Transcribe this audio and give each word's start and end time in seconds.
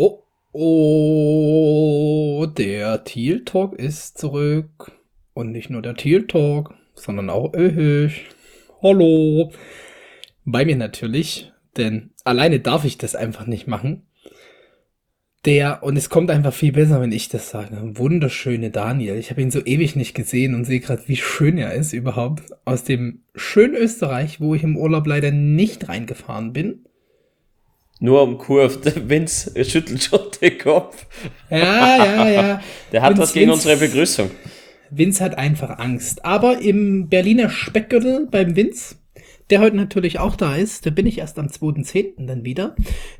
Oh, 0.00 0.22
oh, 0.52 2.46
der 2.46 3.02
Teal 3.02 3.40
Talk 3.44 3.74
ist 3.74 4.16
zurück. 4.16 4.92
Und 5.34 5.50
nicht 5.50 5.70
nur 5.70 5.82
der 5.82 5.96
Teal 5.96 6.28
Talk, 6.28 6.72
sondern 6.94 7.28
auch 7.30 7.52
ich. 7.54 8.26
Hallo. 8.80 9.50
Bei 10.44 10.64
mir 10.64 10.76
natürlich, 10.76 11.50
denn 11.76 12.10
alleine 12.22 12.60
darf 12.60 12.84
ich 12.84 12.96
das 12.96 13.16
einfach 13.16 13.48
nicht 13.48 13.66
machen. 13.66 14.06
Der, 15.44 15.82
und 15.82 15.96
es 15.96 16.10
kommt 16.10 16.30
einfach 16.30 16.54
viel 16.54 16.70
besser, 16.70 17.00
wenn 17.00 17.10
ich 17.10 17.28
das 17.28 17.50
sage. 17.50 17.76
Wunderschöne 17.98 18.70
Daniel. 18.70 19.16
Ich 19.16 19.32
habe 19.32 19.42
ihn 19.42 19.50
so 19.50 19.64
ewig 19.64 19.96
nicht 19.96 20.14
gesehen 20.14 20.54
und 20.54 20.64
sehe 20.64 20.78
gerade, 20.78 21.08
wie 21.08 21.16
schön 21.16 21.58
er 21.58 21.74
ist 21.74 21.92
überhaupt. 21.92 22.44
Aus 22.64 22.84
dem 22.84 23.22
schönen 23.34 23.74
Österreich, 23.74 24.40
wo 24.40 24.54
ich 24.54 24.62
im 24.62 24.76
Urlaub 24.76 25.08
leider 25.08 25.32
nicht 25.32 25.88
reingefahren 25.88 26.52
bin. 26.52 26.84
Nur 28.00 28.22
um 28.22 28.38
Kurve, 28.38 28.78
Vince 29.08 29.64
schüttelt 29.64 30.02
schon 30.02 30.20
den 30.40 30.58
Kopf. 30.58 31.06
Ja, 31.50 32.04
ja, 32.04 32.28
ja. 32.28 32.62
Der 32.92 33.02
hat 33.02 33.10
Vince, 33.10 33.22
was 33.22 33.32
gegen 33.32 33.50
Vince, 33.50 33.68
unsere 33.68 33.88
Begrüßung. 33.88 34.30
Vince 34.90 35.24
hat 35.24 35.36
einfach 35.36 35.78
Angst. 35.78 36.24
Aber 36.24 36.60
im 36.60 37.08
Berliner 37.08 37.50
Speckgürtel 37.50 38.28
beim 38.30 38.54
Vince, 38.54 38.96
der 39.50 39.60
heute 39.60 39.76
natürlich 39.76 40.18
auch 40.18 40.36
da 40.36 40.54
ist, 40.54 40.86
da 40.86 40.90
bin 40.90 41.06
ich 41.06 41.18
erst 41.18 41.38
am 41.38 41.46
2.10. 41.46 42.26
dann 42.26 42.44
wieder. 42.44 42.76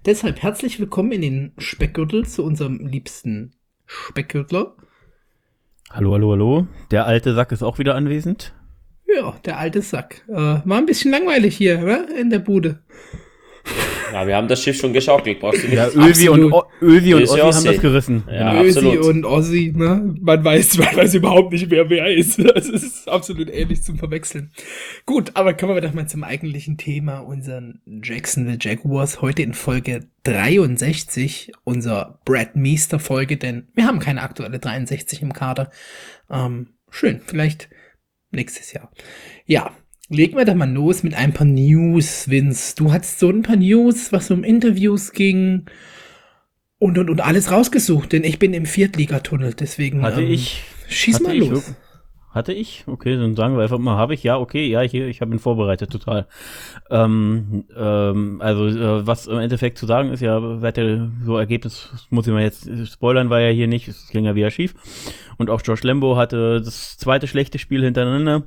Deshalb 0.06 0.42
herzlich 0.42 0.78
willkommen 0.78 1.12
in 1.12 1.22
den 1.22 1.52
Speckgürtel 1.58 2.26
zu 2.26 2.44
unserem 2.44 2.86
liebsten 2.86 3.52
Speckgürtler. 3.86 4.76
Hallo, 5.90 6.12
hallo, 6.12 6.32
hallo. 6.32 6.66
Der 6.90 7.06
alte 7.06 7.34
Sack 7.34 7.50
ist 7.50 7.62
auch 7.62 7.78
wieder 7.78 7.94
anwesend. 7.94 8.54
Ja, 9.06 9.34
der 9.44 9.58
alte 9.58 9.80
Sack. 9.80 10.22
Äh, 10.28 10.34
war 10.34 10.76
ein 10.76 10.86
bisschen 10.86 11.10
langweilig 11.10 11.56
hier, 11.56 11.82
oder? 11.82 12.06
In 12.16 12.28
der 12.28 12.40
Bude. 12.40 12.80
Ja, 14.12 14.26
wir 14.26 14.36
haben 14.36 14.48
das 14.48 14.62
Schiff 14.62 14.76
schon 14.76 14.92
geschaukelt, 14.92 15.40
brauchst 15.40 15.62
du 15.62 15.68
nicht. 15.68 15.76
Ja, 15.76 15.88
Övi 15.88 16.28
und, 16.28 16.52
Övi 16.80 17.14
und 17.14 17.22
Ossi 17.24 17.38
haben 17.38 17.64
das 17.64 17.80
gerissen. 17.80 18.24
Ja, 18.30 18.62
Ösi 18.62 18.78
absolut. 18.78 19.04
und 19.04 19.24
Ossi, 19.24 19.72
ne? 19.74 20.14
Man 20.20 20.44
weiß, 20.44 20.78
man 20.78 20.96
weiß 20.96 21.14
überhaupt 21.14 21.52
nicht, 21.52 21.70
wer 21.70 21.88
wer 21.90 22.06
ist. 22.14 22.38
Das 22.38 22.68
ist 22.68 23.08
absolut 23.08 23.50
ähnlich 23.50 23.82
zum 23.82 23.98
Verwechseln. 23.98 24.52
Gut, 25.06 25.32
aber 25.34 25.54
kommen 25.54 25.74
wir 25.74 25.80
doch 25.80 25.94
mal 25.94 26.08
zum 26.08 26.24
eigentlichen 26.24 26.76
Thema, 26.76 27.18
unseren 27.20 27.80
Jacksonville 27.86 28.58
Jaguars. 28.60 29.20
Heute 29.20 29.42
in 29.42 29.54
Folge 29.54 30.06
63, 30.24 31.52
unser 31.64 32.20
Brad 32.24 32.56
Meester 32.56 32.98
Folge, 32.98 33.36
denn 33.36 33.68
wir 33.74 33.86
haben 33.86 33.98
keine 33.98 34.22
aktuelle 34.22 34.58
63 34.58 35.22
im 35.22 35.32
Kader. 35.32 35.70
Ähm, 36.30 36.74
schön, 36.90 37.20
vielleicht 37.24 37.68
nächstes 38.30 38.72
Jahr. 38.72 38.90
Ja, 39.46 39.72
legen 40.08 40.36
wir 40.36 40.44
da 40.44 40.54
mal 40.54 40.70
los 40.70 41.02
mit 41.02 41.14
ein 41.14 41.32
paar 41.32 41.46
News, 41.46 42.28
Vince. 42.28 42.74
Du 42.76 42.92
hattest 42.92 43.18
so 43.18 43.28
ein 43.28 43.42
paar 43.42 43.56
News, 43.56 44.12
was 44.12 44.30
um 44.30 44.44
Interviews 44.44 45.12
ging 45.12 45.66
und 46.78 46.98
und 46.98 47.10
und 47.10 47.20
alles 47.20 47.50
rausgesucht, 47.50 48.12
denn 48.12 48.24
ich 48.24 48.38
bin 48.38 48.54
im 48.54 48.66
Viertligatunnel, 48.66 49.54
deswegen 49.54 50.02
Hatte 50.02 50.22
ähm, 50.22 50.30
ich. 50.30 50.62
schieß 50.88 51.16
hatte 51.16 51.24
mal 51.24 51.36
ich 51.36 51.50
los. 51.50 51.74
Hatte 52.30 52.52
ich? 52.52 52.84
Okay, 52.86 53.16
dann 53.16 53.34
sagen 53.34 53.56
wir 53.56 53.62
einfach 53.62 53.78
mal, 53.78 53.96
habe 53.96 54.12
ich? 54.12 54.22
Ja, 54.22 54.38
okay, 54.38 54.68
ja, 54.68 54.82
ich, 54.82 54.92
ich 54.94 55.22
habe 55.22 55.32
ihn 55.32 55.38
vorbereitet, 55.38 55.90
total. 55.90 56.28
Ähm, 56.90 57.64
ähm, 57.74 58.40
also, 58.42 58.66
äh, 58.66 59.06
was 59.06 59.26
im 59.26 59.38
Endeffekt 59.38 59.78
zu 59.78 59.86
sagen 59.86 60.10
ist, 60.10 60.20
ja, 60.20 60.38
ja 60.38 61.10
so 61.24 61.38
Ergebnis, 61.38 61.88
muss 62.10 62.26
ich 62.26 62.32
mal 62.32 62.42
jetzt, 62.42 62.68
spoilern 62.86 63.30
war 63.30 63.40
ja 63.40 63.50
hier 63.50 63.66
nicht, 63.66 63.88
es 63.88 64.08
ging 64.10 64.26
ja 64.26 64.34
wieder 64.34 64.50
schief. 64.50 64.74
Und 65.38 65.48
auch 65.48 65.62
Josh 65.64 65.82
Lambo 65.82 66.16
hatte 66.16 66.60
das 66.60 66.98
zweite 66.98 67.26
schlechte 67.26 67.58
Spiel 67.58 67.82
hintereinander. 67.82 68.46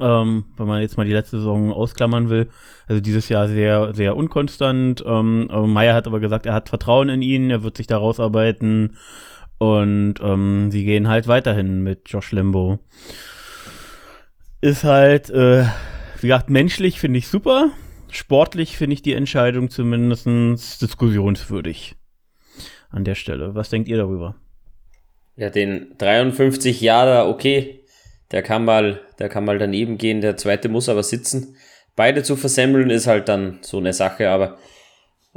Ähm, 0.00 0.44
wenn 0.56 0.66
man 0.66 0.80
jetzt 0.80 0.96
mal 0.96 1.06
die 1.06 1.12
letzte 1.12 1.38
Saison 1.38 1.72
ausklammern 1.72 2.30
will. 2.30 2.48
Also 2.86 3.00
dieses 3.00 3.28
Jahr 3.28 3.48
sehr, 3.48 3.94
sehr 3.94 4.16
unkonstant. 4.16 5.02
Ähm, 5.06 5.48
Meyer 5.72 5.94
hat 5.94 6.06
aber 6.06 6.20
gesagt, 6.20 6.46
er 6.46 6.54
hat 6.54 6.68
Vertrauen 6.68 7.08
in 7.08 7.22
ihn, 7.22 7.50
er 7.50 7.62
wird 7.62 7.76
sich 7.76 7.86
da 7.86 7.98
rausarbeiten. 7.98 8.96
Und 9.58 10.14
ähm, 10.22 10.70
sie 10.70 10.84
gehen 10.84 11.08
halt 11.08 11.26
weiterhin 11.26 11.82
mit 11.82 12.08
Josh 12.08 12.30
Lambo. 12.32 12.78
Ist 14.60 14.84
halt, 14.84 15.30
äh, 15.30 15.64
wie 16.20 16.28
gesagt, 16.28 16.48
menschlich 16.50 17.00
finde 17.00 17.18
ich 17.18 17.28
super. 17.28 17.70
Sportlich 18.10 18.76
finde 18.76 18.94
ich 18.94 19.02
die 19.02 19.14
Entscheidung 19.14 19.68
zumindest 19.68 20.80
diskussionswürdig. 20.80 21.96
An 22.90 23.04
der 23.04 23.16
Stelle. 23.16 23.54
Was 23.54 23.68
denkt 23.68 23.88
ihr 23.88 23.98
darüber? 23.98 24.36
Ja, 25.36 25.50
den 25.50 25.94
53 25.98 26.80
Jahre, 26.80 27.28
okay, 27.28 27.77
der 28.32 28.42
kann 28.42 28.64
mal, 28.64 29.00
der 29.18 29.28
kann 29.28 29.44
mal 29.44 29.58
daneben 29.58 29.98
gehen, 29.98 30.20
der 30.20 30.36
zweite 30.36 30.68
muss 30.68 30.88
aber 30.88 31.02
sitzen. 31.02 31.56
Beide 31.96 32.22
zu 32.22 32.36
versemmeln 32.36 32.90
ist 32.90 33.06
halt 33.06 33.28
dann 33.28 33.58
so 33.62 33.78
eine 33.78 33.92
Sache, 33.92 34.30
aber 34.30 34.58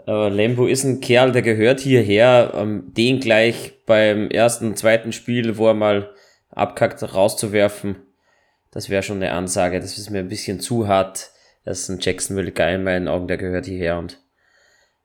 äh, 0.07 0.29
Lembo 0.29 0.68
ist 0.68 0.84
ein 0.84 1.02
Kerl, 1.02 1.31
der 1.31 1.41
gehört 1.41 1.79
hierher, 1.79 2.53
ähm, 2.56 2.94
den 2.96 3.19
gleich 3.19 3.74
beim 3.85 4.29
ersten, 4.29 4.75
zweiten 4.75 5.12
Spiel, 5.12 5.57
wo 5.57 5.68
er 5.68 5.74
mal 5.74 6.12
abkackt, 6.50 7.02
rauszuwerfen. 7.02 7.96
Das 8.72 8.90
wäre 8.90 9.03
schon 9.03 9.18
eine 9.18 9.31
Ansage, 9.31 9.79
das 9.79 9.97
ist 9.97 10.09
mir 10.09 10.19
ein 10.19 10.29
bisschen 10.29 10.59
zu 10.59 10.88
hart. 10.88 11.31
Das 11.63 11.81
ist 11.81 11.90
ein 11.90 12.00
Jacksonville 12.00 12.52
Guy 12.52 12.75
in 12.75 12.84
meinen 12.84 13.08
Augen, 13.08 13.28
der 13.28 13.38
gehört 13.38 13.66
hierher 13.66 13.97
und 13.97 14.19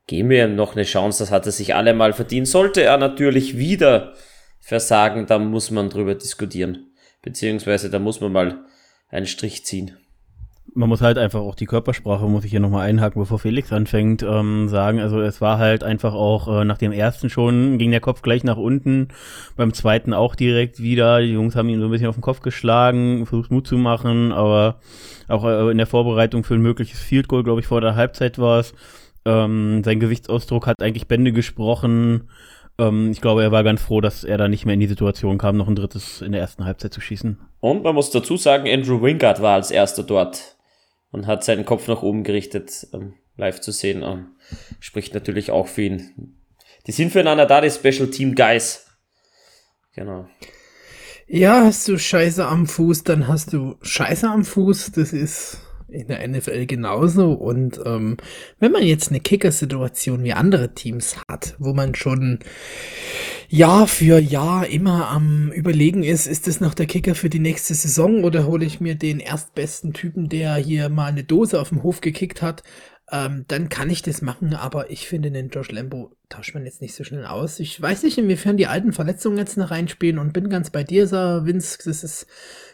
geben 0.07 0.31
wir 0.31 0.45
ihm 0.45 0.57
noch 0.57 0.75
eine 0.75 0.85
Chance, 0.85 1.23
das 1.23 1.31
hat 1.31 1.47
er 1.47 1.53
sich 1.53 1.75
alle 1.75 1.93
mal 1.93 2.13
verdient. 2.13 2.49
Sollte 2.49 2.83
er 2.83 2.97
natürlich 2.97 3.59
wieder 3.59 4.15
versagen, 4.61 5.27
dann 5.27 5.47
muss 5.47 5.71
man 5.71 5.91
drüber 5.91 6.15
diskutieren. 6.15 6.93
Beziehungsweise 7.27 7.91
da 7.91 7.99
muss 7.99 8.21
man 8.21 8.31
mal 8.31 8.61
einen 9.11 9.27
Strich 9.27 9.65
ziehen. 9.65 9.97
man 10.75 10.89
muss 10.89 11.01
halt 11.01 11.19
einfach 11.19 11.41
auch 11.41 11.57
die 11.57 11.67
Körpersprache, 11.67 12.27
muss 12.27 12.45
ich 12.45 12.53
hier 12.53 12.61
nochmal 12.61 12.87
einhaken, 12.87 13.21
bevor 13.21 13.41
Felix 13.41 13.73
anfängt, 13.73 14.23
ähm, 14.23 14.69
sagen. 14.69 15.01
Also 15.01 15.21
es 15.21 15.41
war 15.41 15.59
halt 15.59 15.83
einfach 15.83 16.15
auch 16.15 16.47
äh, 16.47 16.65
nach 16.65 16.79
dem 16.79 16.93
ersten 16.93 17.29
schon, 17.29 17.79
ging 17.79 17.91
der 17.91 18.01
Kopf 18.01 18.23
gleich 18.23 18.45
nach 18.45 18.57
unten, 18.59 19.09
beim 19.57 19.73
zweiten 19.73 20.15
auch 20.15 20.37
direkt 20.37 20.81
wieder. 20.81 21.21
Die 21.21 21.33
Jungs 21.33 21.57
haben 21.57 21.69
ihn 21.69 21.81
so 21.81 21.87
ein 21.87 21.91
bisschen 21.91 22.07
auf 22.07 22.15
den 22.15 22.23
Kopf 22.23 22.43
geschlagen, 22.43 23.27
versucht 23.27 23.51
Mut 23.51 23.67
zu 23.67 23.77
machen, 23.77 24.31
aber 24.31 24.79
auch 25.27 25.45
äh, 25.45 25.69
in 25.73 25.79
der 25.79 25.89
Vorbereitung 25.89 26.45
für 26.45 26.55
ein 26.55 26.63
mögliches 26.63 27.01
Field 27.01 27.27
Goal, 27.27 27.43
glaube 27.43 27.61
ich, 27.61 27.67
vor 27.67 27.81
der 27.81 27.97
Halbzeit 27.97 28.39
war 28.39 28.61
es. 28.61 28.73
Ähm, 29.25 29.83
sein 29.83 29.99
Gesichtsausdruck 29.99 30.69
hat 30.69 30.81
eigentlich 30.81 31.09
Bände 31.09 31.33
gesprochen. 31.33 32.29
Ähm, 32.79 33.11
ich 33.11 33.21
glaube, 33.21 33.43
er 33.43 33.53
war 33.53 33.65
ganz 33.65 33.83
froh, 33.83 34.01
dass 34.01 34.25
er 34.25 34.39
da 34.39 34.49
nicht 34.49 34.67
mehr 34.67 34.75
in 34.75 34.81
die 34.81 34.87
Situation 34.87 35.39
kam, 35.39 35.57
noch 35.57 35.69
ein 35.69 35.77
drittes 35.77 36.23
in 36.23 36.33
der 36.33 36.41
ersten 36.41 36.65
Halbzeit 36.65 36.93
zu 36.93 37.01
schießen. 37.01 37.39
Und 37.61 37.83
man 37.83 37.95
muss 37.95 38.11
dazu 38.11 38.37
sagen, 38.37 38.69
Andrew 38.69 39.03
Wingard 39.03 39.41
war 39.41 39.55
als 39.55 39.71
erster 39.71 40.03
dort 40.03 40.57
und 41.11 41.27
hat 41.27 41.45
seinen 41.45 41.65
Kopf 41.65 41.89
nach 41.89 42.03
oben 42.03 42.25
gerichtet, 42.25 42.87
ähm, 42.93 43.15
live 43.37 43.61
zu 43.61 43.73
sehen. 43.73 44.03
Ähm, 44.03 44.37
spricht 44.81 45.15
natürlich 45.15 45.51
auch 45.51 45.67
für 45.67 45.83
ihn. 45.83 46.37
Die 46.87 46.93
sind 46.93 47.13
füreinander 47.13 47.47
da, 47.47 47.61
die 47.61 47.71
Special 47.71 48.09
Team 48.11 48.35
Guys. 48.35 48.87
Genau. 49.95 50.29
Ja, 51.27 51.65
hast 51.65 51.89
du 51.89 51.99
Scheiße 51.99 52.47
am 52.47 52.67
Fuß, 52.67 53.03
dann 53.03 53.27
hast 53.27 53.53
du 53.53 53.77
Scheiße 53.83 54.29
am 54.29 54.45
Fuß. 54.45 54.93
Das 54.93 55.13
ist 55.13 55.59
in 55.89 56.09
der 56.09 56.27
NFL 56.27 56.67
genauso. 56.67 57.33
Und 57.33 57.81
ähm, 57.85 58.17
wenn 58.59 58.73
man 58.73 58.83
jetzt 58.83 59.11
eine 59.11 59.21
Kicker-Situation 59.21 60.25
wie 60.25 60.33
andere 60.33 60.75
Teams 60.75 61.17
hat, 61.29 61.55
wo 61.59 61.73
man 61.73 61.95
schon 61.95 62.41
Jahr 63.49 63.87
für 63.87 64.19
Jahr 64.19 64.67
immer 64.67 65.09
am 65.09 65.53
Überlegen 65.53 66.03
ist, 66.03 66.27
ist 66.27 66.47
das 66.47 66.61
noch 66.61 66.75
der 66.75 66.87
Kicker 66.87 67.15
für 67.15 67.31
die 67.31 67.39
nächste 67.39 67.75
Saison 67.75 68.25
oder 68.25 68.47
hole 68.47 68.65
ich 68.65 68.81
mir 68.81 68.97
den 68.97 69.21
erstbesten 69.21 69.93
Typen, 69.93 70.29
der 70.29 70.57
hier 70.57 70.89
mal 70.89 71.07
eine 71.07 71.25
Dose 71.25 71.61
auf 71.61 71.69
dem 71.69 71.83
Hof 71.83 72.01
gekickt 72.01 72.43
hat, 72.43 72.63
ähm, 73.13 73.45
dann 73.47 73.69
kann 73.69 73.89
ich 73.89 74.03
das 74.03 74.21
machen, 74.21 74.55
aber 74.55 74.91
ich 74.91 75.07
finde 75.07 75.31
den 75.31 75.51
Josh 75.51 75.71
Lambo 75.71 76.11
tauscht 76.29 76.55
man 76.55 76.65
jetzt 76.65 76.83
nicht 76.83 76.95
so 76.95 77.05
schnell 77.05 77.25
aus. 77.25 77.61
Ich 77.61 77.81
weiß 77.81 78.03
nicht, 78.03 78.19
inwiefern 78.19 78.57
die 78.57 78.67
alten 78.67 78.93
Verletzungen 78.93 79.39
jetzt 79.39 79.57
noch 79.57 79.71
reinspielen 79.71 80.19
und 80.19 80.33
bin 80.33 80.49
ganz 80.49 80.71
bei 80.71 80.83
dir, 80.83 81.07
sah 81.07 81.45
Vince, 81.45 81.79
das 81.85 82.03
ist 82.03 82.27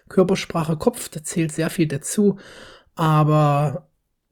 Körpersprache 0.09 0.79
Kopf, 0.79 1.11
da 1.11 1.23
zählt 1.23 1.53
sehr 1.53 1.69
viel 1.69 1.87
dazu, 1.87 2.39
aber 2.95 3.89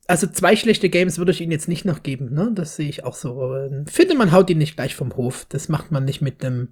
also 0.07 0.27
zwei 0.27 0.57
schlechte 0.57 0.89
Games 0.89 1.19
würde 1.19 1.31
ich 1.31 1.41
ihn 1.41 1.53
jetzt 1.53 1.69
nicht 1.69 1.85
noch 1.85 2.03
geben, 2.03 2.33
ne? 2.35 2.51
Das 2.53 2.77
sehe 2.77 2.89
ich 2.89 3.05
auch 3.05 3.15
so. 3.15 3.55
Finde, 3.87 4.17
man 4.17 4.33
haut 4.33 4.51
ihn 4.51 4.59
nicht 4.59 4.75
gleich 4.75 4.97
vom 4.97 5.17
Hof. 5.17 5.47
Das 5.49 5.69
macht 5.69 5.93
man 5.93 6.05
nicht 6.05 6.21
mit 6.21 6.45
einem, 6.45 6.71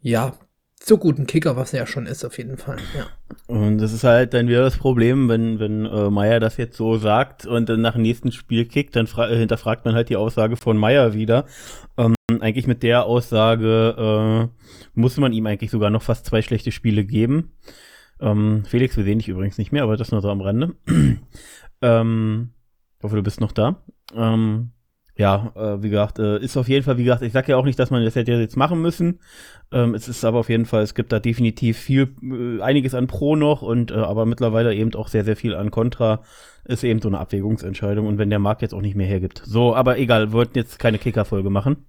ja, 0.00 0.34
so 0.82 0.98
guten 0.98 1.26
Kicker, 1.26 1.56
was 1.56 1.72
er 1.72 1.80
ja 1.80 1.86
schon 1.86 2.06
ist, 2.06 2.24
auf 2.24 2.36
jeden 2.36 2.58
Fall. 2.58 2.76
Ja. 2.96 3.06
Und 3.46 3.78
das 3.78 3.92
ist 3.92 4.04
halt 4.04 4.34
dann 4.34 4.48
wieder 4.48 4.62
das 4.62 4.76
Problem, 4.76 5.28
wenn, 5.28 5.58
wenn 5.58 5.86
äh, 5.86 6.10
Meier 6.10 6.40
das 6.40 6.56
jetzt 6.56 6.76
so 6.76 6.96
sagt 6.96 7.46
und 7.46 7.68
dann 7.68 7.80
nach 7.80 7.94
dem 7.94 8.02
nächsten 8.02 8.32
Spiel 8.32 8.66
kickt, 8.66 8.96
dann 8.96 9.06
äh, 9.06 9.36
hinterfragt 9.36 9.84
man 9.84 9.94
halt 9.94 10.08
die 10.08 10.16
Aussage 10.16 10.56
von 10.56 10.76
Meier 10.76 11.14
wieder. 11.14 11.46
Ähm, 11.96 12.14
eigentlich 12.40 12.66
mit 12.66 12.82
der 12.82 13.06
Aussage 13.06 14.50
äh, 14.52 14.68
muss 14.94 15.16
man 15.16 15.32
ihm 15.32 15.46
eigentlich 15.46 15.70
sogar 15.70 15.90
noch 15.90 16.02
fast 16.02 16.26
zwei 16.26 16.42
schlechte 16.42 16.72
Spiele 16.72 17.04
geben. 17.04 17.52
Ähm, 18.20 18.64
Felix, 18.66 18.96
wir 18.96 19.04
sehen 19.04 19.18
dich 19.18 19.28
übrigens 19.28 19.58
nicht 19.58 19.72
mehr, 19.72 19.82
aber 19.82 19.96
das 19.96 20.12
nur 20.12 20.20
so 20.20 20.30
am 20.30 20.40
Rande. 20.40 20.74
ähm, 21.82 22.50
ich 22.98 23.04
hoffe, 23.04 23.16
du 23.16 23.22
bist 23.22 23.40
noch 23.40 23.52
da. 23.52 23.82
Ähm, 24.14 24.70
ja, 25.16 25.52
äh, 25.54 25.82
wie 25.82 25.90
gesagt, 25.90 26.18
äh, 26.18 26.38
ist 26.38 26.56
auf 26.56 26.68
jeden 26.68 26.84
Fall, 26.84 26.98
wie 26.98 27.04
gesagt, 27.04 27.22
ich 27.22 27.32
sage 27.32 27.52
ja 27.52 27.56
auch 27.56 27.64
nicht, 27.64 27.78
dass 27.78 27.90
man 27.90 28.04
das 28.04 28.16
hätte 28.16 28.32
jetzt 28.32 28.56
machen 28.56 28.82
müssen. 28.82 29.20
Ähm, 29.70 29.94
es 29.94 30.08
ist 30.08 30.24
aber 30.24 30.40
auf 30.40 30.48
jeden 30.48 30.66
Fall, 30.66 30.82
es 30.82 30.94
gibt 30.94 31.12
da 31.12 31.20
definitiv 31.20 31.78
viel, 31.78 32.14
äh, 32.22 32.60
einiges 32.60 32.94
an 32.94 33.06
Pro 33.06 33.36
noch 33.36 33.62
und 33.62 33.92
äh, 33.92 33.94
aber 33.94 34.26
mittlerweile 34.26 34.74
eben 34.74 34.92
auch 34.94 35.06
sehr, 35.06 35.24
sehr 35.24 35.36
viel 35.36 35.54
an 35.54 35.70
Contra. 35.70 36.22
Ist 36.64 36.82
eben 36.82 37.00
so 37.00 37.08
eine 37.08 37.18
Abwägungsentscheidung 37.18 38.06
und 38.06 38.18
wenn 38.18 38.30
der 38.30 38.38
Markt 38.38 38.62
jetzt 38.62 38.74
auch 38.74 38.80
nicht 38.80 38.96
mehr 38.96 39.06
hergibt. 39.06 39.42
So, 39.44 39.76
aber 39.76 39.98
egal, 39.98 40.28
wir 40.28 40.32
wollten 40.32 40.58
jetzt 40.58 40.78
keine 40.78 40.98
Kicker-Folge 40.98 41.50
machen. 41.50 41.84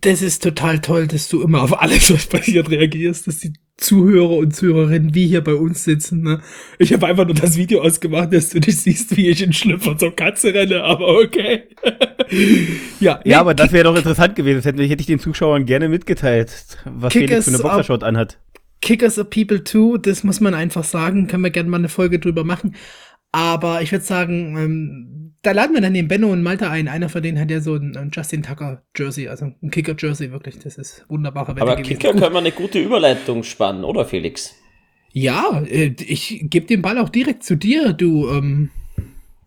Das 0.00 0.22
ist 0.22 0.42
total 0.42 0.80
toll, 0.80 1.06
dass 1.06 1.28
du 1.28 1.42
immer 1.42 1.62
auf 1.62 1.80
alles, 1.80 2.12
was 2.12 2.26
passiert, 2.26 2.70
reagierst, 2.70 3.26
dass 3.26 3.38
die 3.38 3.52
Zuhörer 3.76 4.36
und 4.36 4.54
Zuhörerinnen 4.54 5.14
wie 5.14 5.26
hier 5.26 5.42
bei 5.42 5.54
uns 5.54 5.84
sitzen. 5.84 6.22
Ne? 6.22 6.42
Ich 6.78 6.92
habe 6.92 7.06
einfach 7.06 7.24
nur 7.24 7.34
das 7.34 7.56
Video 7.56 7.80
ausgemacht, 7.80 8.32
dass 8.32 8.50
du 8.50 8.58
nicht 8.58 8.78
siehst, 8.78 9.16
wie 9.16 9.28
ich 9.28 9.42
in 9.42 9.52
Schlüpfer 9.52 9.96
zur 9.96 10.14
Katze 10.14 10.52
renne, 10.52 10.84
aber 10.84 11.18
okay. 11.18 11.64
ja, 13.00 13.20
ja, 13.24 13.40
aber 13.40 13.54
das 13.54 13.72
wäre 13.72 13.84
doch 13.84 13.96
interessant 13.96 14.36
gewesen. 14.36 14.58
Das 14.58 14.66
hätte, 14.66 14.82
hätte 14.82 15.00
ich 15.00 15.06
den 15.06 15.18
Zuschauern 15.18 15.64
gerne 15.64 15.88
mitgeteilt, 15.88 16.78
was 16.84 17.12
Felix 17.12 17.44
für 17.44 17.54
eine 17.54 17.62
Boxershot 17.62 18.04
anhat. 18.04 18.38
Kickers 18.82 19.18
are 19.18 19.28
people 19.28 19.62
too, 19.64 19.96
das 19.96 20.24
muss 20.24 20.40
man 20.40 20.54
einfach 20.54 20.84
sagen. 20.84 21.26
Können 21.26 21.44
wir 21.44 21.50
gerne 21.50 21.70
mal 21.70 21.78
eine 21.78 21.88
Folge 21.88 22.18
drüber 22.18 22.44
machen. 22.44 22.76
Aber 23.32 23.82
ich 23.82 23.92
würde 23.92 24.04
sagen, 24.04 24.56
ähm, 24.58 25.29
da 25.42 25.52
laden 25.52 25.74
wir 25.74 25.80
dann 25.80 25.94
den 25.94 26.08
Benno 26.08 26.30
und 26.30 26.42
Malte 26.42 26.68
ein. 26.68 26.88
Einer 26.88 27.08
von 27.08 27.22
denen 27.22 27.38
hat 27.38 27.50
ja 27.50 27.60
so 27.60 27.74
ein, 27.74 28.10
Justin 28.12 28.42
Tucker 28.42 28.82
Jersey, 28.96 29.28
also 29.28 29.46
ein 29.62 29.70
Kicker 29.70 29.94
Jersey, 29.98 30.32
wirklich. 30.32 30.58
Das 30.58 30.76
ist 30.76 31.04
wunderbarer 31.08 31.56
Wetter 31.56 31.62
Aber 31.62 31.76
gewesen. 31.76 31.98
Kicker 31.98 32.12
können 32.12 32.34
wir 32.34 32.38
eine 32.38 32.52
gute 32.52 32.78
Überleitung 32.78 33.42
spannen, 33.42 33.84
oder 33.84 34.04
Felix? 34.04 34.54
Ja, 35.12 35.62
äh, 35.66 35.94
ich 35.98 36.44
gebe 36.44 36.66
den 36.66 36.82
Ball 36.82 36.98
auch 36.98 37.08
direkt 37.08 37.42
zu 37.42 37.56
dir. 37.56 37.94
Du, 37.94 38.28
ähm, 38.28 38.70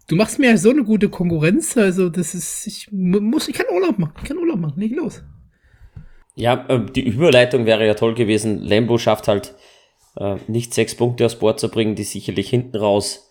du 0.07 0.15
machst 0.15 0.39
mir 0.39 0.57
so 0.57 0.71
eine 0.71 0.83
gute 0.83 1.09
Konkurrenz. 1.09 1.77
Also 1.77 2.09
das 2.09 2.33
ist, 2.33 2.65
ich 2.65 2.91
muss, 2.91 3.47
ich 3.47 3.55
kann 3.55 3.67
Urlaub 3.71 3.99
machen. 3.99 4.13
Ich 4.21 4.27
kann 4.27 4.37
Urlaub 4.37 4.59
machen. 4.59 4.79
Leg 4.79 4.95
los. 4.95 5.23
Ja, 6.35 6.65
äh, 6.69 6.83
die 6.91 7.07
Überleitung 7.07 7.65
wäre 7.67 7.85
ja 7.85 7.93
toll 7.93 8.15
gewesen. 8.15 8.57
Lambo 8.57 8.97
schafft 8.97 9.27
halt 9.27 9.53
äh, 10.17 10.37
nicht 10.47 10.73
sechs 10.73 10.95
Punkte 10.95 11.25
aus 11.25 11.37
Bord 11.37 11.59
zu 11.59 11.69
bringen, 11.69 11.93
die 11.93 12.03
sicherlich 12.03 12.49
hinten 12.49 12.77
raus 12.77 13.29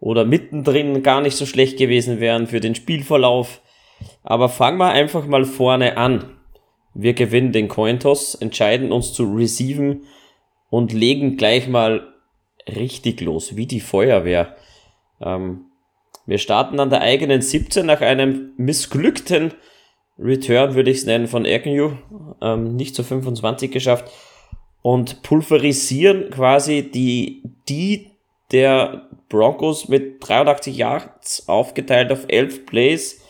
oder 0.00 0.24
mittendrin 0.24 1.02
gar 1.02 1.20
nicht 1.20 1.36
so 1.36 1.46
schlecht 1.46 1.78
gewesen 1.78 2.20
wären 2.20 2.46
für 2.46 2.60
den 2.60 2.74
Spielverlauf. 2.74 3.60
Aber 4.22 4.48
fangen 4.48 4.78
wir 4.78 4.90
einfach 4.90 5.26
mal 5.26 5.44
vorne 5.44 5.96
an. 5.96 6.36
Wir 6.94 7.14
gewinnen 7.14 7.52
den 7.52 7.68
Cointos, 7.68 8.34
entscheiden 8.34 8.92
uns 8.92 9.12
zu 9.12 9.24
receiven 9.24 10.04
und 10.70 10.92
legen 10.92 11.36
gleich 11.36 11.68
mal 11.68 12.12
richtig 12.68 13.20
los, 13.20 13.56
wie 13.56 13.66
die 13.66 13.80
Feuerwehr. 13.80 14.56
Ähm, 15.20 15.66
wir 16.26 16.38
starten 16.38 16.78
an 16.78 16.90
der 16.90 17.00
eigenen 17.00 17.40
17 17.40 17.86
nach 17.86 18.00
einem 18.00 18.52
missglückten 18.56 19.54
Return, 20.18 20.74
würde 20.74 20.90
ich 20.90 20.98
es 20.98 21.06
nennen, 21.06 21.26
von 21.26 21.46
Agnew. 21.46 21.92
Ähm, 22.42 22.76
nicht 22.76 22.94
zu 22.94 23.02
25 23.02 23.70
geschafft. 23.70 24.10
Und 24.82 25.22
pulverisieren 25.22 26.30
quasi 26.30 26.90
die, 26.90 27.42
die 27.68 28.10
der 28.52 29.07
Broncos 29.28 29.88
mit 29.88 30.26
83 30.26 30.76
Yards 30.76 31.48
aufgeteilt 31.48 32.10
auf 32.12 32.24
11 32.28 32.66
Plays. 32.66 33.22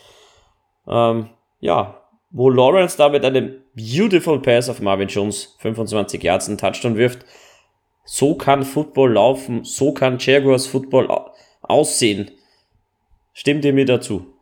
Ähm, 0.87 1.29
ja, 1.59 2.01
wo 2.31 2.49
Lawrence 2.49 2.97
da 2.97 3.09
mit 3.09 3.25
einem 3.25 3.61
beautiful 3.73 4.41
Pass 4.41 4.69
auf 4.69 4.81
Marvin 4.81 5.07
Jones 5.07 5.55
25 5.59 6.21
Yards 6.23 6.47
einen 6.47 6.57
Touchdown 6.57 6.95
wirft. 6.95 7.25
So 8.05 8.35
kann 8.35 8.63
Football 8.63 9.13
laufen, 9.13 9.63
so 9.63 9.93
kann 9.93 10.17
Jaguars 10.19 10.67
Football 10.67 11.09
aussehen. 11.61 12.31
Stimmt 13.33 13.65
ihr 13.65 13.73
mir 13.73 13.85
dazu? 13.85 14.33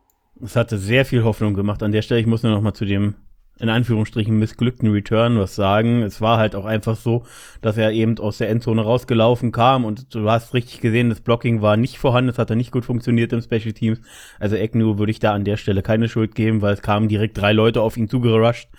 Es 0.41 0.55
hatte 0.55 0.77
sehr 0.77 1.05
viel 1.05 1.23
Hoffnung 1.23 1.53
gemacht 1.53 1.83
an 1.83 1.91
der 1.91 2.01
Stelle. 2.01 2.21
Ich 2.21 2.27
muss 2.27 2.43
nur 2.43 2.51
noch 2.51 2.61
mal 2.61 2.73
zu 2.73 2.85
dem 2.85 3.15
in 3.59 3.69
Anführungsstrichen 3.69 4.37
missglückten 4.37 4.91
Return 4.91 5.39
was 5.39 5.55
sagen. 5.55 6.03
Es 6.03 6.21
war 6.21 6.37
halt 6.37 6.55
auch 6.55 6.65
einfach 6.65 6.95
so, 6.95 7.23
dass 7.61 7.77
er 7.77 7.91
eben 7.91 8.17
aus 8.19 8.37
der 8.37 8.49
Endzone 8.49 8.81
rausgelaufen 8.81 9.51
kam 9.51 9.85
und 9.85 10.13
du 10.13 10.29
hast 10.29 10.53
richtig 10.53 10.81
gesehen, 10.81 11.09
das 11.09 11.21
Blocking 11.21 11.61
war 11.61 11.77
nicht 11.77 11.97
vorhanden, 11.97 12.29
es 12.29 12.37
hat 12.37 12.49
nicht 12.51 12.71
gut 12.71 12.85
funktioniert 12.85 13.33
im 13.33 13.41
Special 13.41 13.73
Teams. 13.73 14.01
Also 14.39 14.55
Agnew 14.55 14.97
würde 14.97 15.11
ich 15.11 15.19
da 15.19 15.33
an 15.33 15.43
der 15.43 15.57
Stelle 15.57 15.81
keine 15.81 16.09
Schuld 16.09 16.35
geben, 16.35 16.61
weil 16.61 16.73
es 16.73 16.81
kamen 16.81 17.07
direkt 17.07 17.37
drei 17.37 17.53
Leute 17.53 17.81
auf 17.81 17.97
ihn 17.97 18.09
zugerusht. 18.09 18.69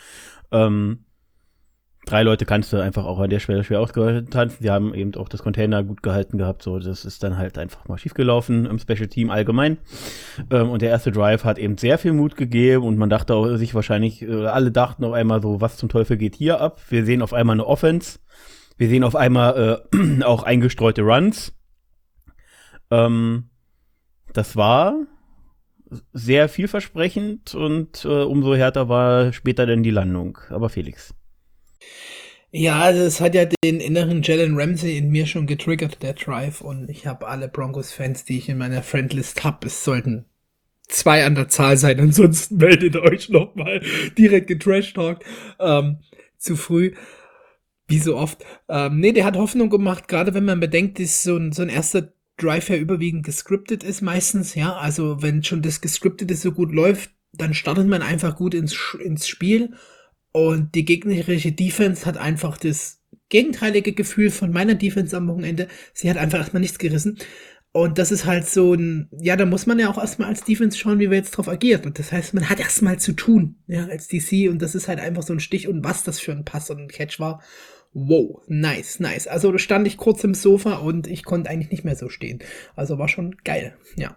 Ähm, 0.50 1.04
drei 2.08 2.22
Leute 2.22 2.46
kannst 2.46 2.72
du 2.72 2.78
einfach 2.78 3.04
auch 3.04 3.18
an 3.18 3.28
der 3.28 3.38
Stelle 3.38 3.62
schwer 3.64 3.80
ausgetanzt. 3.80 4.58
Die 4.62 4.70
haben 4.70 4.94
eben 4.94 5.14
auch 5.16 5.28
das 5.28 5.42
Container 5.42 5.84
gut 5.84 6.02
gehalten 6.02 6.38
gehabt. 6.38 6.62
So, 6.62 6.78
das 6.78 7.04
ist 7.04 7.22
dann 7.22 7.36
halt 7.36 7.58
einfach 7.58 7.86
mal 7.86 7.98
schiefgelaufen 7.98 8.64
im 8.66 8.78
Special 8.78 9.08
Team 9.08 9.30
allgemein. 9.30 9.78
Ähm, 10.50 10.70
und 10.70 10.82
der 10.82 10.88
erste 10.88 11.12
Drive 11.12 11.44
hat 11.44 11.58
eben 11.58 11.76
sehr 11.76 11.98
viel 11.98 12.12
Mut 12.12 12.36
gegeben 12.36 12.84
und 12.84 12.96
man 12.96 13.10
dachte 13.10 13.34
auch 13.34 13.56
sich 13.56 13.74
wahrscheinlich, 13.74 14.22
äh, 14.22 14.46
alle 14.46 14.70
dachten 14.70 15.04
auf 15.04 15.12
einmal 15.12 15.42
so, 15.42 15.60
was 15.60 15.76
zum 15.76 15.88
Teufel 15.88 16.16
geht 16.16 16.34
hier 16.34 16.60
ab? 16.60 16.80
Wir 16.88 17.04
sehen 17.04 17.22
auf 17.22 17.34
einmal 17.34 17.54
eine 17.54 17.66
Offense. 17.66 18.18
Wir 18.78 18.88
sehen 18.88 19.04
auf 19.04 19.14
einmal 19.14 19.82
äh, 19.92 20.22
auch 20.24 20.44
eingestreute 20.44 21.02
Runs. 21.02 21.52
Ähm, 22.90 23.50
das 24.32 24.56
war 24.56 24.94
sehr 26.12 26.48
vielversprechend 26.48 27.54
und 27.54 28.04
äh, 28.04 28.22
umso 28.22 28.54
härter 28.54 28.88
war 28.88 29.32
später 29.32 29.66
dann 29.66 29.82
die 29.82 29.90
Landung. 29.90 30.38
Aber 30.50 30.68
Felix. 30.68 31.14
Ja, 32.50 32.92
das 32.92 33.20
hat 33.20 33.34
ja 33.34 33.44
den 33.44 33.80
inneren 33.80 34.22
Jalen 34.22 34.58
Ramsey 34.58 34.96
in 34.96 35.10
mir 35.10 35.26
schon 35.26 35.46
getriggert, 35.46 36.02
der 36.02 36.14
Drive. 36.14 36.62
Und 36.62 36.88
ich 36.88 37.06
habe 37.06 37.26
alle 37.26 37.48
Broncos-Fans, 37.48 38.24
die 38.24 38.38
ich 38.38 38.48
in 38.48 38.58
meiner 38.58 38.82
Friendlist 38.82 39.44
habe. 39.44 39.66
Es 39.66 39.84
sollten 39.84 40.24
zwei 40.88 41.26
an 41.26 41.34
der 41.34 41.48
Zahl 41.48 41.76
sein. 41.76 42.00
Ansonsten 42.00 42.56
meldet 42.56 42.96
euch 42.96 43.28
nochmal 43.28 43.82
direkt 44.16 44.46
getrashtalkt. 44.46 45.24
Ähm, 45.60 45.98
zu 46.38 46.56
früh. 46.56 46.94
Wie 47.86 47.98
so 47.98 48.16
oft. 48.16 48.44
Ähm, 48.68 48.98
nee, 49.00 49.12
der 49.12 49.24
hat 49.24 49.36
Hoffnung 49.36 49.68
gemacht, 49.70 50.08
gerade 50.08 50.34
wenn 50.34 50.44
man 50.44 50.60
bedenkt, 50.60 50.98
dass 50.98 51.22
so 51.22 51.36
ein, 51.36 51.52
so 51.52 51.62
ein 51.62 51.70
erster 51.70 52.12
Drive 52.36 52.68
ja 52.70 52.76
überwiegend 52.76 53.24
gescriptet 53.24 53.82
ist 53.82 54.00
meistens. 54.00 54.54
Ja, 54.54 54.76
also 54.76 55.22
wenn 55.22 55.42
schon 55.42 55.62
das 55.62 55.80
Gescriptete 55.80 56.34
so 56.34 56.52
gut 56.52 56.72
läuft, 56.72 57.10
dann 57.32 57.52
startet 57.52 57.88
man 57.88 58.00
einfach 58.00 58.36
gut 58.36 58.54
ins, 58.54 58.76
ins 59.02 59.28
Spiel 59.28 59.74
und 60.32 60.74
die 60.74 60.84
gegnerische 60.84 61.52
Defense 61.52 62.06
hat 62.06 62.16
einfach 62.16 62.58
das 62.58 63.02
gegenteilige 63.28 63.92
Gefühl 63.92 64.30
von 64.30 64.52
meiner 64.52 64.74
Defense 64.74 65.16
am 65.16 65.28
Wochenende. 65.28 65.68
Sie 65.92 66.08
hat 66.08 66.16
einfach 66.16 66.38
erstmal 66.38 66.60
nichts 66.60 66.78
gerissen. 66.78 67.18
Und 67.72 67.98
das 67.98 68.10
ist 68.10 68.24
halt 68.24 68.46
so 68.46 68.74
ein, 68.74 69.08
ja, 69.20 69.36
da 69.36 69.44
muss 69.44 69.66
man 69.66 69.78
ja 69.78 69.90
auch 69.90 69.98
erstmal 69.98 70.28
als 70.28 70.42
Defense 70.42 70.76
schauen, 70.76 70.98
wie 70.98 71.10
wir 71.10 71.18
jetzt 71.18 71.32
drauf 71.32 71.48
agiert. 71.48 71.86
Und 71.86 71.98
das 71.98 72.12
heißt, 72.12 72.34
man 72.34 72.48
hat 72.48 72.60
erstmal 72.60 72.98
zu 72.98 73.12
tun, 73.12 73.56
ja, 73.66 73.86
als 73.86 74.08
DC. 74.08 74.48
Und 74.50 74.62
das 74.62 74.74
ist 74.74 74.88
halt 74.88 75.00
einfach 75.00 75.22
so 75.22 75.34
ein 75.34 75.40
Stich. 75.40 75.68
Und 75.68 75.84
was 75.84 76.02
das 76.02 76.18
für 76.18 76.32
ein 76.32 76.44
Pass 76.44 76.70
und 76.70 76.78
ein 76.78 76.88
Catch 76.88 77.20
war, 77.20 77.42
wow, 77.92 78.42
nice, 78.46 79.00
nice. 79.00 79.26
Also 79.26 79.52
da 79.52 79.58
stand 79.58 79.86
ich 79.86 79.96
kurz 79.96 80.24
im 80.24 80.34
Sofa 80.34 80.76
und 80.76 81.06
ich 81.06 81.24
konnte 81.24 81.50
eigentlich 81.50 81.70
nicht 81.70 81.84
mehr 81.84 81.96
so 81.96 82.08
stehen. 82.08 82.40
Also 82.74 82.98
war 82.98 83.08
schon 83.08 83.36
geil, 83.44 83.76
ja. 83.96 84.16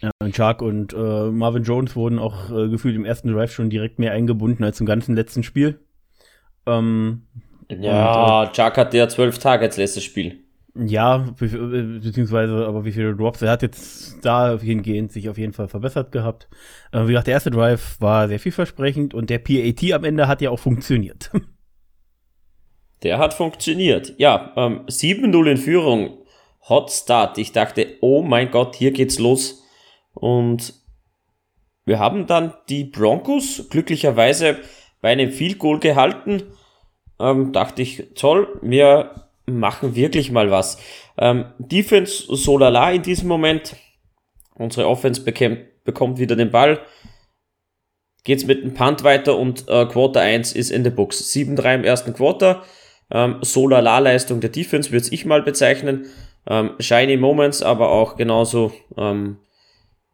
Ja, 0.00 0.10
und 0.20 0.34
Shark 0.34 0.62
und 0.62 0.92
äh, 0.92 1.30
Marvin 1.30 1.64
Jones 1.64 1.96
wurden 1.96 2.18
auch 2.18 2.50
äh, 2.50 2.68
gefühlt 2.68 2.94
im 2.94 3.04
ersten 3.04 3.32
Drive 3.32 3.52
schon 3.52 3.70
direkt 3.70 3.98
mehr 3.98 4.12
eingebunden 4.12 4.62
als 4.62 4.80
im 4.80 4.86
ganzen 4.86 5.16
letzten 5.16 5.42
Spiel. 5.42 5.80
Ähm, 6.66 7.22
ja, 7.68 8.42
und, 8.42 8.50
äh, 8.50 8.54
Shark 8.54 8.76
hatte 8.76 8.96
ja 8.96 9.08
zwölf 9.08 9.38
Tage 9.38 9.64
als 9.64 9.76
letztes 9.76 10.04
Spiel. 10.04 10.44
Ja, 10.74 11.26
äh, 11.40 11.82
beziehungsweise, 12.00 12.66
aber 12.66 12.84
wie 12.84 12.92
viele 12.92 13.16
Drops? 13.16 13.42
Er 13.42 13.50
hat 13.50 13.62
jetzt 13.62 14.24
da 14.24 14.56
hingehend 14.58 15.10
sich 15.10 15.28
auf 15.28 15.36
jeden 15.36 15.52
Fall 15.52 15.66
verbessert 15.66 16.12
gehabt. 16.12 16.48
Äh, 16.92 17.02
wie 17.04 17.08
gesagt, 17.08 17.26
der 17.26 17.34
erste 17.34 17.50
Drive 17.50 18.00
war 18.00 18.28
sehr 18.28 18.38
vielversprechend 18.38 19.12
und 19.14 19.30
der 19.30 19.38
PAT 19.38 19.92
am 19.92 20.04
Ende 20.04 20.28
hat 20.28 20.40
ja 20.40 20.50
auch 20.50 20.60
funktioniert. 20.60 21.30
Der 23.04 23.18
hat 23.18 23.32
funktioniert. 23.32 24.14
Ja, 24.18 24.52
ähm, 24.56 24.80
7-0 24.88 25.50
in 25.52 25.56
Führung. 25.56 26.18
Hot 26.68 26.90
Start. 26.90 27.38
Ich 27.38 27.52
dachte, 27.52 27.86
oh 28.00 28.22
mein 28.22 28.50
Gott, 28.50 28.74
hier 28.74 28.90
geht's 28.90 29.20
los. 29.20 29.64
Und 30.20 30.74
wir 31.84 31.98
haben 31.98 32.26
dann 32.26 32.54
die 32.68 32.84
Broncos 32.84 33.68
glücklicherweise 33.70 34.58
bei 35.00 35.10
einem 35.10 35.30
Field 35.30 35.58
Goal 35.58 35.78
gehalten. 35.78 36.42
Ähm, 37.20 37.52
dachte 37.52 37.82
ich, 37.82 38.08
toll, 38.14 38.58
wir 38.60 39.28
machen 39.46 39.94
wirklich 39.94 40.30
mal 40.30 40.50
was. 40.50 40.78
Ähm, 41.16 41.46
Defense 41.58 42.24
so 42.28 42.58
lala 42.58 42.90
in 42.92 43.02
diesem 43.02 43.28
Moment. 43.28 43.76
Unsere 44.54 44.88
Offense 44.88 45.22
bekämpft, 45.22 45.84
bekommt 45.84 46.18
wieder 46.18 46.36
den 46.36 46.50
Ball. 46.50 46.80
Geht's 48.24 48.44
mit 48.44 48.62
dem 48.62 48.74
Punt 48.74 49.04
weiter 49.04 49.38
und 49.38 49.68
äh, 49.68 49.86
Quarter 49.86 50.20
1 50.20 50.52
ist 50.52 50.70
in 50.70 50.84
der 50.84 50.90
Box. 50.90 51.32
7-3 51.32 51.76
im 51.76 51.84
ersten 51.84 52.12
Quarter. 52.12 52.64
Ähm, 53.10 53.36
so 53.40 53.68
lala 53.68 54.00
Leistung 54.00 54.40
der 54.40 54.50
Defense 54.50 54.90
würde 54.90 55.08
ich 55.10 55.24
mal 55.24 55.42
bezeichnen. 55.42 56.06
Ähm, 56.46 56.72
shiny 56.80 57.16
Moments, 57.16 57.62
aber 57.62 57.90
auch 57.90 58.16
genauso 58.16 58.72
ähm, 58.96 59.38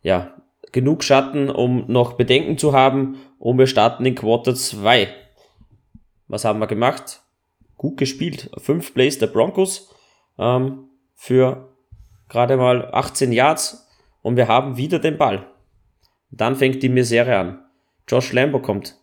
ja, 0.05 0.35
genug 0.71 1.03
Schatten, 1.03 1.51
um 1.51 1.87
noch 1.89 2.13
Bedenken 2.13 2.57
zu 2.59 2.73
haben 2.73 3.17
und 3.41 3.59
wir 3.59 3.67
starten 3.67 4.07
in 4.07 4.15
Quarter 4.15 4.55
2. 4.55 5.09
Was 6.29 6.45
haben 6.45 6.61
wir 6.61 6.69
gemacht? 6.69 7.23
Gut 7.77 7.97
gespielt. 7.97 8.51
Fünf 8.59 8.95
Plays 8.95 9.19
der 9.19 9.27
Broncos 9.27 9.93
ähm, 10.39 10.89
für 11.15 11.75
gerade 12.29 12.57
mal 12.57 12.91
18 12.93 13.33
Yards 13.33 13.89
und 14.23 14.37
wir 14.37 14.47
haben 14.47 14.77
wieder 14.77 14.99
den 14.99 15.17
Ball. 15.17 15.47
Dann 16.31 16.55
fängt 16.55 16.83
die 16.83 16.89
Misere 16.89 17.37
an. 17.37 17.65
Josh 18.07 18.33
Lambo 18.33 18.61
kommt 18.61 18.97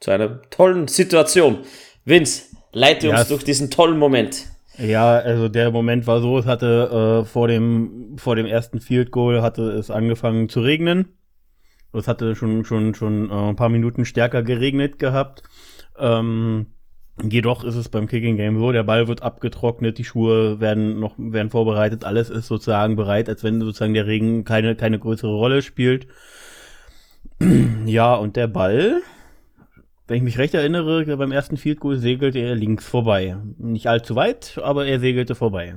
zu 0.00 0.10
einer 0.10 0.42
tollen 0.50 0.88
Situation. 0.88 1.64
Vince, 2.04 2.54
leite 2.72 3.08
uns 3.08 3.20
ja, 3.20 3.24
durch 3.24 3.44
diesen 3.44 3.70
tollen 3.70 3.98
Moment. 3.98 4.53
Ja, 4.78 5.18
also 5.18 5.48
der 5.48 5.70
Moment 5.70 6.06
war 6.06 6.20
so, 6.20 6.38
es 6.38 6.46
hatte 6.46 7.22
äh, 7.22 7.24
vor 7.24 7.46
dem 7.48 8.16
vor 8.16 8.34
dem 8.34 8.46
ersten 8.46 8.80
Field 8.80 9.10
Goal 9.12 9.42
hatte 9.42 9.62
es 9.70 9.90
angefangen 9.90 10.48
zu 10.48 10.60
regnen. 10.60 11.08
Es 11.92 12.08
hatte 12.08 12.34
schon, 12.34 12.64
schon, 12.64 12.94
schon 12.94 13.30
äh, 13.30 13.50
ein 13.50 13.56
paar 13.56 13.68
Minuten 13.68 14.04
stärker 14.04 14.42
geregnet 14.42 14.98
gehabt. 14.98 15.44
Ähm, 15.96 16.66
jedoch 17.22 17.62
ist 17.62 17.76
es 17.76 17.88
beim 17.88 18.08
Kicking 18.08 18.36
Game 18.36 18.58
so, 18.58 18.72
der 18.72 18.82
Ball 18.82 19.06
wird 19.06 19.22
abgetrocknet, 19.22 19.98
die 19.98 20.04
Schuhe 20.04 20.58
werden 20.60 20.98
noch, 20.98 21.14
werden 21.18 21.50
vorbereitet, 21.50 22.04
alles 22.04 22.30
ist 22.30 22.48
sozusagen 22.48 22.96
bereit, 22.96 23.28
als 23.28 23.44
wenn 23.44 23.60
sozusagen 23.60 23.94
der 23.94 24.06
Regen 24.08 24.44
keine, 24.44 24.74
keine 24.74 24.98
größere 24.98 25.32
Rolle 25.32 25.62
spielt. 25.62 26.08
ja, 27.86 28.14
und 28.14 28.34
der 28.36 28.48
Ball, 28.48 29.02
wenn 30.06 30.18
ich 30.18 30.22
mich 30.22 30.38
recht 30.38 30.54
erinnere, 30.54 31.16
beim 31.16 31.32
ersten 31.32 31.56
Field 31.56 31.80
Goal 31.80 31.96
segelte 31.96 32.38
er 32.38 32.54
links 32.54 32.86
vorbei. 32.86 33.36
Nicht 33.58 33.86
allzu 33.86 34.16
weit, 34.16 34.60
aber 34.62 34.86
er 34.86 35.00
segelte 35.00 35.34
vorbei. 35.34 35.76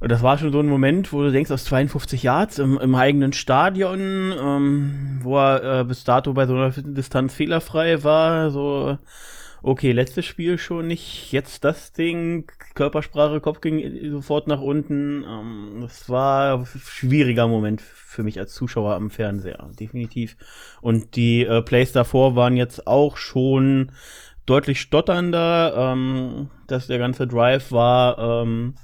Und 0.00 0.12
das 0.12 0.22
war 0.22 0.38
schon 0.38 0.52
so 0.52 0.60
ein 0.60 0.68
Moment, 0.68 1.12
wo 1.12 1.22
du 1.22 1.32
denkst, 1.32 1.50
aus 1.50 1.64
52 1.64 2.22
Yards 2.22 2.60
im, 2.60 2.78
im 2.78 2.94
eigenen 2.94 3.32
Stadion, 3.32 4.32
ähm, 4.40 5.18
wo 5.22 5.38
er 5.38 5.80
äh, 5.80 5.84
bis 5.84 6.04
dato 6.04 6.32
bei 6.34 6.46
so 6.46 6.54
einer 6.54 6.70
Distanz 6.70 7.34
fehlerfrei 7.34 8.04
war, 8.04 8.50
so, 8.50 8.96
okay, 9.62 9.92
letztes 9.92 10.24
Spiel 10.26 10.58
schon 10.58 10.86
nicht, 10.86 11.32
jetzt 11.32 11.64
das 11.64 11.92
Ding, 11.92 12.50
Körpersprache, 12.74 13.40
Kopf 13.40 13.60
ging 13.60 14.10
sofort 14.10 14.46
nach 14.46 14.60
unten. 14.60 15.24
Ähm, 15.24 15.78
das 15.80 16.08
war 16.08 16.58
ein 16.58 16.66
schwieriger 16.66 17.48
Moment 17.48 17.80
für 17.80 18.22
mich 18.22 18.38
als 18.38 18.54
Zuschauer 18.54 18.94
am 18.94 19.10
Fernseher, 19.10 19.70
definitiv. 19.78 20.36
Und 20.80 21.16
die 21.16 21.44
äh, 21.44 21.62
Plays 21.62 21.92
davor 21.92 22.36
waren 22.36 22.56
jetzt 22.56 22.86
auch 22.86 23.16
schon 23.16 23.92
deutlich 24.46 24.80
stotternder. 24.80 25.74
Ähm, 25.76 26.50
dass 26.68 26.86
der 26.86 26.98
ganze 26.98 27.26
Drive 27.26 27.72
war, 27.72 28.42
ähm, 28.42 28.74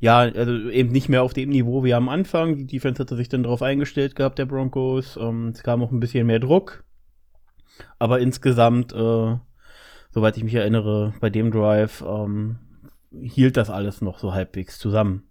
ja, 0.00 0.18
also 0.18 0.52
eben 0.70 0.92
nicht 0.92 1.08
mehr 1.08 1.22
auf 1.22 1.34
dem 1.34 1.50
Niveau 1.50 1.84
wie 1.84 1.94
am 1.94 2.08
Anfang. 2.08 2.56
Die 2.56 2.66
Defense 2.66 3.00
hatte 3.02 3.16
sich 3.16 3.28
dann 3.28 3.42
darauf 3.42 3.62
eingestellt 3.62 4.14
gehabt, 4.14 4.38
der 4.38 4.46
Broncos. 4.46 5.18
Ähm, 5.20 5.48
es 5.48 5.62
kam 5.62 5.82
auch 5.82 5.90
ein 5.90 6.00
bisschen 6.00 6.26
mehr 6.26 6.38
Druck. 6.38 6.84
Aber 7.98 8.20
insgesamt, 8.20 8.92
äh, 8.94 9.36
soweit 10.16 10.34
ich 10.38 10.44
mich 10.44 10.54
erinnere, 10.54 11.12
bei 11.20 11.28
dem 11.28 11.50
Drive 11.50 12.02
ähm, 12.02 12.56
hielt 13.20 13.58
das 13.58 13.68
alles 13.68 14.00
noch 14.00 14.18
so 14.18 14.32
halbwegs 14.32 14.78
zusammen. 14.78 15.24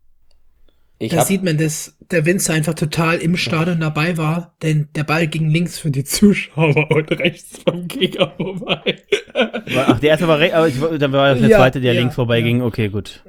Ich 0.99 1.11
da 1.11 1.25
sieht 1.25 1.43
man, 1.43 1.57
dass 1.57 1.97
der 2.11 2.23
Winzer 2.27 2.53
einfach 2.53 2.75
total 2.75 3.17
im 3.17 3.35
Stadion 3.35 3.79
dabei 3.79 4.15
war, 4.15 4.55
denn 4.61 4.89
der 4.93 5.03
Ball 5.03 5.25
ging 5.25 5.49
links 5.49 5.79
für 5.79 5.89
die 5.89 6.03
Zuschauer 6.03 6.91
und 6.95 7.11
rechts 7.13 7.63
vom 7.67 7.87
Gegner 7.87 8.31
vorbei. 8.37 9.01
Ach, 9.33 9.99
der 9.99 10.11
erste 10.11 10.27
war 10.27 10.37
rechts, 10.37 10.55
aber 10.55 10.67
ich, 10.67 10.99
dann 10.99 11.11
war 11.11 11.33
der 11.33 11.49
zweite, 11.49 11.81
der 11.81 11.93
ja, 11.93 11.99
links 12.01 12.13
vorbei 12.13 12.37
ja. 12.37 12.43
ging. 12.45 12.61
Okay, 12.61 12.89
gut. 12.89 13.23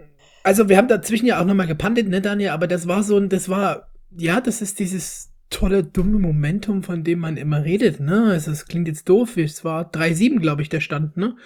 Also 0.45 0.69
wir 0.69 0.77
haben 0.77 0.89
dazwischen 0.89 1.25
ja 1.25 1.41
auch 1.41 1.47
nochmal 1.47 1.69
gepandet, 1.69 2.07
ne, 2.07 2.21
Daniel, 2.21 2.51
aber 2.51 2.67
das 2.67 2.87
war 2.87 3.03
so 3.03 3.17
ein, 3.17 3.31
das 3.31 3.49
war, 3.49 3.89
ja, 4.15 4.43
das 4.43 4.61
ist 4.61 4.79
dieses 4.79 5.33
tolle, 5.51 5.85
dumme 5.85 6.19
Momentum, 6.19 6.83
von 6.83 7.05
dem 7.05 7.21
man 7.21 7.37
immer 7.37 7.65
redet, 7.65 8.01
ne? 8.01 8.31
Also 8.31 8.51
es 8.51 8.67
klingt 8.67 8.89
jetzt 8.89 9.09
doof, 9.09 9.37
es 9.37 9.65
war 9.65 9.91
3-7, 9.91 10.41
glaube 10.41 10.63
ich, 10.63 10.69
der 10.69 10.81
Stand, 10.81 11.17
ne? 11.17 11.37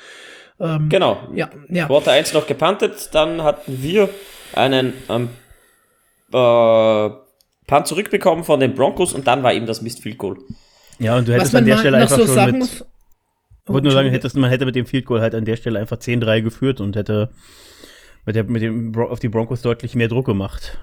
Ähm, 0.58 0.88
genau. 0.88 1.28
Ja, 1.34 1.50
ja. 1.68 1.86
Quarter 1.86 2.12
1 2.12 2.34
noch 2.34 2.46
gepantet, 2.46 3.10
dann 3.12 3.42
hatten 3.42 3.82
wir 3.82 4.08
einen 4.54 4.92
ähm, 5.08 5.28
äh, 6.32 7.10
Punt 7.66 7.86
zurückbekommen 7.86 8.44
von 8.44 8.60
den 8.60 8.74
Broncos 8.74 9.12
und 9.12 9.26
dann 9.26 9.42
war 9.42 9.54
eben 9.54 9.66
das 9.66 9.80
Mist 9.82 10.02
Field 10.02 10.18
Goal. 10.18 10.38
Ja, 10.98 11.16
und 11.16 11.28
du 11.28 11.32
hättest 11.32 11.54
an 11.54 11.64
der 11.64 11.78
Stelle 11.78 11.96
einfach 11.96 12.18
so 12.18 12.26
schon 12.26 12.46
mit, 12.46 12.56
muss, 12.56 12.84
oh, 13.66 13.72
wollte 13.72 13.84
nur 13.84 13.92
sagen, 13.92 14.10
hättest, 14.10 14.36
man 14.36 14.50
hätte 14.50 14.66
mit 14.66 14.74
dem 14.74 14.86
Field 14.86 15.06
Goal 15.06 15.20
halt 15.20 15.34
an 15.34 15.44
der 15.44 15.56
Stelle 15.56 15.78
einfach 15.78 15.96
10-3 15.96 16.42
geführt 16.42 16.80
und 16.80 16.96
hätte 16.96 17.30
mit, 18.26 18.36
der, 18.36 18.44
mit 18.44 18.62
dem 18.62 18.94
auf 18.96 19.18
die 19.18 19.28
Broncos 19.28 19.62
deutlich 19.62 19.94
mehr 19.94 20.08
Druck 20.08 20.26
gemacht. 20.26 20.78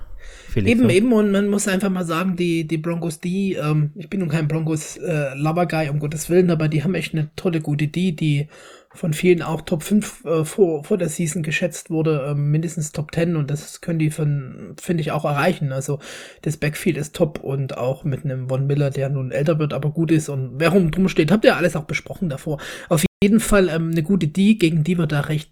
Felix, 0.48 0.72
eben, 0.72 0.88
ne? 0.88 0.94
eben, 0.94 1.13
und 1.13 1.32
man 1.32 1.50
muss 1.50 1.68
einfach 1.68 1.89
mal 1.89 2.06
sagen, 2.06 2.36
die, 2.36 2.66
die 2.68 2.77
Broncos, 2.77 3.20
die, 3.20 3.54
ähm, 3.54 3.92
ich 3.96 4.10
bin 4.10 4.22
nun 4.22 4.30
kein 4.30 4.48
Broncos-Lover-Guy, 4.48 5.88
äh, 5.88 5.89
um 5.89 6.00
Gottes 6.00 6.30
Willen, 6.30 6.50
aber 6.50 6.68
die 6.68 6.84
haben 6.84 6.96
echt 6.96 7.13
eine 7.13 7.30
tolle, 7.36 7.62
gute 7.62 7.88
die, 7.88 8.16
die 8.16 8.48
von 8.94 9.13
vielen 9.13 9.42
auch 9.42 9.62
Top 9.62 9.84
5 9.84 10.25
äh, 10.25 10.46
vor, 10.46 10.84
vor 10.84 10.98
der 10.98 11.10
Season 11.10 11.44
geschätzt 11.44 11.89
wurde, 11.89 12.27
äh, 12.30 12.34
mindestens 12.36 12.92
Top 12.92 13.13
10 13.13 13.36
und 13.36 13.51
das 13.51 13.82
können 13.82 14.00
die 14.00 14.10
von, 14.10 14.75
finde 14.82 15.01
ich, 15.01 15.12
auch 15.12 15.25
erreichen. 15.25 15.72
Also 15.72 16.00
das 16.42 16.58
Backfield 16.58 16.98
ist 16.98 17.16
top 17.16 17.44
und 17.44 17.77
auch 17.77 18.04
mit 18.04 18.25
einem 18.25 18.50
Von 18.50 18.68
Miller, 18.68 18.89
der 18.89 19.10
nun 19.10 19.32
älter 19.32 19.60
wird, 19.60 19.74
aber 19.74 19.92
gut 19.92 20.12
ist 20.12 20.30
und 20.30 20.54
wer 20.58 20.70
rum 20.70 20.92
drum 20.92 21.10
steht, 21.10 21.32
habt 21.32 21.46
ihr 21.46 21.56
alles 21.56 21.75
auch 21.75 21.86
besprochen 21.86 22.30
davor. 22.30 22.60
Auf 22.89 23.06
jeden 23.22 23.39
Fall 23.39 23.70
ähm, 23.70 23.92
eine 23.92 24.04
gute 24.04 24.27
die, 24.27 24.58
gegen 24.58 24.84
die 24.84 24.98
wir 24.98 25.08
da 25.08 25.22
recht 25.22 25.51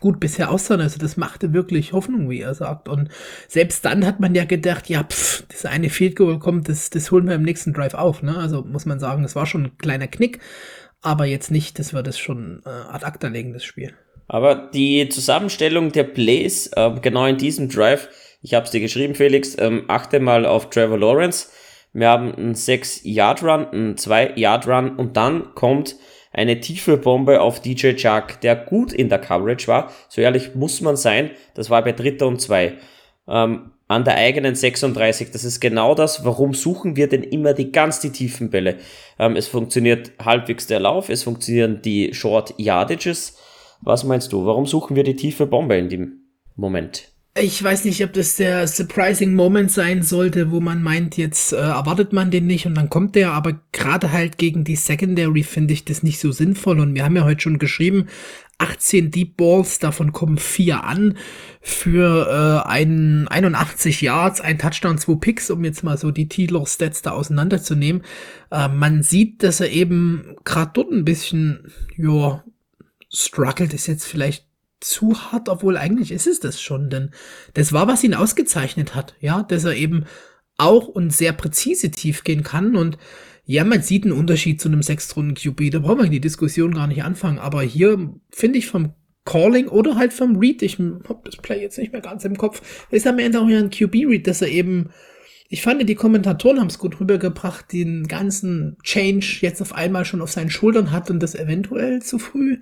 gut 0.00 0.18
bisher 0.18 0.50
aussahen. 0.50 0.80
Also 0.80 0.98
das 0.98 1.16
machte 1.16 1.52
wirklich 1.52 1.92
Hoffnung, 1.92 2.28
wie 2.28 2.40
er 2.40 2.54
sagt. 2.54 2.88
Und 2.88 3.08
selbst 3.46 3.84
dann 3.84 4.04
hat 4.04 4.20
man 4.20 4.34
ja 4.34 4.44
gedacht, 4.44 4.88
ja, 4.88 5.04
pff, 5.04 5.44
das 5.48 5.66
eine 5.66 5.90
Field 5.90 6.16
Goal 6.16 6.38
kommt, 6.38 6.68
das, 6.68 6.90
das 6.90 7.10
holen 7.10 7.28
wir 7.28 7.34
im 7.34 7.42
nächsten 7.42 7.72
Drive 7.72 7.94
auf. 7.94 8.22
Ne? 8.22 8.36
Also 8.36 8.62
muss 8.62 8.86
man 8.86 8.98
sagen, 8.98 9.24
es 9.24 9.36
war 9.36 9.46
schon 9.46 9.64
ein 9.64 9.78
kleiner 9.78 10.08
Knick, 10.08 10.40
aber 11.02 11.26
jetzt 11.26 11.50
nicht, 11.50 11.78
dass 11.78 11.92
wir 11.92 12.02
das 12.02 12.18
schon 12.18 12.62
äh, 12.64 12.68
ad 12.68 13.04
acta 13.04 13.28
legen, 13.28 13.52
das 13.52 13.64
Spiel. 13.64 13.94
Aber 14.26 14.54
die 14.54 15.08
Zusammenstellung 15.08 15.92
der 15.92 16.04
Plays, 16.04 16.68
äh, 16.76 16.90
genau 17.02 17.26
in 17.26 17.36
diesem 17.36 17.68
Drive, 17.68 18.08
ich 18.42 18.54
habe 18.54 18.64
es 18.64 18.70
dir 18.70 18.80
geschrieben, 18.80 19.14
Felix, 19.14 19.56
ähm, 19.58 19.84
achte 19.88 20.20
mal 20.20 20.46
auf 20.46 20.70
Trevor 20.70 20.98
Lawrence. 20.98 21.48
Wir 21.92 22.08
haben 22.08 22.34
einen 22.34 22.54
6-Yard-Run, 22.54 23.66
einen 23.66 23.94
2-Yard-Run 23.96 24.96
und 24.96 25.16
dann 25.16 25.54
kommt 25.54 25.96
eine 26.30 26.60
tiefe 26.60 26.96
Bombe 26.96 27.40
auf 27.40 27.60
DJ 27.60 27.94
Chuck, 27.94 28.40
der 28.42 28.56
gut 28.56 28.92
in 28.92 29.08
der 29.08 29.18
Coverage 29.18 29.66
war. 29.66 29.92
So 30.08 30.20
ehrlich 30.20 30.54
muss 30.54 30.80
man 30.80 30.96
sein, 30.96 31.30
das 31.54 31.70
war 31.70 31.82
bei 31.82 31.92
Dritter 31.92 32.26
und 32.26 32.40
Zwei. 32.40 32.74
Ähm, 33.28 33.72
an 33.90 34.04
der 34.04 34.14
eigenen 34.14 34.54
36. 34.54 35.32
Das 35.32 35.42
ist 35.42 35.58
genau 35.58 35.96
das, 35.96 36.24
warum 36.24 36.54
suchen 36.54 36.94
wir 36.94 37.08
denn 37.08 37.24
immer 37.24 37.54
die 37.54 37.72
ganz 37.72 37.98
die 37.98 38.10
tiefen 38.10 38.48
Bälle. 38.48 38.76
Ähm, 39.18 39.34
es 39.34 39.48
funktioniert 39.48 40.12
halbwegs 40.24 40.68
der 40.68 40.78
Lauf, 40.78 41.08
es 41.08 41.24
funktionieren 41.24 41.82
die 41.82 42.14
Short 42.14 42.54
Yardages. 42.56 43.36
Was 43.80 44.04
meinst 44.04 44.32
du, 44.32 44.46
warum 44.46 44.66
suchen 44.66 44.94
wir 44.94 45.02
die 45.02 45.16
tiefe 45.16 45.46
Bombe 45.46 45.76
in 45.76 45.88
dem 45.88 46.20
Moment? 46.54 47.08
Ich 47.38 47.62
weiß 47.62 47.84
nicht, 47.84 48.02
ob 48.02 48.12
das 48.12 48.34
der 48.34 48.66
surprising 48.66 49.34
Moment 49.34 49.70
sein 49.70 50.02
sollte, 50.02 50.50
wo 50.50 50.60
man 50.60 50.82
meint, 50.82 51.16
jetzt 51.16 51.52
äh, 51.52 51.58
erwartet 51.58 52.12
man 52.12 52.32
den 52.32 52.48
nicht 52.48 52.66
und 52.66 52.74
dann 52.74 52.90
kommt 52.90 53.14
der, 53.14 53.32
aber 53.32 53.60
gerade 53.70 54.10
halt 54.10 54.36
gegen 54.36 54.64
die 54.64 54.74
Secondary 54.74 55.44
finde 55.44 55.72
ich 55.72 55.84
das 55.84 56.02
nicht 56.02 56.18
so 56.18 56.32
sinnvoll 56.32 56.80
und 56.80 56.94
wir 56.94 57.04
haben 57.04 57.14
ja 57.14 57.22
heute 57.22 57.42
schon 57.42 57.58
geschrieben, 57.60 58.08
18 58.58 59.12
Deep 59.12 59.36
Balls, 59.36 59.78
davon 59.78 60.12
kommen 60.12 60.38
vier 60.38 60.84
an 60.84 61.16
für 61.62 62.64
äh, 62.66 62.68
ein 62.68 63.26
81 63.28 64.02
Yards, 64.02 64.40
ein 64.40 64.58
Touchdown, 64.58 64.98
zwei 64.98 65.14
Picks, 65.14 65.50
um 65.50 65.64
jetzt 65.64 65.84
mal 65.84 65.96
so 65.96 66.10
die 66.10 66.28
Tilo-Stats 66.28 67.02
da 67.02 67.12
auseinanderzunehmen. 67.12 68.02
Äh, 68.50 68.68
man 68.68 69.04
sieht, 69.04 69.44
dass 69.44 69.60
er 69.60 69.70
eben 69.70 70.36
gerade 70.44 70.72
dort 70.74 70.90
ein 70.90 71.04
bisschen, 71.04 71.72
ja, 71.96 72.44
struggelt 73.08 73.72
ist 73.72 73.86
jetzt 73.86 74.04
vielleicht 74.04 74.49
zu 74.80 75.14
hart, 75.14 75.48
obwohl 75.48 75.76
eigentlich 75.76 76.12
ist 76.12 76.26
es 76.26 76.40
das 76.40 76.60
schon, 76.60 76.90
denn 76.90 77.10
das 77.54 77.72
war, 77.72 77.86
was 77.86 78.04
ihn 78.04 78.14
ausgezeichnet 78.14 78.94
hat, 78.94 79.14
ja, 79.20 79.42
dass 79.42 79.64
er 79.64 79.74
eben 79.74 80.04
auch 80.56 80.88
und 80.88 81.12
sehr 81.12 81.32
präzise 81.32 81.90
tief 81.90 82.24
gehen 82.24 82.42
kann 82.42 82.76
und 82.76 82.98
ja, 83.44 83.64
man 83.64 83.82
sieht 83.82 84.04
einen 84.04 84.12
Unterschied 84.12 84.60
zu 84.60 84.68
einem 84.68 84.82
Sechstrunden-QB, 84.82 85.70
da 85.72 85.80
brauchen 85.80 86.02
wir 86.02 86.10
die 86.10 86.20
Diskussion 86.20 86.74
gar 86.74 86.86
nicht 86.86 87.02
anfangen, 87.02 87.38
aber 87.38 87.62
hier 87.62 88.14
finde 88.30 88.58
ich 88.58 88.66
vom 88.66 88.94
Calling 89.24 89.68
oder 89.68 89.96
halt 89.96 90.12
vom 90.12 90.36
Read, 90.36 90.62
ich 90.62 90.78
hab 90.78 91.24
das 91.24 91.36
Play 91.36 91.60
jetzt 91.60 91.78
nicht 91.78 91.92
mehr 91.92 92.00
ganz 92.00 92.24
im 92.24 92.36
Kopf, 92.36 92.86
ist 92.90 93.06
am 93.06 93.18
Ende 93.18 93.40
auch 93.40 93.48
ja 93.48 93.58
ein 93.58 93.70
QB-Read, 93.70 94.26
dass 94.26 94.42
er 94.42 94.48
eben 94.48 94.90
ich 95.52 95.62
fand, 95.62 95.86
die 95.88 95.96
Kommentatoren 95.96 96.60
haben 96.60 96.68
es 96.68 96.78
gut 96.78 97.00
rübergebracht, 97.00 97.72
den 97.72 98.06
ganzen 98.06 98.78
Change 98.84 99.38
jetzt 99.40 99.60
auf 99.60 99.74
einmal 99.74 100.04
schon 100.04 100.22
auf 100.22 100.30
seinen 100.30 100.48
Schultern 100.48 100.92
hat 100.92 101.10
und 101.10 101.20
das 101.20 101.34
eventuell 101.34 102.00
zu 102.02 102.20
früh 102.20 102.60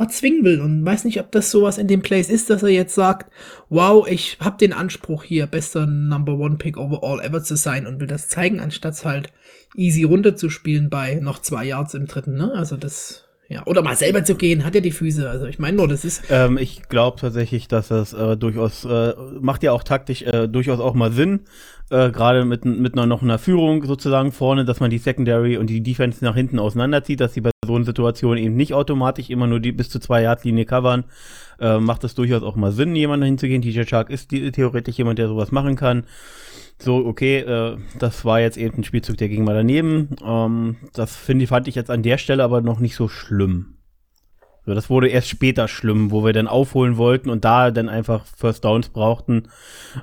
erzwingen 0.00 0.44
will 0.44 0.60
und 0.60 0.84
weiß 0.84 1.04
nicht, 1.04 1.20
ob 1.20 1.30
das 1.32 1.50
sowas 1.50 1.78
in 1.78 1.86
dem 1.86 2.02
Place 2.02 2.30
ist, 2.30 2.50
dass 2.50 2.62
er 2.62 2.68
jetzt 2.68 2.94
sagt, 2.94 3.30
wow, 3.68 4.06
ich 4.08 4.38
habe 4.40 4.56
den 4.58 4.72
Anspruch 4.72 5.24
hier 5.24 5.46
bester 5.46 5.86
Number 5.86 6.34
One 6.34 6.56
Pick 6.56 6.76
overall 6.76 7.20
ever 7.20 7.42
zu 7.42 7.56
sein 7.56 7.86
und 7.86 8.00
will 8.00 8.06
das 8.06 8.28
zeigen, 8.28 8.60
anstatt 8.60 9.04
halt 9.04 9.32
easy 9.74 10.04
runterzuspielen 10.04 10.90
bei 10.90 11.16
noch 11.16 11.40
zwei 11.40 11.64
Yards 11.64 11.94
im 11.94 12.06
dritten, 12.06 12.36
ne? 12.36 12.52
Also 12.54 12.76
das 12.76 13.28
ja, 13.50 13.64
oder 13.64 13.80
mal 13.80 13.96
selber 13.96 14.24
zu 14.24 14.34
gehen, 14.34 14.62
hat 14.62 14.74
ja 14.74 14.82
die 14.82 14.92
Füße. 14.92 15.28
Also 15.28 15.46
ich 15.46 15.58
meine 15.58 15.78
nur, 15.78 15.88
das 15.88 16.04
ist. 16.04 16.24
Ähm, 16.28 16.58
ich 16.58 16.82
glaube 16.90 17.18
tatsächlich, 17.18 17.66
dass 17.66 17.88
das 17.88 18.12
äh, 18.12 18.36
durchaus 18.36 18.84
äh, 18.84 19.14
macht 19.40 19.62
ja 19.62 19.72
auch 19.72 19.82
taktisch 19.82 20.20
äh, 20.22 20.48
durchaus 20.48 20.80
auch 20.80 20.92
mal 20.92 21.12
Sinn, 21.12 21.40
äh, 21.90 22.10
gerade 22.10 22.44
mit 22.44 22.64
mit 22.64 22.94
einer 22.94 23.06
noch 23.06 23.22
einer 23.22 23.38
Führung 23.38 23.84
sozusagen 23.84 24.32
vorne, 24.32 24.64
dass 24.64 24.80
man 24.80 24.90
die 24.90 24.98
Secondary 24.98 25.56
und 25.56 25.68
die 25.68 25.82
Defense 25.82 26.24
nach 26.24 26.34
hinten 26.34 26.58
auseinanderzieht, 26.58 27.20
dass 27.20 27.34
sie 27.34 27.40
bei 27.40 27.50
so 27.66 27.74
einer 27.74 27.84
Situation 27.84 28.38
eben 28.38 28.56
nicht 28.56 28.74
automatisch 28.74 29.30
immer 29.30 29.46
nur 29.46 29.60
die 29.60 29.72
bis 29.72 29.90
zu 29.90 29.98
zwei 29.98 30.22
Yard 30.22 30.44
Linie 30.44 30.64
covern. 30.64 31.04
Äh, 31.60 31.78
macht 31.78 32.04
das 32.04 32.14
durchaus 32.14 32.42
auch 32.42 32.56
mal 32.56 32.72
Sinn, 32.72 32.94
jemanden 32.94 33.26
hinzugehen. 33.26 33.62
TJ 33.62 33.82
Shark 33.82 34.10
ist 34.10 34.30
die, 34.30 34.52
theoretisch 34.52 34.96
jemand, 34.96 35.18
der 35.18 35.28
sowas 35.28 35.50
machen 35.50 35.76
kann 35.76 36.04
so, 36.80 37.04
okay, 37.06 37.38
äh, 37.38 37.76
das 37.98 38.24
war 38.24 38.40
jetzt 38.40 38.56
eben 38.56 38.78
ein 38.78 38.84
Spielzug, 38.84 39.16
der 39.16 39.28
ging 39.28 39.44
mal 39.44 39.54
daneben. 39.54 40.10
Ähm, 40.24 40.76
das 40.94 41.16
finde 41.16 41.46
fand 41.46 41.68
ich 41.68 41.74
jetzt 41.74 41.90
an 41.90 42.02
der 42.02 42.18
Stelle 42.18 42.44
aber 42.44 42.60
noch 42.60 42.78
nicht 42.78 42.94
so 42.94 43.08
schlimm. 43.08 43.77
So, 44.68 44.74
das 44.74 44.90
wurde 44.90 45.08
erst 45.08 45.28
später 45.28 45.66
schlimm, 45.66 46.10
wo 46.10 46.26
wir 46.26 46.34
dann 46.34 46.46
aufholen 46.46 46.98
wollten 46.98 47.30
und 47.30 47.42
da 47.42 47.70
dann 47.70 47.88
einfach 47.88 48.26
First 48.36 48.66
Downs 48.66 48.90
brauchten. 48.90 49.48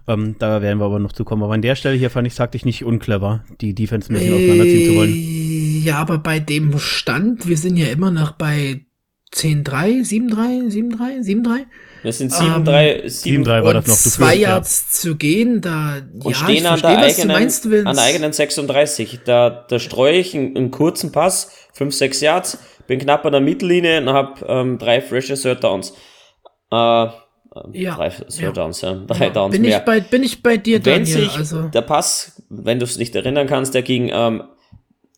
Ähm, 0.07 0.38
da 0.39 0.60
werden 0.63 0.79
wir 0.79 0.86
aber 0.86 0.98
noch 0.98 1.12
zu 1.12 1.24
kommen. 1.24 1.43
Aber 1.43 1.53
an 1.53 1.62
der 1.62 1.75
Stelle 1.75 1.95
hier 1.95 2.10
fand 2.10 2.25
ich 2.25 2.34
taktisch 2.34 2.65
nicht 2.65 2.84
unclever, 2.84 3.43
die 3.62 3.75
Defense 3.75 4.12
ein 4.12 4.15
bisschen 4.15 4.34
äh, 4.34 4.38
auseinanderziehen 4.38 4.89
zu 4.89 4.95
wollen. 4.98 5.84
Ja, 5.84 5.98
aber 5.98 6.17
bei 6.17 6.39
dem 6.39 6.79
Stand, 6.79 7.48
wir 7.48 7.57
sind 7.57 7.77
ja 7.77 7.89
immer 7.89 8.10
noch 8.10 8.31
bei 8.31 8.88
10-3, 9.36 10.01
7-3, 10.01 10.34
7-3, 10.72 11.22
7-3. 11.22 11.65
Wir 12.01 12.13
sind 12.13 12.34
7-3, 12.34 13.03
ähm, 13.03 13.07
7-3 13.07 13.63
war 13.63 13.74
das 13.75 13.86
noch. 13.86 14.01
Du 14.01 14.10
zwei 14.10 14.34
Yards 14.34 14.88
ja. 14.88 15.00
zu 15.00 15.15
gehen, 15.15 15.62
da 15.62 15.98
und 16.24 16.31
ja, 16.31 16.38
stehen 16.38 16.65
an, 16.65 16.79
verstehe, 16.79 16.98
der 16.98 17.05
eigenen, 17.05 17.27
meinst, 17.27 17.65
an 17.65 17.95
der 17.95 18.03
eigenen 18.03 18.34
36. 18.34 19.19
Da, 19.25 19.51
da 19.69 19.77
streue 19.77 20.17
ich 20.17 20.36
einen, 20.36 20.57
einen 20.57 20.72
kurzen 20.72 21.12
Pass, 21.12 21.51
5-6 21.77 22.24
Yards 22.24 22.57
bin 22.87 22.99
knapp 22.99 23.25
an 23.25 23.33
der 23.33 23.41
Mittellinie 23.41 24.01
und 24.01 24.09
habe 24.09 24.45
ähm, 24.47 24.77
drei 24.77 25.01
frische 25.01 25.35
Third 25.35 25.63
Downs. 25.63 25.93
Äh, 26.71 27.07
ja. 27.73 27.95
Drei 27.95 28.09
Third 28.09 28.39
ja. 28.39 28.51
Downs, 28.51 28.81
ja. 28.81 28.93
Drei 29.07 29.25
ja. 29.25 29.29
Downs 29.29 29.53
bin 29.53 29.61
mehr. 29.61 29.79
Ich 29.79 29.85
bei, 29.85 29.99
bin 30.01 30.23
ich 30.23 30.43
bei 30.43 30.57
dir, 30.57 30.85
Wenn 30.85 31.03
Daniel, 31.03 31.29
sich 31.29 31.37
also. 31.37 31.63
der 31.69 31.81
Pass, 31.81 32.43
wenn 32.49 32.79
du 32.79 32.85
es 32.85 32.97
nicht 32.97 33.15
erinnern 33.15 33.47
kannst, 33.47 33.73
der 33.73 33.81
ging 33.81 34.09
ähm, 34.13 34.43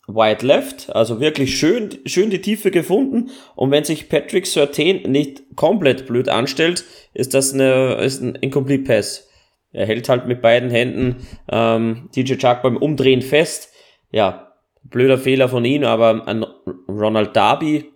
wide 0.07 0.45
left, 0.45 0.95
also 0.95 1.19
wirklich 1.19 1.57
schön, 1.57 1.89
schön 2.05 2.29
die 2.29 2.41
Tiefe 2.41 2.71
gefunden. 2.71 3.31
Und 3.55 3.71
wenn 3.71 3.83
sich 3.83 4.09
Patrick 4.09 4.45
Surtain 4.45 5.01
nicht 5.11 5.55
komplett 5.55 6.07
blöd 6.07 6.29
anstellt, 6.29 6.85
ist 7.13 7.33
das 7.33 7.53
eine, 7.53 7.95
ist 7.95 8.21
ein 8.21 8.35
Incomplete 8.35 8.83
Pass. 8.83 9.27
Er 9.71 9.85
hält 9.85 10.07
halt 10.07 10.27
mit 10.27 10.41
beiden 10.41 10.69
Händen 10.69 11.27
ähm, 11.51 12.09
DJ 12.15 12.35
Chuck 12.35 12.61
beim 12.61 12.77
Umdrehen 12.77 13.21
fest. 13.21 13.69
Ja, 14.11 14.46
blöder 14.89 15.17
Fehler 15.17 15.49
von 15.49 15.65
ihm, 15.65 15.83
aber 15.83 16.27
an 16.27 16.45
Ronald 16.87 17.35
Darby, 17.35 17.91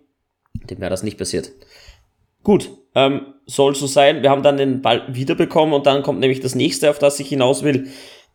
dem 0.68 0.80
wäre 0.80 0.90
das 0.90 1.02
nicht 1.02 1.18
passiert. 1.18 1.52
Gut, 2.42 2.70
ähm, 2.94 3.34
soll 3.46 3.74
so 3.74 3.86
sein. 3.86 4.22
Wir 4.22 4.30
haben 4.30 4.42
dann 4.42 4.56
den 4.56 4.82
Ball 4.82 5.02
wiederbekommen 5.08 5.74
und 5.74 5.86
dann 5.86 6.02
kommt 6.02 6.20
nämlich 6.20 6.40
das 6.40 6.54
nächste, 6.54 6.90
auf 6.90 6.98
das 6.98 7.20
ich 7.20 7.28
hinaus 7.28 7.62
will. 7.62 7.88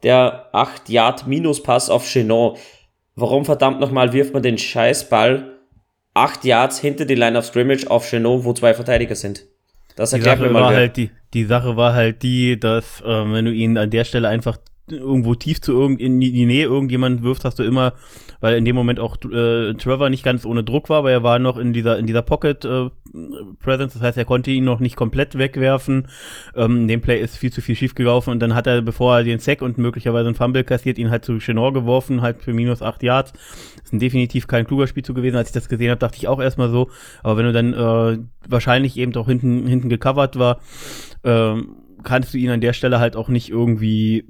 Der 0.03 0.49
8 0.53 0.89
Yard 0.89 1.27
Minuspass 1.27 1.89
auf 1.89 2.07
Chenot. 2.07 2.57
Warum 3.15 3.45
verdammt 3.45 3.79
nochmal 3.79 4.13
wirft 4.13 4.33
man 4.33 4.43
den 4.43 4.57
Scheißball 4.57 5.57
8 6.13 6.45
Yards 6.45 6.79
hinter 6.79 7.05
die 7.05 7.15
Line 7.15 7.37
of 7.37 7.45
Scrimmage 7.45 7.89
auf 7.89 8.07
Chenot, 8.07 8.43
wo 8.43 8.53
zwei 8.53 8.73
Verteidiger 8.73 9.15
sind? 9.15 9.45
Das 9.95 10.13
erklärt 10.13 10.39
mir 10.39 10.49
mal. 10.49 10.61
War 10.61 10.75
halt 10.75 10.97
die, 10.97 11.09
die 11.33 11.45
Sache 11.45 11.75
war 11.75 11.93
halt 11.93 12.21
die, 12.21 12.59
dass 12.59 13.03
ähm, 13.05 13.33
wenn 13.33 13.45
du 13.45 13.51
ihn 13.51 13.77
an 13.77 13.89
der 13.89 14.03
Stelle 14.03 14.27
einfach 14.27 14.57
irgendwo 14.91 15.35
tief 15.35 15.61
zu 15.61 15.73
irgend 15.73 15.99
in 15.99 16.19
die 16.19 16.45
Nähe 16.45 16.65
irgendjemand 16.65 17.23
wirft, 17.23 17.45
hast 17.45 17.59
du 17.59 17.63
immer, 17.63 17.93
weil 18.39 18.57
in 18.57 18.65
dem 18.65 18.75
Moment 18.75 18.99
auch 18.99 19.17
äh, 19.25 19.73
Trevor 19.73 20.09
nicht 20.09 20.23
ganz 20.23 20.45
ohne 20.45 20.63
Druck 20.63 20.89
war, 20.89 20.99
aber 20.99 21.11
er 21.11 21.23
war 21.23 21.39
noch 21.39 21.57
in 21.57 21.73
dieser 21.73 21.97
in 21.97 22.07
dieser 22.07 22.21
Pocket 22.21 22.63
äh, 22.65 22.89
Presence, 23.59 23.93
das 23.93 24.01
heißt, 24.01 24.17
er 24.17 24.25
konnte 24.25 24.51
ihn 24.51 24.63
noch 24.63 24.79
nicht 24.79 24.95
komplett 24.95 25.37
wegwerfen. 25.37 26.07
Ähm, 26.55 26.77
in 26.81 26.87
dem 26.87 27.01
Play 27.01 27.21
ist 27.21 27.37
viel 27.37 27.51
zu 27.51 27.61
viel 27.61 27.75
schief 27.75 27.95
gelaufen 27.95 28.31
und 28.31 28.39
dann 28.39 28.55
hat 28.55 28.67
er, 28.67 28.81
bevor 28.81 29.17
er 29.17 29.23
den 29.23 29.39
Sack 29.39 29.61
und 29.61 29.77
möglicherweise 29.77 30.27
einen 30.27 30.35
Fumble 30.35 30.63
kassiert, 30.63 30.97
ihn 30.97 31.09
halt 31.09 31.25
zu 31.25 31.39
Chenor 31.39 31.73
geworfen, 31.73 32.21
halt 32.21 32.41
für 32.41 32.53
minus 32.53 32.81
acht 32.81 33.03
Yards. 33.03 33.33
Das 33.81 33.93
ist 33.93 34.01
definitiv 34.01 34.47
kein 34.47 34.67
kluger 34.67 34.87
Spielzug 34.87 35.15
gewesen. 35.15 35.37
Als 35.37 35.49
ich 35.49 35.53
das 35.53 35.69
gesehen 35.69 35.89
habe, 35.89 35.99
dachte 35.99 36.17
ich 36.17 36.27
auch 36.27 36.41
erstmal 36.41 36.69
so. 36.69 36.89
Aber 37.23 37.37
wenn 37.37 37.45
du 37.45 37.53
dann 37.53 37.73
äh, 37.73 38.19
wahrscheinlich 38.47 38.97
eben 38.97 39.15
auch 39.15 39.27
hinten 39.27 39.67
hinten 39.67 39.89
gecovert 39.89 40.37
war, 40.37 40.59
ähm, 41.23 41.75
kannst 42.03 42.33
du 42.33 42.37
ihn 42.37 42.49
an 42.49 42.61
der 42.61 42.73
Stelle 42.73 42.99
halt 42.99 43.15
auch 43.15 43.29
nicht 43.29 43.49
irgendwie 43.49 44.25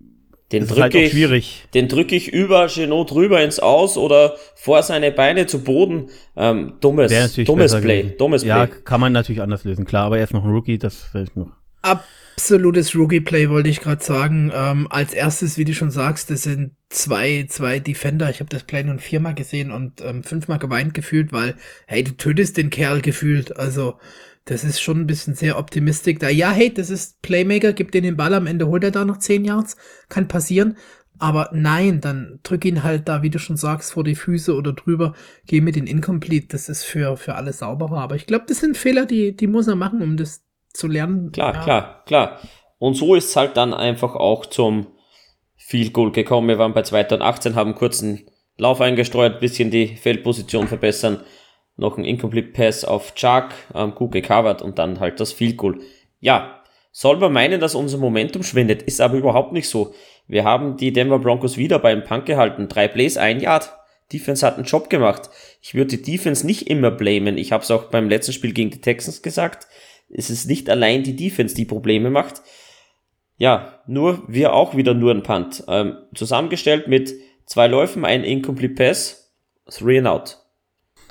den 0.52 0.66
drücke 0.66 0.82
halt 0.82 0.96
ich, 0.96 1.12
schwierig. 1.12 1.66
Den 1.74 1.88
drücke 1.90 2.16
ich 2.16 2.32
über 2.32 2.68
Genot 2.68 3.12
drüber 3.12 3.42
ins 3.44 3.60
Aus 3.60 3.98
oder 3.98 4.38
vor 4.56 4.82
seine 4.82 5.12
Beine 5.12 5.46
zu 5.46 5.64
Boden. 5.64 6.10
Ähm, 6.38 6.74
dummes, 6.80 7.12
dummes 7.36 7.76
Play, 7.82 8.16
dummes 8.18 8.44
ja, 8.44 8.66
Play. 8.66 8.76
Ja, 8.76 8.82
kann 8.84 9.02
man 9.02 9.12
natürlich 9.12 9.42
anders 9.42 9.66
lösen, 9.66 9.86
klar, 9.86 10.06
aber 10.06 10.18
er 10.18 10.24
ist 10.24 10.34
noch 10.34 10.46
ein 10.46 10.52
Rookie, 10.52 10.78
das 10.78 11.04
fällt 11.04 11.36
noch. 11.36 11.52
Absolutes 11.82 12.96
Rookie-Play, 12.96 13.50
wollte 13.50 13.70
ich 13.70 13.82
gerade 13.82 14.04
sagen. 14.04 14.52
Ähm, 14.56 14.88
als 14.90 15.14
erstes, 15.14 15.58
wie 15.58 15.66
du 15.66 15.74
schon 15.74 15.92
sagst, 15.92 16.32
das 16.32 16.44
sind 16.44 16.72
zwei, 16.90 17.46
zwei 17.50 17.80
Defender. 17.80 18.30
Ich 18.30 18.40
habe 18.40 18.50
das 18.50 18.64
Play 18.64 18.84
nun 18.84 19.00
viermal 19.00 19.36
gesehen 19.36 19.72
und 19.72 20.02
ähm, 20.02 20.24
fünfmal 20.24 20.60
geweint 20.60 20.94
gefühlt, 20.94 21.34
weil, 21.34 21.56
hey, 21.88 22.04
du 22.04 22.12
tötest 22.12 22.56
den 22.58 22.70
Kerl 22.70 23.02
gefühlt. 23.02 23.58
Also, 23.58 23.96
das 24.48 24.64
ist 24.64 24.80
schon 24.80 25.02
ein 25.02 25.08
bisschen 25.08 25.36
sehr 25.36 25.60
optimistisch 25.60 26.20
da. 26.20 26.30
Ja, 26.30 26.52
hey, 26.52 26.74
das 26.74 26.90
ist 26.90 27.22
Playmaker, 27.22 27.74
gibt 27.74 27.94
den 27.94 28.04
den 28.04 28.16
Ball, 28.16 28.34
am 28.34 28.48
Ende 28.48 28.68
holt 28.68 28.84
er 28.84 28.92
da 28.92 29.04
noch 29.04 29.18
10 29.18 29.44
Yards. 29.44 29.76
Kann 30.08 30.30
passieren. 30.30 30.78
Aber 31.20 31.50
nein, 31.52 32.00
dann 32.00 32.40
drück 32.44 32.64
ihn 32.64 32.84
halt 32.84 33.10
da, 33.10 33.24
wie 33.24 33.30
du 33.30 33.40
schon 33.40 33.58
sagst, 33.58 33.92
vor 33.92 34.04
die 34.04 34.16
Füße 34.16 34.56
oder 34.56 34.72
drüber. 34.72 35.14
Geh 35.48 35.60
mit 35.60 35.76
den 35.76 35.86
Incomplete. 35.86 36.48
Das 36.50 36.70
ist 36.70 36.84
für, 36.84 37.18
für 37.18 37.36
alle 37.36 37.52
sauberer. 37.52 38.00
Aber 38.00 38.16
ich 38.16 38.26
glaube, 38.26 38.46
das 38.48 38.60
sind 38.60 38.78
Fehler, 38.78 39.06
die, 39.06 39.36
die 39.36 39.48
muss 39.48 39.68
er 39.68 39.76
machen, 39.76 40.02
um 40.02 40.16
das 40.16 40.44
zu 40.74 40.88
lernen. 40.88 41.32
Klar, 41.34 41.54
ja. 41.56 41.64
klar, 41.64 42.04
klar. 42.06 42.40
Und 42.78 42.94
so 42.94 43.16
ist 43.16 43.30
es 43.30 43.36
halt 43.36 43.58
dann 43.58 43.74
einfach 43.74 44.16
auch 44.16 44.46
zum 44.46 44.88
Field 45.58 45.92
Goal 45.92 46.12
gekommen. 46.14 46.48
Wir 46.48 46.60
waren 46.60 46.74
bei 46.74 46.84
2018, 46.84 47.56
haben 47.56 47.76
kurz 47.76 48.02
einen 48.02 48.22
Lauf 48.58 48.80
eingestreut, 48.80 49.42
bisschen 49.42 49.72
die 49.72 49.98
Feldposition 49.98 50.68
verbessern 50.68 51.20
noch 51.78 51.98
ein 51.98 52.04
Incomplete 52.04 52.50
Pass 52.50 52.84
auf 52.84 53.16
Chuck, 53.16 53.50
ähm, 53.74 53.96
gut 53.96 54.12
gecovert 54.12 54.62
und 54.62 54.78
dann 54.80 55.00
halt 55.00 55.20
das 55.20 55.32
Field 55.32 55.58
Goal. 55.58 55.80
Ja, 56.20 56.62
soll 56.92 57.18
man 57.18 57.32
meinen, 57.32 57.62
dass 57.62 57.76
unser 57.76 58.00
Momentum 58.00 58.44
schwindet, 58.44 58.82
ist 58.82 59.02
aber 59.02 59.18
überhaupt 59.18 59.54
nicht 59.54 59.70
so. 59.70 59.94
Wir 60.28 60.44
haben 60.44 60.78
die 60.78 60.92
Denver 60.92 61.20
Broncos 61.20 61.56
wieder 61.56 61.80
beim 61.80 62.04
Punk 62.04 62.26
gehalten. 62.26 62.68
Drei 62.68 62.88
Plays, 62.88 63.18
ein 63.18 63.40
Yard. 63.40 63.74
Defense 64.12 64.46
hat 64.46 64.56
einen 64.56 64.66
Job 64.66 64.90
gemacht. 64.90 65.30
Ich 65.62 65.76
würde 65.76 65.98
die 65.98 66.02
Defense 66.02 66.46
nicht 66.46 66.70
immer 66.70 66.92
blamen. 66.92 67.38
Ich 67.38 67.52
habe 67.52 67.64
es 67.64 67.72
auch 67.72 67.86
beim 67.86 68.10
letzten 68.10 68.34
Spiel 68.34 68.54
gegen 68.54 68.72
die 68.72 68.82
Texans 68.82 69.22
gesagt. 69.22 69.68
Es 70.10 70.30
ist 70.30 70.48
nicht 70.48 70.70
allein 70.70 71.04
die 71.04 71.16
Defense, 71.16 71.56
die 71.56 71.66
Probleme 71.66 72.10
macht. 72.10 72.42
Ja, 73.38 73.84
nur 73.86 74.24
wir 74.28 74.54
auch 74.54 74.76
wieder 74.76 74.94
nur 74.94 75.12
ein 75.12 75.24
Punt. 75.24 75.64
Ähm, 75.68 75.98
zusammengestellt 76.16 76.88
mit 76.88 77.14
zwei 77.46 77.68
Läufen, 77.68 78.06
ein 78.06 78.24
Incomplete 78.24 78.74
Pass, 78.74 79.34
three 79.70 80.00
and 80.00 80.08
out. 80.08 80.40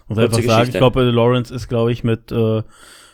Muss 0.09 0.19
einfach 0.19 0.43
sagen, 0.43 0.71
ich 0.71 0.77
glaube, 0.77 1.03
Lawrence 1.03 1.53
ist, 1.53 1.69
glaube 1.69 1.93
ich, 1.93 2.05
mit 2.05 2.31
äh, 2.31 2.63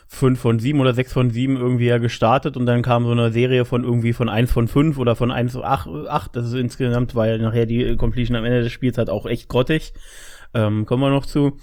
5 0.07 0.39
von 0.39 0.59
7 0.59 0.79
oder 0.79 0.93
6 0.93 1.11
von 1.11 1.29
7 1.31 1.57
irgendwie 1.57 1.87
ja 1.87 1.97
gestartet 1.97 2.55
und 2.55 2.65
dann 2.67 2.83
kam 2.83 3.05
so 3.05 3.11
eine 3.11 3.31
Serie 3.31 3.65
von 3.65 3.83
irgendwie 3.83 4.13
von 4.13 4.29
1 4.29 4.51
von 4.51 4.67
5 4.67 4.97
oder 4.99 5.15
von 5.15 5.31
1 5.31 5.51
zu 5.53 5.63
8, 5.63 5.89
8. 6.07 6.35
Das 6.35 6.45
ist 6.45 6.53
insgesamt, 6.53 7.15
weil 7.15 7.39
nachher 7.39 7.65
die 7.65 7.95
Completion 7.95 8.37
am 8.37 8.45
Ende 8.45 8.61
des 8.61 8.71
Spiels 8.71 8.97
halt 8.97 9.09
auch 9.09 9.25
echt 9.25 9.49
grottig. 9.49 9.93
Ähm, 10.53 10.85
kommen 10.85 11.01
wir 11.01 11.09
noch 11.09 11.25
zu. 11.25 11.57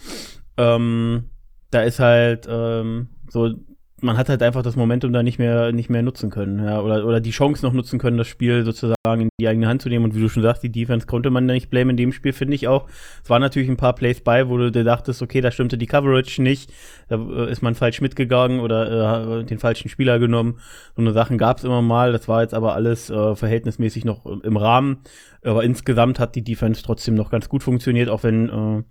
Ähm, 0.57 1.31
da 1.71 1.83
ist 1.83 2.01
halt 2.01 2.49
ähm, 2.51 3.09
so 3.29 3.55
man 4.03 4.17
hat 4.17 4.29
halt 4.29 4.43
einfach 4.43 4.63
das 4.63 4.77
Momentum 4.77 5.13
da 5.13 5.23
nicht 5.23 5.39
mehr, 5.39 5.73
nicht 5.73 5.91
mehr 5.91 6.03
nutzen 6.03 6.31
können, 6.31 6.65
ja, 6.65 6.81
oder, 6.81 7.05
oder 7.07 7.21
die 7.21 7.31
Chance 7.31 7.65
noch 7.65 7.73
nutzen 7.73 7.99
können, 7.99 8.17
das 8.19 8.29
Spiel 8.29 8.65
sozusagen 8.65 9.21
in 9.21 9.29
die 9.41 9.49
eigene 9.49 9.69
Hand 9.69 9.83
zu 9.83 9.89
nehmen. 9.89 10.05
Und 10.05 10.15
wie 10.15 10.21
du 10.21 10.29
schon 10.29 10.43
sagst, 10.43 10.63
die 10.63 10.73
Defense 10.73 11.07
konnte 11.07 11.31
man 11.31 11.47
da 11.47 11.55
nicht 11.55 11.71
blamen 11.71 11.91
in 11.91 11.97
dem 11.97 12.13
Spiel, 12.13 12.33
finde 12.33 12.55
ich 12.55 12.69
auch. 12.69 12.87
Es 13.23 13.31
waren 13.31 13.43
natürlich 13.43 13.69
ein 13.69 13.77
paar 13.77 13.95
Plays 13.95 14.21
bei, 14.21 14.49
wo 14.49 14.57
du 14.57 14.71
dir 14.71 14.85
dachtest, 14.85 15.23
okay, 15.23 15.41
da 15.41 15.51
stimmte 15.51 15.79
die 15.79 15.87
Coverage 15.87 16.43
nicht, 16.43 16.73
da 17.09 17.17
äh, 17.17 17.51
ist 17.51 17.63
man 17.63 17.75
falsch 17.75 18.01
mitgegangen 18.01 18.61
oder 18.61 19.41
äh, 19.41 19.45
den 19.45 19.59
falschen 19.59 19.89
Spieler 19.89 20.19
genommen. 20.19 20.59
So 20.97 21.03
eine 21.03 21.13
Sachen 21.13 21.39
gab 21.39 21.59
es 21.59 21.65
immer 21.65 21.83
mal, 21.83 22.13
das 22.13 22.29
war 22.29 22.43
jetzt 22.43 22.55
aber 22.55 22.75
alles 22.75 23.11
äh, 23.11 23.35
verhältnismäßig 23.35 24.05
noch 24.05 24.27
im 24.27 24.57
Rahmen. 24.57 24.99
Aber 25.43 25.65
insgesamt 25.65 26.19
hat 26.19 26.35
die 26.35 26.45
Defense 26.45 26.83
trotzdem 26.83 27.15
noch 27.15 27.31
ganz 27.31 27.49
gut 27.49 27.63
funktioniert, 27.63 28.11
auch 28.11 28.23
wenn 28.25 28.49
äh, 28.51 28.83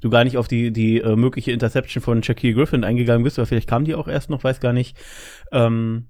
du 0.00 0.10
gar 0.10 0.24
nicht 0.24 0.38
auf 0.38 0.48
die, 0.48 0.72
die 0.72 1.00
äh, 1.00 1.16
mögliche 1.16 1.52
Interception 1.52 2.02
von 2.02 2.22
Shaquille 2.22 2.54
Griffin 2.54 2.82
eingegangen 2.82 3.24
bist, 3.24 3.36
weil 3.36 3.44
vielleicht 3.44 3.68
kam 3.68 3.84
die 3.84 3.94
auch 3.94 4.08
erst 4.08 4.30
noch, 4.30 4.42
weiß 4.42 4.57
gar 4.60 4.72
nicht. 4.72 4.96
Ähm, 5.52 6.06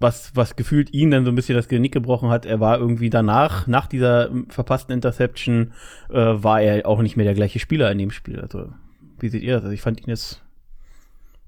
was, 0.00 0.34
was 0.36 0.56
gefühlt 0.56 0.92
ihn 0.92 1.10
dann 1.10 1.24
so 1.24 1.32
ein 1.32 1.34
bisschen 1.34 1.56
das 1.56 1.68
Genick 1.68 1.92
gebrochen 1.92 2.30
hat, 2.30 2.46
er 2.46 2.60
war 2.60 2.78
irgendwie 2.78 3.10
danach, 3.10 3.66
nach 3.66 3.86
dieser 3.86 4.30
verpassten 4.48 4.94
Interception, 4.94 5.72
äh, 6.08 6.14
war 6.14 6.60
er 6.60 6.86
auch 6.86 7.02
nicht 7.02 7.16
mehr 7.16 7.24
der 7.24 7.34
gleiche 7.34 7.58
Spieler 7.58 7.90
in 7.90 7.98
dem 7.98 8.10
Spiel. 8.10 8.40
Also, 8.40 8.72
wie 9.18 9.28
seht 9.28 9.42
ihr 9.42 9.54
das? 9.54 9.62
Also 9.62 9.74
ich 9.74 9.80
fand 9.80 10.00
ihn 10.00 10.10
jetzt, 10.10 10.42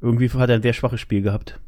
irgendwie 0.00 0.28
hat 0.30 0.50
er 0.50 0.56
ein 0.56 0.62
sehr 0.62 0.72
schwaches 0.72 1.00
Spiel 1.00 1.22
gehabt. 1.22 1.60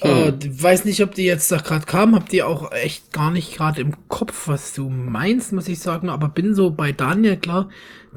Äh, 0.00 0.32
weiß 0.32 0.86
nicht, 0.86 1.02
ob 1.04 1.14
die 1.14 1.24
jetzt 1.24 1.52
da 1.52 1.58
gerade 1.58 1.86
kam, 1.86 2.16
habt 2.16 2.32
ihr 2.32 2.48
auch 2.48 2.72
echt 2.72 3.12
gar 3.12 3.30
nicht 3.30 3.56
gerade 3.56 3.80
im 3.80 4.08
Kopf, 4.08 4.48
was 4.48 4.74
du 4.74 4.88
meinst, 4.88 5.52
muss 5.52 5.68
ich 5.68 5.78
sagen, 5.78 6.08
aber 6.08 6.28
bin 6.28 6.52
so 6.52 6.72
bei 6.72 6.90
Daniel, 6.90 7.36
klar, 7.36 7.68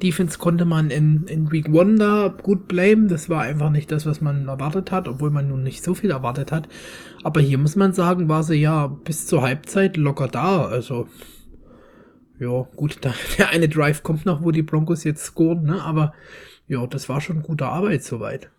Defense 0.02 0.40
konnte 0.40 0.66
man 0.66 0.90
in, 0.90 1.26
in 1.28 1.52
Week 1.52 1.68
1 1.68 2.00
da 2.00 2.30
gut 2.30 2.68
blamen, 2.68 3.08
das 3.08 3.30
war 3.30 3.44
einfach 3.44 3.70
nicht 3.70 3.92
das, 3.92 4.08
was 4.08 4.22
man 4.22 4.48
erwartet 4.48 4.92
hat, 4.92 5.08
obwohl 5.08 5.30
man 5.30 5.50
nun 5.50 5.62
nicht 5.62 5.84
so 5.84 5.94
viel 5.94 6.10
erwartet 6.10 6.52
hat, 6.52 6.68
aber 7.24 7.42
hier 7.42 7.60
muss 7.60 7.76
man 7.76 7.94
sagen, 7.94 8.28
war 8.28 8.42
sie 8.42 8.56
ja 8.56 8.88
bis 8.88 9.28
zur 9.28 9.44
Halbzeit 9.44 9.98
locker 9.98 10.28
da, 10.28 10.66
also, 10.66 11.08
ja, 12.40 12.64
gut, 12.76 12.98
da, 13.02 13.14
der 13.38 13.50
eine 13.50 13.70
Drive 13.70 14.02
kommt 14.02 14.26
noch, 14.26 14.44
wo 14.44 14.50
die 14.50 14.64
Broncos 14.64 15.04
jetzt 15.04 15.26
scoren, 15.26 15.66
ne, 15.66 15.84
aber, 15.84 16.14
ja, 16.68 16.88
das 16.88 17.08
war 17.08 17.22
schon 17.22 17.44
gute 17.44 17.68
Arbeit 17.68 18.04
soweit. 18.04 18.50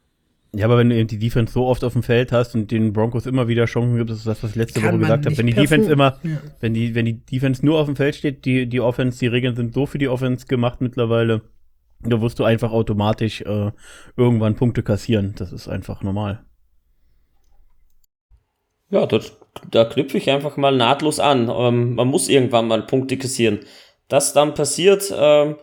Ja, 0.55 0.65
aber 0.65 0.79
wenn 0.79 0.89
du 0.89 0.97
eben 0.97 1.09
die 1.09 1.19
Defense 1.19 1.53
so 1.53 1.67
oft 1.67 1.85
auf 1.85 1.93
dem 1.93 2.03
Feld 2.03 2.33
hast 2.33 2.55
und 2.55 2.71
den 2.71 2.93
Broncos 2.95 3.27
immer 3.27 3.49
wieder 3.49 3.67
Chancen 3.67 3.97
gibt, 3.97 4.09
das 4.09 4.19
ist 4.19 4.27
das, 4.27 4.43
was 4.43 4.51
ich 4.51 4.57
letzte 4.57 4.83
Woche 4.83 4.99
gesagt 4.99 5.27
habe. 5.27 5.37
Wenn 5.37 5.47
die 5.47 5.53
Defense 5.53 5.93
immer, 5.93 6.19
ja. 6.23 6.39
wenn 6.61 6.73
die, 6.73 6.95
wenn 6.95 7.05
die 7.05 7.21
Defense 7.25 7.65
nur 7.65 7.79
auf 7.79 7.87
dem 7.87 7.97
Feld 7.97 8.17
steht, 8.17 8.45
die, 8.47 8.67
die 8.67 8.81
Offense, 8.81 9.19
die 9.19 9.27
Regeln 9.27 9.57
sind 9.57 9.75
so 9.75 9.85
für 9.85 9.99
die 9.99 10.09
Offense 10.09 10.47
gemacht 10.47 10.81
mittlerweile, 10.81 11.43
Da 12.01 12.21
wirst 12.21 12.39
du 12.39 12.45
einfach 12.45 12.71
automatisch 12.71 13.41
äh, 13.43 13.73
irgendwann 14.17 14.55
Punkte 14.55 14.83
kassieren. 14.83 15.35
Das 15.37 15.53
ist 15.53 15.69
einfach 15.69 16.03
normal. 16.03 16.45
Ja, 18.91 19.05
das, 19.07 19.37
da 19.71 19.85
knüpfe 19.85 20.17
ich 20.17 20.31
einfach 20.31 20.57
mal 20.57 20.75
nahtlos 20.77 21.21
an. 21.21 21.51
Ähm, 21.53 21.95
man 21.95 22.09
muss 22.09 22.29
irgendwann 22.29 22.69
mal 22.69 22.83
Punkte 22.83 23.19
kassieren. 23.19 23.61
Das 24.09 24.33
dann 24.33 24.55
passiert, 24.55 25.13
ähm, 25.15 25.57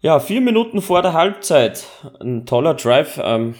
ja, 0.00 0.20
vier 0.20 0.40
Minuten 0.40 0.80
vor 0.80 1.02
der 1.02 1.12
Halbzeit. 1.12 1.84
Ein 2.20 2.46
toller 2.46 2.74
Drive. 2.74 3.20
Ähm, 3.22 3.54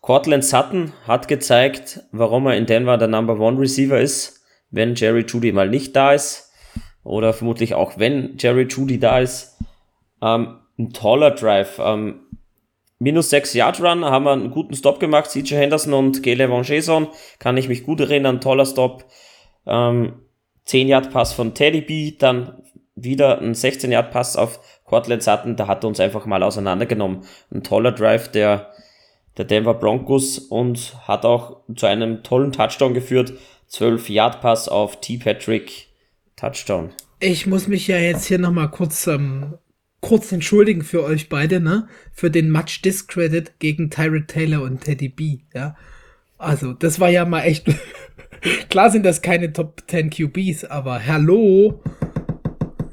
Cortland 0.00 0.44
Sutton 0.44 0.92
hat 1.06 1.28
gezeigt, 1.28 2.00
warum 2.12 2.46
er 2.46 2.56
in 2.56 2.66
Denver 2.66 2.98
der 2.98 3.08
Number 3.08 3.38
One 3.38 3.58
Receiver 3.58 3.98
ist, 3.98 4.42
wenn 4.70 4.94
Jerry 4.94 5.24
Judy 5.26 5.52
mal 5.52 5.68
nicht 5.68 5.96
da 5.96 6.12
ist. 6.12 6.52
Oder 7.02 7.32
vermutlich 7.32 7.74
auch 7.74 7.98
wenn 7.98 8.36
Jerry 8.38 8.66
Judy 8.68 8.98
da 8.98 9.20
ist. 9.20 9.56
Ähm, 10.20 10.58
ein 10.78 10.92
toller 10.92 11.30
Drive. 11.30 11.78
Ähm, 11.82 12.20
minus 12.98 13.30
6 13.30 13.54
Yard 13.54 13.80
Run, 13.80 14.04
haben 14.04 14.24
wir 14.24 14.32
einen 14.32 14.50
guten 14.50 14.74
Stop 14.74 15.00
gemacht. 15.00 15.30
CJ 15.30 15.54
Henderson 15.54 15.94
und 15.94 16.22
Gele 16.22 16.48
Jason, 16.62 17.08
kann 17.38 17.56
ich 17.56 17.68
mich 17.68 17.84
gut 17.84 18.00
erinnern, 18.00 18.40
toller 18.40 18.66
Stop. 18.66 19.06
Ähm, 19.66 20.20
10 20.66 20.88
Yard 20.88 21.10
Pass 21.10 21.32
von 21.32 21.54
Teddy 21.54 21.80
B, 21.80 22.16
dann 22.18 22.62
wieder 22.94 23.40
ein 23.40 23.54
16 23.54 23.90
Yard 23.90 24.10
Pass 24.10 24.36
auf 24.36 24.60
Cortland 24.88 25.22
Sutton, 25.22 25.56
da 25.56 25.66
hat 25.66 25.84
er 25.84 25.88
uns 25.88 26.00
einfach 26.00 26.26
mal 26.26 26.42
auseinandergenommen. 26.42 27.22
Ein 27.52 27.62
toller 27.62 27.92
Drive 27.92 28.28
der, 28.28 28.72
der 29.36 29.44
Denver 29.44 29.74
Broncos 29.74 30.38
und 30.38 30.96
hat 31.06 31.24
auch 31.24 31.60
zu 31.76 31.86
einem 31.86 32.22
tollen 32.22 32.52
Touchdown 32.52 32.94
geführt. 32.94 33.34
12 33.68 34.08
Yard 34.08 34.40
Pass 34.40 34.68
auf 34.68 35.00
T. 35.00 35.18
Patrick 35.18 35.88
Touchdown. 36.36 36.90
Ich 37.20 37.46
muss 37.46 37.68
mich 37.68 37.86
ja 37.86 37.98
jetzt 37.98 38.26
hier 38.26 38.38
nochmal 38.38 38.70
kurz 38.70 39.06
ähm, 39.06 39.58
kurz 40.00 40.32
entschuldigen 40.32 40.82
für 40.82 41.04
euch 41.04 41.28
beide, 41.28 41.60
ne? 41.60 41.88
Für 42.12 42.30
den 42.30 42.50
Much 42.50 42.80
Discredit 42.82 43.58
gegen 43.58 43.90
Tyrant 43.90 44.28
Taylor 44.28 44.62
und 44.62 44.82
Teddy 44.82 45.08
B, 45.08 45.38
ja. 45.54 45.76
Also, 46.38 46.72
das 46.72 47.00
war 47.00 47.10
ja 47.10 47.24
mal 47.24 47.42
echt. 47.42 47.66
Klar 48.70 48.90
sind 48.90 49.04
das 49.04 49.20
keine 49.20 49.52
Top 49.52 49.82
10 49.88 50.10
QBs, 50.10 50.64
aber 50.64 51.04
hallo. 51.04 51.82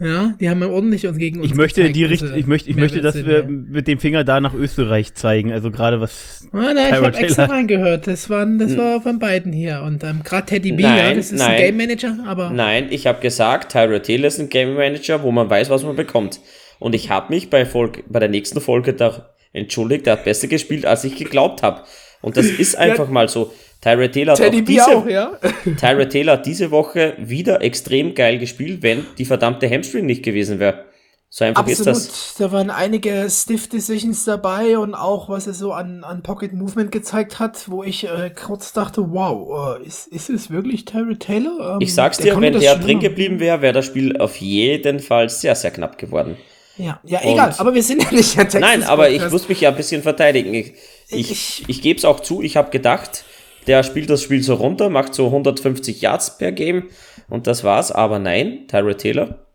Ja, 0.06 0.34
die 0.40 0.50
haben 0.50 0.62
ja 0.62 0.68
ordentlich 0.68 1.08
uns 1.08 1.18
gegen 1.18 1.40
uns. 1.40 1.48
Ich 1.48 1.56
möchte 1.56 1.82
gezeigt, 1.82 1.96
die 1.96 2.06
Richt 2.06 2.24
ich 2.36 2.46
möchte, 2.46 2.70
ich 2.70 2.76
möchte, 2.76 3.02
dass 3.02 3.26
wir 3.26 3.44
mit 3.44 3.88
dem 3.88 4.00
Finger 4.00 4.24
da 4.24 4.40
nach 4.40 4.54
Österreich 4.54 5.16
zeigen. 5.16 5.52
Also 5.52 5.72
gerade 5.72 6.00
was. 6.00 6.48
Ah, 6.52 6.74
nein, 6.74 6.78
ich 6.90 6.94
habe 6.94 7.18
extra 7.18 7.46
reingehört. 7.46 8.08
Das 8.08 8.30
waren, 8.30 8.60
das 8.60 8.72
hm. 8.72 8.78
war 8.78 9.02
von 9.02 9.20
beiden 9.20 9.52
hier. 9.52 9.82
Und 9.82 10.04
ähm, 10.04 10.22
gerade 10.24 10.46
Teddy 10.46 10.74
B, 10.74 10.84
nein, 10.84 10.98
ja, 10.98 11.14
das 11.14 11.32
ist 11.32 11.40
nein. 11.40 11.52
ein 11.52 11.58
Game 11.58 11.78
Manager, 11.78 12.18
aber. 12.28 12.52
Nein, 12.52 12.88
ich 12.92 13.08
habe 13.08 13.20
gesagt, 13.20 13.72
Tyra 13.72 14.00
Taylor 14.00 14.28
ist 14.28 14.40
ein 14.40 14.50
Game 14.50 14.76
Manager, 14.76 15.24
wo 15.24 15.32
man 15.32 15.50
weiß, 15.50 15.70
was 15.70 15.84
man 15.84 15.96
bekommt. 15.96 16.40
Und 16.80 16.94
ich 16.94 17.10
habe 17.10 17.34
mich 17.34 17.50
bei, 17.50 17.66
Folge, 17.66 18.04
bei 18.08 18.20
der 18.20 18.30
nächsten 18.30 18.62
Folge 18.62 18.94
da 18.94 19.30
entschuldigt, 19.54 20.06
der 20.06 20.14
hat 20.14 20.26
besser 20.26 20.48
gespielt, 20.48 20.86
als 20.86 21.04
ich 21.04 21.16
geglaubt 21.16 21.64
habe. 21.64 21.82
Und 22.26 22.38
das 22.38 22.48
ist 22.48 22.76
einfach 22.76 23.06
ja. 23.06 23.14
mal 23.14 23.30
so. 23.30 23.52
Tyra 23.82 24.08
Taylor 24.08 24.32
hat 24.34 24.40
Teddy 24.40 24.62
auch 24.62 24.66
diese, 24.66 24.98
auch, 24.98 25.08
ja? 25.08 25.40
Tyra 25.80 26.06
Taylor 26.06 26.34
hat 26.34 26.46
diese 26.48 26.72
Woche 26.72 27.14
wieder 27.20 27.62
extrem 27.62 28.16
geil 28.16 28.40
gespielt, 28.40 28.82
wenn 28.82 29.06
die 29.20 29.26
verdammte 29.26 29.70
Hamstring 29.70 30.08
nicht 30.08 30.24
gewesen 30.24 30.58
wäre. 30.58 30.86
So 31.30 31.46
einfach 31.46 31.62
Absolut. 31.62 31.96
ist 31.96 32.10
das. 32.10 32.36
Da 32.40 32.52
waren 32.52 32.72
einige 32.72 33.28
Stiff 33.30 33.70
Decisions 33.70 34.26
dabei 34.26 34.80
und 34.80 34.96
auch, 34.96 35.30
was 35.30 35.46
er 35.46 35.54
so 35.54 35.72
an, 35.72 36.04
an 36.04 36.24
Pocket 36.24 36.54
Movement 36.54 36.92
gezeigt 36.92 37.38
hat, 37.38 37.70
wo 37.70 37.84
ich 37.84 38.06
äh, 38.06 38.32
kurz 38.32 38.74
dachte, 38.74 39.12
wow, 39.12 39.78
äh, 39.80 39.86
ist, 39.86 40.08
ist 40.08 40.32
es 40.32 40.50
wirklich 40.50 40.86
Tyra 40.86 41.14
Taylor? 41.20 41.76
Ähm, 41.76 41.78
ich 41.82 41.94
sag's 41.94 42.18
dir, 42.18 42.42
wenn 42.42 42.60
der 42.60 42.78
drin 42.78 43.00
geblieben 43.00 43.40
wäre, 43.40 43.62
wäre 43.62 43.74
das 43.74 43.86
Spiel 43.86 44.18
auf 44.18 44.38
jeden 44.38 45.00
Fall 45.00 45.30
sehr, 45.30 45.54
sehr 45.54 45.70
knapp 45.70 46.00
geworden. 46.00 46.38
Ja, 46.78 47.00
ja, 47.04 47.20
egal, 47.22 47.50
und 47.50 47.60
aber 47.60 47.74
wir 47.74 47.84
sind 47.84 48.04
ja 48.04 48.12
nicht 48.12 48.36
der 48.36 48.44
Texas 48.44 48.62
Nein, 48.62 48.84
aber 48.84 49.10
ich 49.10 49.30
muss 49.30 49.48
mich 49.48 49.62
ja 49.62 49.70
ein 49.70 49.76
bisschen 49.78 50.02
verteidigen. 50.02 50.54
Ich, 50.54 50.74
ich, 51.10 51.32
ich, 51.32 51.64
ich 51.68 51.82
gebe 51.82 51.98
es 51.98 52.06
auch 52.06 52.20
zu, 52.20 52.42
ich 52.42 52.58
habe 52.58 52.72
gedacht, 52.72 53.26
der 53.68 53.84
spielt 53.84 54.10
das 54.10 54.22
Spiel 54.22 54.44
so 54.44 54.56
runter, 54.56 54.90
macht 54.90 55.14
so 55.14 55.28
150 55.28 56.02
Yards 56.02 56.38
per 56.38 56.52
Game 56.52 56.90
und 57.30 57.48
das 57.48 57.64
war's, 57.64 57.92
aber 57.92 58.20
nein, 58.20 58.68
Tyra 58.68 58.94
Taylor, 58.94 59.46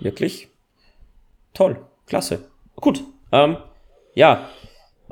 wirklich 0.00 0.48
toll, 1.52 1.80
klasse. 2.06 2.48
Gut, 2.76 3.04
ähm, 3.32 3.56
ja, 4.14 4.48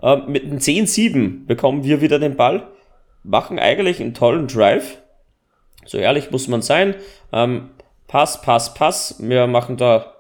ähm, 0.03 0.25
mit 0.29 0.45
einem 0.45 0.59
10-7 0.59 1.47
bekommen 1.47 1.85
wir 1.85 2.01
wieder 2.01 2.19
den 2.19 2.37
Ball, 2.37 2.69
machen 3.23 3.59
eigentlich 3.59 4.01
einen 4.01 4.15
tollen 4.15 4.49
Drive, 4.49 4.99
so 5.85 5.99
ehrlich 5.99 6.31
muss 6.31 6.49
man 6.49 6.63
sein, 6.63 6.95
ähm, 7.33 7.71
Pass, 8.09 8.43
Pass, 8.43 8.75
Pass, 8.75 9.17
wir 9.21 9.47
machen 9.47 9.77
da 9.77 10.13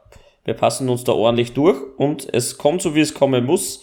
wir 0.44 0.54
passen 0.54 0.88
uns 0.88 1.04
da 1.04 1.12
ordentlich 1.12 1.52
durch 1.52 1.78
und 1.96 2.32
es 2.32 2.58
kommt 2.58 2.82
so, 2.82 2.94
wie 2.94 3.00
es 3.00 3.14
kommen 3.14 3.44
muss. 3.44 3.82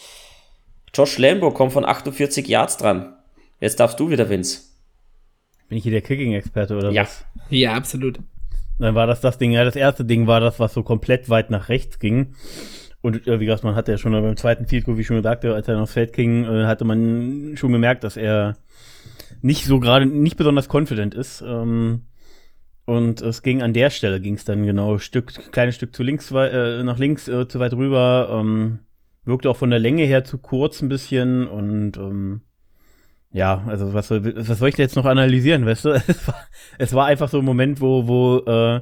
Josh 0.94 1.18
Lambo 1.18 1.52
kommt 1.52 1.74
von 1.74 1.86
48 1.86 2.48
Yards 2.48 2.78
dran. 2.78 3.16
Jetzt 3.60 3.80
darfst 3.80 4.00
du 4.00 4.10
wieder, 4.10 4.30
Vince. 4.30 4.62
Bin 5.68 5.78
ich 5.78 5.84
hier 5.84 5.92
der 5.92 6.02
Kicking-Experte 6.02 6.76
oder 6.76 6.92
ja. 6.92 7.04
was? 7.04 7.26
Ja, 7.50 7.74
absolut. 7.74 8.20
Dann 8.80 8.96
war 8.96 9.08
das 9.08 9.22
das 9.22 9.38
Ding, 9.38 9.52
ja, 9.52 9.64
das 9.64 9.76
erste 9.76 10.06
Ding 10.06 10.26
war 10.26 10.40
das, 10.40 10.60
was 10.60 10.74
so 10.74 10.84
komplett 10.84 11.30
weit 11.30 11.50
nach 11.50 11.70
rechts 11.70 12.00
ging. 12.00 12.34
Und 13.02 13.28
äh, 13.28 13.40
wie 13.40 13.46
gesagt, 13.46 13.64
man 13.64 13.76
hatte 13.76 13.92
ja 13.92 13.98
schon 13.98 14.12
beim 14.12 14.38
zweiten 14.38 14.68
Field 14.68 14.86
Goal, 14.86 14.98
wie 14.98 15.02
ich 15.02 15.08
schon 15.08 15.22
sagte, 15.22 15.54
als 15.54 15.68
er 15.68 15.80
aufs 15.80 15.94
Feld 15.94 16.14
ging, 16.14 16.46
äh, 16.46 16.66
hatte 16.66 16.86
man 16.86 17.54
schon 17.56 17.72
gemerkt, 17.72 18.04
dass 18.04 18.18
er 18.18 18.58
nicht 19.42 19.66
so 19.66 19.80
gerade, 19.80 20.06
nicht 20.06 20.38
besonders 20.38 20.74
confident 20.74 21.14
ist. 21.14 21.42
Ähm, 21.46 22.06
und 22.86 23.22
es 23.22 23.44
ging 23.44 23.62
an 23.62 23.74
der 23.74 23.90
Stelle, 23.90 24.20
ging 24.20 24.34
es 24.34 24.46
dann 24.46 24.66
genau 24.66 24.98
Stück, 24.98 25.52
kleines 25.52 25.76
Stück 25.76 25.96
zu 25.96 26.04
links, 26.04 26.32
äh, 26.32 26.84
nach 26.84 26.98
links, 26.98 27.28
äh, 27.28 27.48
zu 27.48 27.60
weit 27.60 27.74
rüber. 27.74 28.30
Ähm, 28.32 28.80
wirkte 29.30 29.50
auch 29.50 29.58
von 29.58 29.70
der 29.70 29.80
Länge 29.80 30.04
her 30.04 30.24
zu 30.24 30.38
kurz 30.38 30.82
ein 30.82 30.90
bisschen 30.90 31.48
und 31.48 31.98
ähm, 31.98 32.42
ja, 33.32 33.64
also 33.68 33.94
was 33.94 34.08
soll, 34.08 34.36
was 34.36 34.60
soll 34.60 34.70
ich 34.70 34.78
jetzt 34.78 34.96
noch 34.96 35.06
analysieren, 35.06 35.66
weißt 35.66 35.86
du? 35.86 35.90
Es 36.08 36.28
war, 36.28 36.36
es 36.78 36.94
war 36.94 37.06
einfach 37.06 37.30
so 37.30 37.40
ein 37.40 37.46
Moment, 37.46 37.80
wo, 37.80 38.08
wo 38.08 38.40
äh, 38.40 38.82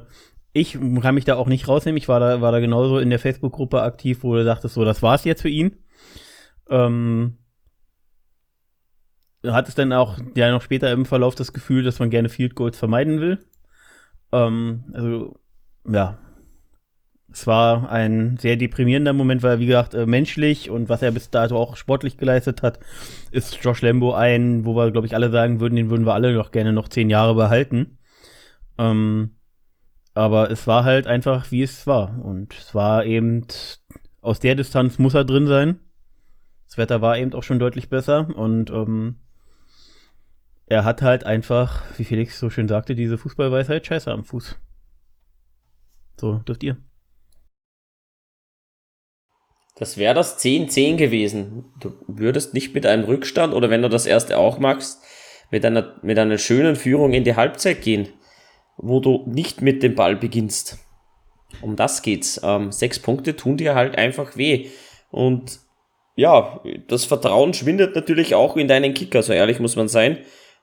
ich 0.52 0.72
kann 0.72 1.14
mich 1.14 1.24
da 1.24 1.36
auch 1.36 1.46
nicht 1.46 1.68
rausnehmen. 1.68 1.98
Ich 1.98 2.08
war 2.08 2.20
da, 2.20 2.40
war 2.40 2.52
da 2.52 2.60
genauso 2.60 2.98
in 2.98 3.10
der 3.10 3.18
Facebook-Gruppe 3.18 3.82
aktiv, 3.82 4.22
wo 4.22 4.34
du 4.34 4.44
dachtest, 4.44 4.74
so, 4.74 4.84
das 4.84 5.02
war's 5.02 5.24
jetzt 5.24 5.42
für 5.42 5.48
ihn. 5.48 5.76
Ähm, 6.70 7.38
hat 9.44 9.68
es 9.68 9.74
dann 9.74 9.92
auch 9.92 10.18
ja 10.34 10.50
noch 10.50 10.62
später 10.62 10.90
im 10.90 11.04
Verlauf 11.04 11.34
das 11.34 11.52
Gefühl, 11.52 11.82
dass 11.82 11.98
man 11.98 12.10
gerne 12.10 12.28
Field 12.28 12.54
Goals 12.54 12.78
vermeiden 12.78 13.20
will. 13.20 13.38
Ähm, 14.32 14.84
also, 14.92 15.38
ja. 15.88 16.18
Es 17.30 17.46
war 17.46 17.90
ein 17.90 18.38
sehr 18.38 18.56
deprimierender 18.56 19.12
Moment, 19.12 19.42
weil, 19.42 19.58
wie 19.58 19.66
gesagt, 19.66 19.94
äh, 19.94 20.06
menschlich 20.06 20.70
und 20.70 20.88
was 20.88 21.02
er 21.02 21.12
bis 21.12 21.30
dato 21.30 21.56
auch 21.56 21.76
sportlich 21.76 22.16
geleistet 22.16 22.62
hat, 22.62 22.80
ist 23.30 23.62
Josh 23.62 23.82
Lambo 23.82 24.14
ein, 24.14 24.64
wo 24.64 24.74
wir, 24.74 24.90
glaube 24.90 25.06
ich, 25.06 25.14
alle 25.14 25.30
sagen 25.30 25.60
würden, 25.60 25.76
den 25.76 25.90
würden 25.90 26.06
wir 26.06 26.14
alle 26.14 26.32
noch 26.32 26.50
gerne 26.52 26.72
noch 26.72 26.88
zehn 26.88 27.10
Jahre 27.10 27.34
behalten. 27.34 27.98
Ähm, 28.78 29.36
aber 30.14 30.50
es 30.50 30.66
war 30.66 30.84
halt 30.84 31.06
einfach, 31.06 31.50
wie 31.50 31.62
es 31.62 31.86
war. 31.86 32.18
Und 32.24 32.54
es 32.54 32.74
war 32.74 33.04
eben, 33.04 33.46
aus 34.22 34.40
der 34.40 34.54
Distanz 34.54 34.98
muss 34.98 35.14
er 35.14 35.24
drin 35.24 35.46
sein. 35.46 35.80
Das 36.66 36.78
Wetter 36.78 37.02
war 37.02 37.18
eben 37.18 37.34
auch 37.34 37.42
schon 37.42 37.58
deutlich 37.58 37.88
besser 37.88 38.28
und 38.36 38.70
ähm, 38.70 39.16
er 40.66 40.84
hat 40.84 41.02
halt 41.02 41.24
einfach, 41.24 41.82
wie 41.96 42.04
Felix 42.04 42.38
so 42.38 42.50
schön 42.50 42.68
sagte, 42.68 42.94
diese 42.94 43.16
Fußballweisheit 43.16 43.86
Scheiße 43.86 44.10
am 44.10 44.24
Fuß. 44.24 44.56
So, 46.20 46.38
dürft 46.38 46.62
ihr. 46.62 46.76
Das 49.78 49.96
wäre 49.96 50.14
das 50.14 50.38
10-10 50.42 50.96
gewesen. 50.96 51.66
Du 51.80 51.92
würdest 52.06 52.54
nicht 52.54 52.74
mit 52.74 52.84
einem 52.84 53.04
Rückstand 53.04 53.54
oder 53.54 53.70
wenn 53.70 53.82
du 53.82 53.88
das 53.88 54.06
erste 54.06 54.38
auch 54.38 54.58
machst, 54.58 55.02
mit 55.50 55.64
einer, 55.64 55.94
mit 56.02 56.18
einer 56.18 56.38
schönen 56.38 56.76
Führung 56.76 57.12
in 57.12 57.24
die 57.24 57.36
Halbzeit 57.36 57.82
gehen, 57.82 58.08
wo 58.76 59.00
du 59.00 59.24
nicht 59.26 59.62
mit 59.62 59.82
dem 59.82 59.94
Ball 59.94 60.16
beginnst. 60.16 60.78
Um 61.62 61.76
das 61.76 62.02
geht's. 62.02 62.40
Ähm, 62.42 62.72
sechs 62.72 62.98
Punkte 62.98 63.36
tun 63.36 63.56
dir 63.56 63.74
halt 63.74 63.96
einfach 63.96 64.36
weh. 64.36 64.68
Und 65.10 65.60
ja, 66.16 66.60
das 66.88 67.04
Vertrauen 67.04 67.54
schwindet 67.54 67.94
natürlich 67.94 68.34
auch 68.34 68.56
in 68.56 68.68
deinen 68.68 68.92
Kicker, 68.92 69.22
so 69.22 69.32
ehrlich 69.32 69.60
muss 69.60 69.76
man 69.76 69.88
sein 69.88 70.18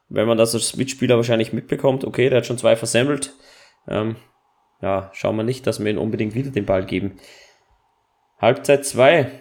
wenn 0.10 0.28
man 0.28 0.38
das 0.38 0.54
als 0.54 0.76
Mitspieler 0.76 1.16
wahrscheinlich 1.18 1.54
mitbekommt, 1.54 2.06
okay, 2.06 2.30
der 2.30 2.38
hat 2.38 2.46
schon 2.46 2.58
zwei 2.58 2.76
versammelt, 2.76 3.34
ähm, 3.88 4.16
ja, 4.82 5.10
schauen 5.14 5.38
wir 5.38 5.44
nicht, 5.44 5.66
dass 5.66 5.84
wir 5.84 5.90
ihn 5.90 5.98
unbedingt 5.98 6.36
wieder 6.36 6.52
den 6.52 6.66
Ball 6.66 6.86
geben. 6.86 7.18
Halbzeit 8.38 8.86
2. 8.86 9.32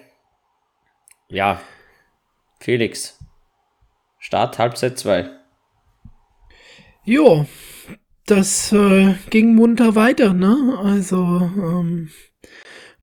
Ja, 1.29 1.61
Felix. 2.61 3.19
Start 4.19 4.59
Halbzeit 4.59 4.99
2. 4.99 5.31
Jo, 7.05 7.47
das 8.27 8.73
äh, 8.73 9.15
ging 9.31 9.55
munter 9.55 9.95
weiter, 9.95 10.33
ne? 10.33 10.79
Also 10.83 11.19
ähm, 11.19 12.11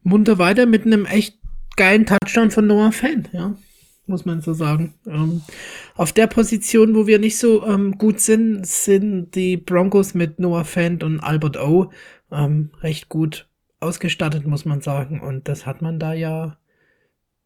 munter 0.02 0.38
weiter 0.40 0.66
mit 0.66 0.86
einem 0.86 1.06
echt 1.06 1.38
geilen 1.76 2.06
Touchdown 2.06 2.52
von 2.52 2.68
Noah 2.68 2.92
Fan, 2.92 3.28
ja 3.32 3.56
muss 4.12 4.26
man 4.26 4.42
so 4.42 4.54
sagen. 4.54 4.94
Ähm, 5.08 5.42
auf 5.96 6.14
der 6.14 6.28
Position, 6.28 6.96
wo 6.96 7.08
wir 7.08 7.18
nicht 7.18 7.40
so 7.40 7.66
ähm, 7.66 7.98
gut 7.98 8.20
sind, 8.20 8.68
sind 8.68 9.34
die 9.34 9.58
Broncos 9.58 10.14
mit 10.14 10.40
Noah 10.40 10.66
Fant 10.66 11.04
und 11.04 11.20
Albert 11.20 11.58
O 11.58 11.92
ähm, 12.32 12.70
recht 12.82 13.10
gut 13.10 13.48
ausgestattet, 13.82 14.48
muss 14.48 14.66
man 14.66 14.82
sagen. 14.82 15.20
Und 15.20 15.48
das 15.48 15.66
hat 15.66 15.82
man 15.82 16.00
da 16.00 16.14
ja 16.14 16.58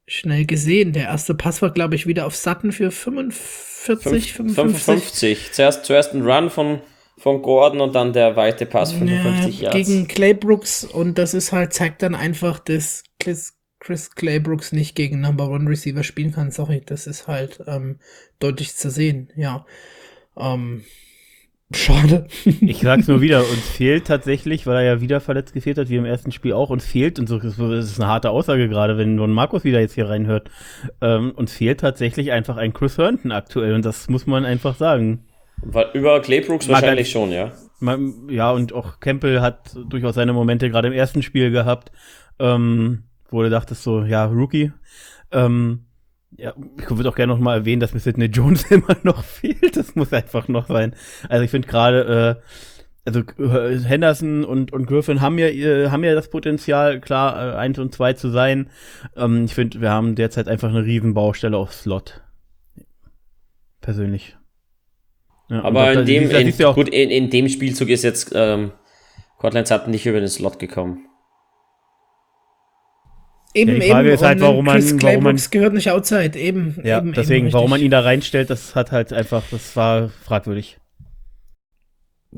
schnell 0.07 0.45
gesehen. 0.45 0.93
Der 0.93 1.05
erste 1.05 1.33
Pass 1.33 1.61
war, 1.61 1.71
glaube 1.71 1.95
ich, 1.95 2.05
wieder 2.07 2.25
auf 2.25 2.35
Sutton 2.35 2.71
für 2.71 2.91
45, 2.91 4.33
55. 4.33 4.33
55. 4.33 5.51
Zuerst, 5.51 5.85
zuerst 5.85 6.13
ein 6.13 6.21
Run 6.21 6.49
von, 6.49 6.81
von 7.17 7.41
Gordon 7.41 7.81
und 7.81 7.95
dann 7.95 8.13
der 8.13 8.35
weite 8.35 8.65
Pass 8.65 8.93
55 8.93 9.61
ja, 9.61 9.71
Yards. 9.71 9.87
Gegen 9.87 10.07
Claybrooks 10.07 10.83
und 10.83 11.17
das 11.17 11.33
ist 11.33 11.51
halt, 11.51 11.73
zeigt 11.73 12.03
dann 12.03 12.13
einfach, 12.13 12.59
dass 12.59 13.03
Chris, 13.19 13.57
Chris 13.79 14.11
Claybrooks 14.11 14.71
nicht 14.71 14.95
gegen 14.95 15.21
Number 15.21 15.49
One 15.49 15.69
Receiver 15.69 16.03
spielen 16.03 16.31
kann. 16.31 16.51
Sorry, 16.51 16.81
das 16.85 17.07
ist 17.07 17.27
halt 17.27 17.63
ähm, 17.65 17.99
deutlich 18.39 18.75
zu 18.75 18.91
sehen, 18.91 19.31
ja. 19.35 19.65
Ähm, 20.37 20.83
Schade. 21.73 22.27
ich 22.45 22.79
sag's 22.79 23.07
nur 23.07 23.21
wieder, 23.21 23.39
uns 23.39 23.67
fehlt 23.69 24.05
tatsächlich, 24.05 24.67
weil 24.67 24.75
er 24.75 24.83
ja 24.83 25.01
wieder 25.01 25.19
verletzt 25.19 25.53
gefehlt 25.53 25.79
hat, 25.79 25.89
wie 25.89 25.95
im 25.95 26.05
ersten 26.05 26.31
Spiel 26.31 26.53
auch, 26.53 26.69
uns 26.69 26.85
fehlt, 26.85 27.17
und 27.17 27.27
so 27.27 27.39
das 27.39 27.57
ist 27.57 27.99
eine 27.99 28.09
harte 28.09 28.29
Aussage 28.29 28.69
gerade, 28.69 28.97
wenn 28.97 29.17
Don 29.17 29.31
Markus 29.31 29.63
wieder 29.63 29.79
jetzt 29.79 29.95
hier 29.95 30.07
reinhört, 30.07 30.51
ähm, 31.01 31.31
uns 31.31 31.53
fehlt 31.53 31.79
tatsächlich 31.79 32.31
einfach 32.31 32.57
ein 32.57 32.73
Chris 32.73 32.99
Herndon 32.99 33.31
aktuell, 33.31 33.73
und 33.73 33.83
das 33.83 34.09
muss 34.09 34.27
man 34.27 34.45
einfach 34.45 34.75
sagen. 34.75 35.25
Über 35.93 36.19
Claybrooks 36.19 36.69
wahrscheinlich 36.69 37.09
schon, 37.09 37.31
ja. 37.31 37.51
Man, 37.79 38.29
ja, 38.29 38.51
und 38.51 38.71
auch 38.71 38.99
Campbell 38.99 39.41
hat 39.41 39.75
durchaus 39.89 40.15
seine 40.15 40.33
Momente 40.33 40.69
gerade 40.69 40.87
im 40.89 40.93
ersten 40.93 41.23
Spiel 41.23 41.49
gehabt, 41.49 41.91
ähm, 42.37 43.05
wo 43.31 43.41
du 43.41 43.49
dachtest 43.49 43.81
so, 43.81 44.03
ja, 44.03 44.25
Rookie. 44.25 44.71
Ähm, 45.31 45.84
ja, 46.37 46.53
ich 46.77 46.89
würde 46.89 47.09
auch 47.09 47.15
gerne 47.15 47.33
noch 47.33 47.39
mal 47.39 47.59
erwähnen, 47.59 47.79
dass 47.79 47.93
mir 47.93 47.99
Sidney 47.99 48.25
Jones 48.25 48.63
immer 48.71 48.97
noch 49.03 49.23
fehlt. 49.23 49.77
Das 49.77 49.95
muss 49.95 50.13
einfach 50.13 50.47
noch 50.47 50.67
sein. 50.67 50.95
Also 51.29 51.43
ich 51.43 51.51
finde 51.51 51.67
gerade, 51.67 52.41
äh, 52.41 52.41
also 53.05 53.19
äh, 53.19 53.79
Henderson 53.79 54.43
und, 54.43 54.73
und 54.73 54.87
Griffin 54.87 55.21
haben 55.21 55.37
ja, 55.37 55.47
äh, 55.47 55.89
haben 55.89 56.03
ja 56.03 56.15
das 56.15 56.29
Potenzial, 56.29 56.99
klar, 56.99 57.53
äh, 57.53 57.55
eins 57.57 57.79
und 57.79 57.93
zwei 57.93 58.13
zu 58.13 58.29
sein. 58.29 58.69
Ähm, 59.15 59.45
ich 59.45 59.53
finde, 59.53 59.81
wir 59.81 59.91
haben 59.91 60.15
derzeit 60.15 60.47
einfach 60.47 60.69
eine 60.69 60.83
Riesenbaustelle 60.83 61.55
auf 61.55 61.73
Slot. 61.73 62.21
Persönlich. 63.81 64.35
Ja, 65.49 65.63
Aber 65.63 65.93
in 65.93 66.05
dem, 66.05 66.31
in, 66.31 66.73
gut, 66.73 66.89
in, 66.89 67.11
in, 67.11 67.29
dem 67.29 67.47
Spielzug 67.49 67.89
ist 67.89 68.03
jetzt 68.03 68.31
ähm, 68.33 68.71
Cortland 69.37 69.67
Sutton 69.67 69.91
nicht 69.91 70.07
über 70.07 70.19
den 70.19 70.27
Slot 70.27 70.57
gekommen. 70.57 71.05
Eben, 73.55 73.71
ja, 73.71 73.79
die 73.79 73.89
Frage 73.89 74.07
eben. 74.09 74.15
ist 74.15 74.21
halt, 74.21 74.41
warum 74.41 74.65
man, 74.65 74.75
Chris 74.75 75.01
warum 75.01 75.23
man 75.23 75.41
gehört 75.49 75.73
nicht 75.73 75.89
outside, 75.89 76.37
eben. 76.37 76.75
Ja, 76.83 76.99
eben, 76.99 77.13
deswegen, 77.13 77.47
eben, 77.47 77.53
warum 77.53 77.69
man 77.69 77.81
ihn 77.81 77.89
da 77.89 78.01
reinstellt, 78.01 78.49
das 78.49 78.75
hat 78.75 78.91
halt 78.91 79.13
einfach, 79.13 79.43
das 79.49 79.75
war 79.77 80.09
fragwürdig. 80.09 80.77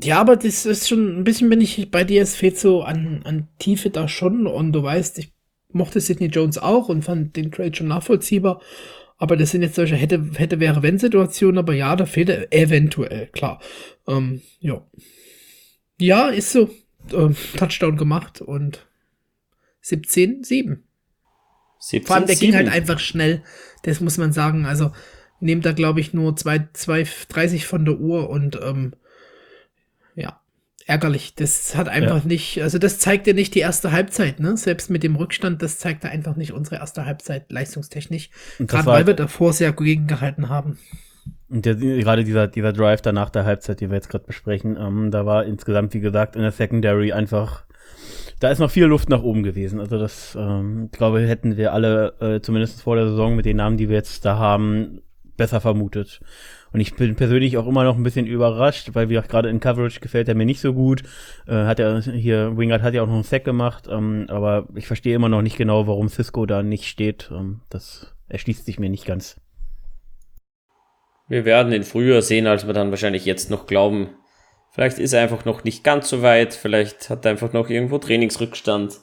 Ja, 0.00 0.20
aber 0.20 0.36
das 0.36 0.64
ist 0.64 0.88
schon 0.88 1.18
ein 1.18 1.24
bisschen, 1.24 1.50
bin 1.50 1.60
ich 1.60 1.90
bei 1.90 2.04
dir, 2.04 2.22
es 2.22 2.36
fehlt 2.36 2.56
so 2.56 2.82
an, 2.82 3.22
an 3.24 3.48
Tiefe 3.58 3.90
da 3.90 4.06
schon 4.06 4.46
und 4.46 4.72
du 4.72 4.80
weißt, 4.80 5.18
ich 5.18 5.32
mochte 5.72 6.00
Sidney 6.00 6.28
Jones 6.28 6.56
auch 6.56 6.88
und 6.88 7.02
fand 7.02 7.34
den 7.34 7.50
Trade 7.50 7.74
schon 7.74 7.88
nachvollziehbar, 7.88 8.60
aber 9.16 9.36
das 9.36 9.50
sind 9.50 9.62
jetzt 9.62 9.74
solche 9.74 9.96
hätte, 9.96 10.24
hätte, 10.36 10.60
wäre, 10.60 10.84
wenn 10.84 10.98
Situationen, 10.98 11.58
aber 11.58 11.74
ja, 11.74 11.96
da 11.96 12.06
fehlt 12.06 12.28
er 12.28 12.52
eventuell, 12.52 13.26
klar. 13.26 13.60
Ähm, 14.06 14.40
ja. 14.60 14.86
Ja, 16.00 16.28
ist 16.28 16.52
so. 16.52 16.70
Ähm, 17.12 17.34
Touchdown 17.56 17.96
gemacht 17.96 18.40
und 18.40 18.86
17, 19.80 20.44
7. 20.44 20.87
17, 21.78 22.06
Vor 22.06 22.16
allem, 22.16 22.26
der 22.26 22.36
7. 22.36 22.50
ging 22.50 22.56
halt 22.58 22.68
einfach 22.68 22.98
schnell. 22.98 23.42
Das 23.82 24.00
muss 24.00 24.18
man 24.18 24.32
sagen. 24.32 24.66
Also, 24.66 24.92
nehmt 25.40 25.64
da, 25.64 25.72
glaube 25.72 26.00
ich, 26.00 26.14
nur 26.14 26.32
2,30 26.32 27.64
von 27.64 27.84
der 27.84 27.98
Uhr 27.98 28.28
und 28.30 28.58
ähm, 28.62 28.92
ja, 30.14 30.40
ärgerlich. 30.86 31.34
Das 31.34 31.76
hat 31.76 31.88
einfach 31.88 32.22
ja. 32.22 32.28
nicht, 32.28 32.62
also 32.62 32.78
das 32.78 32.98
zeigt 32.98 33.26
ja 33.26 33.32
nicht 33.32 33.54
die 33.54 33.60
erste 33.60 33.92
Halbzeit, 33.92 34.40
ne? 34.40 34.56
Selbst 34.56 34.90
mit 34.90 35.02
dem 35.02 35.16
Rückstand, 35.16 35.62
das 35.62 35.78
zeigt 35.78 36.04
ja 36.04 36.10
einfach 36.10 36.36
nicht 36.36 36.52
unsere 36.52 36.76
erste 36.76 37.04
Halbzeit 37.04 37.50
leistungstechnisch. 37.52 38.30
Gerade 38.58 38.86
weil 38.86 39.06
wir 39.06 39.14
davor 39.14 39.52
sehr 39.52 39.72
gegengehalten 39.72 40.48
haben. 40.48 40.78
Und 41.50 41.64
der, 41.64 41.76
gerade 41.76 42.24
dieser, 42.24 42.46
dieser 42.46 42.72
Drive 42.72 43.00
danach 43.00 43.30
der 43.30 43.44
Halbzeit, 43.44 43.80
die 43.80 43.88
wir 43.88 43.96
jetzt 43.96 44.10
gerade 44.10 44.24
besprechen, 44.24 44.76
ähm, 44.78 45.10
da 45.10 45.24
war 45.24 45.44
insgesamt, 45.44 45.94
wie 45.94 46.00
gesagt, 46.00 46.36
in 46.36 46.42
der 46.42 46.52
Secondary 46.52 47.12
einfach 47.12 47.64
da 48.40 48.50
ist 48.50 48.58
noch 48.58 48.70
viel 48.70 48.84
Luft 48.84 49.08
nach 49.08 49.22
oben 49.22 49.42
gewesen. 49.42 49.80
Also 49.80 49.98
das, 49.98 50.36
ähm, 50.38 50.88
ich 50.92 50.98
glaube, 50.98 51.20
hätten 51.20 51.56
wir 51.56 51.72
alle, 51.72 52.14
äh, 52.20 52.40
zumindest 52.40 52.82
vor 52.82 52.96
der 52.96 53.08
Saison 53.08 53.34
mit 53.34 53.46
den 53.46 53.56
Namen, 53.56 53.76
die 53.76 53.88
wir 53.88 53.96
jetzt 53.96 54.24
da 54.24 54.38
haben, 54.38 55.00
besser 55.36 55.60
vermutet. 55.60 56.20
Und 56.72 56.80
ich 56.80 56.94
bin 56.94 57.16
persönlich 57.16 57.56
auch 57.56 57.66
immer 57.66 57.84
noch 57.84 57.96
ein 57.96 58.02
bisschen 58.02 58.26
überrascht, 58.26 58.90
weil 58.92 59.08
wie 59.08 59.18
auch 59.18 59.26
gerade 59.26 59.48
in 59.48 59.60
Coverage 59.60 60.00
gefällt 60.00 60.28
er 60.28 60.34
mir 60.34 60.44
nicht 60.44 60.60
so 60.60 60.74
gut. 60.74 61.02
Äh, 61.46 61.64
hat 61.64 61.80
er 61.80 62.02
hier, 62.02 62.56
Wingard 62.56 62.82
hat 62.82 62.94
ja 62.94 63.02
auch 63.02 63.06
noch 63.06 63.14
einen 63.14 63.22
Sack 63.22 63.44
gemacht, 63.44 63.88
ähm, 63.90 64.26
aber 64.28 64.68
ich 64.74 64.86
verstehe 64.86 65.14
immer 65.14 65.30
noch 65.30 65.42
nicht 65.42 65.56
genau, 65.56 65.86
warum 65.86 66.08
Cisco 66.08 66.44
da 66.44 66.62
nicht 66.62 66.84
steht. 66.84 67.30
Ähm, 67.32 67.62
das 67.70 68.14
erschließt 68.28 68.66
sich 68.66 68.78
mir 68.78 68.90
nicht 68.90 69.06
ganz. 69.06 69.40
Wir 71.28 71.44
werden 71.44 71.72
ihn 71.72 71.84
früher 71.84 72.22
sehen, 72.22 72.46
als 72.46 72.66
wir 72.66 72.74
dann 72.74 72.90
wahrscheinlich 72.90 73.24
jetzt 73.24 73.50
noch 73.50 73.66
glauben. 73.66 74.10
Vielleicht 74.70 74.98
ist 74.98 75.12
er 75.12 75.22
einfach 75.22 75.44
noch 75.44 75.64
nicht 75.64 75.82
ganz 75.82 76.08
so 76.08 76.22
weit, 76.22 76.54
vielleicht 76.54 77.10
hat 77.10 77.24
er 77.24 77.32
einfach 77.32 77.52
noch 77.52 77.68
irgendwo 77.68 77.98
Trainingsrückstand. 77.98 78.98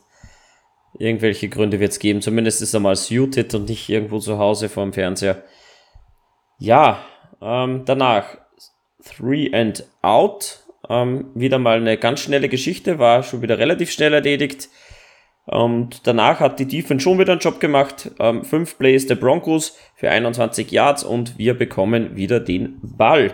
Irgendwelche 0.98 1.50
Gründe 1.50 1.80
wird 1.80 1.92
es 1.92 2.00
geben. 2.00 2.22
Zumindest 2.22 2.62
ist 2.62 2.74
er 2.74 2.80
mal 2.80 2.96
suited 2.96 3.54
und 3.54 3.68
nicht 3.68 3.90
irgendwo 3.90 4.20
zu 4.20 4.38
Hause 4.38 4.70
vorm 4.70 4.94
Fernseher. 4.94 5.44
Ja, 6.58 7.04
ähm, 7.42 7.84
danach 7.86 8.38
Three 9.04 9.52
and 9.54 9.86
Out. 10.02 10.62
Ähm, 10.88 11.32
wieder 11.34 11.60
mal 11.60 11.78
eine 11.78 11.98
ganz 11.98 12.22
schnelle 12.22 12.48
Geschichte, 12.48 13.00
war 13.00 13.24
schon 13.24 13.42
wieder 13.42 13.58
relativ 13.58 13.92
schnell 13.92 14.14
erledigt. 14.14 14.70
Und 15.46 16.08
danach 16.08 16.40
hat 16.40 16.60
die 16.60 16.68
Defense 16.68 17.04
schon 17.04 17.20
wieder 17.20 17.34
einen 17.34 17.42
Job 17.42 17.60
gemacht. 17.60 18.12
Ähm, 18.20 18.44
fünf 18.44 18.78
Plays 18.78 19.06
der 19.08 19.16
Broncos 19.16 19.78
für 19.96 20.10
21 20.10 20.72
Yards 20.72 21.04
und 21.04 21.38
wir 21.38 21.54
bekommen 21.56 22.16
wieder 22.16 22.40
den 22.40 22.80
Ball. 22.82 23.34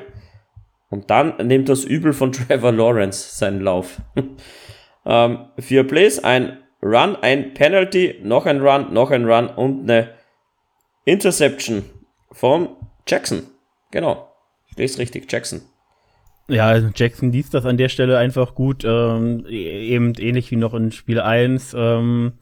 Und 0.91 1.09
dann 1.09 1.35
nimmt 1.47 1.69
das 1.69 1.83
Übel 1.83 2.13
von 2.13 2.31
Trevor 2.31 2.71
Lawrence 2.71 3.37
seinen 3.37 3.61
Lauf. 3.61 3.99
ähm, 5.05 5.45
vier 5.57 5.87
Plays, 5.87 6.23
ein 6.23 6.59
Run, 6.83 7.15
ein 7.15 7.53
Penalty, 7.55 8.19
noch 8.21 8.45
ein 8.45 8.61
Run, 8.61 8.93
noch 8.93 9.09
ein 9.09 9.25
Run 9.25 9.47
und 9.47 9.89
eine 9.89 10.09
Interception 11.05 11.83
von 12.31 12.69
Jackson. 13.07 13.43
Genau. 13.91 14.31
Lese 14.75 14.99
richtig, 14.99 15.31
Jackson. 15.31 15.61
Ja, 16.47 16.77
Jackson 16.95 17.31
liest 17.31 17.53
das 17.53 17.65
an 17.65 17.77
der 17.77 17.89
Stelle 17.89 18.17
einfach 18.17 18.55
gut, 18.55 18.83
ähm, 18.83 19.45
e-, 19.47 19.93
eben 19.93 20.13
ähnlich 20.17 20.51
wie 20.51 20.55
noch 20.55 20.73
in 20.73 20.91
Spiel 20.91 21.21
1. 21.21 21.73
Ähm, 21.77 22.33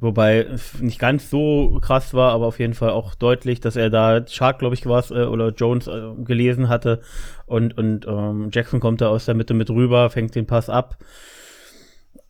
Wobei 0.00 0.46
nicht 0.80 0.98
ganz 0.98 1.28
so 1.28 1.78
krass 1.82 2.14
war, 2.14 2.32
aber 2.32 2.46
auf 2.46 2.58
jeden 2.58 2.72
Fall 2.72 2.90
auch 2.90 3.14
deutlich, 3.14 3.60
dass 3.60 3.76
er 3.76 3.90
da 3.90 4.26
Shark, 4.26 4.58
glaube 4.58 4.74
ich, 4.74 4.86
war 4.86 5.04
äh, 5.10 5.24
oder 5.24 5.50
Jones 5.50 5.88
äh, 5.88 6.14
gelesen 6.24 6.70
hatte. 6.70 7.00
Und, 7.44 7.76
und 7.76 8.06
ähm, 8.06 8.48
Jackson 8.50 8.80
kommt 8.80 9.02
da 9.02 9.08
aus 9.08 9.26
der 9.26 9.34
Mitte 9.34 9.52
mit 9.52 9.68
rüber, 9.68 10.08
fängt 10.08 10.34
den 10.34 10.46
Pass 10.46 10.70
ab. 10.70 10.96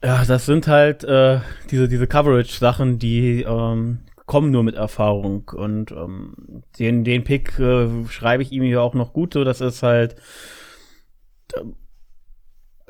Ja, 0.03 0.25
das 0.25 0.47
sind 0.47 0.67
halt 0.67 1.05
äh, 1.05 1.41
diese, 1.71 1.87
diese 1.87 2.09
Coverage-Sachen, 2.09 2.99
die 2.99 3.43
ähm, 3.43 4.01
kommen 4.27 4.51
nur 4.51 4.65
mit 4.65 4.75
Erfahrung. 4.75 5.49
Und 5.55 5.93
ähm, 5.93 6.35
den, 6.79 7.05
den 7.05 7.23
Pick 7.23 7.57
äh, 7.61 7.89
schreibe 8.09 8.43
ich 8.43 8.51
ihm 8.51 8.65
hier 8.65 8.83
auch 8.83 8.95
noch 8.95 9.13
gut, 9.13 9.35
so 9.35 9.45
dass 9.45 9.61
es 9.61 9.83
halt 9.85 10.17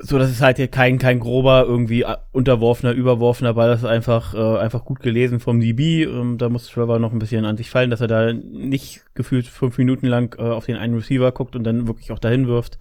so 0.02 0.18
dass 0.18 0.30
es 0.30 0.40
halt 0.40 0.56
hier 0.56 0.68
kein 0.68 0.98
kein 0.98 1.20
grober 1.20 1.64
irgendwie 1.66 2.02
äh, 2.02 2.16
unterworfener 2.32 2.92
überworfener 2.92 3.54
Ball. 3.54 3.68
Das 3.68 3.80
ist 3.80 3.86
einfach 3.86 4.34
äh, 4.34 4.58
einfach 4.58 4.84
gut 4.84 5.00
gelesen 5.00 5.40
vom 5.40 5.60
DB 5.60 6.04
ähm, 6.04 6.38
da 6.38 6.48
muss 6.48 6.68
Trevor 6.68 6.98
noch 6.98 7.12
ein 7.12 7.18
bisschen 7.18 7.44
an 7.44 7.56
sich 7.56 7.70
fallen 7.70 7.90
dass 7.90 8.00
er 8.00 8.08
da 8.08 8.32
nicht 8.32 9.02
gefühlt 9.14 9.46
fünf 9.46 9.78
Minuten 9.78 10.06
lang 10.06 10.36
äh, 10.38 10.42
auf 10.42 10.66
den 10.66 10.76
einen 10.76 10.94
Receiver 10.94 11.30
guckt 11.32 11.56
und 11.56 11.64
dann 11.64 11.86
wirklich 11.86 12.12
auch 12.12 12.18
dahin 12.18 12.46
wirft. 12.46 12.78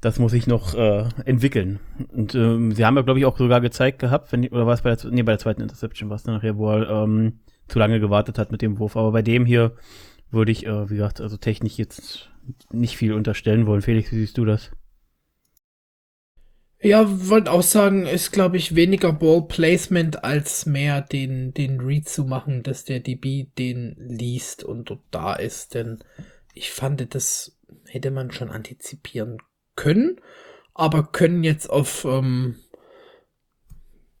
Das 0.00 0.18
muss 0.18 0.32
ich 0.32 0.48
noch 0.48 0.74
äh, 0.74 1.04
entwickeln. 1.24 1.78
Und 2.12 2.34
ähm, 2.34 2.72
sie 2.72 2.84
haben 2.84 2.96
ja 2.96 3.02
glaube 3.02 3.20
ich 3.20 3.26
auch 3.26 3.38
sogar 3.38 3.60
gezeigt 3.60 3.98
gehabt 3.98 4.32
wenn 4.32 4.46
oder 4.48 4.66
was 4.66 4.82
bei 4.82 4.94
der 4.94 5.10
nee 5.10 5.22
bei 5.22 5.32
der 5.32 5.38
zweiten 5.38 5.62
Interception 5.62 6.08
war 6.08 6.16
es 6.16 6.22
dann 6.22 6.34
nachher 6.34 6.56
wo 6.56 6.70
er 6.70 6.88
ähm, 7.04 7.40
zu 7.68 7.78
lange 7.78 8.00
gewartet 8.00 8.38
hat 8.38 8.52
mit 8.52 8.62
dem 8.62 8.78
Wurf. 8.78 8.96
Aber 8.96 9.12
bei 9.12 9.22
dem 9.22 9.44
hier 9.44 9.72
würde 10.30 10.52
ich 10.52 10.66
äh, 10.66 10.90
wie 10.90 10.96
gesagt 10.96 11.20
also 11.20 11.36
technisch 11.36 11.78
jetzt 11.78 12.30
nicht 12.72 12.96
viel 12.96 13.12
unterstellen 13.12 13.66
wollen. 13.66 13.82
Felix 13.82 14.10
wie 14.12 14.16
siehst 14.16 14.38
du 14.38 14.44
das 14.44 14.72
ja, 16.82 17.28
wollte 17.28 17.52
auch 17.52 17.62
sagen, 17.62 18.06
ist, 18.06 18.32
glaube 18.32 18.56
ich, 18.56 18.74
weniger 18.74 19.12
Ball 19.12 19.46
Placement 19.46 20.24
als 20.24 20.66
mehr 20.66 21.00
den, 21.00 21.54
den 21.54 21.80
Read 21.80 22.08
zu 22.08 22.24
machen, 22.24 22.62
dass 22.62 22.84
der 22.84 23.00
DB 23.00 23.46
den 23.56 23.94
liest 23.98 24.64
und 24.64 24.90
dort 24.90 25.02
da 25.12 25.34
ist. 25.34 25.74
Denn 25.74 26.02
ich 26.54 26.72
fand, 26.72 27.14
das 27.14 27.56
hätte 27.86 28.10
man 28.10 28.32
schon 28.32 28.50
antizipieren 28.50 29.38
können, 29.76 30.20
aber 30.74 31.04
können 31.04 31.44
jetzt 31.44 31.70
auf 31.70 32.04
ähm, 32.04 32.56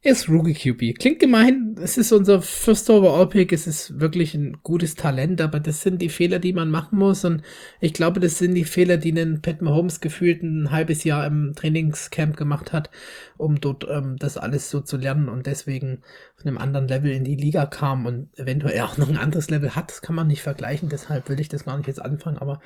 ist 0.04 0.28
Rookie 0.28 0.54
QB. 0.54 0.98
Klingt 0.98 1.20
gemein, 1.20 1.76
es 1.80 1.96
ist 1.96 2.10
unser 2.10 2.42
First 2.42 2.90
Overall 2.90 3.28
Pick, 3.28 3.52
es 3.52 3.68
ist 3.68 4.00
wirklich 4.00 4.34
ein 4.34 4.58
gutes 4.64 4.96
Talent, 4.96 5.40
aber 5.40 5.60
das 5.60 5.82
sind 5.82 6.02
die 6.02 6.08
Fehler, 6.08 6.40
die 6.40 6.52
man 6.52 6.70
machen 6.70 6.98
muss 6.98 7.24
und 7.24 7.42
ich 7.80 7.92
glaube, 7.92 8.18
das 8.18 8.38
sind 8.38 8.54
die 8.54 8.64
Fehler, 8.64 8.96
die 8.96 9.12
den 9.12 9.42
Pat 9.42 9.62
Mahomes 9.62 10.00
gefühlt 10.00 10.42
ein 10.42 10.72
halbes 10.72 11.04
Jahr 11.04 11.24
im 11.24 11.52
Trainingscamp 11.54 12.36
gemacht 12.36 12.72
hat, 12.72 12.90
um 13.36 13.60
dort 13.60 13.86
ähm, 13.88 14.16
das 14.18 14.36
alles 14.36 14.70
so 14.70 14.80
zu 14.80 14.96
lernen 14.96 15.28
und 15.28 15.46
deswegen 15.46 16.02
von 16.34 16.48
einem 16.48 16.58
anderen 16.58 16.88
Level 16.88 17.12
in 17.12 17.22
die 17.22 17.36
Liga 17.36 17.66
kam 17.66 18.04
und 18.04 18.36
eventuell 18.36 18.80
auch 18.80 18.98
noch 18.98 19.08
ein 19.08 19.16
anderes 19.16 19.50
Level 19.50 19.76
hat, 19.76 19.92
das 19.92 20.02
kann 20.02 20.16
man 20.16 20.26
nicht 20.26 20.42
vergleichen, 20.42 20.88
deshalb 20.88 21.28
will 21.28 21.38
ich 21.38 21.48
das 21.48 21.64
gar 21.64 21.76
nicht 21.76 21.86
jetzt 21.86 22.02
anfangen, 22.02 22.38
aber 22.38 22.60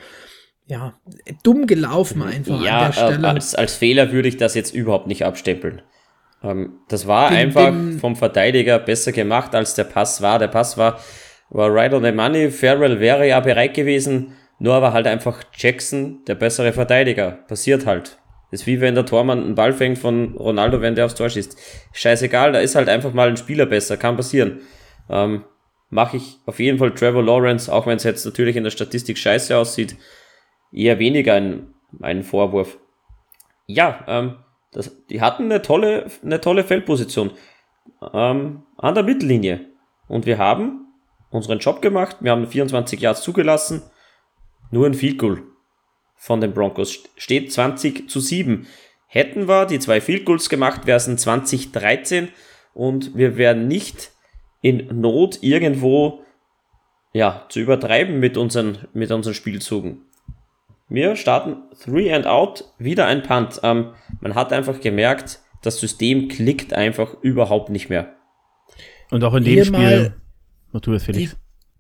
ja, 0.69 0.95
dumm 1.43 1.67
gelaufen 1.67 2.23
einfach 2.23 2.63
ja, 2.63 2.79
an 2.79 2.87
der 2.87 2.93
Stelle. 2.93 3.29
Als, 3.29 3.55
als 3.55 3.77
Fehler 3.77 4.11
würde 4.11 4.29
ich 4.29 4.39
das 4.39 4.55
jetzt 4.55 4.75
überhaupt 4.75 5.07
nicht 5.07 5.25
abstempeln. 5.25 5.83
Ähm, 6.43 6.81
das 6.89 7.07
war 7.07 7.31
bin, 7.31 7.39
einfach 7.39 7.71
bin, 7.71 7.99
vom 7.99 8.17
Verteidiger 8.17 8.79
besser 8.79 9.13
gemacht, 9.13 9.55
als 9.55 9.75
der 9.75 9.85
Pass 9.85 10.23
war. 10.23 10.39
Der 10.39 10.49
Pass 10.49 10.77
war, 10.77 11.01
war 11.51 11.73
right 11.73 11.93
on 11.93 12.05
the 12.05 12.13
money. 12.13 12.51
Farrell 12.51 13.01
wäre 13.01 13.27
ja 13.27 13.41
bereit 13.41 13.75
gewesen, 13.75 14.35
nur 14.59 14.81
war 14.83 14.93
halt 14.93 15.07
einfach 15.07 15.43
Jackson 15.55 16.25
der 16.27 16.35
bessere 16.35 16.73
Verteidiger. 16.73 17.33
Passiert 17.49 17.87
halt. 17.87 18.19
Das 18.51 18.61
ist 18.61 18.67
wie 18.67 18.81
wenn 18.81 18.95
der 18.95 19.07
Tormann 19.07 19.43
einen 19.43 19.55
Ball 19.55 19.73
fängt 19.73 19.99
von 19.99 20.37
Ronaldo, 20.37 20.81
wenn 20.81 20.95
der 20.95 21.07
aufs 21.07 21.17
Tor 21.17 21.29
schießt. 21.29 21.59
Scheißegal, 21.93 22.53
da 22.53 22.61
ist 22.61 22.77
halt 22.77 22.89
einfach 22.89 23.13
mal 23.13 23.29
ein 23.29 23.37
Spieler 23.37 23.67
besser, 23.67 23.97
kann 23.97 24.17
passieren. 24.17 24.61
Ähm, 25.11 25.45
Mache 25.89 26.17
ich 26.17 26.39
auf 26.47 26.59
jeden 26.59 26.79
Fall 26.79 26.93
Trevor 26.93 27.23
Lawrence, 27.23 27.73
auch 27.73 27.87
wenn 27.87 27.97
es 27.97 28.03
jetzt 28.03 28.25
natürlich 28.25 28.57
in 28.57 28.65
der 28.65 28.71
Statistik 28.71 29.17
scheiße 29.17 29.57
aussieht, 29.57 29.97
eher 30.73 30.99
weniger 30.99 31.35
einen, 31.35 31.75
einen 32.01 32.25
Vorwurf. 32.25 32.79
Ja, 33.67 34.05
ähm, 34.09 34.37
das, 34.73 35.07
die 35.07 35.21
hatten 35.21 35.45
eine 35.45 35.63
tolle, 35.63 36.07
eine 36.23 36.41
tolle 36.41 36.65
Feldposition 36.65 37.31
ähm, 38.13 38.63
an 38.77 38.95
der 38.95 39.05
Mittellinie. 39.05 39.67
Und 40.09 40.27
wir 40.27 40.39
haben 40.39 40.87
unseren 41.31 41.59
Job 41.59 41.83
gemacht. 41.83 42.17
Wir 42.21 42.31
haben 42.33 42.47
24 42.47 43.01
Yards 43.01 43.23
zugelassen. 43.23 43.83
Nur 44.71 44.87
ein 44.87 44.95
Field 44.95 45.19
Goal 45.19 45.43
von 46.17 46.41
den 46.41 46.53
Broncos. 46.53 47.05
Steht 47.17 47.53
20 47.53 48.09
zu 48.11 48.21
7. 48.21 48.67
Hätten 49.07 49.49
wir 49.49 49.67
die 49.67 49.79
zwei 49.79 50.01
Field 50.01 50.25
Goals 50.25 50.49
gemacht, 50.49 50.87
wäre 50.87 50.97
es 50.97 51.07
ein 51.07 51.19
2013 51.19 52.29
und 52.75 53.17
wir 53.17 53.37
wären 53.37 53.69
nicht 53.69 54.11
in 54.61 55.01
Not 55.01 55.39
irgendwo 55.43 56.25
ja, 57.13 57.47
zu 57.49 57.61
übertreiben 57.61 58.19
mit 58.19 58.37
unseren, 58.37 58.89
mit 58.93 59.11
unseren 59.13 59.35
Spielzügen. 59.35 60.06
Wir 60.89 61.17
starten 61.17 61.57
Three 61.83 62.13
and 62.13 62.27
Out, 62.27 62.65
wieder 62.79 63.07
ein 63.07 63.23
Punt. 63.23 63.61
Ähm, 63.63 63.93
man 64.21 64.35
hat 64.35 64.53
einfach 64.53 64.81
gemerkt, 64.81 65.41
das 65.63 65.81
System 65.81 66.29
klickt 66.29 66.75
einfach 66.75 67.15
überhaupt 67.23 67.71
nicht 67.71 67.89
mehr. 67.89 68.15
Und 69.11 69.25
auch 69.25 69.35
in 69.35 69.45
dem 69.45 69.65
Spiel, 69.65 70.15
oh, 70.73 70.79
tu 70.79 70.93
es, 70.93 71.05
Felix. 71.05 71.33
Die 71.33 71.37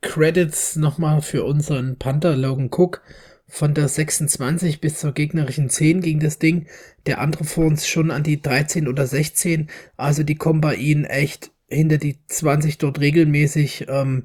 Credits 0.08 0.76
nochmal 0.76 1.22
für 1.22 1.44
unseren 1.44 1.98
Panther 1.98 2.36
Logan 2.36 2.70
Cook. 2.70 3.02
Von 3.48 3.74
der 3.74 3.86
26 3.86 4.80
bis 4.80 4.98
zur 4.98 5.12
gegnerischen 5.12 5.70
10 5.70 6.00
ging 6.00 6.18
das 6.18 6.40
Ding. 6.40 6.66
Der 7.06 7.20
andere 7.20 7.44
vor 7.44 7.66
uns 7.66 7.86
schon 7.86 8.10
an 8.10 8.24
die 8.24 8.42
13 8.42 8.88
oder 8.88 9.06
16. 9.06 9.70
Also 9.96 10.24
die 10.24 10.34
kommen 10.34 10.60
bei 10.60 10.74
ihnen 10.74 11.04
echt 11.04 11.52
hinter 11.68 11.98
die 11.98 12.18
20 12.26 12.78
dort 12.78 13.00
regelmäßig. 13.00 13.86
Ähm, 13.88 14.24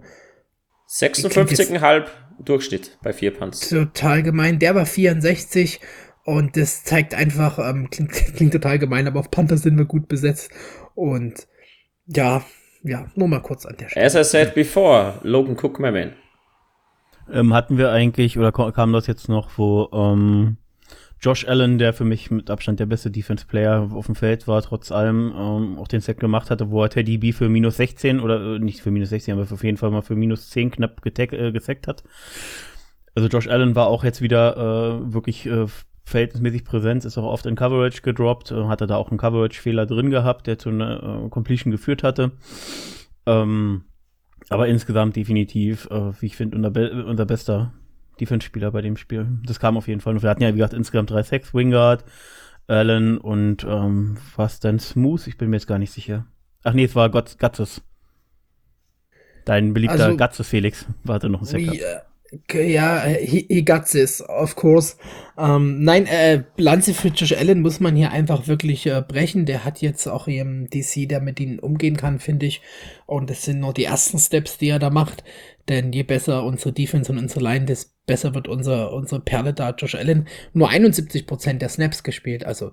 56,5 0.89 2.07
Durchschnitt 2.45 2.97
bei 3.03 3.13
vier 3.13 3.31
Punts. 3.31 3.69
Total 3.69 4.23
gemein. 4.23 4.59
Der 4.59 4.75
war 4.75 4.85
64 4.85 5.79
und 6.23 6.55
das 6.57 6.83
zeigt 6.83 7.13
einfach, 7.13 7.59
ähm, 7.59 7.89
klingt, 7.89 8.11
klingt 8.35 8.53
total 8.53 8.79
gemein, 8.79 9.07
aber 9.07 9.19
auf 9.19 9.31
Panther 9.31 9.57
sind 9.57 9.77
wir 9.77 9.85
gut 9.85 10.07
besetzt. 10.07 10.51
Und 10.95 11.47
ja, 12.07 12.43
ja, 12.83 13.05
nur 13.15 13.27
mal 13.27 13.41
kurz 13.41 13.65
an 13.65 13.77
der 13.77 13.89
Stelle. 13.89 14.05
As 14.05 14.15
I 14.15 14.23
said 14.23 14.53
before, 14.53 15.19
Logan 15.23 15.55
Cook, 15.55 15.79
my 15.79 15.91
man. 15.91 16.13
Ähm, 17.31 17.53
hatten 17.53 17.77
wir 17.77 17.91
eigentlich, 17.91 18.37
oder 18.37 18.51
kam 18.51 18.93
das 18.93 19.07
jetzt 19.07 19.29
noch, 19.29 19.57
wo 19.57 19.89
ähm, 19.93 20.57
Josh 21.21 21.47
Allen, 21.47 21.77
der 21.77 21.93
für 21.93 22.03
mich 22.03 22.31
mit 22.31 22.49
Abstand 22.49 22.79
der 22.79 22.87
beste 22.87 23.11
Defense 23.11 23.45
Player 23.45 23.89
auf 23.93 24.07
dem 24.07 24.15
Feld 24.15 24.47
war, 24.47 24.61
trotz 24.63 24.91
allem 24.91 25.31
ähm, 25.37 25.77
auch 25.77 25.87
den 25.87 26.01
Sack 26.01 26.19
gemacht 26.19 26.49
hatte, 26.49 26.71
wo 26.71 26.81
er 26.81 26.89
Teddy 26.89 27.19
B 27.19 27.31
für 27.31 27.47
minus 27.47 27.77
16 27.77 28.19
oder 28.19 28.55
äh, 28.55 28.59
nicht 28.59 28.81
für 28.81 28.89
minus 28.89 29.09
16, 29.09 29.35
aber 29.35 29.43
auf 29.51 29.63
jeden 29.63 29.77
Fall 29.77 29.91
mal 29.91 30.01
für 30.01 30.15
minus 30.15 30.49
10 30.49 30.71
knapp 30.71 31.05
äh, 31.05 31.51
gesackt 31.51 31.87
hat. 31.87 32.03
Also 33.13 33.27
Josh 33.27 33.47
Allen 33.47 33.75
war 33.75 33.87
auch 33.87 34.03
jetzt 34.03 34.21
wieder 34.21 34.57
äh, 34.57 35.13
wirklich 35.13 35.45
äh, 35.45 35.67
verhältnismäßig 36.05 36.65
präsent, 36.65 37.05
ist 37.05 37.19
auch 37.19 37.31
oft 37.31 37.45
in 37.45 37.55
Coverage 37.55 38.01
gedroppt, 38.01 38.51
äh, 38.51 38.63
hatte 38.65 38.87
da 38.87 38.95
auch 38.95 39.11
einen 39.11 39.19
Coverage-Fehler 39.19 39.85
drin 39.85 40.09
gehabt, 40.09 40.47
der 40.47 40.57
zu 40.57 40.69
einer 40.69 41.25
äh, 41.25 41.29
Completion 41.29 41.71
geführt 41.71 42.01
hatte. 42.01 42.31
Ähm, 43.27 43.83
aber 44.49 44.67
insgesamt 44.67 45.15
definitiv, 45.15 45.87
äh, 45.91 46.19
wie 46.19 46.25
ich 46.25 46.35
finde, 46.35 46.57
unser, 46.57 47.05
unser 47.05 47.25
bester 47.25 47.73
Defense-Spieler 48.21 48.71
bei 48.71 48.81
dem 48.81 48.95
Spiel. 48.95 49.27
Das 49.45 49.59
kam 49.59 49.77
auf 49.77 49.87
jeden 49.87 49.99
Fall. 49.99 50.21
Wir 50.21 50.29
hatten 50.29 50.43
ja, 50.43 50.49
wie 50.49 50.57
gesagt, 50.57 50.73
insgesamt 50.73 51.09
drei 51.09 51.23
Sacks, 51.23 51.53
Wingard, 51.53 52.05
Allen 52.67 53.17
und 53.17 53.63
ähm, 53.63 54.17
was 54.35 54.59
dann 54.59 54.79
Smooth? 54.79 55.27
Ich 55.27 55.37
bin 55.37 55.49
mir 55.49 55.57
jetzt 55.57 55.67
gar 55.67 55.79
nicht 55.79 55.91
sicher. 55.91 56.27
Ach 56.63 56.73
nee, 56.73 56.85
es 56.85 56.95
war 56.95 57.09
Gatzes. 57.09 57.81
Dein 59.45 59.73
beliebter 59.73 60.05
also, 60.05 60.17
Gatzes 60.17 60.47
Felix. 60.47 60.85
Warte 61.03 61.29
noch 61.29 61.41
ein 61.41 61.45
Sack. 61.45 61.61
Wie, 61.61 61.81
ja, 62.53 63.03
he, 63.03 63.45
he 63.49 63.61
got 63.61 63.85
this, 63.85 64.21
of 64.21 64.55
course. 64.55 64.95
Ähm, 65.37 65.83
nein, 65.83 66.05
äh, 66.05 66.43
Lanze 66.55 66.93
für 66.93 67.09
Josh 67.09 67.33
Allen 67.33 67.61
muss 67.61 67.81
man 67.81 67.95
hier 67.95 68.11
einfach 68.11 68.47
wirklich 68.47 68.85
äh, 68.85 69.03
brechen. 69.05 69.45
Der 69.45 69.65
hat 69.65 69.81
jetzt 69.81 70.07
auch 70.07 70.27
im 70.27 70.69
DC, 70.69 71.09
der 71.09 71.19
mit 71.19 71.39
ihnen 71.41 71.59
umgehen 71.59 71.97
kann, 71.97 72.19
finde 72.19 72.45
ich. 72.45 72.61
Und 73.05 73.29
das 73.29 73.43
sind 73.43 73.59
nur 73.59 73.73
die 73.73 73.83
ersten 73.83 74.17
Steps, 74.17 74.57
die 74.57 74.69
er 74.69 74.79
da 74.79 74.89
macht. 74.89 75.25
Denn 75.67 75.91
je 75.91 76.03
besser 76.03 76.45
unsere 76.45 76.71
Defense 76.71 77.11
und 77.11 77.17
unsere 77.17 77.43
Line, 77.43 77.65
desto 77.65 77.90
besser 78.05 78.33
wird 78.35 78.47
unser, 78.47 78.93
unsere 78.93 79.21
Perle 79.21 79.53
da, 79.53 79.71
Josh 79.71 79.95
Allen. 79.95 80.27
Nur 80.53 80.69
71% 80.69 81.53
der 81.57 81.69
Snaps 81.69 82.03
gespielt. 82.03 82.45
Also 82.45 82.71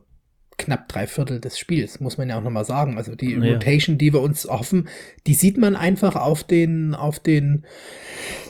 knapp 0.59 0.89
drei 0.89 1.07
Viertel 1.07 1.41
des 1.41 1.59
Spiels, 1.59 2.01
muss 2.01 2.19
man 2.19 2.29
ja 2.29 2.37
auch 2.37 2.43
nochmal 2.43 2.65
sagen. 2.65 2.99
Also 2.99 3.15
die 3.15 3.33
ja. 3.33 3.39
Rotation, 3.39 3.97
die 3.97 4.13
wir 4.13 4.21
uns 4.21 4.45
hoffen, 4.45 4.89
die 5.27 5.35
sieht 5.35 5.57
man 5.57 5.77
einfach 5.77 6.17
auf 6.17 6.43
den, 6.45 6.95
auf 6.95 7.21
den 7.21 7.65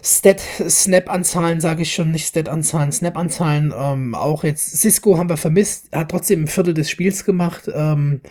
Stat-Snap-Anzahlen, 0.03 1.61
sage 1.61 1.83
ich 1.83 1.93
schon, 1.93 2.11
nicht 2.11 2.27
Stat-Anzahlen, 2.27 2.91
Snap-Anzahlen. 2.91 3.73
Ähm, 3.77 4.15
auch 4.15 4.43
jetzt 4.43 4.79
Cisco 4.79 5.19
haben 5.19 5.29
wir 5.29 5.37
vermisst, 5.37 5.93
hat 5.93 6.11
trotzdem 6.11 6.45
ein 6.45 6.49
Viertel 6.49 6.75
des 6.75 6.91
Spiels 6.91 7.25
gemacht. 7.25 7.71
Ähm, 7.73 8.23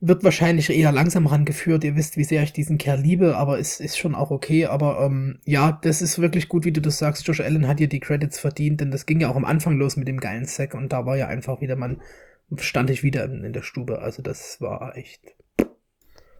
wird 0.00 0.24
wahrscheinlich 0.24 0.70
eher 0.70 0.92
langsam 0.92 1.26
rangeführt. 1.26 1.84
Ihr 1.84 1.94
wisst, 1.94 2.16
wie 2.16 2.24
sehr 2.24 2.42
ich 2.42 2.52
diesen 2.52 2.78
Kerl 2.78 3.00
liebe, 3.00 3.36
aber 3.36 3.58
es 3.58 3.80
ist 3.80 3.98
schon 3.98 4.14
auch 4.14 4.30
okay. 4.30 4.66
Aber 4.66 5.00
ähm, 5.00 5.38
ja, 5.44 5.78
das 5.82 6.00
ist 6.00 6.18
wirklich 6.18 6.48
gut, 6.48 6.64
wie 6.64 6.72
du 6.72 6.80
das 6.80 6.98
sagst. 6.98 7.26
Josh 7.26 7.40
Allen 7.40 7.68
hat 7.68 7.78
hier 7.78 7.88
die 7.88 8.00
Credits 8.00 8.38
verdient, 8.38 8.80
denn 8.80 8.90
das 8.90 9.04
ging 9.04 9.20
ja 9.20 9.28
auch 9.28 9.36
am 9.36 9.44
Anfang 9.44 9.76
los 9.76 9.96
mit 9.96 10.08
dem 10.08 10.18
geilen 10.18 10.46
Sack 10.46 10.74
und 10.74 10.90
da 10.90 11.04
war 11.04 11.16
ja 11.16 11.28
einfach 11.28 11.60
wieder 11.60 11.76
man 11.76 12.00
stand 12.58 12.90
ich 12.90 13.02
wieder 13.02 13.24
in, 13.24 13.44
in 13.44 13.52
der 13.52 13.62
Stube. 13.62 14.00
Also 14.00 14.22
das 14.22 14.60
war 14.60 14.96
echt. 14.96 15.20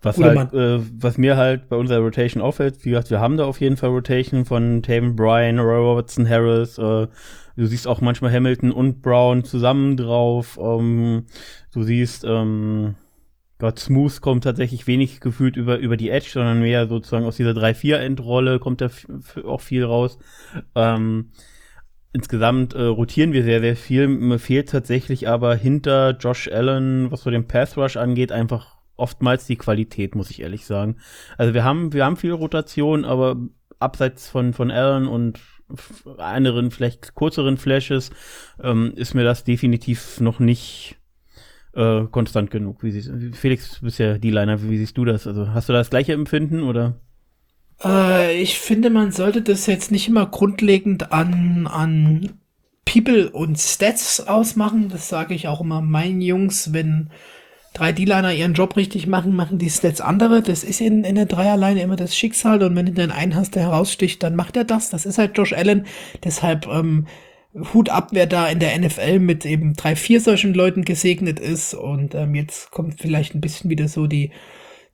Was, 0.02 0.16
halt, 0.16 0.54
äh, 0.54 0.80
was 0.98 1.18
mir 1.18 1.36
halt 1.36 1.68
bei 1.68 1.76
unserer 1.76 2.00
Rotation 2.00 2.42
auffällt, 2.42 2.84
wie 2.84 2.90
gesagt, 2.90 3.10
wir 3.10 3.20
haben 3.20 3.36
da 3.36 3.44
auf 3.44 3.60
jeden 3.60 3.76
Fall 3.76 3.90
Rotation 3.90 4.46
von 4.46 4.82
Taven 4.82 5.14
Bryan, 5.14 5.58
Roy 5.58 5.76
Robertson, 5.76 6.26
Harris. 6.26 6.78
Äh, 6.78 7.06
du 7.56 7.66
siehst 7.66 7.86
auch 7.86 8.00
manchmal 8.00 8.32
Hamilton 8.32 8.72
und 8.72 9.02
Brown 9.02 9.44
zusammen 9.44 9.98
drauf. 9.98 10.58
Ähm, 10.60 11.26
du 11.74 11.82
siehst, 11.82 12.24
ähm, 12.24 12.94
Gott, 13.60 13.78
Smooth 13.78 14.20
kommt 14.22 14.44
tatsächlich 14.44 14.86
wenig 14.86 15.20
gefühlt 15.20 15.56
über, 15.56 15.78
über 15.78 15.96
die 15.96 16.10
Edge, 16.10 16.30
sondern 16.32 16.60
mehr 16.60 16.88
sozusagen 16.88 17.26
aus 17.26 17.36
dieser 17.36 17.50
3-4-Endrolle 17.50 18.58
kommt 18.58 18.80
da 18.80 18.88
auch 19.44 19.60
viel 19.60 19.84
raus. 19.84 20.18
Ähm, 20.74 21.30
insgesamt 22.12 22.72
äh, 22.74 22.82
rotieren 22.82 23.34
wir 23.34 23.44
sehr, 23.44 23.60
sehr 23.60 23.76
viel. 23.76 24.08
Mir 24.08 24.38
fehlt 24.38 24.70
tatsächlich 24.70 25.28
aber 25.28 25.54
hinter 25.54 26.16
Josh 26.18 26.48
Allen, 26.48 27.10
was 27.10 27.22
so 27.22 27.30
den 27.30 27.46
Pass 27.46 27.76
Rush 27.76 27.98
angeht, 27.98 28.32
einfach 28.32 28.78
oftmals 28.96 29.46
die 29.46 29.56
Qualität, 29.56 30.14
muss 30.14 30.30
ich 30.30 30.40
ehrlich 30.40 30.64
sagen. 30.64 30.96
Also 31.36 31.52
wir 31.52 31.62
haben, 31.62 31.92
wir 31.92 32.04
haben 32.04 32.16
viel 32.16 32.32
Rotation, 32.32 33.04
aber 33.04 33.36
abseits 33.78 34.28
von, 34.28 34.54
von 34.54 34.70
Allen 34.70 35.06
und 35.06 35.38
anderen, 36.16 36.70
vielleicht 36.70 37.14
kürzeren 37.14 37.58
Flashes, 37.58 38.10
ähm, 38.62 38.92
ist 38.96 39.14
mir 39.14 39.24
das 39.24 39.44
definitiv 39.44 40.20
noch 40.20 40.38
nicht 40.40 40.99
äh, 41.74 42.04
konstant 42.10 42.50
genug. 42.50 42.82
Wie 42.82 42.90
siehst, 42.90 43.10
Felix, 43.34 43.78
du 43.78 43.84
bist 43.86 43.98
ja 43.98 44.18
die 44.18 44.30
Liner, 44.30 44.62
wie 44.62 44.78
siehst 44.78 44.96
du 44.96 45.04
das? 45.04 45.26
Also 45.26 45.52
hast 45.52 45.68
du 45.68 45.72
das 45.72 45.90
gleiche 45.90 46.12
Empfinden 46.12 46.62
oder? 46.62 47.00
Äh, 47.82 48.40
ich 48.40 48.58
finde, 48.58 48.90
man 48.90 49.12
sollte 49.12 49.42
das 49.42 49.66
jetzt 49.66 49.90
nicht 49.90 50.08
immer 50.08 50.26
grundlegend 50.26 51.12
an, 51.12 51.66
an 51.66 52.40
People 52.84 53.30
und 53.30 53.58
Stats 53.58 54.26
ausmachen. 54.26 54.88
Das 54.88 55.08
sage 55.08 55.34
ich 55.34 55.48
auch 55.48 55.60
immer 55.60 55.80
meinen 55.80 56.20
Jungs, 56.20 56.72
wenn 56.72 57.10
drei 57.72 57.92
D-Liner 57.92 58.34
ihren 58.34 58.54
Job 58.54 58.76
richtig 58.76 59.06
machen, 59.06 59.36
machen 59.36 59.58
die 59.58 59.70
Stats 59.70 60.00
andere. 60.00 60.42
Das 60.42 60.64
ist 60.64 60.80
in, 60.80 61.04
in 61.04 61.14
der 61.14 61.26
Dreierleine 61.26 61.82
immer 61.82 61.96
das 61.96 62.16
Schicksal 62.16 62.62
und 62.62 62.74
wenn 62.74 62.86
du 62.86 62.92
dann 62.92 63.12
einen 63.12 63.34
hast, 63.34 63.54
der 63.54 63.62
heraussticht, 63.62 64.22
dann 64.22 64.34
macht 64.34 64.56
er 64.56 64.64
das. 64.64 64.90
Das 64.90 65.06
ist 65.06 65.18
halt 65.18 65.38
Josh 65.38 65.52
Allen. 65.52 65.86
Deshalb 66.24 66.66
ähm, 66.66 67.06
Hut 67.74 67.88
ab, 67.88 68.08
wer 68.12 68.26
da 68.26 68.48
in 68.48 68.60
der 68.60 68.78
NFL 68.78 69.18
mit 69.18 69.44
eben 69.44 69.74
drei, 69.74 69.96
vier 69.96 70.20
solchen 70.20 70.54
Leuten 70.54 70.84
gesegnet 70.84 71.40
ist. 71.40 71.74
Und 71.74 72.14
ähm, 72.14 72.34
jetzt 72.34 72.70
kommt 72.70 73.00
vielleicht 73.00 73.34
ein 73.34 73.40
bisschen 73.40 73.70
wieder 73.70 73.88
so 73.88 74.06
die 74.06 74.30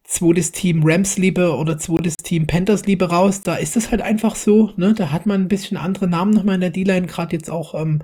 zweites 0.05 0.53
Team 0.53 0.83
Rams 0.85 1.19
Liebe 1.19 1.55
oder 1.55 1.79
zweites 1.79 2.17
Team 2.17 2.47
Panthers 2.47 2.87
Liebe 2.87 3.11
raus. 3.11 3.43
Da 3.43 3.57
ist 3.57 3.77
es 3.77 3.91
halt 3.91 4.01
einfach 4.01 4.37
so, 4.37 4.73
ne? 4.77 4.95
Da 4.95 5.11
hat 5.11 5.27
man 5.27 5.43
ein 5.43 5.49
bisschen 5.49 5.77
andere 5.77 6.09
Namen 6.09 6.33
nochmal 6.33 6.55
in 6.55 6.61
der 6.61 6.71
D-Line, 6.71 7.07
gerade 7.07 7.37
jetzt 7.37 7.51
auch 7.51 7.75
ähm, 7.75 8.01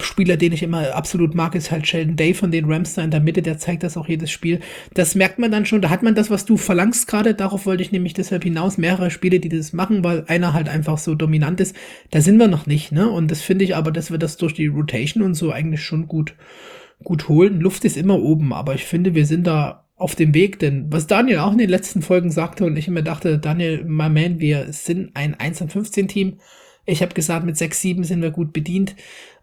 Spieler, 0.00 0.36
den 0.36 0.52
ich 0.52 0.62
immer 0.62 0.94
absolut 0.94 1.34
mag, 1.34 1.54
ist 1.54 1.70
halt 1.70 1.86
Sheldon 1.86 2.16
Day 2.16 2.34
von 2.34 2.50
den 2.50 2.70
Rams 2.70 2.94
da 2.94 3.02
in 3.02 3.10
der 3.10 3.20
Mitte, 3.20 3.42
der 3.42 3.58
zeigt 3.58 3.82
das 3.82 3.96
auch 3.96 4.08
jedes 4.08 4.30
Spiel. 4.30 4.60
Das 4.94 5.14
merkt 5.14 5.38
man 5.38 5.50
dann 5.50 5.66
schon, 5.66 5.80
da 5.80 5.90
hat 5.90 6.02
man 6.02 6.14
das, 6.14 6.30
was 6.30 6.44
du 6.44 6.56
verlangst 6.56 7.08
gerade, 7.08 7.34
darauf 7.34 7.66
wollte 7.66 7.82
ich 7.82 7.92
nämlich 7.92 8.14
deshalb 8.14 8.44
hinaus, 8.44 8.78
mehrere 8.78 9.10
Spiele, 9.10 9.40
die 9.40 9.48
das 9.48 9.72
machen, 9.72 10.04
weil 10.04 10.24
einer 10.28 10.52
halt 10.52 10.68
einfach 10.68 10.98
so 10.98 11.14
dominant 11.14 11.60
ist. 11.60 11.74
Da 12.10 12.20
sind 12.20 12.38
wir 12.38 12.48
noch 12.48 12.66
nicht, 12.66 12.92
ne? 12.92 13.08
Und 13.08 13.30
das 13.30 13.40
finde 13.40 13.64
ich 13.64 13.74
aber, 13.74 13.90
dass 13.90 14.10
wir 14.10 14.18
das 14.18 14.36
durch 14.36 14.54
die 14.54 14.66
Rotation 14.66 15.22
und 15.22 15.34
so 15.34 15.50
eigentlich 15.50 15.82
schon 15.82 16.06
gut, 16.06 16.34
gut 17.02 17.28
holen. 17.28 17.60
Luft 17.60 17.84
ist 17.84 17.96
immer 17.96 18.20
oben, 18.20 18.52
aber 18.52 18.74
ich 18.74 18.84
finde, 18.84 19.14
wir 19.14 19.26
sind 19.26 19.46
da 19.46 19.86
auf 19.96 20.14
dem 20.14 20.34
Weg, 20.34 20.58
denn 20.58 20.92
was 20.92 21.06
Daniel 21.06 21.38
auch 21.38 21.52
in 21.52 21.58
den 21.58 21.70
letzten 21.70 22.02
Folgen 22.02 22.30
sagte 22.30 22.66
und 22.66 22.76
ich 22.76 22.86
immer 22.86 23.02
dachte, 23.02 23.38
Daniel, 23.38 23.82
my 23.84 24.10
man, 24.10 24.40
wir 24.40 24.72
sind 24.72 25.10
ein 25.14 25.34
1 25.34 25.62
und 25.62 25.72
15 25.72 26.08
Team. 26.08 26.38
Ich 26.86 27.02
habe 27.02 27.14
gesagt, 27.14 27.44
mit 27.44 27.56
6, 27.56 27.80
7 27.80 28.04
sind 28.04 28.22
wir 28.22 28.30
gut 28.30 28.52
bedient. 28.52 28.94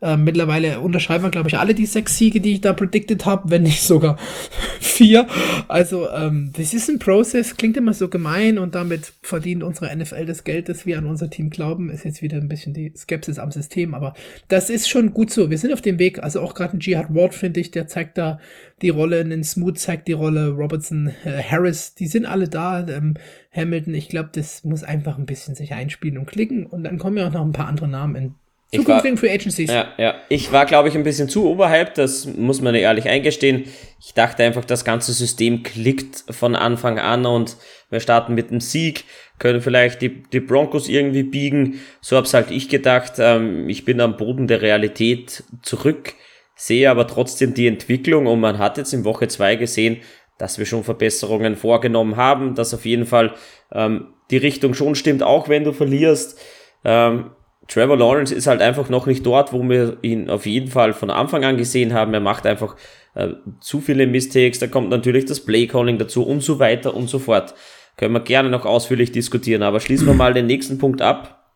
Äh, 0.04 0.18
mittlerweile 0.18 0.82
unterschreiben 0.82 1.24
wir, 1.24 1.32
glaube 1.32 1.48
ich, 1.48 1.58
alle 1.58 1.74
die 1.74 1.86
sechs 1.86 2.18
Siege, 2.18 2.42
die 2.42 2.56
ich 2.56 2.62
da 2.62 2.74
predicted 2.74 3.26
habe, 3.26 3.50
wenn 3.50 3.64
nicht 3.64 3.82
sogar 3.82 4.18
vier. 4.82 5.28
Also, 5.70 6.10
ähm, 6.10 6.52
das 6.58 6.74
ist 6.74 6.90
ein 6.90 7.00
Prozess, 7.00 7.56
klingt 7.56 7.78
immer 7.78 7.94
so 7.94 8.10
gemein 8.10 8.58
und 8.58 8.76
damit 8.76 9.14
verdient 9.22 9.64
unsere 9.64 9.96
NFL 9.96 10.26
das 10.26 10.44
Geld, 10.44 10.68
das 10.68 10.86
wir 10.86 10.98
an 10.98 11.06
unser 11.06 11.30
Team 11.30 11.50
glauben. 11.50 11.90
Ist 11.90 12.04
jetzt 12.04 12.22
wieder 12.22 12.36
ein 12.36 12.50
bisschen 12.50 12.74
die 12.74 12.92
Skepsis 12.98 13.40
am 13.40 13.52
System, 13.52 13.94
aber 13.94 14.14
das 14.50 14.70
ist 14.70 14.90
schon 14.90 15.14
gut 15.14 15.32
so. 15.32 15.50
Wir 15.50 15.58
sind 15.58 15.72
auf 15.72 15.82
dem 15.82 16.00
Weg. 16.00 16.22
Also 16.22 16.42
auch 16.42 16.54
gerade 16.54 16.76
ein 16.76 16.82
Jihad 16.82 17.16
Ward, 17.16 17.34
finde 17.34 17.62
ich, 17.62 17.72
der 17.72 17.88
zeigt 17.88 18.18
da 18.18 18.42
die 18.82 18.90
Rolle, 18.90 19.22
ein 19.22 19.44
Smooth 19.46 19.80
zeigt 19.80 20.10
die 20.10 20.14
Rolle, 20.14 20.50
Robertson, 20.50 21.14
äh, 21.24 21.42
Harris, 21.42 21.96
die 21.96 22.08
sind 22.08 22.26
alle 22.26 22.50
da. 22.50 22.86
Ähm, 22.86 23.14
Hamilton, 23.56 23.94
ich 23.94 24.10
glaube, 24.10 24.30
das 24.34 24.64
muss 24.64 24.84
einfach 24.84 25.18
ein 25.18 25.26
bisschen 25.26 25.56
sich 25.56 25.74
einspielen 25.74 26.18
und 26.18 26.26
klicken 26.26 26.66
und 26.66 26.84
dann 26.84 26.98
kommen 26.98 27.18
ja 27.18 27.28
auch 27.28 27.32
noch 27.34 27.46
ein 27.46 27.52
paar 27.52 27.68
andere 27.68 27.88
Namen 27.88 28.16
in 28.16 28.36
Zukünftigen 28.74 29.18
Free 29.18 29.32
Agencies. 29.32 29.70
Ja, 29.70 29.90
ja. 29.98 30.16
Ich 30.30 30.52
war, 30.52 30.66
glaube 30.66 30.90
ich, 30.90 30.96
ein 30.96 31.04
bisschen 31.04 31.30
zu 31.30 31.48
oberhalb, 31.48 31.94
das 31.94 32.26
muss 32.26 32.62
man 32.62 32.74
ehrlich 32.74 33.08
eingestehen. 33.08 33.66
Ich 34.04 34.14
dachte 34.14 34.44
einfach, 34.44 34.66
das 34.66 34.84
ganze 34.84 35.14
System 35.14 35.64
klickt 35.64 36.24
von 36.32 36.56
Anfang 36.56 36.98
an 36.98 37.26
und 37.26 37.58
wir 37.92 38.00
starten 38.00 38.34
mit 38.34 38.50
einem 38.50 38.62
Sieg, 38.62 39.06
können 39.38 39.62
vielleicht 39.62 40.02
die, 40.02 40.24
die 40.24 40.40
Broncos 40.40 40.90
irgendwie 40.90 41.24
biegen. 41.24 41.80
So 42.02 42.18
hab's 42.18 42.34
halt 42.34 42.50
ich 42.50 42.70
gedacht. 42.70 43.14
Ähm, 43.20 43.70
ich 43.70 43.86
bin 43.86 44.02
am 44.02 44.18
Boden 44.18 44.48
der 44.48 44.62
Realität 44.62 45.44
zurück, 45.62 46.14
sehe 46.56 46.90
aber 46.90 47.06
trotzdem 47.06 47.54
die 47.54 47.68
Entwicklung 47.68 48.26
und 48.26 48.40
man 48.40 48.58
hat 48.58 48.78
jetzt 48.78 48.94
in 48.94 49.06
Woche 49.06 49.28
zwei 49.28 49.56
gesehen, 49.56 49.98
dass 50.44 50.60
wir 50.60 50.66
schon 50.66 50.84
Verbesserungen 50.84 51.56
vorgenommen 51.56 52.18
haben, 52.18 52.54
dass 52.54 52.74
auf 52.74 52.86
jeden 52.86 53.06
Fall 53.06 53.32
ähm, 53.72 54.08
die 54.30 54.36
Richtung 54.36 54.74
schon 54.74 54.94
stimmt, 54.94 55.24
auch 55.24 55.48
wenn 55.48 55.64
du 55.64 55.72
verlierst. 55.72 56.38
Ähm, 56.84 57.32
Trevor 57.70 57.96
Lawrence 57.96 58.36
ist 58.36 58.46
halt 58.46 58.62
einfach 58.62 58.90
noch 58.90 59.06
nicht 59.06 59.26
dort, 59.26 59.54
wo 59.54 59.64
wir 59.64 60.00
ihn 60.02 60.30
auf 60.30 60.46
jeden 60.46 60.68
Fall 60.68 60.92
von 60.92 61.10
Anfang 61.10 61.46
an 61.46 61.56
gesehen 61.56 61.94
haben. 61.94 62.14
Er 62.14 62.20
macht 62.20 62.46
einfach 62.46 62.76
äh, 63.16 63.30
zu 63.62 63.80
viele 63.80 64.06
Mistakes, 64.06 64.60
da 64.60 64.68
kommt 64.68 64.90
natürlich 64.90 65.24
das 65.24 65.40
Playcalling 65.40 65.98
dazu 65.98 66.24
und 66.24 66.44
so 66.44 66.60
weiter 66.60 66.94
und 66.94 67.10
so 67.10 67.20
fort. 67.20 67.56
Können 67.96 68.14
wir 68.14 68.20
gerne 68.20 68.50
noch 68.50 68.66
ausführlich 68.66 69.14
diskutieren, 69.14 69.64
aber 69.64 69.80
schließen 69.80 70.08
wir 70.08 70.14
mal 70.14 70.34
den 70.34 70.48
nächsten 70.48 70.78
Punkt 70.78 71.02
ab. 71.02 71.48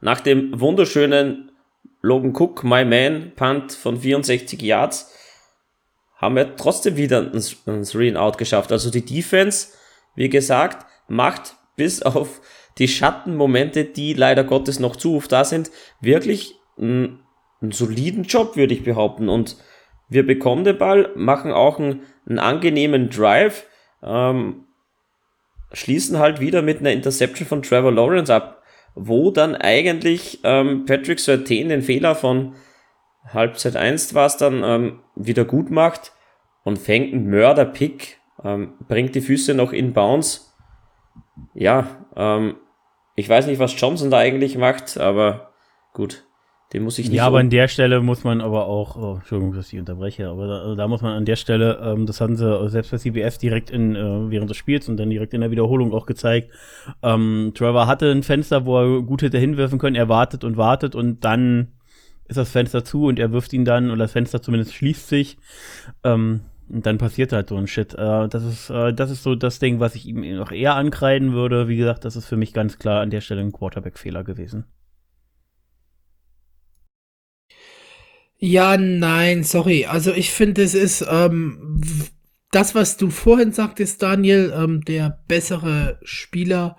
Nach 0.00 0.18
dem 0.18 0.58
wunderschönen 0.58 1.52
Logan 2.02 2.34
Cook, 2.34 2.64
My 2.64 2.84
Man, 2.84 3.30
Punt 3.36 3.70
von 3.70 3.98
64 3.98 4.60
Yards, 4.62 5.14
haben 6.20 6.36
wir 6.36 6.56
trotzdem 6.56 6.96
wieder 6.96 7.32
ein, 7.32 7.82
Three 7.84 8.08
and 8.08 8.18
Out 8.18 8.38
geschafft. 8.38 8.70
Also 8.72 8.90
die 8.90 9.04
Defense, 9.04 9.68
wie 10.14 10.28
gesagt, 10.28 10.86
macht 11.08 11.56
bis 11.76 12.02
auf 12.02 12.40
die 12.78 12.88
Schattenmomente, 12.88 13.84
die 13.84 14.12
leider 14.12 14.44
Gottes 14.44 14.78
noch 14.78 14.96
zu 14.96 15.16
oft 15.16 15.32
da 15.32 15.44
sind, 15.44 15.70
wirklich 16.00 16.54
einen, 16.78 17.20
einen 17.60 17.72
soliden 17.72 18.24
Job, 18.24 18.56
würde 18.56 18.74
ich 18.74 18.84
behaupten. 18.84 19.28
Und 19.28 19.56
wir 20.08 20.26
bekommen 20.26 20.64
den 20.64 20.78
Ball, 20.78 21.10
machen 21.14 21.52
auch 21.52 21.78
einen, 21.78 22.02
einen 22.26 22.38
angenehmen 22.38 23.08
Drive, 23.08 23.66
ähm, 24.02 24.66
schließen 25.72 26.18
halt 26.18 26.40
wieder 26.40 26.62
mit 26.62 26.80
einer 26.80 26.92
Interception 26.92 27.46
von 27.46 27.62
Trevor 27.62 27.92
Lawrence 27.92 28.34
ab, 28.34 28.62
wo 28.94 29.30
dann 29.30 29.54
eigentlich 29.54 30.40
ähm, 30.42 30.84
Patrick 30.84 31.20
Surtain 31.20 31.68
den 31.68 31.82
Fehler 31.82 32.14
von 32.14 32.54
Halbzeit 33.26 33.76
1 33.76 34.14
war 34.14 34.26
es 34.26 34.36
dann 34.36 34.62
ähm, 34.64 35.00
wieder 35.14 35.44
gut 35.44 35.70
macht 35.70 36.12
und 36.64 36.78
fängt 36.78 37.12
einen 37.12 37.28
Mörder-Pick, 37.30 38.18
ähm, 38.44 38.74
bringt 38.88 39.14
die 39.14 39.20
Füße 39.20 39.54
noch 39.54 39.72
in 39.72 39.92
Bounce. 39.92 40.52
Ja, 41.54 41.86
ähm, 42.16 42.56
ich 43.16 43.28
weiß 43.28 43.46
nicht, 43.46 43.58
was 43.58 43.78
Johnson 43.78 44.10
da 44.10 44.18
eigentlich 44.18 44.56
macht, 44.56 44.98
aber 44.98 45.50
gut. 45.92 46.24
Den 46.72 46.84
muss 46.84 46.98
ich 47.00 47.08
nicht. 47.08 47.16
Ja, 47.16 47.26
aber 47.26 47.40
an 47.40 47.50
der 47.50 47.66
Stelle 47.66 48.00
muss 48.00 48.22
man 48.22 48.40
aber 48.40 48.66
auch, 48.66 48.94
oh, 48.94 49.14
Entschuldigung, 49.16 49.54
dass 49.54 49.72
ich 49.72 49.78
unterbreche, 49.80 50.28
aber 50.28 50.46
da, 50.46 50.74
da 50.76 50.86
muss 50.86 51.02
man 51.02 51.16
an 51.16 51.24
der 51.24 51.34
Stelle, 51.34 51.80
ähm, 51.82 52.06
das 52.06 52.20
hatten 52.20 52.36
sie 52.36 52.68
selbst 52.68 52.92
bei 52.92 52.96
CBS 52.96 53.38
direkt 53.38 53.70
in, 53.70 53.96
äh, 53.96 54.30
während 54.30 54.48
des 54.48 54.56
Spiels 54.56 54.88
und 54.88 54.96
dann 54.96 55.10
direkt 55.10 55.34
in 55.34 55.40
der 55.40 55.50
Wiederholung 55.50 55.92
auch 55.92 56.06
gezeigt. 56.06 56.52
Ähm, 57.02 57.50
Trevor 57.56 57.88
hatte 57.88 58.12
ein 58.12 58.22
Fenster, 58.22 58.66
wo 58.66 58.78
er 58.78 59.02
gut 59.02 59.22
hätte 59.22 59.38
hinwerfen 59.38 59.80
können, 59.80 59.96
er 59.96 60.08
wartet 60.08 60.44
und 60.44 60.56
wartet 60.56 60.94
und 60.94 61.24
dann 61.24 61.72
ist 62.30 62.36
das 62.36 62.50
Fenster 62.50 62.84
zu 62.84 63.06
und 63.06 63.18
er 63.18 63.32
wirft 63.32 63.52
ihn 63.52 63.64
dann 63.64 63.90
oder 63.90 64.04
das 64.04 64.12
Fenster 64.12 64.40
zumindest 64.40 64.74
schließt 64.74 65.08
sich. 65.08 65.36
Ähm, 66.04 66.40
und 66.68 66.86
dann 66.86 66.98
passiert 66.98 67.32
halt 67.32 67.48
so 67.48 67.56
ein 67.56 67.66
Shit. 67.66 67.94
Äh, 67.94 68.28
das, 68.28 68.44
ist, 68.44 68.70
äh, 68.70 68.94
das 68.94 69.10
ist 69.10 69.24
so 69.24 69.34
das 69.34 69.58
Ding, 69.58 69.80
was 69.80 69.96
ich 69.96 70.06
ihm 70.06 70.20
noch 70.36 70.52
eher 70.52 70.76
ankreiden 70.76 71.32
würde. 71.32 71.66
Wie 71.68 71.76
gesagt, 71.76 72.04
das 72.04 72.14
ist 72.14 72.26
für 72.26 72.36
mich 72.36 72.52
ganz 72.52 72.78
klar 72.78 73.02
an 73.02 73.10
der 73.10 73.20
Stelle 73.20 73.40
ein 73.40 73.52
Quarterback-Fehler 73.52 74.22
gewesen. 74.22 74.64
Ja, 78.38 78.76
nein, 78.78 79.42
sorry. 79.42 79.86
Also 79.86 80.12
ich 80.12 80.30
finde, 80.30 80.62
es 80.62 80.74
ist 80.74 81.04
ähm, 81.10 81.82
das, 82.52 82.74
was 82.74 82.96
du 82.96 83.10
vorhin 83.10 83.52
sagtest, 83.52 84.02
Daniel, 84.02 84.52
ähm, 84.56 84.82
der 84.82 85.18
bessere 85.26 85.98
Spieler. 86.04 86.76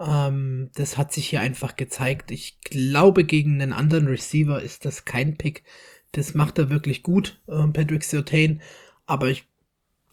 Ähm, 0.00 0.70
das 0.74 0.96
hat 0.96 1.12
sich 1.12 1.28
hier 1.28 1.40
einfach 1.40 1.76
gezeigt. 1.76 2.30
Ich 2.30 2.60
glaube, 2.60 3.24
gegen 3.24 3.60
einen 3.60 3.72
anderen 3.72 4.06
Receiver 4.06 4.62
ist 4.62 4.84
das 4.84 5.04
kein 5.04 5.36
Pick. 5.36 5.64
Das 6.12 6.34
macht 6.34 6.58
er 6.58 6.70
wirklich 6.70 7.02
gut, 7.02 7.40
ähm, 7.48 7.72
Patrick 7.72 8.04
Sertain. 8.04 8.62
Aber 9.06 9.28
ich, 9.28 9.44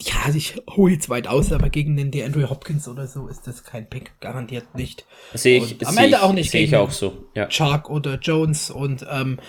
ja, 0.01 0.33
ich 0.33 0.61
hole 0.69 0.93
jetzt 0.93 1.09
weit 1.09 1.27
aus, 1.27 1.51
aber 1.51 1.69
gegen 1.69 1.95
den 1.95 2.11
DeAndre 2.11 2.49
Hopkins 2.49 2.87
oder 2.87 3.07
so 3.07 3.27
ist 3.27 3.47
das 3.47 3.63
kein 3.63 3.89
Pick. 3.89 4.19
Garantiert 4.19 4.75
nicht. 4.75 5.05
Sehe 5.33 5.57
ich, 5.57 5.85
am 5.87 5.97
Ende 5.97 6.17
ich, 6.17 6.23
auch 6.23 6.33
nicht. 6.33 6.51
Sehe 6.51 6.63
ich 6.63 6.75
auch 6.75 6.91
so. 6.91 7.29
Ja. 7.35 7.47
Chark 7.49 7.89
oder 7.89 8.17
Jones 8.19 8.71
und, 8.71 9.05
ähm, 9.09 9.39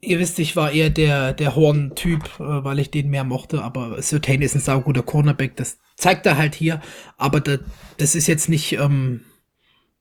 Ihr 0.00 0.20
wisst, 0.20 0.38
ich 0.38 0.54
war 0.54 0.70
eher 0.70 0.90
der, 0.90 1.32
der 1.32 1.56
Horn-Typ, 1.56 2.38
äh, 2.38 2.64
weil 2.64 2.78
ich 2.78 2.92
den 2.92 3.10
mehr 3.10 3.24
mochte, 3.24 3.64
aber 3.64 4.00
Sertain 4.00 4.42
ist 4.42 4.54
ein 4.54 4.60
sauguter 4.60 5.02
Cornerback, 5.02 5.56
das 5.56 5.78
zeigt 5.96 6.24
er 6.24 6.36
halt 6.36 6.54
hier, 6.54 6.80
aber 7.16 7.40
da, 7.40 7.58
das 7.96 8.14
ist 8.14 8.28
jetzt 8.28 8.48
nicht, 8.48 8.74
ähm, 8.74 9.24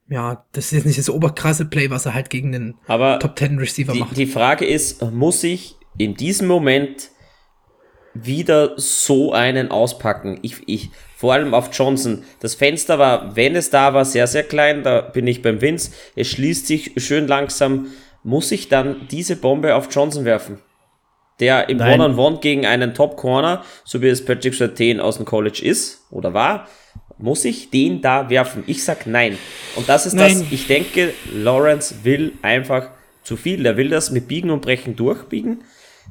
ja, 0.09 0.45
das 0.53 0.65
ist 0.65 0.71
jetzt 0.71 0.85
nicht 0.85 0.99
das 0.99 1.09
oberkrasse 1.09 1.65
Play, 1.65 1.89
was 1.89 2.05
er 2.05 2.13
halt 2.13 2.29
gegen 2.29 2.51
den 2.51 2.75
aber 2.87 3.19
Top 3.19 3.35
Ten 3.35 3.59
Receiver 3.59 3.93
die, 3.93 3.99
macht. 3.99 4.17
Die 4.17 4.25
Frage 4.25 4.65
ist, 4.65 5.01
muss 5.11 5.43
ich 5.43 5.75
in 5.97 6.15
diesem 6.15 6.47
Moment 6.47 7.09
wieder 8.13 8.73
so 8.77 9.33
einen 9.33 9.69
auspacken. 9.69 10.39
Ich, 10.41 10.67
ich, 10.67 10.89
vor 11.15 11.33
allem 11.33 11.53
auf 11.53 11.69
Johnson. 11.73 12.23
Das 12.39 12.55
Fenster 12.55 12.99
war, 12.99 13.35
wenn 13.35 13.55
es 13.55 13.69
da 13.69 13.93
war, 13.93 14.05
sehr, 14.05 14.27
sehr 14.27 14.43
klein. 14.43 14.83
Da 14.83 15.01
bin 15.01 15.27
ich 15.27 15.41
beim 15.41 15.61
Vince. 15.61 15.91
Es 16.15 16.27
schließt 16.27 16.67
sich 16.67 16.93
schön 16.97 17.27
langsam. 17.27 17.87
Muss 18.23 18.51
ich 18.51 18.69
dann 18.69 19.07
diese 19.09 19.35
Bombe 19.35 19.75
auf 19.75 19.87
Johnson 19.91 20.25
werfen? 20.25 20.59
Der 21.39 21.69
im 21.69 21.79
One-on-One 21.79 22.39
gegen 22.39 22.65
einen 22.65 22.95
Top-Corner, 22.95 23.63
so 23.85 24.01
wie 24.01 24.07
es 24.07 24.25
Patrick 24.25 24.55
Sertain 24.55 24.99
aus 24.99 25.17
dem 25.17 25.25
College 25.25 25.61
ist 25.63 26.07
oder 26.09 26.33
war, 26.33 26.67
muss 27.17 27.45
ich 27.45 27.69
den 27.69 28.01
da 28.01 28.29
werfen? 28.29 28.63
Ich 28.67 28.83
sag 28.83 29.07
nein. 29.07 29.37
Und 29.75 29.89
das 29.89 30.05
ist 30.05 30.13
nein. 30.13 30.39
das, 30.39 30.51
ich 30.51 30.67
denke, 30.67 31.13
Lawrence 31.33 32.03
will 32.03 32.33
einfach 32.41 32.89
zu 33.23 33.35
viel. 33.35 33.63
Der 33.63 33.77
will 33.77 33.89
das 33.89 34.11
mit 34.11 34.27
Biegen 34.27 34.51
und 34.51 34.61
Brechen 34.61 34.95
durchbiegen. 34.95 35.63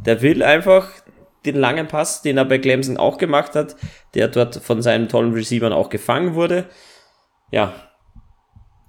Der 0.05 0.23
will 0.23 0.43
einfach 0.43 0.91
den 1.45 1.57
langen 1.57 1.87
Pass, 1.87 2.23
den 2.23 2.39
er 2.39 2.45
bei 2.45 2.59
Clemson 2.59 2.97
auch 2.97 3.19
gemacht 3.19 3.55
hat, 3.55 3.77
der 4.15 4.29
dort 4.29 4.57
von 4.57 4.83
seinen 4.83 5.09
tollen 5.09 5.33
Receivern 5.33 5.73
auch 5.73 5.89
gefangen 5.89 6.35
wurde. 6.35 6.67
Ja. 7.51 7.73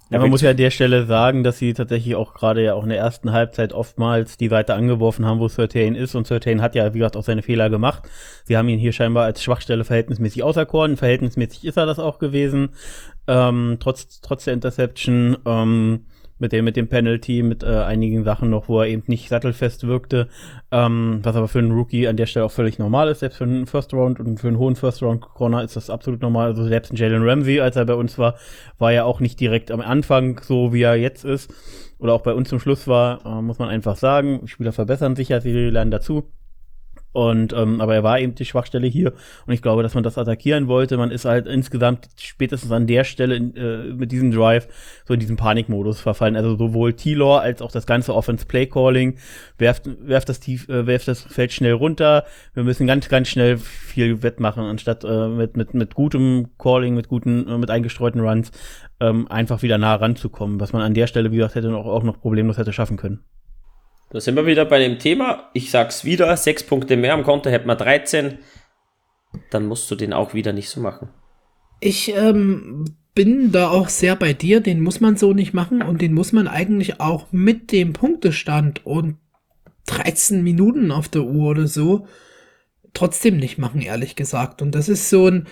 Ja, 0.09 0.19
man 0.19 0.29
muss 0.29 0.41
ja 0.41 0.51
an 0.51 0.57
der 0.57 0.71
Stelle 0.71 1.05
sagen, 1.05 1.43
dass 1.43 1.57
sie 1.57 1.73
tatsächlich 1.73 2.15
auch 2.15 2.33
gerade 2.33 2.63
ja 2.63 2.73
auch 2.75 2.83
in 2.83 2.89
der 2.89 2.97
ersten 2.97 3.33
Halbzeit 3.33 3.73
oftmals 3.73 4.37
die 4.37 4.47
Seite 4.47 4.73
angeworfen 4.73 5.25
haben, 5.25 5.39
wo 5.39 5.49
Certain 5.49 5.95
ist. 5.95 6.15
Und 6.15 6.27
Certain 6.27 6.61
hat 6.61 6.75
ja, 6.75 6.93
wie 6.93 6.99
gesagt, 6.99 7.17
auch 7.17 7.23
seine 7.23 7.41
Fehler 7.41 7.69
gemacht. 7.69 8.03
Sie 8.45 8.55
haben 8.55 8.69
ihn 8.69 8.79
hier 8.79 8.93
scheinbar 8.93 9.25
als 9.25 9.43
Schwachstelle 9.43 9.83
verhältnismäßig 9.83 10.43
auserkoren. 10.43 10.95
Verhältnismäßig 10.95 11.65
ist 11.65 11.77
er 11.77 11.85
das 11.85 11.99
auch 11.99 12.19
gewesen. 12.19 12.69
Ähm, 13.27 13.77
trotz, 13.81 14.21
trotz 14.21 14.45
der 14.45 14.53
Interception. 14.53 15.37
Ähm, 15.45 16.05
mit 16.39 16.51
dem, 16.51 16.65
mit 16.65 16.75
dem 16.75 16.87
Penalty, 16.87 17.43
mit 17.43 17.63
äh, 17.63 17.67
einigen 17.67 18.23
Sachen 18.23 18.49
noch, 18.49 18.69
wo 18.69 18.81
er 18.81 18.87
eben 18.87 19.03
nicht 19.07 19.29
sattelfest 19.29 19.87
wirkte, 19.87 20.27
ähm, 20.71 21.19
was 21.23 21.35
aber 21.35 21.47
für 21.47 21.59
einen 21.59 21.71
Rookie 21.71 22.07
an 22.07 22.17
der 22.17 22.25
Stelle 22.25 22.45
auch 22.45 22.51
völlig 22.51 22.79
normal 22.79 23.09
ist, 23.09 23.19
selbst 23.19 23.37
für 23.37 23.43
einen 23.43 23.67
First 23.67 23.93
Round 23.93 24.19
und 24.19 24.39
für 24.39 24.47
einen 24.47 24.57
hohen 24.57 24.75
First 24.75 25.01
Round 25.01 25.21
Corner 25.21 25.63
ist 25.63 25.75
das 25.75 25.89
absolut 25.89 26.21
normal. 26.21 26.47
Also 26.47 26.63
selbst 26.65 26.91
ein 26.91 26.95
Jalen 26.95 27.27
Ramsey, 27.27 27.59
als 27.59 27.75
er 27.75 27.85
bei 27.85 27.95
uns 27.95 28.17
war, 28.17 28.35
war 28.77 28.91
ja 28.91 29.03
auch 29.03 29.19
nicht 29.19 29.39
direkt 29.39 29.71
am 29.71 29.81
Anfang 29.81 30.39
so, 30.43 30.73
wie 30.73 30.83
er 30.83 30.95
jetzt 30.95 31.25
ist, 31.25 31.53
oder 31.99 32.13
auch 32.13 32.21
bei 32.21 32.33
uns 32.33 32.49
zum 32.49 32.59
Schluss 32.59 32.87
war, 32.87 33.25
äh, 33.25 33.41
muss 33.41 33.59
man 33.59 33.69
einfach 33.69 33.95
sagen. 33.95 34.47
Spieler 34.47 34.71
verbessern 34.71 35.15
sich 35.15 35.29
ja, 35.29 35.41
sie 35.41 35.51
lernen 35.51 35.91
dazu. 35.91 36.31
Und 37.13 37.53
ähm, 37.53 37.81
aber 37.81 37.95
er 37.95 38.03
war 38.03 38.19
eben 38.19 38.35
die 38.35 38.45
Schwachstelle 38.45 38.85
hier 38.85 39.13
und 39.47 39.53
ich 39.53 39.61
glaube, 39.61 39.81
dass 39.81 39.95
man 39.95 40.03
das 40.03 40.17
attackieren 40.17 40.67
wollte. 40.67 40.97
Man 40.97 41.09
ist 41.09 41.25
halt 41.25 41.47
insgesamt 41.47 42.09
spätestens 42.19 42.71
an 42.71 42.85
der 42.85 43.05
Stelle 43.05 43.35
in, 43.35 43.55
äh, 43.55 43.77
mit 43.93 44.11
diesem 44.11 44.31
Drive 44.31 44.67
so 45.05 45.13
in 45.13 45.19
diesen 45.19 45.35
Panikmodus 45.37 45.99
verfallen. 45.99 46.35
Also 46.35 46.55
sowohl 46.57 46.93
T-Law 46.93 47.39
als 47.39 47.61
auch 47.61 47.71
das 47.71 47.87
ganze 47.87 48.13
Offense 48.13 48.45
Play 48.45 48.67
Calling 48.67 49.17
werft, 49.57 49.89
werft 50.07 50.29
das 50.29 50.39
tief, 50.39 50.69
äh, 50.69 50.85
werft 50.85 51.07
das 51.07 51.23
Feld 51.23 51.53
schnell 51.53 51.73
runter. 51.73 52.25
Wir 52.53 52.63
müssen 52.63 52.85
ganz 52.85 53.09
ganz 53.09 53.29
schnell 53.29 53.57
viel 53.57 54.21
wettmachen, 54.21 54.63
anstatt 54.63 55.03
äh, 55.03 55.27
mit 55.27 55.57
mit 55.57 55.73
mit 55.73 55.95
gutem 55.95 56.49
Calling, 56.59 56.93
mit 56.93 57.07
guten 57.07 57.47
äh, 57.47 57.57
mit 57.57 57.71
eingestreuten 57.71 58.21
Runs 58.21 58.51
ähm, 58.99 59.27
einfach 59.29 59.61
wieder 59.61 59.77
nah 59.77 59.95
ranzukommen, 59.95 60.59
was 60.59 60.73
man 60.73 60.81
an 60.81 60.93
der 60.93 61.07
Stelle 61.07 61.31
wie 61.31 61.37
gesagt 61.37 61.55
hätte 61.55 61.69
noch, 61.69 61.85
auch 61.85 62.03
noch 62.03 62.19
problemlos 62.19 62.57
hätte 62.57 62.73
schaffen 62.73 62.97
können. 62.97 63.21
Da 64.09 64.21
sind 64.21 64.35
wir 64.35 64.45
wieder 64.45 64.65
bei 64.65 64.79
dem 64.79 64.99
Thema. 64.99 65.49
Ich 65.53 65.69
sag's 65.69 66.05
wieder, 66.05 66.35
sechs 66.37 66.63
Punkte 66.63 66.95
mehr 66.95 67.13
am 67.13 67.23
Konto, 67.23 67.49
hätten 67.49 67.67
wir 67.67 67.75
13. 67.75 68.39
Dann 69.49 69.65
musst 69.65 69.89
du 69.91 69.95
den 69.95 70.13
auch 70.13 70.33
wieder 70.33 70.53
nicht 70.53 70.69
so 70.69 70.79
machen. 70.79 71.09
Ich 71.79 72.15
ähm, 72.15 72.85
bin 73.13 73.51
da 73.51 73.69
auch 73.69 73.89
sehr 73.89 74.15
bei 74.15 74.33
dir. 74.33 74.61
Den 74.61 74.81
muss 74.81 75.01
man 75.01 75.17
so 75.17 75.33
nicht 75.33 75.53
machen 75.53 75.81
und 75.81 76.01
den 76.01 76.13
muss 76.13 76.31
man 76.31 76.47
eigentlich 76.47 77.01
auch 77.01 77.27
mit 77.31 77.71
dem 77.71 77.93
Punktestand 77.93 78.85
und 78.85 79.17
13 79.87 80.43
Minuten 80.43 80.91
auf 80.91 81.09
der 81.09 81.23
Uhr 81.23 81.49
oder 81.49 81.67
so 81.67 82.07
trotzdem 82.93 83.37
nicht 83.37 83.57
machen, 83.57 83.81
ehrlich 83.81 84.15
gesagt. 84.15 84.61
Und 84.61 84.73
das 84.73 84.89
ist 84.89 85.09
so 85.09 85.27
ein, 85.27 85.47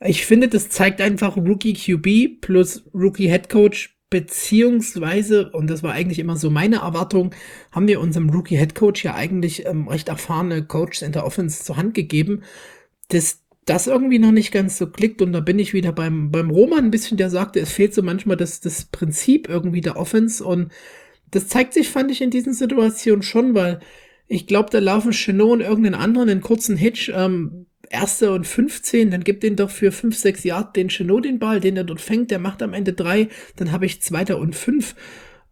ich 0.00 0.26
finde, 0.26 0.48
das 0.48 0.68
zeigt 0.68 1.00
einfach 1.00 1.36
Rookie 1.36 1.74
QB 1.74 2.40
plus 2.40 2.84
Rookie 2.94 3.28
Head 3.28 3.48
Coach 3.48 3.93
beziehungsweise, 4.14 5.50
und 5.50 5.68
das 5.68 5.82
war 5.82 5.90
eigentlich 5.90 6.20
immer 6.20 6.36
so 6.36 6.48
meine 6.48 6.76
Erwartung, 6.76 7.34
haben 7.72 7.88
wir 7.88 7.98
unserem 7.98 8.30
Rookie 8.30 8.56
Head 8.56 8.76
Coach 8.76 9.02
ja 9.02 9.16
eigentlich 9.16 9.66
ähm, 9.66 9.88
recht 9.88 10.08
erfahrene 10.08 10.64
Coaches 10.64 11.02
in 11.02 11.10
der 11.10 11.26
Offense 11.26 11.64
zur 11.64 11.76
Hand 11.76 11.94
gegeben, 11.94 12.44
dass 13.08 13.42
das 13.64 13.88
irgendwie 13.88 14.20
noch 14.20 14.30
nicht 14.30 14.52
ganz 14.52 14.78
so 14.78 14.88
klickt. 14.88 15.20
Und 15.20 15.32
da 15.32 15.40
bin 15.40 15.58
ich 15.58 15.74
wieder 15.74 15.90
beim, 15.90 16.30
beim 16.30 16.50
Roman 16.50 16.84
ein 16.84 16.90
bisschen, 16.92 17.16
der 17.16 17.28
sagte, 17.28 17.58
es 17.58 17.72
fehlt 17.72 17.92
so 17.92 18.04
manchmal 18.04 18.36
das, 18.36 18.60
das 18.60 18.84
Prinzip 18.84 19.48
irgendwie 19.48 19.80
der 19.80 19.96
Offense. 19.96 20.44
Und 20.44 20.70
das 21.32 21.48
zeigt 21.48 21.74
sich, 21.74 21.88
fand 21.88 22.12
ich, 22.12 22.20
in 22.20 22.30
diesen 22.30 22.54
Situationen 22.54 23.24
schon, 23.24 23.56
weil 23.56 23.80
ich 24.28 24.46
glaube, 24.46 24.70
da 24.70 24.78
laufen 24.78 25.10
Chenot 25.10 25.54
und 25.54 25.60
irgendeinen 25.60 25.96
anderen 25.96 26.28
einen 26.28 26.40
kurzen 26.40 26.76
Hitch, 26.76 27.10
ähm, 27.12 27.66
Erster 27.90 28.32
und 28.32 28.46
15, 28.46 29.10
dann 29.10 29.24
gibt 29.24 29.42
den 29.42 29.56
doch 29.56 29.70
für 29.70 29.92
5, 29.92 30.16
6 30.16 30.44
Yard 30.44 30.76
den 30.76 30.88
Chenot 30.88 31.24
den 31.24 31.38
Ball, 31.38 31.60
den 31.60 31.76
er 31.76 31.84
dort 31.84 32.00
fängt, 32.00 32.30
der 32.30 32.38
macht 32.38 32.62
am 32.62 32.72
Ende 32.72 32.92
3, 32.92 33.28
dann 33.56 33.72
habe 33.72 33.86
ich 33.86 34.02
Zweiter 34.02 34.38
und 34.38 34.54
5. 34.54 34.94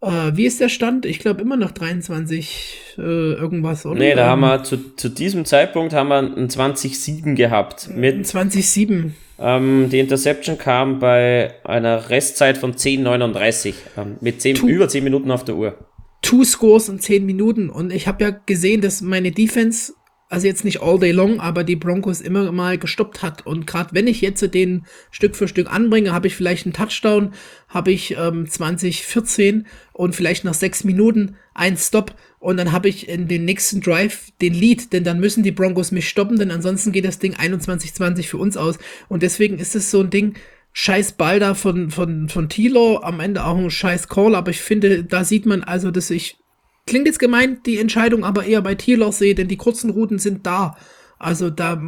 Äh, 0.01 0.35
wie 0.35 0.45
ist 0.45 0.59
der 0.59 0.69
Stand? 0.69 1.05
Ich 1.05 1.19
glaube 1.19 1.41
immer 1.41 1.55
noch 1.55 1.71
23 1.71 2.95
äh, 2.97 3.01
irgendwas, 3.01 3.85
oder? 3.85 3.97
Nee, 3.97 4.15
da 4.15 4.27
haben 4.27 4.41
wir 4.41 4.63
zu, 4.63 4.95
zu 4.95 5.07
diesem 5.07 5.45
Zeitpunkt 5.45 5.93
haben 5.93 6.09
wir 6.09 6.17
ein 6.17 6.49
20-7 6.49 7.35
gehabt. 7.35 7.89
Mit 7.95 8.25
20-7. 8.25 9.11
Ähm, 9.39 9.89
die 9.89 9.99
Interception 9.99 10.57
kam 10.57 10.99
bei 10.99 11.53
einer 11.63 12.09
Restzeit 12.09 12.57
von 12.57 12.73
10,39 12.73 13.73
ähm, 13.97 14.17
mit 14.19 14.41
10, 14.41 14.57
über 14.67 14.89
10 14.89 15.03
Minuten 15.03 15.31
auf 15.31 15.45
der 15.45 15.55
Uhr. 15.55 15.77
Two 16.21 16.43
Scores 16.43 16.89
in 16.89 16.99
10 16.99 17.25
Minuten 17.25 17.69
und 17.69 17.91
ich 17.91 18.07
habe 18.07 18.23
ja 18.23 18.29
gesehen, 18.45 18.81
dass 18.81 19.01
meine 19.01 19.31
Defense 19.31 19.93
also 20.29 20.47
jetzt 20.47 20.65
nicht 20.65 20.81
all 20.81 20.99
day 20.99 21.11
long, 21.11 21.39
aber 21.39 21.63
die 21.63 21.75
Broncos 21.75 22.21
immer 22.21 22.51
mal 22.51 22.77
gestoppt 22.77 23.21
hat. 23.21 23.45
Und 23.45 23.67
gerade 23.67 23.93
wenn 23.93 24.07
ich 24.07 24.21
jetzt 24.21 24.41
den 24.53 24.85
Stück 25.11 25.35
für 25.35 25.47
Stück 25.47 25.71
anbringe, 25.71 26.11
habe 26.11 26.27
ich 26.27 26.35
vielleicht 26.35 26.65
einen 26.65 26.73
Touchdown, 26.73 27.33
habe 27.69 27.91
ich 27.91 28.15
ähm, 28.17 28.49
2014 28.49 29.67
und 29.91 30.15
vielleicht 30.15 30.43
nach 30.43 30.53
sechs 30.53 30.83
Minuten 30.83 31.35
ein 31.53 31.77
Stop 31.77 32.15
und 32.39 32.57
dann 32.57 32.71
habe 32.71 32.89
ich 32.89 33.07
in 33.07 33.27
den 33.27 33.45
nächsten 33.45 33.79
Drive 33.79 34.31
den 34.41 34.53
Lead, 34.53 34.91
denn 34.91 35.03
dann 35.03 35.19
müssen 35.19 35.43
die 35.43 35.51
Broncos 35.51 35.91
mich 35.91 36.09
stoppen, 36.09 36.37
denn 36.37 36.51
ansonsten 36.51 36.91
geht 36.91 37.05
das 37.05 37.19
Ding 37.19 37.35
21-20 37.35 38.23
für 38.23 38.37
uns 38.37 38.57
aus. 38.57 38.79
Und 39.07 39.23
deswegen 39.23 39.59
ist 39.59 39.75
es 39.75 39.91
so 39.91 40.01
ein 40.01 40.09
Ding, 40.09 40.33
scheiß 40.73 41.13
Ball 41.13 41.39
da 41.39 41.53
von, 41.53 41.89
von, 41.91 42.27
von 42.27 42.49
Tilo, 42.49 42.99
am 43.01 43.19
Ende 43.19 43.45
auch 43.45 43.57
ein 43.57 43.71
scheiß 43.71 44.09
Call, 44.09 44.35
aber 44.35 44.51
ich 44.51 44.59
finde, 44.59 45.03
da 45.03 45.23
sieht 45.23 45.45
man 45.45 45.63
also, 45.63 45.91
dass 45.91 46.09
ich 46.09 46.37
Klingt 46.85 47.07
jetzt 47.07 47.19
gemeint, 47.19 47.65
die 47.65 47.79
Entscheidung 47.79 48.25
aber 48.25 48.45
eher 48.45 48.61
bei 48.61 48.75
Tierloch 48.75 49.13
sehe, 49.13 49.35
denn 49.35 49.47
die 49.47 49.57
kurzen 49.57 49.89
Routen 49.89 50.19
sind 50.19 50.45
da. 50.45 50.77
Also 51.17 51.49
da 51.49 51.81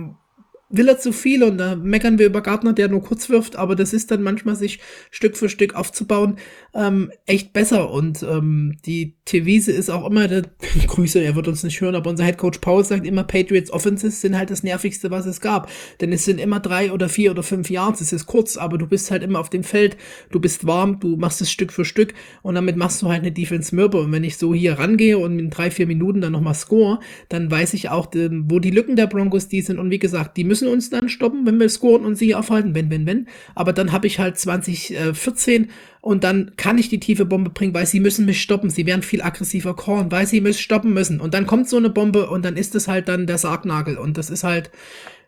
will 0.69 0.89
er 0.89 0.97
zu 0.97 1.11
viel 1.11 1.43
und 1.43 1.57
da 1.59 1.75
meckern 1.75 2.17
wir 2.17 2.25
über 2.25 2.41
Gardner, 2.41 2.73
der 2.73 2.87
nur 2.87 3.03
kurz 3.03 3.29
wirft, 3.29 3.55
aber 3.55 3.75
das 3.75 3.93
ist 3.93 4.09
dann 4.09 4.23
manchmal 4.23 4.55
sich 4.55 4.79
Stück 5.11 5.37
für 5.37 5.47
Stück 5.47 5.75
aufzubauen, 5.75 6.37
ähm, 6.73 7.11
echt 7.25 7.53
besser. 7.53 7.91
Und 7.91 8.23
ähm, 8.23 8.77
die 8.85 9.15
Tevise 9.25 9.71
ist 9.71 9.91
auch 9.91 10.09
immer, 10.09 10.27
der, 10.27 10.43
Grüße, 10.87 11.21
er 11.23 11.35
wird 11.35 11.47
uns 11.47 11.63
nicht 11.63 11.79
hören, 11.81 11.95
aber 11.95 12.09
unser 12.09 12.23
Headcoach 12.23 12.61
Paul 12.61 12.83
sagt 12.83 13.05
immer, 13.05 13.23
Patriots 13.23 13.71
Offenses 13.71 14.21
sind 14.21 14.37
halt 14.37 14.49
das 14.49 14.63
nervigste, 14.63 15.11
was 15.11 15.27
es 15.27 15.39
gab. 15.39 15.69
Denn 16.01 16.11
es 16.11 16.25
sind 16.25 16.39
immer 16.39 16.59
drei 16.59 16.91
oder 16.91 17.09
vier 17.09 17.31
oder 17.31 17.43
fünf 17.43 17.69
Yards, 17.69 18.01
es 18.01 18.11
ist 18.11 18.25
kurz, 18.25 18.57
aber 18.57 18.77
du 18.79 18.87
bist 18.87 19.11
halt 19.11 19.21
immer 19.21 19.39
auf 19.39 19.49
dem 19.49 19.63
Feld, 19.63 19.97
du 20.31 20.39
bist 20.39 20.65
warm, 20.65 20.99
du 20.99 21.15
machst 21.15 21.41
es 21.41 21.51
Stück 21.51 21.71
für 21.71 21.85
Stück 21.85 22.13
und 22.41 22.55
damit 22.55 22.75
machst 22.75 23.03
du 23.03 23.07
halt 23.07 23.21
eine 23.21 23.31
Defense 23.31 23.75
mürbe. 23.75 24.01
Und 24.01 24.11
wenn 24.11 24.23
ich 24.23 24.37
so 24.37 24.53
hier 24.53 24.79
rangehe 24.79 25.19
und 25.19 25.37
in 25.37 25.51
drei, 25.51 25.69
vier 25.69 25.85
Minuten 25.85 26.21
dann 26.21 26.31
nochmal 26.31 26.55
score, 26.55 26.99
dann 27.29 27.51
weiß 27.51 27.75
ich 27.75 27.89
auch, 27.89 28.07
wo 28.13 28.59
die 28.59 28.71
Lücken 28.71 28.95
der 28.95 29.07
Broncos 29.07 29.47
die 29.47 29.61
sind. 29.61 29.77
Und 29.77 29.91
wie 29.91 29.99
gesagt, 29.99 30.37
die 30.37 30.43
müssen 30.43 30.54
uns 30.63 30.89
dann 30.89 31.09
stoppen, 31.09 31.45
wenn 31.45 31.59
wir 31.59 31.69
scoren 31.69 32.05
und 32.05 32.15
sie 32.15 32.35
aufhalten, 32.35 32.75
wenn, 32.75 32.89
wenn, 32.89 33.05
wenn. 33.05 33.27
Aber 33.55 33.73
dann 33.73 33.91
habe 33.91 34.07
ich 34.07 34.19
halt 34.19 34.37
2014 34.37 35.69
und 36.01 36.23
dann 36.23 36.53
kann 36.55 36.77
ich 36.77 36.89
die 36.89 36.99
tiefe 36.99 37.25
Bombe 37.25 37.49
bringen, 37.49 37.73
weil 37.73 37.85
sie 37.85 37.99
müssen 37.99 38.25
mich 38.25 38.41
stoppen. 38.41 38.69
Sie 38.69 38.85
werden 38.85 39.01
viel 39.01 39.21
aggressiver 39.21 39.75
callen, 39.75 40.11
weil 40.11 40.27
sie 40.27 40.41
mich 40.41 40.59
stoppen 40.59 40.93
müssen. 40.93 41.19
Und 41.19 41.33
dann 41.33 41.47
kommt 41.47 41.67
so 41.67 41.77
eine 41.77 41.89
Bombe 41.89 42.29
und 42.29 42.45
dann 42.45 42.57
ist 42.57 42.75
es 42.75 42.87
halt 42.87 43.07
dann 43.07 43.27
der 43.27 43.37
Sargnagel. 43.37 43.97
Und 43.97 44.17
das 44.17 44.29
ist 44.29 44.43
halt, 44.43 44.69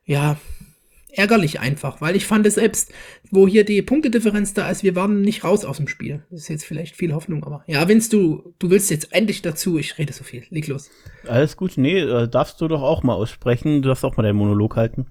ja, 0.06 0.38
ärgerlich 1.18 1.60
einfach, 1.60 2.02
weil 2.02 2.16
ich 2.16 2.26
fand 2.26 2.46
es 2.46 2.56
selbst, 2.56 2.94
wo 3.32 3.48
hier 3.48 3.66
die 3.66 3.82
Punktedifferenz 3.82 4.54
da 4.54 4.70
ist, 4.70 4.84
wir 4.84 4.96
waren 4.96 5.22
nicht 5.22 5.44
raus 5.44 5.66
aus 5.66 5.78
dem 5.78 5.88
Spiel. 5.88 6.24
Das 6.30 6.42
ist 6.42 6.48
jetzt 6.50 6.66
vielleicht 6.66 6.96
viel 6.96 7.14
Hoffnung, 7.14 7.44
aber 7.44 7.64
ja, 7.68 7.88
Vince, 7.88 8.10
du, 8.10 8.54
du 8.60 8.70
willst 8.70 8.92
jetzt 8.92 9.14
endlich 9.14 9.42
dazu, 9.42 9.78
ich 9.78 9.98
rede 9.98 10.14
so 10.14 10.24
viel, 10.24 10.44
leg 10.50 10.68
los. 10.68 10.90
Alles 11.28 11.58
gut, 11.58 11.74
nee, 11.78 12.00
äh, 12.00 12.28
darfst 12.28 12.62
du 12.62 12.68
doch 12.68 12.82
auch 12.82 13.04
mal 13.04 13.14
aussprechen, 13.14 13.82
du 13.82 13.90
darfst 13.90 14.06
auch 14.06 14.18
mal 14.18 14.24
deinen 14.24 14.38
Monolog 14.38 14.76
halten. 14.76 15.08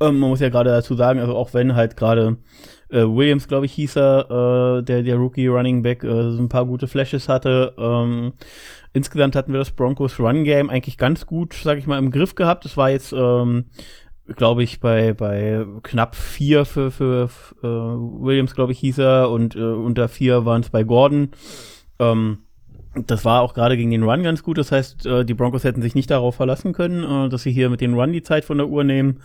Ähm, 0.00 0.18
man 0.18 0.30
muss 0.30 0.40
ja 0.40 0.48
gerade 0.48 0.70
dazu 0.70 0.94
sagen, 0.94 1.20
also 1.20 1.34
auch 1.34 1.54
wenn 1.54 1.74
halt 1.74 1.96
gerade 1.96 2.38
äh, 2.90 3.02
Williams, 3.02 3.48
glaube 3.48 3.66
ich, 3.66 3.72
hieß 3.72 3.96
er, 3.96 4.78
äh, 4.78 4.82
der, 4.82 5.02
der 5.02 5.16
Rookie 5.16 5.46
Running 5.46 5.82
Back, 5.82 6.04
äh, 6.04 6.30
so 6.30 6.38
ein 6.38 6.48
paar 6.48 6.66
gute 6.66 6.86
Flashes 6.86 7.28
hatte. 7.28 7.74
Ähm, 7.76 8.34
insgesamt 8.92 9.34
hatten 9.36 9.52
wir 9.52 9.58
das 9.58 9.72
Broncos 9.72 10.20
Run 10.20 10.44
Game 10.44 10.70
eigentlich 10.70 10.96
ganz 10.96 11.26
gut, 11.26 11.54
sag 11.54 11.78
ich 11.78 11.86
mal, 11.86 11.98
im 11.98 12.10
Griff 12.10 12.34
gehabt. 12.34 12.64
Es 12.64 12.76
war 12.76 12.90
jetzt, 12.90 13.12
ähm, 13.12 13.64
glaube 14.26 14.62
ich, 14.62 14.80
bei, 14.80 15.12
bei 15.12 15.66
knapp 15.82 16.16
vier 16.16 16.64
für, 16.64 16.90
für 16.90 17.28
äh, 17.62 17.66
Williams, 17.66 18.54
glaube 18.54 18.72
ich, 18.72 18.78
hieß 18.78 18.98
er, 18.98 19.30
und 19.30 19.54
äh, 19.56 19.60
unter 19.60 20.08
vier 20.08 20.44
waren 20.44 20.62
es 20.62 20.70
bei 20.70 20.82
Gordon. 20.82 21.30
Ähm, 21.98 22.38
das 22.94 23.24
war 23.24 23.42
auch 23.42 23.54
gerade 23.54 23.76
gegen 23.76 23.90
den 23.90 24.04
Run 24.04 24.22
ganz 24.22 24.42
gut. 24.42 24.58
Das 24.58 24.72
heißt, 24.72 25.06
äh, 25.06 25.24
die 25.24 25.34
Broncos 25.34 25.64
hätten 25.64 25.82
sich 25.82 25.94
nicht 25.94 26.10
darauf 26.10 26.36
verlassen 26.36 26.72
können, 26.72 27.26
äh, 27.26 27.28
dass 27.28 27.42
sie 27.42 27.52
hier 27.52 27.68
mit 27.68 27.80
den 27.80 27.94
Run 27.94 28.12
die 28.12 28.22
Zeit 28.22 28.44
von 28.44 28.58
der 28.58 28.68
Uhr 28.68 28.84
nehmen 28.84 29.20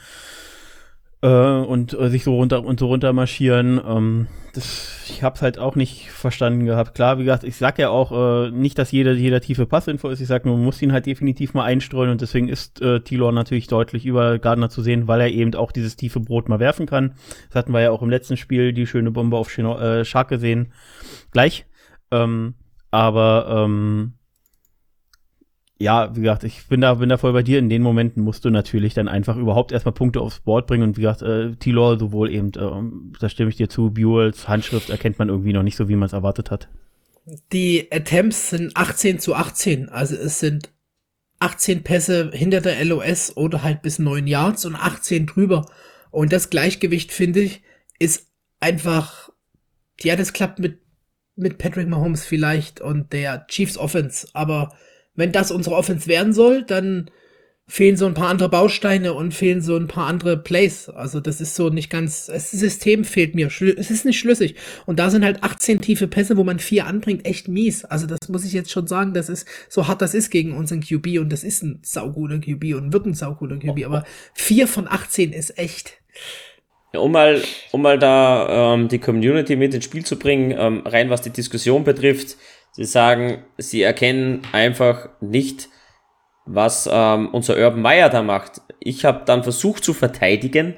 und 1.27 1.99
äh, 1.99 2.09
sich 2.09 2.23
so 2.23 2.35
runter 2.35 2.63
und 2.63 2.79
so 2.79 2.87
runter 2.87 3.11
marschieren. 3.11 3.79
Ähm, 3.85 4.27
das, 4.53 5.05
ich 5.09 5.21
hab's 5.21 5.41
halt 5.41 5.59
auch 5.59 5.75
nicht 5.75 6.11
verstanden 6.11 6.65
gehabt. 6.65 6.95
Klar, 6.95 7.19
wie 7.19 7.23
gesagt, 7.23 7.43
ich 7.43 7.57
sag 7.57 7.77
ja 7.77 7.89
auch 7.89 8.11
äh, 8.11 8.51
nicht, 8.51 8.77
dass 8.77 8.91
jeder, 8.91 9.13
jeder 9.13 9.41
tiefe 9.41 9.65
Passinfo 9.65 10.09
ist. 10.09 10.21
Ich 10.21 10.27
sag 10.27 10.45
nur, 10.45 10.55
man 10.55 10.65
muss 10.65 10.81
ihn 10.81 10.93
halt 10.93 11.05
definitiv 11.05 11.53
mal 11.53 11.65
einstreuen 11.65 12.09
und 12.09 12.21
deswegen 12.21 12.47
ist 12.47 12.81
äh, 12.81 13.01
Tilor 13.01 13.31
natürlich 13.31 13.67
deutlich 13.67 14.05
über 14.05 14.39
Gardner 14.39 14.69
zu 14.69 14.81
sehen, 14.81 15.07
weil 15.07 15.21
er 15.21 15.29
eben 15.29 15.53
auch 15.55 15.71
dieses 15.71 15.95
tiefe 15.95 16.19
Brot 16.19 16.49
mal 16.49 16.59
werfen 16.59 16.85
kann. 16.85 17.15
Das 17.49 17.55
hatten 17.55 17.73
wir 17.73 17.81
ja 17.81 17.91
auch 17.91 18.01
im 18.01 18.09
letzten 18.09 18.37
Spiel, 18.37 18.73
die 18.73 18.87
schöne 18.87 19.11
Bombe 19.11 19.37
auf 19.37 19.49
Chino, 19.49 19.77
äh, 19.77 20.05
Shark 20.05 20.29
gesehen. 20.29 20.71
Gleich. 21.31 21.65
Ähm, 22.11 22.55
aber 22.91 23.65
ähm, 23.65 24.13
ja, 25.81 26.13
wie 26.13 26.21
gesagt, 26.21 26.43
ich 26.43 26.67
bin 26.67 26.81
da, 26.81 26.95
bin 26.95 27.07
da 27.07 27.17
voll 27.17 27.31
bei 27.31 27.41
dir. 27.41 27.57
In 27.57 27.69
den 27.69 27.81
Momenten 27.81 28.21
musst 28.21 28.43
du 28.43 28.49
natürlich 28.49 28.93
dann 28.93 29.07
einfach 29.07 29.37
überhaupt 29.37 29.71
erstmal 29.71 29.93
Punkte 29.93 30.19
aufs 30.19 30.41
Board 30.41 30.67
bringen. 30.67 30.83
Und 30.83 30.97
wie 30.97 31.01
gesagt, 31.01 31.21
äh, 31.21 31.55
Tilor 31.55 31.97
sowohl 31.97 32.29
eben, 32.31 32.49
äh, 32.49 33.17
da 33.19 33.29
stimme 33.29 33.49
ich 33.49 33.55
dir 33.55 33.69
zu, 33.69 33.91
Buells 33.91 34.49
Handschrift 34.49 34.89
erkennt 34.89 35.19
man 35.19 35.29
irgendwie 35.29 35.53
noch 35.53 35.63
nicht 35.63 35.77
so, 35.77 35.87
wie 35.87 35.95
man 35.95 36.07
es 36.07 36.13
erwartet 36.13 36.51
hat. 36.51 36.67
Die 37.53 37.87
Attempts 37.91 38.49
sind 38.49 38.75
18 38.75 39.19
zu 39.19 39.35
18. 39.35 39.87
Also 39.87 40.15
es 40.15 40.39
sind 40.39 40.69
18 41.39 41.83
Pässe 41.83 42.31
hinter 42.33 42.59
der 42.59 42.83
LOS 42.83 43.37
oder 43.37 43.63
halt 43.63 43.81
bis 43.81 43.99
9 43.99 44.27
Yards 44.27 44.65
und 44.65 44.75
18 44.75 45.27
drüber. 45.27 45.65
Und 46.11 46.33
das 46.33 46.49
Gleichgewicht, 46.49 47.13
finde 47.13 47.39
ich, 47.39 47.61
ist 47.99 48.27
einfach, 48.59 49.29
ja, 50.01 50.17
das 50.17 50.33
klappt 50.33 50.59
mit 50.59 50.79
mit 51.39 51.57
Patrick 51.57 51.87
Mahomes 51.87 52.25
vielleicht 52.25 52.81
und 52.81 53.13
der 53.13 53.47
Chiefs 53.47 53.77
Offense. 53.77 54.27
Aber 54.33 54.73
wenn 55.15 55.31
das 55.31 55.51
unsere 55.51 55.75
Offense 55.75 56.07
werden 56.07 56.33
soll, 56.33 56.63
dann 56.63 57.09
fehlen 57.69 57.97
so 57.97 58.07
ein 58.07 58.15
paar 58.15 58.29
andere 58.29 58.49
Bausteine 58.49 59.13
und 59.13 59.31
fehlen 59.31 59.61
so 59.61 59.77
ein 59.77 59.87
paar 59.87 60.07
andere 60.07 60.37
Plays. 60.37 60.89
Also 60.89 61.19
das 61.19 61.39
ist 61.39 61.55
so 61.55 61.69
nicht 61.69 61.91
ganz, 61.91 62.25
das 62.25 62.49
System 62.49 63.05
fehlt 63.05 63.35
mir. 63.35 63.47
Es 63.47 63.91
ist 63.91 64.05
nicht 64.05 64.17
schlüssig. 64.17 64.55
Und 64.87 64.97
da 64.97 65.11
sind 65.11 65.23
halt 65.23 65.43
18 65.43 65.79
tiefe 65.79 66.07
Pässe, 66.07 66.35
wo 66.35 66.43
man 66.43 66.57
vier 66.57 66.87
anbringt, 66.87 67.27
echt 67.27 67.47
mies. 67.47 67.85
Also 67.85 68.07
das 68.07 68.27
muss 68.27 68.43
ich 68.43 68.53
jetzt 68.53 68.71
schon 68.71 68.87
sagen, 68.87 69.13
das 69.13 69.29
ist 69.29 69.47
so 69.69 69.87
hart 69.87 70.01
das 70.01 70.15
ist 70.15 70.31
gegen 70.31 70.57
unseren 70.57 70.81
QB 70.81 71.19
und 71.19 71.31
das 71.31 71.43
ist 71.43 71.61
ein 71.61 71.79
sauguter 71.83 72.39
QB 72.39 72.73
und 72.75 72.91
wird 72.91 73.05
ein 73.05 73.13
sauguter 73.13 73.57
QB, 73.57 73.85
aber 73.85 74.03
vier 74.33 74.67
von 74.67 74.87
18 74.87 75.31
ist 75.31 75.59
echt. 75.59 75.99
Ja, 76.91 77.01
um 77.01 77.11
mal, 77.11 77.39
um 77.71 77.83
mal 77.83 77.99
da 77.99 78.73
ähm, 78.73 78.87
die 78.87 78.97
Community 78.97 79.55
mit 79.55 79.75
ins 79.75 79.85
Spiel 79.85 80.03
zu 80.03 80.17
bringen, 80.17 80.55
ähm, 80.57 80.81
rein 80.85 81.11
was 81.11 81.21
die 81.21 81.29
Diskussion 81.29 81.83
betrifft, 81.83 82.35
sie 82.79 82.85
sagen, 82.85 83.43
sie 83.57 83.81
erkennen 83.81 84.41
einfach 84.53 85.09
nicht, 85.19 85.67
was 86.45 86.89
ähm, 86.91 87.27
unser 87.33 87.57
Urban 87.57 87.81
Meyer 87.81 88.09
da 88.09 88.23
macht. 88.23 88.61
Ich 88.79 89.03
habe 89.03 89.23
dann 89.25 89.43
versucht 89.43 89.83
zu 89.83 89.93
verteidigen. 89.93 90.75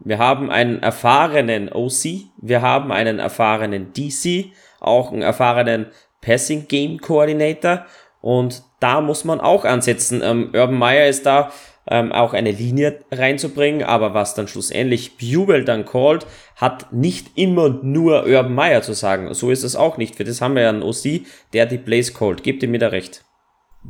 Wir 0.00 0.18
haben 0.18 0.50
einen 0.50 0.82
erfahrenen 0.82 1.72
OC, 1.72 2.32
wir 2.36 2.62
haben 2.62 2.90
einen 2.90 3.20
erfahrenen 3.20 3.92
DC, 3.92 4.46
auch 4.80 5.12
einen 5.12 5.22
erfahrenen 5.22 5.86
Passing 6.20 6.66
Game 6.66 6.98
Coordinator 6.98 7.86
und 8.20 8.64
da 8.80 9.00
muss 9.00 9.24
man 9.24 9.40
auch 9.40 9.64
ansetzen. 9.64 10.22
Ähm, 10.24 10.50
Urban 10.52 10.78
Meyer 10.78 11.06
ist 11.06 11.26
da 11.26 11.52
ähm, 11.88 12.12
auch 12.12 12.32
eine 12.34 12.50
Linie 12.50 13.00
reinzubringen, 13.10 13.82
aber 13.82 14.14
was 14.14 14.34
dann 14.34 14.48
schlussendlich 14.48 15.16
Buell 15.16 15.64
dann 15.64 15.84
called, 15.84 16.26
hat 16.56 16.92
nicht 16.92 17.28
immer 17.36 17.68
nur 17.68 18.26
Urban 18.26 18.54
Meyer 18.54 18.82
zu 18.82 18.92
sagen. 18.92 19.32
So 19.34 19.50
ist 19.50 19.62
es 19.62 19.76
auch 19.76 19.96
nicht. 19.96 20.16
Für 20.16 20.24
das 20.24 20.40
haben 20.40 20.54
wir 20.54 20.62
ja 20.62 20.70
einen 20.70 20.82
OC, 20.82 21.22
der 21.52 21.66
die 21.66 21.78
Plays 21.78 22.14
called. 22.14 22.42
Gebt 22.42 22.62
ihr 22.62 22.68
mir 22.68 22.78
da 22.78 22.88
recht? 22.88 23.24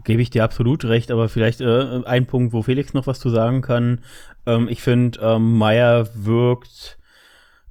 Gebe 0.05 0.21
ich 0.21 0.31
dir 0.31 0.45
absolut 0.45 0.85
recht, 0.85 1.11
aber 1.11 1.29
vielleicht 1.29 1.61
äh, 1.61 2.03
ein 2.05 2.27
Punkt, 2.27 2.53
wo 2.53 2.63
Felix 2.63 2.93
noch 2.93 3.07
was 3.07 3.19
zu 3.19 3.31
sagen 3.31 3.63
kann. 3.63 4.05
Ähm, 4.47 4.69
ich 4.69 4.83
finde, 4.83 5.19
ähm, 5.23 5.57
Meyer 5.57 6.09
wirkt 6.15 6.96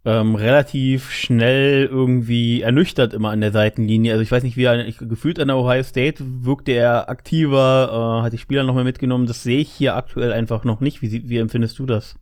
ähm, 0.06 0.36
relativ 0.36 1.12
schnell 1.12 1.88
irgendwie 1.92 2.62
ernüchtert 2.62 3.14
immer 3.14 3.32
an 3.32 3.42
der 3.42 3.52
Seitenlinie. 3.52 4.12
Also 4.12 4.22
ich 4.22 4.32
weiß 4.32 4.44
nicht, 4.44 4.56
wie 4.56 4.64
er 4.64 4.88
ich, 4.88 5.00
gefühlt 5.00 5.40
an 5.40 5.48
der 5.48 5.58
Ohio 5.58 5.84
State 5.84 6.24
wirkte 6.24 6.74
er 6.74 7.10
aktiver, 7.10 8.20
äh, 8.22 8.26
hat 8.26 8.34
die 8.34 8.38
Spieler 8.38 8.64
noch 8.64 8.76
mal 8.76 8.84
mitgenommen. 8.84 9.26
Das 9.26 9.42
sehe 9.42 9.60
ich 9.60 9.72
hier 9.72 9.96
aktuell 9.96 10.32
einfach 10.32 10.64
noch 10.64 10.80
nicht. 10.80 11.02
Wie, 11.02 11.28
wie 11.28 11.38
empfindest 11.38 11.80
du 11.80 11.88
das? 11.88 12.16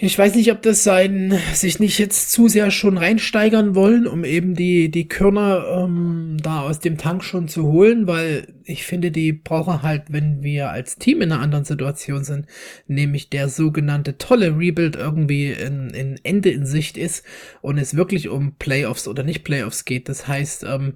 Ich 0.00 0.16
weiß 0.16 0.36
nicht, 0.36 0.52
ob 0.52 0.62
das 0.62 0.84
sein, 0.84 1.36
sich 1.52 1.80
nicht 1.80 1.98
jetzt 1.98 2.30
zu 2.30 2.46
sehr 2.46 2.70
schon 2.70 2.98
reinsteigern 2.98 3.74
wollen, 3.74 4.06
um 4.06 4.24
eben 4.24 4.54
die, 4.54 4.90
die 4.90 5.08
Körner 5.08 5.64
ähm, 5.84 6.36
da 6.40 6.60
aus 6.60 6.78
dem 6.78 6.98
Tank 6.98 7.24
schon 7.24 7.48
zu 7.48 7.64
holen, 7.64 8.06
weil 8.06 8.46
ich 8.68 8.84
finde, 8.84 9.10
die 9.10 9.32
brauchen 9.32 9.82
halt, 9.82 10.04
wenn 10.08 10.42
wir 10.42 10.70
als 10.70 10.96
Team 10.96 11.22
in 11.22 11.32
einer 11.32 11.40
anderen 11.40 11.64
Situation 11.64 12.22
sind, 12.22 12.46
nämlich 12.86 13.30
der 13.30 13.48
sogenannte 13.48 14.18
tolle 14.18 14.58
Rebuild 14.58 14.94
irgendwie 14.94 15.50
in, 15.52 15.90
in 15.90 16.20
Ende 16.22 16.50
in 16.50 16.66
Sicht 16.66 16.98
ist 16.98 17.24
und 17.62 17.78
es 17.78 17.96
wirklich 17.96 18.28
um 18.28 18.56
Playoffs 18.58 19.08
oder 19.08 19.22
nicht 19.22 19.42
Playoffs 19.42 19.86
geht. 19.86 20.08
Das 20.10 20.28
heißt, 20.28 20.64
ähm, 20.64 20.94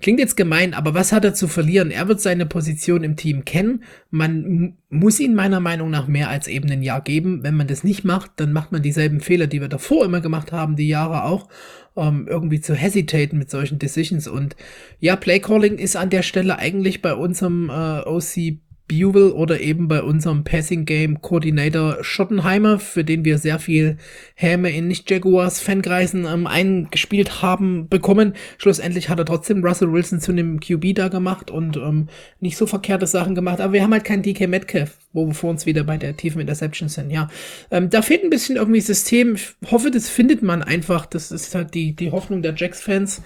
klingt 0.00 0.18
jetzt 0.18 0.36
gemein, 0.36 0.74
aber 0.74 0.94
was 0.94 1.12
hat 1.12 1.24
er 1.24 1.34
zu 1.34 1.46
verlieren? 1.46 1.92
Er 1.92 2.08
wird 2.08 2.20
seine 2.20 2.44
Position 2.44 3.04
im 3.04 3.16
Team 3.16 3.44
kennen. 3.44 3.84
Man 4.10 4.76
muss 4.90 5.20
ihn 5.20 5.34
meiner 5.34 5.60
Meinung 5.60 5.90
nach 5.90 6.08
mehr 6.08 6.28
als 6.28 6.48
eben 6.48 6.70
ein 6.70 6.82
Jahr 6.82 7.02
geben. 7.02 7.44
Wenn 7.44 7.56
man 7.56 7.68
das 7.68 7.84
nicht 7.84 8.04
macht, 8.04 8.32
dann 8.36 8.52
macht 8.52 8.72
man 8.72 8.82
dieselben 8.82 9.20
Fehler, 9.20 9.46
die 9.46 9.60
wir 9.60 9.68
davor 9.68 10.04
immer 10.04 10.20
gemacht 10.20 10.50
haben, 10.50 10.74
die 10.74 10.88
Jahre 10.88 11.24
auch 11.24 11.48
ähm, 11.96 12.26
irgendwie 12.28 12.60
zu 12.60 12.74
hesitaten 12.74 13.38
mit 13.38 13.50
solchen 13.50 13.78
Decisions. 13.78 14.28
Und 14.28 14.56
ja, 15.00 15.16
Playcalling 15.16 15.78
ist 15.78 15.96
an 15.96 16.10
der 16.10 16.22
Stelle 16.22 16.58
eigentlich 16.58 17.02
bei 17.02 17.14
unserem 17.14 17.70
äh, 17.70 18.00
OC 18.00 18.58
Buell 19.00 19.30
oder 19.32 19.60
eben 19.60 19.88
bei 19.88 20.02
unserem 20.02 20.44
Passing 20.44 20.84
Game 20.84 21.20
Coordinator 21.20 21.98
Schottenheimer, 22.02 22.78
für 22.78 23.04
den 23.04 23.24
wir 23.24 23.38
sehr 23.38 23.58
viel 23.58 23.96
Häme 24.34 24.70
in 24.70 24.88
Nicht-Jaguars-Fankreisen 24.88 26.26
ähm, 26.26 26.46
eingespielt 26.46 27.42
haben, 27.42 27.88
bekommen. 27.88 28.34
Schlussendlich 28.58 29.08
hat 29.08 29.18
er 29.18 29.24
trotzdem 29.24 29.64
Russell 29.64 29.92
Wilson 29.92 30.20
zu 30.20 30.32
einem 30.32 30.60
QB 30.60 30.94
da 30.94 31.08
gemacht 31.08 31.50
und 31.50 31.76
ähm, 31.76 32.08
nicht 32.40 32.56
so 32.56 32.66
verkehrte 32.66 33.06
Sachen 33.06 33.34
gemacht. 33.34 33.60
Aber 33.60 33.72
wir 33.72 33.82
haben 33.82 33.92
halt 33.92 34.04
keinen 34.04 34.22
DK 34.22 34.48
Metcalf, 34.48 34.98
wo 35.12 35.26
wir 35.26 35.34
vor 35.34 35.50
uns 35.50 35.66
wieder 35.66 35.84
bei 35.84 35.96
der 35.96 36.16
tiefen 36.16 36.40
Interception 36.40 36.88
sind. 36.88 37.10
Ja, 37.10 37.28
ähm, 37.70 37.90
da 37.90 38.02
fehlt 38.02 38.24
ein 38.24 38.30
bisschen 38.30 38.56
irgendwie 38.56 38.80
System. 38.80 39.36
Ich 39.36 39.54
hoffe, 39.70 39.90
das 39.90 40.08
findet 40.08 40.42
man 40.42 40.62
einfach. 40.62 41.06
Das 41.06 41.32
ist 41.32 41.54
halt 41.54 41.74
die, 41.74 41.94
die 41.94 42.10
Hoffnung 42.10 42.42
der 42.42 42.54
Jacks-Fans. 42.54 43.22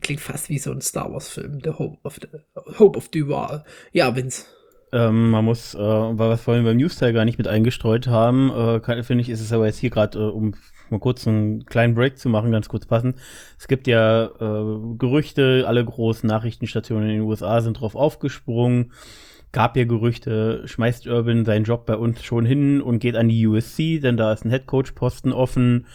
Klingt 0.00 0.20
fast 0.20 0.48
wie 0.48 0.58
so 0.58 0.72
ein 0.72 0.80
Star 0.80 1.12
Wars-Film, 1.12 1.60
The 1.62 1.70
Hope 1.70 1.98
of, 2.04 2.18
the, 2.20 2.28
Hope 2.78 2.98
of 2.98 3.08
Duval. 3.08 3.64
Ja, 3.92 4.14
Vince. 4.14 4.44
Ähm, 4.94 5.30
man 5.30 5.44
muss, 5.44 5.74
äh, 5.74 5.78
weil 5.78 6.28
wir 6.28 6.34
es 6.34 6.42
vorhin 6.42 6.62
beim 6.62 6.76
News-Teil 6.76 7.12
gar 7.12 7.24
nicht 7.24 7.36
mit 7.36 7.48
eingestreut 7.48 8.06
haben, 8.06 8.50
äh, 8.52 9.02
finde 9.02 9.22
ich, 9.22 9.28
ist 9.28 9.40
es 9.40 9.52
aber 9.52 9.66
jetzt 9.66 9.78
hier 9.78 9.90
gerade, 9.90 10.16
äh, 10.16 10.30
um 10.30 10.54
mal 10.88 11.00
kurz 11.00 11.26
einen 11.26 11.66
kleinen 11.66 11.96
Break 11.96 12.16
zu 12.16 12.28
machen, 12.28 12.52
ganz 12.52 12.68
kurz 12.68 12.86
passen. 12.86 13.14
Es 13.58 13.66
gibt 13.66 13.88
ja 13.88 14.26
äh, 14.26 14.96
Gerüchte, 14.96 15.64
alle 15.66 15.84
großen 15.84 16.28
Nachrichtenstationen 16.28 17.08
in 17.08 17.16
den 17.16 17.22
USA 17.22 17.60
sind 17.60 17.80
drauf 17.80 17.96
aufgesprungen. 17.96 18.92
Gab 19.50 19.76
ja 19.76 19.84
Gerüchte, 19.84 20.62
schmeißt 20.64 21.08
Urban 21.08 21.44
seinen 21.44 21.64
Job 21.64 21.86
bei 21.86 21.96
uns 21.96 22.22
schon 22.22 22.46
hin 22.46 22.80
und 22.80 23.00
geht 23.00 23.16
an 23.16 23.28
die 23.28 23.46
USC, 23.48 23.98
denn 23.98 24.16
da 24.16 24.32
ist 24.32 24.44
ein 24.44 24.50
Headcoach-Posten 24.50 25.32
offen. 25.32 25.86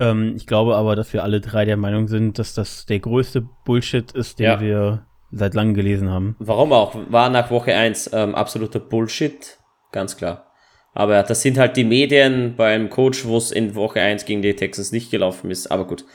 Ähm, 0.00 0.32
ich 0.34 0.46
glaube 0.46 0.76
aber, 0.76 0.96
dass 0.96 1.12
wir 1.12 1.24
alle 1.24 1.42
drei 1.42 1.66
der 1.66 1.76
Meinung 1.76 2.08
sind, 2.08 2.38
dass 2.38 2.54
das 2.54 2.86
der 2.86 3.00
größte 3.00 3.46
Bullshit 3.66 4.12
ist, 4.12 4.38
den 4.38 4.46
ja. 4.46 4.60
wir 4.60 5.06
seit 5.30 5.54
langem 5.54 5.74
gelesen 5.74 6.10
haben. 6.10 6.36
Warum 6.38 6.72
auch? 6.72 6.94
War 7.08 7.30
nach 7.30 7.50
Woche 7.50 7.74
1 7.74 8.10
ähm, 8.12 8.34
absoluter 8.34 8.80
Bullshit, 8.80 9.58
ganz 9.92 10.16
klar. 10.16 10.52
Aber 10.94 11.22
das 11.22 11.42
sind 11.42 11.58
halt 11.58 11.76
die 11.76 11.84
Medien 11.84 12.54
beim 12.56 12.88
Coach, 12.88 13.26
wo 13.26 13.36
es 13.36 13.52
in 13.52 13.74
Woche 13.74 14.00
1 14.00 14.24
gegen 14.24 14.40
die 14.40 14.56
Texans 14.56 14.92
nicht 14.92 15.10
gelaufen 15.10 15.50
ist. 15.50 15.70
Aber 15.70 15.86
gut, 15.86 16.06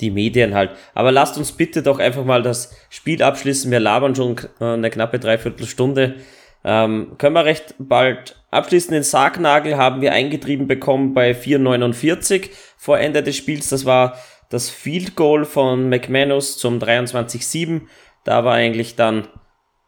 die 0.00 0.10
Medien 0.10 0.54
halt. 0.54 0.70
Aber 0.94 1.10
lasst 1.10 1.36
uns 1.38 1.52
bitte 1.52 1.82
doch 1.82 1.98
einfach 1.98 2.24
mal 2.24 2.42
das 2.42 2.72
Spiel 2.88 3.22
abschließen. 3.22 3.70
Wir 3.70 3.80
labern 3.80 4.14
schon 4.14 4.36
äh, 4.60 4.64
eine 4.64 4.90
knappe 4.90 5.18
Dreiviertelstunde. 5.18 6.16
Ähm, 6.64 7.14
können 7.18 7.34
wir 7.34 7.44
recht 7.44 7.74
bald 7.78 8.36
abschließen. 8.50 8.92
Den 8.92 9.02
Sargnagel 9.02 9.76
haben 9.76 10.00
wir 10.00 10.12
eingetrieben 10.12 10.66
bekommen 10.66 11.14
bei 11.14 11.32
4,49 11.32 12.50
vor 12.76 12.98
Ende 12.98 13.22
des 13.22 13.36
Spiels. 13.36 13.68
Das 13.70 13.86
war 13.86 14.18
das 14.50 14.70
Field 14.70 15.14
Goal 15.16 15.44
von 15.44 15.88
McManus 15.88 16.58
zum 16.58 16.78
23-7. 16.78 17.82
Da 18.28 18.44
war 18.44 18.52
eigentlich 18.52 18.94
dann 18.94 19.26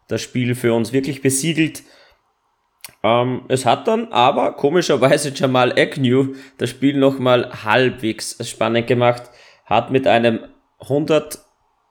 das 0.08 0.22
Spiel 0.22 0.54
für 0.54 0.72
uns 0.72 0.94
wirklich 0.94 1.20
besiegelt. 1.20 1.82
Ähm, 3.02 3.42
es 3.48 3.66
hat 3.66 3.86
dann 3.86 4.10
aber 4.12 4.52
komischerweise 4.52 5.28
Jamal 5.34 5.78
Agnew 5.78 6.36
das 6.56 6.70
Spiel 6.70 6.96
nochmal 6.96 7.64
halbwegs 7.64 8.38
spannend 8.48 8.86
gemacht. 8.86 9.24
Hat 9.66 9.90
mit 9.90 10.06
einem 10.06 10.40
100, 10.78 11.40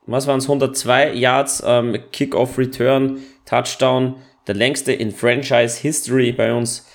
was 0.07 0.25
waren 0.25 0.39
es, 0.39 0.45
102 0.45 1.13
Yards 1.13 1.61
ähm, 1.63 1.95
Kick-Off 2.11 2.57
Return 2.57 3.19
Touchdown, 3.45 4.15
der 4.47 4.55
längste 4.55 4.91
in 4.91 5.11
Franchise 5.11 5.79
History 5.79 6.31
bei 6.31 6.51
uns 6.51 6.89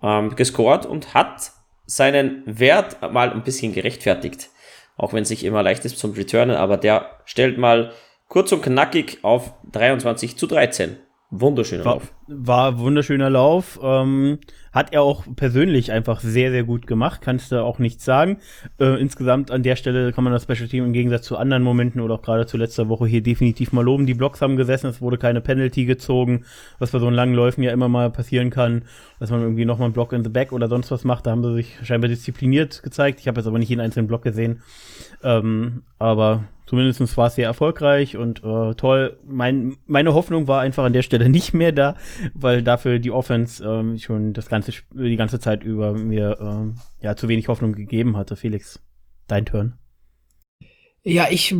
ähm, 0.00 0.36
gescored 0.36 0.86
und 0.86 1.12
hat 1.12 1.50
seinen 1.86 2.44
Wert 2.46 3.02
mal 3.12 3.32
ein 3.32 3.42
bisschen 3.42 3.72
gerechtfertigt. 3.72 4.50
Auch 4.96 5.12
wenn 5.12 5.24
es 5.24 5.28
sich 5.28 5.42
immer 5.42 5.64
leicht 5.64 5.84
ist 5.84 5.98
zum 5.98 6.12
Returnen, 6.12 6.54
aber 6.54 6.76
der 6.76 7.18
stellt 7.24 7.58
mal 7.58 7.92
Kurz 8.32 8.50
und 8.50 8.62
knackig 8.62 9.18
auf 9.20 9.52
23 9.72 10.38
zu 10.38 10.46
13. 10.46 10.96
Wunderschöner 11.28 11.84
war, 11.84 11.92
Lauf. 11.96 12.14
War 12.28 12.78
wunderschöner 12.78 13.28
Lauf. 13.28 13.78
Ähm, 13.82 14.38
hat 14.72 14.94
er 14.94 15.02
auch 15.02 15.26
persönlich 15.36 15.92
einfach 15.92 16.20
sehr, 16.20 16.50
sehr 16.50 16.64
gut 16.64 16.86
gemacht. 16.86 17.20
Kannst 17.20 17.52
du 17.52 17.62
auch 17.62 17.78
nichts 17.78 18.06
sagen. 18.06 18.38
Äh, 18.80 18.98
insgesamt 18.98 19.50
an 19.50 19.62
der 19.62 19.76
Stelle 19.76 20.14
kann 20.14 20.24
man 20.24 20.32
das 20.32 20.44
Special 20.44 20.66
Team 20.66 20.86
im 20.86 20.94
Gegensatz 20.94 21.26
zu 21.26 21.36
anderen 21.36 21.62
Momenten 21.62 22.00
oder 22.00 22.14
auch 22.14 22.22
gerade 22.22 22.46
zu 22.46 22.56
letzter 22.56 22.88
Woche 22.88 23.04
hier 23.04 23.22
definitiv 23.22 23.70
mal 23.72 23.84
loben. 23.84 24.06
Die 24.06 24.14
Blocks 24.14 24.40
haben 24.40 24.56
gesessen, 24.56 24.86
es 24.86 25.02
wurde 25.02 25.18
keine 25.18 25.42
Penalty 25.42 25.84
gezogen, 25.84 26.46
was 26.78 26.92
bei 26.92 27.00
so 27.00 27.10
langen 27.10 27.34
Läufen 27.34 27.62
ja 27.62 27.70
immer 27.70 27.90
mal 27.90 28.08
passieren 28.08 28.48
kann, 28.48 28.86
dass 29.20 29.30
man 29.30 29.42
irgendwie 29.42 29.66
nochmal 29.66 29.88
einen 29.88 29.92
Block 29.92 30.14
in 30.14 30.24
the 30.24 30.30
Back 30.30 30.52
oder 30.52 30.68
sonst 30.68 30.90
was 30.90 31.04
macht. 31.04 31.26
Da 31.26 31.32
haben 31.32 31.44
sie 31.44 31.52
sich 31.52 31.76
scheinbar 31.82 32.08
diszipliniert 32.08 32.82
gezeigt. 32.82 33.20
Ich 33.20 33.28
habe 33.28 33.40
jetzt 33.40 33.46
aber 33.46 33.58
nicht 33.58 33.68
jeden 33.68 33.82
einzelnen 33.82 34.08
Block 34.08 34.22
gesehen. 34.22 34.62
Ähm, 35.22 35.82
aber 35.98 36.44
Zumindest 36.72 37.18
war 37.18 37.26
es 37.26 37.34
sehr 37.34 37.48
erfolgreich 37.48 38.16
und 38.16 38.42
äh, 38.42 38.74
toll. 38.76 39.18
Mein, 39.26 39.76
meine 39.84 40.14
Hoffnung 40.14 40.48
war 40.48 40.62
einfach 40.62 40.84
an 40.84 40.94
der 40.94 41.02
Stelle 41.02 41.28
nicht 41.28 41.52
mehr 41.52 41.70
da, 41.70 41.96
weil 42.32 42.62
dafür 42.62 42.98
die 42.98 43.10
Offense 43.10 43.62
ähm, 43.62 43.98
schon 43.98 44.32
das 44.32 44.48
ganze 44.48 44.72
die 44.94 45.16
ganze 45.16 45.38
Zeit 45.38 45.64
über 45.64 45.92
mir 45.92 46.38
ähm, 46.40 46.76
ja 47.02 47.14
zu 47.14 47.28
wenig 47.28 47.48
Hoffnung 47.48 47.74
gegeben 47.74 48.16
hatte. 48.16 48.36
Felix, 48.36 48.80
dein 49.26 49.44
Turn. 49.44 49.74
Ja, 51.04 51.26
ich 51.32 51.52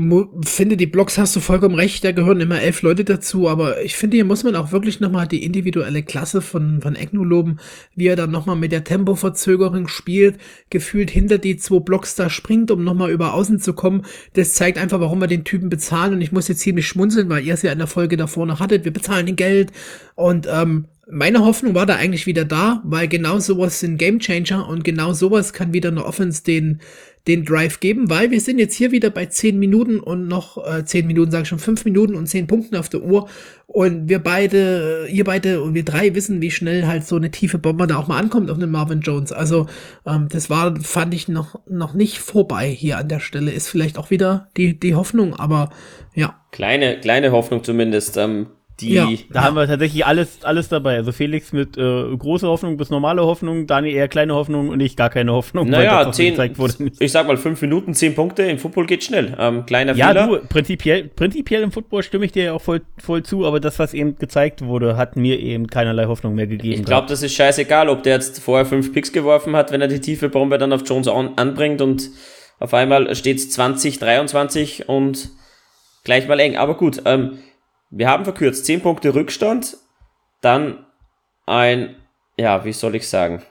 finde, 0.44 0.76
die 0.76 0.86
Blocks 0.86 1.18
hast 1.18 1.34
du 1.34 1.40
vollkommen 1.40 1.74
recht, 1.74 2.04
da 2.04 2.12
gehören 2.12 2.40
immer 2.40 2.60
elf 2.62 2.82
Leute 2.82 3.02
dazu, 3.02 3.48
aber 3.48 3.82
ich 3.82 3.96
finde, 3.96 4.16
hier 4.16 4.24
muss 4.24 4.44
man 4.44 4.54
auch 4.54 4.70
wirklich 4.70 5.00
nochmal 5.00 5.26
die 5.26 5.42
individuelle 5.42 6.04
Klasse 6.04 6.40
von, 6.40 6.80
von 6.80 6.94
Egno 6.94 7.24
loben, 7.24 7.56
wie 7.96 8.06
er 8.06 8.14
dann 8.14 8.30
nochmal 8.30 8.54
mit 8.54 8.70
der 8.70 8.84
Tempoverzögerung 8.84 9.88
spielt, 9.88 10.38
gefühlt 10.70 11.10
hinter 11.10 11.38
die 11.38 11.56
zwei 11.56 11.80
Blocks 11.80 12.14
da 12.14 12.30
springt, 12.30 12.70
um 12.70 12.84
nochmal 12.84 13.10
über 13.10 13.34
außen 13.34 13.58
zu 13.58 13.72
kommen. 13.72 14.02
Das 14.34 14.54
zeigt 14.54 14.78
einfach, 14.78 15.00
warum 15.00 15.20
wir 15.20 15.26
den 15.26 15.42
Typen 15.42 15.70
bezahlen 15.70 16.14
und 16.14 16.20
ich 16.20 16.30
muss 16.30 16.46
jetzt 16.46 16.60
ziemlich 16.60 16.86
schmunzeln, 16.86 17.28
weil 17.28 17.44
ihr 17.44 17.54
es 17.54 17.62
ja 17.62 17.72
in 17.72 17.78
der 17.78 17.88
Folge 17.88 18.16
davor 18.16 18.46
noch 18.46 18.60
hattet, 18.60 18.84
wir 18.84 18.92
bezahlen 18.92 19.26
den 19.26 19.34
Geld 19.34 19.72
und 20.14 20.46
ähm, 20.48 20.84
meine 21.10 21.44
Hoffnung 21.44 21.74
war 21.74 21.84
da 21.84 21.96
eigentlich 21.96 22.26
wieder 22.26 22.44
da, 22.44 22.80
weil 22.84 23.08
genau 23.08 23.40
sowas 23.40 23.80
sind 23.80 23.98
Gamechanger 23.98 24.68
und 24.68 24.84
genau 24.84 25.12
sowas 25.12 25.52
kann 25.52 25.72
wieder 25.72 25.90
eine 25.90 26.06
Offense 26.06 26.44
den 26.44 26.80
den 27.28 27.44
Drive 27.44 27.78
geben, 27.78 28.10
weil 28.10 28.32
wir 28.32 28.40
sind 28.40 28.58
jetzt 28.58 28.74
hier 28.74 28.90
wieder 28.90 29.10
bei 29.10 29.26
10 29.26 29.58
Minuten 29.58 30.00
und 30.00 30.26
noch 30.26 30.58
äh, 30.66 30.84
10 30.84 31.06
Minuten, 31.06 31.30
sage 31.30 31.42
ich 31.42 31.48
schon, 31.48 31.60
5 31.60 31.84
Minuten 31.84 32.16
und 32.16 32.26
10 32.26 32.48
Punkten 32.48 32.74
auf 32.76 32.88
der 32.88 33.02
Uhr. 33.02 33.28
Und 33.66 34.08
wir 34.08 34.18
beide, 34.18 35.06
ihr 35.08 35.24
beide 35.24 35.62
und 35.62 35.74
wir 35.74 35.84
drei 35.84 36.14
wissen, 36.14 36.42
wie 36.42 36.50
schnell 36.50 36.86
halt 36.86 37.06
so 37.06 37.16
eine 37.16 37.30
tiefe 37.30 37.58
Bombe 37.58 37.86
da 37.86 37.96
auch 37.96 38.08
mal 38.08 38.18
ankommt 38.18 38.50
auf 38.50 38.58
den 38.58 38.70
Marvin 38.70 39.00
Jones. 39.00 39.32
Also 39.32 39.66
ähm, 40.04 40.28
das 40.30 40.50
war, 40.50 40.74
fand 40.80 41.14
ich 41.14 41.28
noch, 41.28 41.60
noch 41.68 41.94
nicht 41.94 42.18
vorbei 42.18 42.68
hier 42.68 42.98
an 42.98 43.08
der 43.08 43.20
Stelle. 43.20 43.52
Ist 43.52 43.68
vielleicht 43.68 43.98
auch 43.98 44.10
wieder 44.10 44.48
die, 44.56 44.78
die 44.78 44.94
Hoffnung, 44.96 45.34
aber 45.34 45.70
ja. 46.14 46.40
Kleine, 46.50 46.98
kleine 47.00 47.30
Hoffnung 47.30 47.62
zumindest. 47.62 48.16
Ähm, 48.16 48.48
die, 48.80 48.94
ja. 48.94 49.08
Da 49.30 49.44
haben 49.44 49.56
wir 49.56 49.66
tatsächlich 49.66 50.06
alles, 50.06 50.42
alles 50.42 50.68
dabei. 50.68 50.96
Also 50.96 51.12
Felix 51.12 51.52
mit 51.52 51.76
äh, 51.76 52.16
große 52.16 52.46
Hoffnung 52.46 52.76
bis 52.76 52.90
normale 52.90 53.22
Hoffnung, 53.22 53.66
Dani 53.66 53.92
eher 53.92 54.08
kleine 54.08 54.34
Hoffnung 54.34 54.70
und 54.70 54.80
ich 54.80 54.96
gar 54.96 55.10
keine 55.10 55.32
Hoffnung. 55.32 55.68
Naja, 55.68 56.10
zehn, 56.10 56.38
ich 56.98 57.12
sag 57.12 57.26
mal 57.26 57.36
fünf 57.36 57.60
Minuten, 57.62 57.94
zehn 57.94 58.14
Punkte 58.14 58.42
im 58.44 58.58
Football 58.58 58.86
geht 58.86 59.04
schnell. 59.04 59.36
Ähm, 59.38 59.66
kleiner 59.66 59.94
ja, 59.94 60.08
Fehler. 60.08 60.26
Du, 60.26 60.46
prinzipiell, 60.48 61.04
prinzipiell 61.04 61.62
im 61.62 61.72
Football 61.72 62.02
stimme 62.02 62.24
ich 62.24 62.32
dir 62.32 62.44
ja 62.44 62.52
auch 62.54 62.62
voll, 62.62 62.82
voll 62.98 63.22
zu, 63.22 63.46
aber 63.46 63.60
das, 63.60 63.78
was 63.78 63.94
eben 63.94 64.16
gezeigt 64.16 64.64
wurde, 64.64 64.96
hat 64.96 65.16
mir 65.16 65.38
eben 65.38 65.66
keinerlei 65.66 66.06
Hoffnung 66.06 66.34
mehr 66.34 66.46
gegeben. 66.46 66.80
Ich 66.80 66.84
glaube, 66.84 67.08
das 67.08 67.22
ist 67.22 67.34
scheißegal, 67.34 67.88
ob 67.88 68.02
der 68.02 68.14
jetzt 68.14 68.40
vorher 68.40 68.66
fünf 68.66 68.92
Picks 68.92 69.12
geworfen 69.12 69.54
hat, 69.54 69.70
wenn 69.70 69.80
er 69.80 69.88
die 69.88 70.00
tiefe 70.00 70.28
Bombe 70.28 70.58
dann 70.58 70.72
auf 70.72 70.82
Jones 70.86 71.08
an, 71.08 71.32
anbringt 71.36 71.80
und 71.80 72.10
auf 72.58 72.74
einmal 72.74 73.14
steht 73.14 73.38
es 73.38 73.50
20, 73.50 73.98
23 73.98 74.88
und 74.88 75.30
gleich 76.04 76.28
mal 76.28 76.38
eng. 76.40 76.56
Aber 76.56 76.76
gut, 76.76 77.02
ähm, 77.04 77.38
wir 77.92 78.08
haben 78.08 78.24
verkürzt 78.24 78.64
10 78.64 78.80
Punkte 78.80 79.14
Rückstand, 79.14 79.76
dann 80.40 80.86
ein, 81.46 81.94
ja, 82.38 82.64
wie 82.64 82.72
soll 82.72 82.94
ich 82.96 83.06
sagen, 83.06 83.42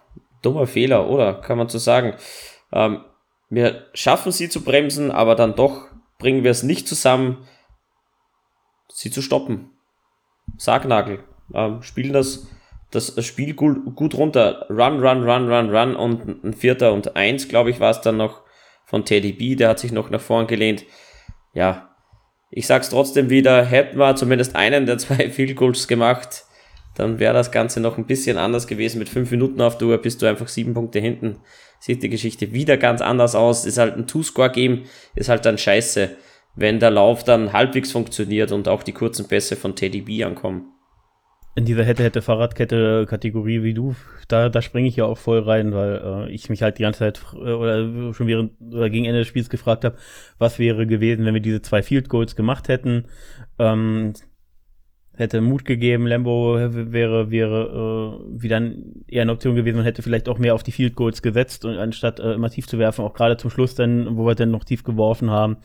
dummer 0.42 0.66
Fehler, 0.66 1.08
oder? 1.08 1.36
Kann 1.36 1.60
man 1.60 1.70
so 1.70 1.78
sagen. 1.78 2.16
Ähm, 2.74 3.04
wir 3.50 3.86
schaffen 3.94 4.32
sie 4.32 4.50
zu 4.50 4.64
bremsen, 4.64 5.12
aber 5.12 5.36
dann 5.36 5.56
doch 5.56 5.88
bringen 6.18 6.44
wir 6.44 6.52
es 6.52 6.64
nicht 6.64 6.88
zusammen, 6.88 7.48
sie 8.89 9.12
zu 9.12 9.22
stoppen. 9.22 9.70
Sargnagel. 10.58 11.24
Ähm, 11.54 11.84
spielen 11.84 12.14
das, 12.14 12.48
das 12.89 13.24
Spiel 13.24 13.54
gut, 13.54 13.96
gut 13.96 14.16
runter. 14.16 14.66
Run, 14.70 15.06
run, 15.06 15.24
run, 15.24 15.52
run, 15.52 15.70
run 15.70 15.96
und 15.96 16.44
ein 16.44 16.54
Vierter 16.54 16.94
und 16.94 17.16
eins, 17.16 17.48
glaube 17.48 17.70
ich, 17.70 17.80
war 17.80 17.92
es 17.92 18.02
dann 18.02 18.18
noch 18.18 18.42
von 18.86 19.06
Teddy 19.06 19.34
B, 19.34 19.56
der 19.56 19.70
hat 19.70 19.80
sich 19.80 19.92
noch 19.92 20.10
nach 20.10 20.20
vorn 20.20 20.48
gelehnt. 20.48 20.84
Ja, 21.54 21.91
ich 22.52 22.68
sag's 22.68 22.89
trotzdem 22.89 23.30
wieder, 23.30 23.66
hätten 23.66 23.97
wir 23.97 24.16
zumindest 24.16 24.56
einen 24.56 24.86
der 24.86 24.97
zwei 24.97 25.30
Field 25.32 25.56
Goals 25.56 25.88
gemacht, 25.88 26.43
dann 26.95 27.20
wäre 27.20 27.34
das 27.34 27.52
Ganze 27.52 27.80
noch 27.80 27.97
ein 27.97 28.06
bisschen 28.06 28.38
anders 28.38 28.68
gewesen. 28.68 28.99
Mit 28.99 29.10
fünf 29.10 29.32
Minuten 29.32 29.62
auf 29.62 29.78
der 29.78 29.88
Uhr 29.88 29.97
bist 29.97 30.22
du 30.22 30.26
einfach 30.26 30.49
sieben 30.49 30.74
Punkte 30.74 30.99
hinten. 30.99 31.38
Sieht 31.80 32.04
die 32.04 32.10
Geschichte 32.10 32.52
wieder 32.52 32.78
ganz 32.78 33.02
anders 33.02 33.34
aus. 33.34 33.66
Ist 33.66 33.78
halt 33.78 33.95
ein 33.95 34.08
Two-Score-Game, 34.08 34.84
ist 35.16 35.30
halt 35.30 35.45
dann 35.45 35.58
scheiße, 35.58 36.10
wenn 36.56 36.80
der 36.80 36.91
Lauf 36.91 37.24
dann 37.24 37.54
halbwegs 37.54 37.93
funktioniert 37.93 38.52
und 38.52 38.68
auch 38.68 38.84
die 38.84 38.91
kurzen 38.91 39.28
Pässe 39.30 39.56
von 39.56 39.76
Teddy 39.76 40.02
B 40.02 40.24
ankommen 40.26 40.74
in 41.56 41.66
dieser 41.66 41.84
Hätte-Hätte-Fahrradkette-Kategorie 41.84 43.64
wie 43.64 43.74
du, 43.74 43.95
da, 44.28 44.49
da 44.49 44.62
springe 44.62 44.88
ich 44.88 44.95
ja 44.95 45.06
auch 45.06 45.18
voll 45.18 45.39
rein, 45.39 45.74
weil 45.74 46.02
äh, 46.04 46.32
ich 46.32 46.49
mich 46.49 46.62
halt 46.62 46.78
die 46.78 46.84
ganze 46.84 46.99
Zeit 46.99 47.22
äh, 47.34 47.52
oder 47.52 48.14
schon 48.14 48.28
während 48.28 48.54
oder 48.62 48.89
gegen 48.89 49.06
Ende 49.06 49.20
des 49.20 49.28
Spiels 49.28 49.49
gefragt 49.49 49.84
habe, 49.84 49.97
was 50.38 50.60
wäre 50.60 50.88
gewesen, 50.88 51.26
wenn 51.26 51.34
wir 51.34 51.41
diese 51.41 51.62
zwei 51.62 51.84
Field 51.84 52.08
Goals 52.08 52.36
gemacht 52.36 52.70
hätten. 52.70 53.06
Ähm, 53.60 54.14
hätte 55.22 55.42
Mut 55.42 55.66
gegeben, 55.66 56.08
Lambo 56.08 56.56
wäre, 56.56 57.32
wäre 57.32 58.20
äh, 58.26 58.42
wieder 58.42 58.62
eher 59.08 59.22
eine 59.22 59.32
Option 59.32 59.56
gewesen. 59.56 59.78
Man 59.78 59.86
hätte 59.86 60.02
vielleicht 60.02 60.28
auch 60.28 60.38
mehr 60.38 60.54
auf 60.56 60.64
die 60.64 60.72
Field 60.72 60.96
Goals 60.96 61.22
gesetzt 61.22 61.64
und 61.66 61.78
anstatt 61.78 62.20
äh, 62.20 62.34
immer 62.34 62.50
tief 62.50 62.68
zu 62.68 62.78
werfen, 62.80 63.06
auch 63.06 63.14
gerade 63.14 63.38
zum 63.38 63.50
Schluss 63.50 63.76
dann, 63.76 64.18
wo 64.18 64.26
wir 64.26 64.36
dann 64.36 64.52
noch 64.52 64.64
tief 64.64 64.84
geworfen 64.84 65.30
haben. 65.30 65.58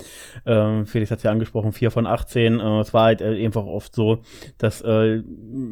Ähm, 0.44 0.86
Felix 0.86 1.10
hat 1.10 1.18
es 1.18 1.24
ja 1.24 1.30
angesprochen, 1.30 1.72
4 1.72 1.90
von 1.90 2.06
18. 2.06 2.60
Äh, 2.60 2.80
es 2.80 2.94
war 2.94 3.04
halt 3.04 3.20
äh, 3.20 3.44
einfach 3.44 3.64
oft 3.64 3.94
so, 3.94 4.22
dass 4.58 4.82
äh, 4.82 5.22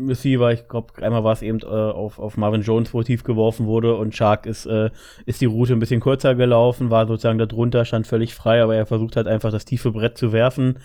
Receiver, 0.09 0.53
ich 0.53 0.67
glaube, 0.69 1.03
einmal 1.03 1.23
war 1.23 1.33
es 1.33 1.43
eben 1.43 1.61
äh, 1.61 1.67
auf, 1.67 2.19
auf 2.19 2.37
Marvin 2.37 2.63
Jones, 2.63 2.93
wo 2.95 3.03
tief 3.03 3.23
geworfen 3.23 3.67
wurde 3.67 3.95
und 3.97 4.15
Shark 4.15 4.47
ist, 4.47 4.67
äh, 4.67 4.91
ist 5.27 5.41
die 5.41 5.47
Route 5.47 5.75
ein 5.75 5.79
bisschen 5.79 6.01
kürzer 6.01 6.35
gelaufen, 6.35 6.91
war 6.91 7.07
sozusagen 7.07 7.39
da 7.39 7.47
drunter, 7.47 7.85
stand 7.85 8.07
völlig 8.07 8.35
frei, 8.35 8.63
aber 8.63 8.75
er 8.75 8.87
versucht 8.87 9.17
halt 9.17 9.27
einfach 9.27 9.53
das 9.53 9.65
tiefe 9.65 9.93
Brett 9.93 10.19
zu 10.19 10.33
werfen. 10.33 10.79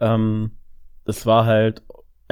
Ähm, 0.00 0.52
das 1.04 1.26
war 1.26 1.46
halt 1.46 1.82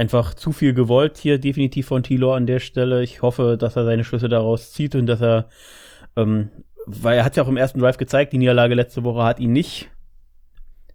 einfach 0.00 0.32
zu 0.32 0.52
viel 0.52 0.72
gewollt 0.72 1.18
hier 1.18 1.38
definitiv 1.38 1.86
von 1.86 2.02
Tilo 2.02 2.34
an 2.34 2.46
der 2.46 2.58
Stelle. 2.58 3.02
Ich 3.02 3.20
hoffe, 3.20 3.58
dass 3.58 3.76
er 3.76 3.84
seine 3.84 4.02
Schlüsse 4.02 4.30
daraus 4.30 4.72
zieht 4.72 4.94
und 4.94 5.06
dass 5.06 5.20
er, 5.20 5.48
ähm, 6.16 6.48
weil 6.86 7.18
er 7.18 7.24
hat 7.24 7.36
ja 7.36 7.42
auch 7.42 7.48
im 7.48 7.58
ersten 7.58 7.80
Drive 7.80 7.98
gezeigt, 7.98 8.32
die 8.32 8.38
Niederlage 8.38 8.74
letzte 8.74 9.04
Woche 9.04 9.22
hat 9.22 9.38
ihn 9.38 9.52
nicht 9.52 9.90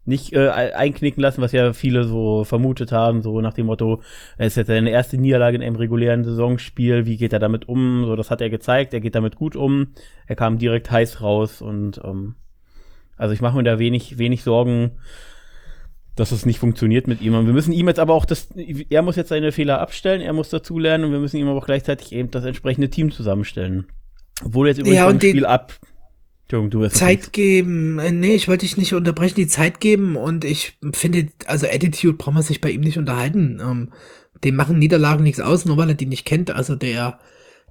nicht 0.08 0.34
äh, 0.34 0.50
einknicken 0.50 1.22
lassen, 1.22 1.42
was 1.42 1.52
ja 1.52 1.74
viele 1.74 2.04
so 2.04 2.44
vermutet 2.44 2.92
haben, 2.92 3.24
so 3.24 3.42
nach 3.42 3.54
dem 3.54 3.66
Motto, 3.66 4.04
es 4.38 4.48
ist 4.48 4.58
jetzt 4.58 4.68
seine 4.68 4.92
erste 4.92 5.18
Niederlage 5.18 5.58
in 5.58 5.64
einem 5.64 5.78
regulären 5.78 6.24
Saisonspiel, 6.24 7.08
wie 7.08 7.18
geht 7.18 7.34
er 7.34 7.40
damit 7.40 7.68
um? 7.68 8.06
So, 8.06 8.16
das 8.16 8.30
hat 8.30 8.40
er 8.40 8.52
gezeigt, 8.52 8.94
er 8.94 9.02
geht 9.02 9.16
damit 9.16 9.36
gut 9.36 9.56
um, 9.56 9.94
er 10.28 10.36
kam 10.36 10.60
direkt 10.60 10.92
heiß 10.92 11.22
raus 11.22 11.60
und 11.60 12.00
ähm, 12.04 12.36
also 13.18 13.34
ich 13.34 13.42
mache 13.42 13.58
mir 13.58 13.64
da 13.64 13.80
wenig, 13.80 14.20
wenig 14.20 14.44
Sorgen 14.44 14.92
dass 16.16 16.32
es 16.32 16.46
nicht 16.46 16.60
funktioniert 16.60 17.08
mit 17.08 17.22
ihm. 17.22 17.34
Und 17.36 17.46
wir 17.46 17.54
müssen 17.54 17.74
ihm 17.74 17.88
jetzt 17.88 18.00
aber 18.00 18.14
auch 18.14 18.26
das, 18.26 18.50
er 18.90 19.02
muss 19.02 19.16
jetzt 19.16 19.30
seine 19.30 19.52
Fehler 19.52 19.82
abstellen, 19.82 20.22
er 20.22 20.34
muss 20.34 20.50
dazulernen 20.50 21.06
und 21.06 21.12
wir 21.12 21.20
müssen 21.20 21.38
ihm 21.38 21.48
aber 21.48 21.60
auch 21.60 21.66
gleichzeitig 21.66 22.12
eben 22.14 22.32
das 22.32 22.46
entsprechende 22.46 22.90
Team 22.90 23.12
zusammenstellen. 23.12 23.88
Obwohl 24.44 24.68
jetzt 24.68 24.80
übrigens 24.80 24.98
ja, 24.98 25.08
ein 25.08 25.20
Spiel 25.20 25.46
ab. 25.46 25.74
Entschuldigung, 26.44 26.70
du 26.70 26.86
hast 26.86 26.96
Zeit 26.96 27.34
geben. 27.34 28.00
Äh, 28.00 28.12
nee, 28.12 28.36
ich 28.36 28.48
wollte 28.48 28.66
dich 28.66 28.78
nicht 28.78 28.94
unterbrechen, 28.94 29.36
die 29.36 29.48
Zeit 29.48 29.80
geben 29.80 30.16
und 30.16 30.46
ich 30.46 30.78
finde, 30.94 31.28
also 31.48 31.66
Attitude 31.66 32.18
braucht 32.18 32.36
man 32.36 32.44
sich 32.44 32.62
bei 32.62 32.70
ihm 32.70 32.82
nicht 32.82 32.98
unterhalten. 32.98 33.60
Ähm, 33.62 33.92
dem 34.44 34.56
machen 34.56 34.78
Niederlagen 34.78 35.24
nichts 35.24 35.40
aus, 35.40 35.66
nur 35.66 35.78
weil 35.78 35.90
er 35.90 35.96
die 35.96 36.06
nicht 36.06 36.26
kennt. 36.26 36.52
Also 36.52 36.76
der, 36.76 37.20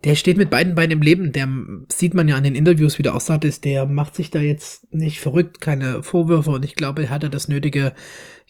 der 0.03 0.17
steht 0.17 0.37
mit 0.37 0.51
beiden 0.51 0.75
Beinen 0.75 0.93
im 0.93 1.03
Leben. 1.03 1.33
Der 1.33 1.49
sieht 1.89 2.15
man 2.15 2.27
ja 2.27 2.37
an 2.37 2.43
den 2.43 2.57
Interviews, 2.57 2.99
wie 2.99 3.05
der 3.05 3.15
aussagt 3.15 3.45
ist. 3.45 3.65
Der 3.65 3.87
macht 3.87 4.17
sich 4.17 4.31
da 4.31 4.41
jetzt 4.41 4.93
nicht 4.93 5.21
verrückt, 5.21 5.61
keine 5.61 6.03
Vorwürfe 6.03 6.51
und 6.51 6.65
ich 6.65 6.75
glaube, 6.75 7.05
er 7.05 7.11
hat 7.11 7.23
er 7.23 7.29
das 7.29 7.49
nötige 7.49 7.93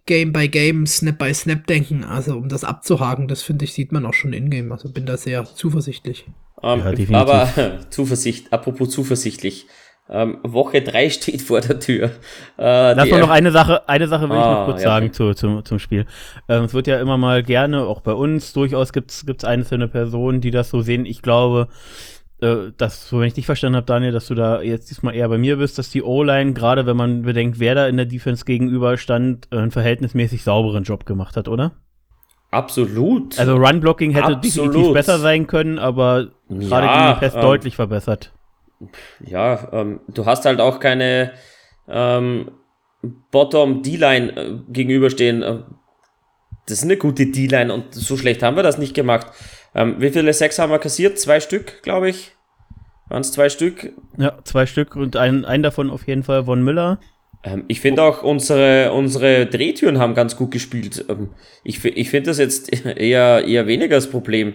Game 0.07 0.33
by 0.33 0.49
Game, 0.49 0.87
Snap 0.87 1.19
by 1.19 1.33
Snap 1.33 1.67
denken, 1.67 2.05
also 2.05 2.37
um 2.37 2.49
das 2.49 2.65
abzuhaken, 2.65 3.29
das 3.29 3.43
finde 3.43 3.65
ich, 3.65 3.73
sieht 3.73 3.93
man 3.93 4.05
auch 4.05 4.15
schon 4.15 4.33
in-game. 4.33 4.71
Also 4.73 4.91
bin 4.91 5.07
da 5.07 5.17
sehr 5.17 5.45
zuversichtlich. 5.45 6.27
Um, 6.57 6.83
ähm, 6.87 7.07
ja, 7.09 7.19
aber 7.19 7.49
Zuversicht, 7.91 8.53
apropos 8.53 8.91
zuversichtlich. 8.91 9.67
Ähm, 10.07 10.37
Woche 10.43 10.83
3 10.83 11.09
steht 11.09 11.41
vor 11.41 11.63
der 11.63 11.81
Tür. 11.81 12.11
Äh, 12.59 12.93
Lass 12.93 13.09
mal 13.09 13.21
noch 13.21 13.31
eine 13.31 13.51
Sache, 13.51 13.89
eine 13.89 14.07
Sache 14.07 14.29
will 14.29 14.37
ah, 14.37 14.41
ich 14.41 14.47
noch 14.47 14.59
ah, 14.59 14.65
kurz 14.67 14.83
ja, 14.83 14.89
sagen 14.89 15.13
zu, 15.15 15.33
zu, 15.33 15.63
zum 15.63 15.79
Spiel. 15.79 16.05
Ähm, 16.47 16.65
es 16.65 16.75
wird 16.75 16.87
ja 16.87 17.01
immer 17.01 17.17
mal 17.17 17.43
gerne, 17.43 17.85
auch 17.85 18.03
bei 18.03 18.13
uns 18.13 18.53
durchaus 18.53 18.93
gibt 18.93 19.13
es 19.13 19.45
einzelne 19.45 19.89
Personen, 19.89 20.43
die 20.43 20.51
das 20.51 20.69
so 20.69 20.83
sehen. 20.83 21.07
Ich 21.07 21.23
glaube, 21.23 21.69
äh, 22.45 22.73
dass, 22.77 23.09
so 23.09 23.21
wenn 23.21 23.27
ich 23.27 23.35
dich 23.35 23.47
verstanden 23.47 23.77
habe, 23.77 23.87
Daniel, 23.87 24.13
dass 24.13 24.27
du 24.27 24.35
da 24.35 24.61
jetzt 24.61 24.91
diesmal 24.91 25.15
eher 25.15 25.29
bei 25.29 25.39
mir 25.39 25.57
bist, 25.57 25.79
dass 25.79 25.91
die 25.91 26.03
O-Line, 26.03 26.53
gerade 26.53 26.87
wenn 26.87 26.97
man 26.97 27.23
bedenkt, 27.23 27.59
wer 27.59 27.75
da 27.75 27.89
in 27.89 27.97
der 27.97 28.07
Defense 28.07 28.45
gegenüber 28.45 28.97
stand, 28.97 29.49
äh, 29.51 29.57
einen 29.57 29.71
verhältnismäßig 29.71 30.45
sauberen 30.45 30.85
Job 30.85 31.07
gemacht 31.07 31.37
hat, 31.37 31.49
oder? 31.49 31.73
Absolut. 32.51 33.39
Also 33.39 33.57
Run-Blocking 33.57 34.13
hätte 34.13 34.37
Absolut. 34.37 34.45
definitiv 34.75 34.93
besser 34.93 35.19
sein 35.19 35.47
können, 35.47 35.79
aber 35.79 36.29
gerade 36.49 36.87
ja, 36.87 36.99
gegen 36.99 37.15
die 37.15 37.21
Pest 37.21 37.37
ähm, 37.37 37.43
deutlich 37.43 37.75
verbessert. 37.75 38.33
Ja, 39.25 39.69
ähm, 39.73 40.01
du 40.09 40.27
hast 40.27 40.45
halt 40.45 40.61
auch 40.61 40.79
keine 40.79 41.33
ähm, 41.89 42.51
Bottom-D-Line 43.33 44.37
äh, 44.37 44.59
gegenüberstehen. 44.69 45.43
Äh, 45.43 45.59
das 46.67 46.79
ist 46.79 46.85
eine 46.85 46.97
gute 46.97 47.27
D-Line 47.27 47.75
und 47.75 47.95
so 47.95 48.17
schlecht 48.17 48.43
haben 48.43 48.57
wir 48.57 48.63
das 48.63 48.79
nicht 48.79 48.95
gemacht. 48.95 49.27
Ähm, 49.75 49.97
wie 49.99 50.11
viele 50.11 50.33
Sechs 50.33 50.59
haben 50.59 50.71
wir 50.71 50.79
kassiert? 50.79 51.19
Zwei 51.19 51.41
Stück, 51.41 51.83
glaube 51.83 52.09
ich. 52.09 52.34
Waren 53.15 53.21
es 53.21 53.31
zwei 53.31 53.49
Stück? 53.49 53.93
Ja, 54.19 54.41
zwei 54.43 54.67
Stück 54.67 54.97
und 54.97 55.15
ein, 55.15 55.45
ein 55.45 55.63
davon 55.63 55.89
auf 55.89 56.09
jeden 56.09 56.25
Fall 56.25 56.47
von 56.47 56.65
Müller. 56.65 56.99
Ähm, 57.45 57.65
ich 57.69 57.81
finde 57.81 58.03
auch, 58.03 58.25
unsere, 58.25 58.91
unsere 58.91 59.47
Drehtüren 59.47 60.01
haben 60.01 60.17
ganz 60.17 60.35
gut 60.35 60.51
gespielt. 60.51 61.05
Ähm, 61.09 61.31
ich 61.63 61.85
ich 61.85 62.11
finde 62.11 62.31
das 62.31 62.39
jetzt 62.39 62.73
eher, 62.85 63.45
eher 63.47 63.69
weniger 63.69 63.95
das 63.95 64.11
Problem. 64.11 64.55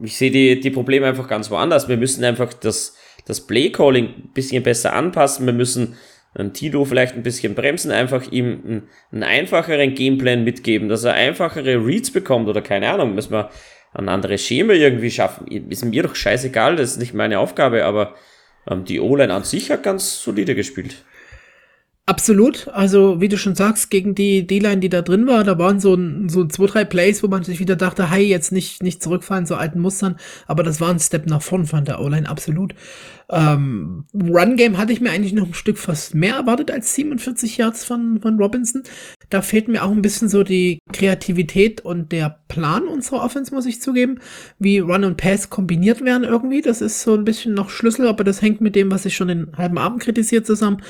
Ich 0.00 0.16
sehe 0.16 0.32
die, 0.32 0.58
die 0.58 0.70
Probleme 0.70 1.06
einfach 1.06 1.28
ganz 1.28 1.48
woanders. 1.52 1.88
Wir 1.88 1.96
müssen 1.96 2.24
einfach 2.24 2.52
das, 2.54 2.96
das 3.24 3.46
Play-Calling 3.46 4.06
ein 4.06 4.30
bisschen 4.34 4.64
besser 4.64 4.92
anpassen. 4.92 5.46
Wir 5.46 5.52
müssen 5.52 5.94
ähm, 6.36 6.52
Tilo 6.52 6.84
vielleicht 6.86 7.14
ein 7.14 7.22
bisschen 7.22 7.54
bremsen, 7.54 7.92
einfach 7.92 8.32
ihm 8.32 8.62
einen, 8.66 8.88
einen, 9.12 9.22
einfacheren 9.22 9.94
Gameplan 9.94 10.42
mitgeben, 10.42 10.88
dass 10.88 11.04
er 11.04 11.14
einfachere 11.14 11.86
Reads 11.86 12.10
bekommt 12.10 12.48
oder 12.48 12.62
keine 12.62 12.90
Ahnung, 12.90 13.14
müssen 13.14 13.30
wir 13.30 13.48
ein 13.96 14.08
anderes 14.08 14.44
Schema 14.44 14.74
irgendwie 14.74 15.10
schaffen. 15.10 15.46
Ist 15.48 15.84
mir 15.84 16.02
doch 16.02 16.14
scheißegal, 16.14 16.76
das 16.76 16.92
ist 16.92 16.98
nicht 16.98 17.14
meine 17.14 17.38
Aufgabe, 17.38 17.84
aber 17.84 18.14
ähm, 18.68 18.84
die 18.84 19.00
O-Line 19.00 19.32
an 19.32 19.44
sich 19.44 19.70
hat 19.70 19.82
ganz 19.82 20.22
solide 20.22 20.54
gespielt. 20.54 21.04
Absolut. 22.08 22.68
Also, 22.68 23.20
wie 23.20 23.26
du 23.26 23.36
schon 23.36 23.56
sagst, 23.56 23.90
gegen 23.90 24.14
die 24.14 24.46
D-Line, 24.46 24.78
die 24.78 24.88
da 24.88 25.02
drin 25.02 25.26
war, 25.26 25.42
da 25.42 25.58
waren 25.58 25.80
so, 25.80 25.98
so 26.28 26.44
zwei, 26.46 26.66
drei 26.66 26.84
Plays, 26.84 27.20
wo 27.24 27.26
man 27.26 27.42
sich 27.42 27.58
wieder 27.58 27.74
dachte, 27.74 28.08
hey, 28.12 28.24
jetzt 28.24 28.52
nicht, 28.52 28.80
nicht 28.80 29.02
zurückfallen 29.02 29.44
zu 29.44 29.56
alten 29.56 29.80
Mustern. 29.80 30.14
Aber 30.46 30.62
das 30.62 30.80
war 30.80 30.90
ein 30.90 31.00
Step 31.00 31.26
nach 31.26 31.42
vorn 31.42 31.66
von 31.66 31.84
der 31.84 32.00
O-Line, 32.00 32.28
absolut. 32.28 32.76
Ähm, 33.28 34.04
Run-Game 34.14 34.78
hatte 34.78 34.92
ich 34.92 35.00
mir 35.00 35.10
eigentlich 35.10 35.32
noch 35.32 35.48
ein 35.48 35.54
Stück 35.54 35.78
fast 35.78 36.14
mehr 36.14 36.36
erwartet 36.36 36.70
als 36.70 36.94
47 36.94 37.56
Yards 37.56 37.84
von, 37.84 38.20
von 38.20 38.36
Robinson. 38.38 38.84
Da 39.28 39.42
fehlt 39.42 39.66
mir 39.66 39.82
auch 39.82 39.90
ein 39.90 40.02
bisschen 40.02 40.28
so 40.28 40.44
die 40.44 40.78
Kreativität 40.92 41.80
und 41.80 42.12
der 42.12 42.38
Plan 42.46 42.86
unserer 42.86 43.24
Offense, 43.24 43.52
muss 43.52 43.66
ich 43.66 43.82
zugeben. 43.82 44.20
Wie 44.60 44.78
Run 44.78 45.02
und 45.02 45.16
Pass 45.16 45.50
kombiniert 45.50 46.04
werden 46.04 46.22
irgendwie. 46.22 46.62
Das 46.62 46.80
ist 46.80 47.02
so 47.02 47.14
ein 47.14 47.24
bisschen 47.24 47.54
noch 47.54 47.68
Schlüssel, 47.68 48.06
aber 48.06 48.22
das 48.22 48.42
hängt 48.42 48.60
mit 48.60 48.76
dem, 48.76 48.92
was 48.92 49.06
ich 49.06 49.16
schon 49.16 49.26
den 49.26 49.56
halben 49.56 49.78
Abend 49.78 50.00
kritisiert 50.00 50.46
zusammen. 50.46 50.80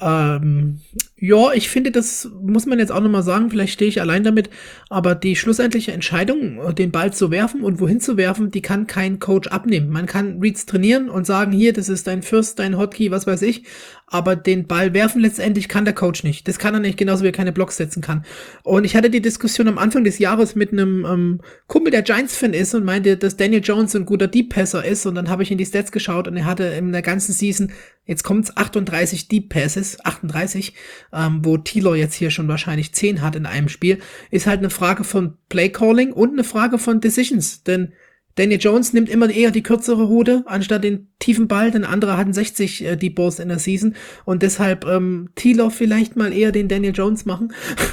Ähm, 0.00 0.80
ja, 1.22 1.52
ich 1.52 1.68
finde, 1.68 1.90
das 1.90 2.30
muss 2.42 2.64
man 2.64 2.78
jetzt 2.78 2.90
auch 2.90 3.02
nochmal 3.02 3.22
sagen, 3.22 3.50
vielleicht 3.50 3.74
stehe 3.74 3.90
ich 3.90 4.00
allein 4.00 4.24
damit, 4.24 4.48
aber 4.88 5.14
die 5.14 5.36
schlussendliche 5.36 5.92
Entscheidung, 5.92 6.74
den 6.74 6.90
Ball 6.90 7.12
zu 7.12 7.30
werfen 7.30 7.62
und 7.62 7.78
wohin 7.78 8.00
zu 8.00 8.16
werfen, 8.16 8.50
die 8.50 8.62
kann 8.62 8.86
kein 8.86 9.18
Coach 9.18 9.48
abnehmen. 9.48 9.90
Man 9.90 10.06
kann 10.06 10.40
Reads 10.40 10.64
trainieren 10.64 11.10
und 11.10 11.26
sagen, 11.26 11.52
hier, 11.52 11.74
das 11.74 11.90
ist 11.90 12.06
dein 12.06 12.22
First, 12.22 12.58
dein 12.58 12.78
Hotkey, 12.78 13.10
was 13.10 13.26
weiß 13.26 13.42
ich, 13.42 13.64
aber 14.10 14.34
den 14.34 14.66
Ball 14.66 14.92
werfen 14.92 15.20
letztendlich 15.20 15.68
kann 15.68 15.84
der 15.84 15.94
Coach 15.94 16.24
nicht. 16.24 16.48
Das 16.48 16.58
kann 16.58 16.74
er 16.74 16.80
nicht, 16.80 16.98
genauso 16.98 17.22
wie 17.22 17.28
er 17.28 17.32
keine 17.32 17.52
Blocks 17.52 17.76
setzen 17.76 18.02
kann. 18.02 18.24
Und 18.64 18.84
ich 18.84 18.96
hatte 18.96 19.08
die 19.08 19.22
Diskussion 19.22 19.68
am 19.68 19.78
Anfang 19.78 20.02
des 20.02 20.18
Jahres 20.18 20.56
mit 20.56 20.72
einem 20.72 21.04
ähm, 21.04 21.40
Kumpel, 21.68 21.92
der 21.92 22.02
Giants-Fan 22.02 22.52
ist 22.52 22.74
und 22.74 22.84
meinte, 22.84 23.16
dass 23.16 23.36
Daniel 23.36 23.62
Jones 23.62 23.94
ein 23.94 24.06
guter 24.06 24.26
Deep-Passer 24.26 24.84
ist 24.84 25.06
und 25.06 25.14
dann 25.14 25.28
habe 25.28 25.44
ich 25.44 25.52
in 25.52 25.58
die 25.58 25.66
Stats 25.66 25.92
geschaut 25.92 26.26
und 26.26 26.36
er 26.36 26.44
hatte 26.44 26.64
in 26.64 26.90
der 26.90 27.02
ganzen 27.02 27.32
Season, 27.32 27.70
jetzt 28.04 28.24
kommt's 28.24 28.56
38 28.56 29.28
Deep-Passes, 29.28 30.04
38, 30.04 30.74
ähm, 31.12 31.40
wo 31.42 31.56
Tilo 31.58 31.94
jetzt 31.94 32.14
hier 32.14 32.30
schon 32.30 32.48
wahrscheinlich 32.48 32.92
10 32.92 33.22
hat 33.22 33.36
in 33.36 33.46
einem 33.46 33.68
Spiel, 33.68 33.98
ist 34.30 34.46
halt 34.46 34.58
eine 34.58 34.70
Frage 34.70 35.04
von 35.04 35.34
Play-Calling 35.48 36.12
und 36.12 36.32
eine 36.32 36.44
Frage 36.44 36.78
von 36.78 37.00
Decisions, 37.00 37.62
denn 37.62 37.92
Daniel 38.36 38.60
Jones 38.60 38.92
nimmt 38.92 39.08
immer 39.08 39.28
eher 39.28 39.50
die 39.50 39.62
kürzere 39.62 40.04
Route 40.04 40.44
anstatt 40.46 40.84
den 40.84 41.08
tiefen 41.18 41.48
Ball, 41.48 41.70
denn 41.70 41.84
andere 41.84 42.16
hatten 42.16 42.32
60 42.32 42.84
äh, 42.84 42.96
Deep 42.96 43.16
Balls 43.16 43.38
in 43.38 43.48
der 43.48 43.58
Season. 43.58 43.94
Und 44.24 44.42
deshalb 44.42 44.86
ähm, 44.86 45.30
Thielen 45.34 45.70
vielleicht 45.70 46.16
mal 46.16 46.32
eher 46.32 46.52
den 46.52 46.68
Daniel 46.68 46.94
Jones 46.94 47.26
machen 47.26 47.52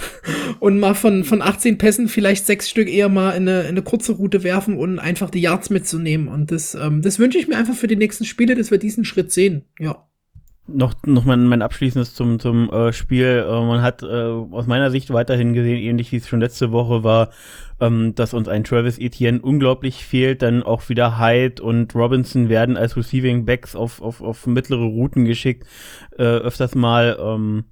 und 0.60 0.80
mal 0.80 0.94
von, 0.94 1.24
von 1.24 1.42
18 1.42 1.78
Pässen 1.78 2.08
vielleicht 2.08 2.46
sechs 2.46 2.70
Stück 2.70 2.88
eher 2.88 3.10
mal 3.10 3.32
in 3.32 3.50
eine, 3.50 3.62
in 3.64 3.68
eine 3.70 3.82
kurze 3.82 4.14
Route 4.14 4.44
werfen 4.44 4.78
und 4.78 5.00
einfach 5.00 5.32
die 5.32 5.42
Yards 5.42 5.70
mitzunehmen. 5.70 6.28
Und 6.28 6.52
das, 6.52 6.76
ähm, 6.76 7.02
das 7.02 7.20
wünsche 7.20 7.40
ich 7.40 7.48
mir 7.48 7.58
einfach 7.58 7.76
für 7.76 7.88
die 7.88 7.96
nächsten 7.96 8.24
Spiele, 8.24 8.56
dass 8.56 8.72
wir 8.72 8.78
diesen 8.78 9.06
Schritt 9.06 9.32
sehen, 9.32 9.64
ja 9.80 10.07
noch, 10.68 10.94
noch 11.06 11.26
mein, 11.26 11.46
mein 11.46 11.62
Abschließendes 11.62 12.14
zum, 12.14 12.40
zum 12.40 12.70
äh, 12.72 12.94
Spiel. 12.94 13.46
Äh, 13.48 13.66
man 13.66 13.82
hat 13.82 14.04
äh, 14.04 14.06
aus 14.06 14.68
meiner 14.68 14.92
Sicht 14.92 15.12
weiterhin 15.12 15.54
gesehen, 15.54 15.78
ähnlich 15.78 16.12
wie 16.12 16.18
es 16.18 16.28
schon 16.28 16.40
letzte 16.40 16.72
Woche 16.72 17.04
war, 17.04 17.30
ähm, 17.80 18.16
dass 18.16 18.34
uns 18.34 18.48
ein 18.48 18.64
Travis 18.64 18.98
Etienne 19.00 19.42
unglaublich 19.42 20.06
fehlt. 20.06 20.42
Dann 20.42 20.64
auch 20.64 20.90
wieder 20.90 21.20
Hyde 21.20 21.62
und 21.62 21.96
Robinson 21.96 22.50
werden 22.50 22.78
als 22.78 22.98
Receiving 22.98 23.46
Backs 23.46 23.76
auf, 23.76 24.02
auf, 24.02 24.22
auf 24.22 24.48
mittlere 24.48 24.84
Routen 24.84 25.26
geschickt. 25.26 25.66
Äh, 26.18 26.24
öfters 26.24 26.76
mal. 26.76 27.18
Ähm, 27.20 27.66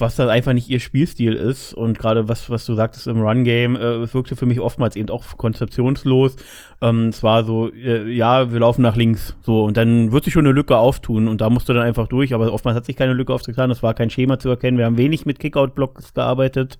was 0.00 0.16
dann 0.16 0.28
einfach 0.28 0.52
nicht 0.52 0.68
ihr 0.68 0.80
Spielstil 0.80 1.34
ist 1.34 1.74
und 1.74 1.98
gerade 1.98 2.28
was, 2.28 2.50
was 2.50 2.64
du 2.66 2.74
sagtest 2.74 3.06
im 3.06 3.20
Run-Game, 3.20 3.76
äh, 3.76 3.96
es 4.02 4.14
wirkte 4.14 4.36
für 4.36 4.46
mich 4.46 4.60
oftmals 4.60 4.96
eben 4.96 5.10
auch 5.10 5.24
konzeptionslos. 5.36 6.36
Ähm, 6.80 7.08
es 7.08 7.22
war 7.22 7.44
so, 7.44 7.72
äh, 7.72 8.10
ja, 8.10 8.52
wir 8.52 8.60
laufen 8.60 8.82
nach 8.82 8.96
links, 8.96 9.36
so 9.42 9.64
und 9.64 9.76
dann 9.76 10.12
wird 10.12 10.24
sich 10.24 10.32
schon 10.32 10.46
eine 10.46 10.54
Lücke 10.54 10.76
auftun 10.76 11.28
und 11.28 11.40
da 11.40 11.50
musst 11.50 11.68
du 11.68 11.72
dann 11.72 11.84
einfach 11.84 12.08
durch, 12.08 12.34
aber 12.34 12.52
oftmals 12.52 12.76
hat 12.76 12.86
sich 12.86 12.96
keine 12.96 13.12
Lücke 13.12 13.32
aufgetan, 13.32 13.70
es 13.70 13.82
war 13.82 13.94
kein 13.94 14.10
Schema 14.10 14.38
zu 14.38 14.48
erkennen, 14.48 14.78
wir 14.78 14.86
haben 14.86 14.98
wenig 14.98 15.26
mit 15.26 15.38
Kickout-Blocks 15.38 16.14
gearbeitet. 16.14 16.78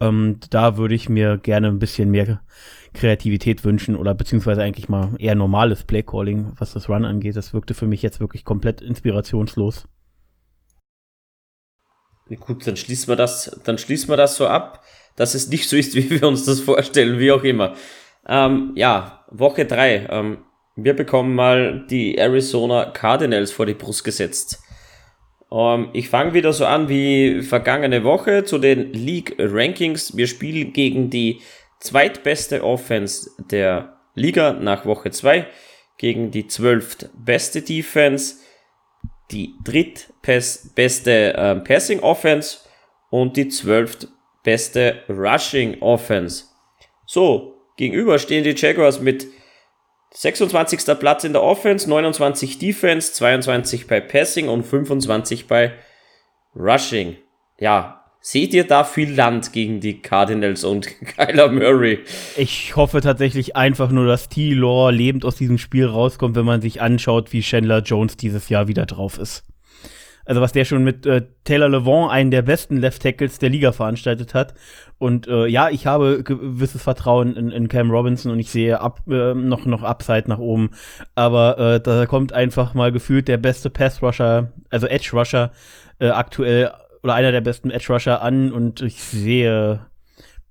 Ähm, 0.00 0.38
da 0.50 0.76
würde 0.76 0.94
ich 0.94 1.08
mir 1.08 1.38
gerne 1.38 1.68
ein 1.68 1.78
bisschen 1.78 2.10
mehr 2.10 2.40
Kreativität 2.94 3.64
wünschen 3.64 3.96
oder 3.96 4.14
beziehungsweise 4.14 4.62
eigentlich 4.62 4.88
mal 4.88 5.10
eher 5.18 5.34
normales 5.34 5.84
Play-Calling, 5.84 6.52
was 6.58 6.72
das 6.72 6.88
Run 6.88 7.04
angeht. 7.04 7.36
Das 7.36 7.54
wirkte 7.54 7.74
für 7.74 7.86
mich 7.86 8.02
jetzt 8.02 8.20
wirklich 8.20 8.44
komplett 8.44 8.82
inspirationslos. 8.82 9.88
Gut, 12.40 12.66
dann 12.66 12.76
schließen 12.76 13.08
wir 13.08 13.16
das, 13.16 13.60
dann 13.64 13.78
schließen 13.78 14.08
wir 14.08 14.16
das 14.16 14.36
so 14.36 14.46
ab, 14.46 14.82
dass 15.16 15.34
es 15.34 15.48
nicht 15.48 15.68
so 15.68 15.76
ist, 15.76 15.94
wie 15.96 16.10
wir 16.10 16.26
uns 16.26 16.44
das 16.44 16.60
vorstellen, 16.60 17.18
wie 17.18 17.32
auch 17.32 17.44
immer. 17.44 17.74
Ähm, 18.28 18.72
ja, 18.74 19.24
Woche 19.30 19.64
drei. 19.64 20.06
Ähm, 20.10 20.38
wir 20.76 20.94
bekommen 20.94 21.34
mal 21.34 21.86
die 21.90 22.16
Arizona 22.16 22.86
Cardinals 22.86 23.52
vor 23.52 23.66
die 23.66 23.74
Brust 23.74 24.04
gesetzt. 24.04 24.62
Ähm, 25.50 25.90
ich 25.92 26.08
fange 26.08 26.34
wieder 26.34 26.52
so 26.52 26.64
an 26.64 26.88
wie 26.88 27.42
vergangene 27.42 28.04
Woche 28.04 28.44
zu 28.44 28.58
den 28.58 28.92
League 28.92 29.36
Rankings. 29.38 30.16
Wir 30.16 30.26
spielen 30.26 30.72
gegen 30.72 31.10
die 31.10 31.40
zweitbeste 31.80 32.64
Offense 32.64 33.30
der 33.50 33.96
Liga 34.14 34.52
nach 34.52 34.86
Woche 34.86 35.10
zwei 35.10 35.46
gegen 35.98 36.30
die 36.30 36.46
zwölft 36.46 37.10
beste 37.14 37.62
Defense 37.62 38.36
die 39.32 39.54
drittbeste 39.64 41.34
äh, 41.34 41.56
Passing 41.56 42.00
Offense 42.00 42.58
und 43.10 43.36
die 43.36 43.48
zwölftbeste 43.48 45.02
Rushing 45.08 45.80
Offense. 45.80 46.44
So, 47.06 47.54
gegenüber 47.76 48.18
stehen 48.18 48.44
die 48.44 48.54
Jaguars 48.54 49.00
mit 49.00 49.26
26. 50.14 50.98
Platz 50.98 51.24
in 51.24 51.32
der 51.32 51.42
Offense, 51.42 51.88
29 51.88 52.58
Defense, 52.58 53.12
22 53.14 53.86
bei 53.86 54.00
Passing 54.00 54.48
und 54.48 54.64
25 54.64 55.48
bei 55.48 55.72
Rushing. 56.54 57.16
Ja, 57.58 58.01
Seht 58.24 58.54
ihr 58.54 58.64
da 58.64 58.84
viel 58.84 59.12
Land 59.12 59.52
gegen 59.52 59.80
die 59.80 60.00
Cardinals 60.00 60.62
und 60.62 60.86
Kyler 61.16 61.50
Murray? 61.50 61.98
Ich 62.36 62.76
hoffe 62.76 63.00
tatsächlich 63.00 63.56
einfach 63.56 63.90
nur, 63.90 64.06
dass 64.06 64.28
T-Law 64.28 64.90
lebend 64.90 65.24
aus 65.24 65.34
diesem 65.34 65.58
Spiel 65.58 65.86
rauskommt, 65.86 66.36
wenn 66.36 66.44
man 66.44 66.60
sich 66.60 66.80
anschaut, 66.80 67.32
wie 67.32 67.42
Chandler 67.42 67.80
Jones 67.80 68.16
dieses 68.16 68.48
Jahr 68.48 68.68
wieder 68.68 68.86
drauf 68.86 69.18
ist. 69.18 69.42
Also 70.24 70.40
was 70.40 70.52
der 70.52 70.64
schon 70.64 70.84
mit 70.84 71.04
äh, 71.04 71.22
Taylor 71.42 71.68
Levant, 71.68 72.12
einen 72.12 72.30
der 72.30 72.42
besten 72.42 72.76
Left 72.76 73.02
Tackles 73.02 73.40
der 73.40 73.50
Liga 73.50 73.72
veranstaltet 73.72 74.34
hat. 74.34 74.54
Und 74.98 75.26
äh, 75.26 75.48
ja, 75.48 75.68
ich 75.68 75.88
habe 75.88 76.22
gewisses 76.22 76.80
Vertrauen 76.80 77.34
in, 77.34 77.50
in 77.50 77.66
Cam 77.66 77.90
Robinson 77.90 78.30
und 78.30 78.38
ich 78.38 78.50
sehe 78.50 78.80
ab, 78.80 79.00
äh, 79.10 79.34
noch, 79.34 79.66
noch 79.66 79.82
Upside 79.82 80.28
nach 80.28 80.38
oben. 80.38 80.70
Aber 81.16 81.58
äh, 81.58 81.80
da 81.80 82.06
kommt 82.06 82.32
einfach 82.32 82.74
mal 82.74 82.92
gefühlt 82.92 83.26
der 83.26 83.38
beste 83.38 83.68
Pass 83.68 84.00
Rusher, 84.00 84.52
also 84.70 84.86
Edge 84.86 85.10
Rusher 85.12 85.50
äh, 85.98 86.10
aktuell 86.10 86.70
oder 87.02 87.14
einer 87.14 87.32
der 87.32 87.40
besten 87.40 87.70
Edge 87.70 87.92
Rusher 87.92 88.22
an 88.22 88.52
und 88.52 88.80
ich 88.80 89.02
sehe 89.02 89.86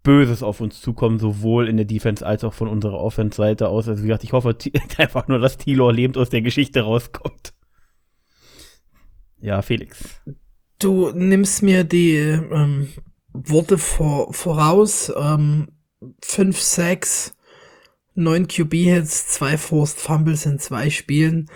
Böses 0.04 0.41
auf 0.41 0.62
uns 0.62 0.82
zukommen, 0.82 1.20
sowohl 1.20 1.68
in 1.68 1.78
der 1.78 1.86
Defense 1.86 2.26
als 2.26 2.43
auch 2.43 2.54
von 2.54 2.68
unserer 2.68 2.99
Offense-Seite 2.99 3.68
aus. 3.68 3.88
Also 3.88 4.04
wie 4.04 4.08
gesagt, 4.08 4.24
ich 4.24 4.34
hoffe 4.34 4.58
einfach 4.97 5.28
nur, 5.28 5.39
dass 5.39 5.58
Tilor 5.58 5.93
lebend 5.93 6.18
aus 6.18 6.30
der 6.30 6.41
Geschichte 6.41 6.82
rauskommt. 6.82 7.54
Ja, 9.39 9.62
Felix. 9.62 10.22
Du 10.80 11.12
nimmst 11.12 11.62
mir 11.62 11.84
die 11.84 12.16
ähm, 12.16 12.89
Worte 13.34 13.78
vor, 13.78 14.34
voraus. 14.34 15.12
Ähm, 15.16 15.70
5, 16.24 16.60
6, 16.60 17.34
9 18.16 18.47
QB-Hits, 18.47 19.28
2 19.30 19.58
Forced 19.58 19.99
Fumbles 19.99 20.45
in 20.45 20.60
zwei 20.60 20.89
Spielen. 20.89 21.49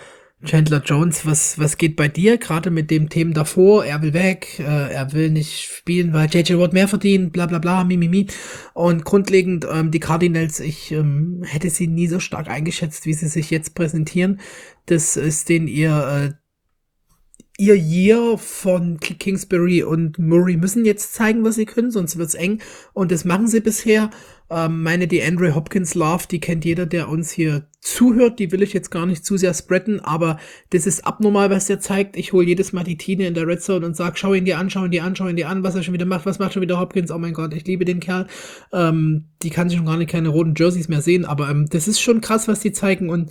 Chandler 0.46 0.80
Jones, 0.82 1.26
was, 1.26 1.58
was 1.58 1.76
geht 1.76 1.96
bei 1.96 2.08
dir 2.08 2.38
gerade 2.38 2.70
mit 2.70 2.90
dem 2.90 3.08
Themen 3.08 3.34
davor? 3.34 3.84
Er 3.84 4.00
will 4.00 4.14
weg, 4.14 4.58
äh, 4.58 4.92
er 4.92 5.12
will 5.12 5.30
nicht 5.30 5.64
spielen, 5.64 6.12
weil 6.12 6.28
JJ 6.30 6.56
Watt 6.58 6.72
mehr 6.72 6.88
verdient, 6.88 7.32
bla 7.32 7.46
bla 7.46 7.58
bla, 7.58 7.84
mi, 7.84 7.96
mi, 7.96 8.08
mi. 8.08 8.26
Und 8.72 9.04
grundlegend, 9.04 9.66
ähm, 9.70 9.90
die 9.90 10.00
Cardinals, 10.00 10.60
ich 10.60 10.92
ähm, 10.92 11.42
hätte 11.44 11.68
sie 11.68 11.88
nie 11.88 12.06
so 12.06 12.20
stark 12.20 12.48
eingeschätzt, 12.48 13.04
wie 13.04 13.14
sie 13.14 13.28
sich 13.28 13.50
jetzt 13.50 13.74
präsentieren. 13.74 14.40
Das 14.86 15.16
ist 15.16 15.48
den 15.48 15.68
ihr, 15.68 16.32
äh, 16.32 16.46
ihr 17.58 17.76
Year 17.76 18.38
von 18.38 19.00
Kingsbury 19.00 19.82
und 19.82 20.18
Murray 20.18 20.56
müssen 20.56 20.84
jetzt 20.84 21.14
zeigen, 21.14 21.44
was 21.44 21.56
sie 21.56 21.66
können, 21.66 21.90
sonst 21.90 22.18
wird's 22.18 22.34
eng. 22.34 22.60
Und 22.92 23.10
das 23.12 23.24
machen 23.24 23.48
sie 23.48 23.60
bisher. 23.60 24.10
Ähm, 24.48 24.82
meine 24.82 25.08
die 25.08 25.22
Andre 25.22 25.54
Hopkins 25.54 25.94
Love, 25.94 26.24
die 26.30 26.38
kennt 26.38 26.64
jeder, 26.64 26.86
der 26.86 27.08
uns 27.08 27.30
hier 27.30 27.66
zuhört. 27.80 28.38
Die 28.38 28.52
will 28.52 28.62
ich 28.62 28.72
jetzt 28.72 28.90
gar 28.90 29.06
nicht 29.06 29.24
zu 29.24 29.36
sehr 29.36 29.54
spreaden, 29.54 30.00
aber 30.00 30.38
das 30.70 30.86
ist 30.86 31.04
abnormal, 31.04 31.50
was 31.50 31.66
der 31.66 31.80
zeigt. 31.80 32.16
Ich 32.16 32.32
hole 32.32 32.46
jedes 32.46 32.72
Mal 32.72 32.84
die 32.84 32.96
Tine 32.96 33.26
in 33.26 33.34
der 33.34 33.46
Red 33.46 33.62
Zone 33.62 33.84
und 33.84 33.96
sag, 33.96 34.18
schau 34.18 34.34
ihn 34.34 34.44
dir 34.44 34.58
an, 34.58 34.70
schau 34.70 34.84
ihn 34.84 34.90
dir 34.90 35.04
an, 35.04 35.16
schau 35.16 35.26
ihn 35.26 35.36
dir 35.36 35.48
an, 35.48 35.64
was 35.64 35.74
er 35.74 35.82
schon 35.82 35.94
wieder 35.94 36.06
macht, 36.06 36.26
was 36.26 36.38
macht 36.38 36.52
schon 36.52 36.62
wieder 36.62 36.78
Hopkins. 36.78 37.10
Oh 37.10 37.18
mein 37.18 37.34
Gott, 37.34 37.54
ich 37.54 37.66
liebe 37.66 37.84
den 37.84 38.00
Kerl. 38.00 38.26
Ähm, 38.72 39.24
die 39.42 39.50
kann 39.50 39.68
sich 39.68 39.78
schon 39.78 39.86
gar 39.86 39.96
nicht 39.96 40.10
keine 40.10 40.28
roten 40.28 40.54
Jerseys 40.56 40.88
mehr 40.88 41.02
sehen, 41.02 41.24
aber 41.24 41.50
ähm, 41.50 41.66
das 41.68 41.88
ist 41.88 42.00
schon 42.00 42.20
krass, 42.20 42.46
was 42.46 42.60
die 42.60 42.72
zeigen 42.72 43.10
und 43.10 43.30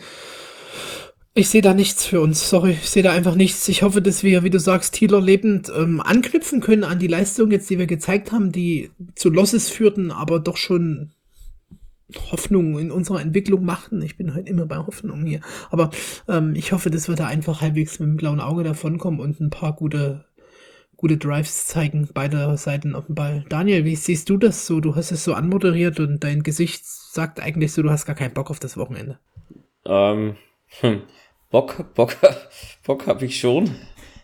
Ich 1.38 1.50
sehe 1.50 1.62
da 1.62 1.74
nichts 1.74 2.06
für 2.06 2.22
uns, 2.22 2.50
sorry, 2.50 2.72
ich 2.72 2.90
sehe 2.90 3.04
da 3.04 3.12
einfach 3.12 3.36
nichts. 3.36 3.68
Ich 3.68 3.84
hoffe, 3.84 4.02
dass 4.02 4.24
wir, 4.24 4.44
wie 4.44 4.50
du 4.50 4.58
sagst, 4.58 4.94
Thieler 4.94 5.20
lebend 5.20 5.70
ähm, 5.76 6.00
anknüpfen 6.00 6.62
können 6.62 6.86
an 6.86 6.98
die 6.98 7.08
Leistung 7.08 7.52
jetzt, 7.52 7.70
die 7.70 7.78
wir 7.78 7.88
gezeigt 7.88 8.32
haben, 8.32 8.54
die 8.54 8.90
zu 9.16 9.30
Losses 9.30 9.70
führten, 9.70 10.12
aber 10.12 10.40
doch 10.40 10.56
schon 10.56 11.12
Hoffnung 12.32 12.80
in 12.80 12.90
unserer 12.90 13.20
Entwicklung 13.20 13.66
machten. 13.66 14.02
Ich 14.02 14.16
bin 14.16 14.34
heute 14.34 14.50
immer 14.50 14.66
bei 14.66 14.78
Hoffnung 14.78 15.26
hier. 15.26 15.42
Aber 15.72 15.90
ähm, 16.30 16.56
ich 16.56 16.72
hoffe, 16.72 16.90
dass 16.90 17.10
wir 17.10 17.18
da 17.18 17.28
einfach 17.28 17.60
halbwegs 17.60 18.00
mit 18.00 18.08
dem 18.08 18.16
blauen 18.16 18.40
Auge 18.40 18.64
davonkommen 18.64 19.20
und 19.20 19.42
ein 19.42 19.50
paar 19.50 19.76
gute, 19.76 20.24
gute 20.96 21.18
Drives 21.18 21.68
zeigen, 21.68 22.08
beide 22.14 22.56
Seiten 22.56 22.96
auf 22.96 23.08
dem 23.08 23.16
Ball. 23.16 23.44
Daniel, 23.50 23.84
wie 23.84 23.98
siehst 23.98 24.30
du 24.30 24.38
das 24.38 24.66
so? 24.66 24.80
Du 24.80 24.96
hast 24.96 25.12
es 25.12 25.26
so 25.26 25.34
anmoderiert 25.34 26.00
und 26.00 26.24
dein 26.24 26.44
Gesicht 26.44 26.86
sagt 26.86 27.42
eigentlich 27.42 27.74
so, 27.74 27.82
du 27.82 27.90
hast 27.90 28.06
gar 28.06 28.16
keinen 28.16 28.34
Bock 28.34 28.50
auf 28.50 28.60
das 28.62 28.78
Wochenende. 28.78 29.20
Ähm, 29.86 30.38
hm. 30.80 31.02
Bock, 31.56 31.94
Bock, 31.94 32.18
Bock 32.86 33.08
habe 33.08 33.24
ich 33.24 33.40
schon. 33.40 33.74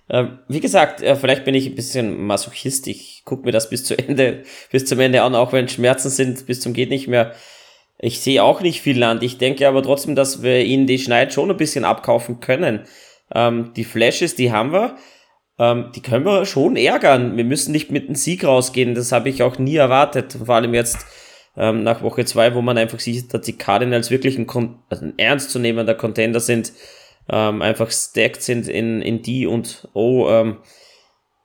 Ähm, 0.10 0.40
wie 0.50 0.60
gesagt, 0.60 1.02
äh, 1.02 1.16
vielleicht 1.16 1.46
bin 1.46 1.56
ich 1.56 1.66
ein 1.66 1.76
bisschen 1.76 2.26
Masochist. 2.26 2.88
Ich 2.88 3.22
gucke 3.24 3.46
mir 3.46 3.54
das 3.54 3.70
bis 3.70 3.86
zu 3.86 3.98
Ende, 3.98 4.44
bis 4.70 4.84
zum 4.84 5.00
Ende 5.00 5.22
an, 5.22 5.34
auch 5.34 5.54
wenn 5.54 5.70
Schmerzen 5.70 6.10
sind, 6.10 6.46
bis 6.46 6.60
zum 6.60 6.74
geht 6.74 6.90
nicht 6.90 7.08
mehr. 7.08 7.32
Ich 8.00 8.20
sehe 8.20 8.44
auch 8.44 8.60
nicht 8.60 8.82
viel 8.82 9.00
Land. 9.00 9.24
Ich 9.24 9.38
denke 9.38 9.66
aber 9.66 9.82
trotzdem, 9.82 10.14
dass 10.14 10.44
wir 10.44 10.66
ihnen 10.66 10.88
die 10.88 11.00
Schneid 11.00 11.32
schon 11.32 11.50
ein 11.50 11.56
bisschen 11.56 11.86
abkaufen 11.86 12.42
können. 12.42 12.82
Ähm, 13.34 13.72
die 13.78 13.86
Flashes, 13.86 14.36
die 14.36 14.52
haben 14.52 14.74
wir. 14.74 14.98
Ähm, 15.58 15.94
die 15.96 16.02
können 16.02 16.26
wir 16.26 16.46
schon 16.46 16.76
ärgern. 16.76 17.38
Wir 17.38 17.46
müssen 17.46 17.72
nicht 17.72 17.92
mit 17.92 18.08
einem 18.08 18.16
Sieg 18.16 18.44
rausgehen. 18.44 18.94
Das 18.94 19.14
habe 19.14 19.30
ich 19.30 19.42
auch 19.42 19.58
nie 19.58 19.78
erwartet. 19.78 20.38
Vor 20.46 20.56
allem 20.56 20.74
jetzt 20.74 21.06
nach 21.54 22.02
Woche 22.02 22.24
zwei, 22.24 22.56
wo 22.56 22.62
man 22.62 22.78
einfach 22.78 23.02
sieht, 23.02 23.34
dass 23.34 23.42
die 23.42 23.58
Cardinals 23.58 24.10
wirklich 24.10 24.38
ein, 24.38 24.48
also 24.90 25.04
ein 25.04 25.20
ernstzunehmender 25.20 25.96
Contender 25.96 26.40
sind 26.40 26.72
ähm, 27.30 27.62
einfach 27.62 27.92
stacked 27.92 28.42
sind 28.42 28.68
in, 28.68 29.02
in 29.02 29.22
die 29.22 29.48
und 29.48 29.88
O. 29.94 30.30
Ähm, 30.30 30.58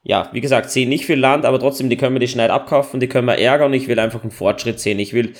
ja, 0.02 0.30
wie 0.32 0.40
gesagt, 0.40 0.70
sehen 0.70 0.88
nicht 0.88 1.04
viel 1.04 1.18
Land, 1.18 1.44
aber 1.44 1.58
trotzdem, 1.58 1.90
die 1.90 1.96
können 1.96 2.14
wir 2.14 2.20
die 2.20 2.28
Schneid 2.28 2.50
abkaufen, 2.50 3.00
die 3.00 3.08
können 3.08 3.26
wir 3.26 3.38
ärgern. 3.38 3.74
Ich 3.74 3.88
will 3.88 3.98
einfach 3.98 4.22
einen 4.22 4.30
Fortschritt 4.30 4.78
sehen. 4.78 5.00
Ich 5.00 5.12
will, 5.12 5.32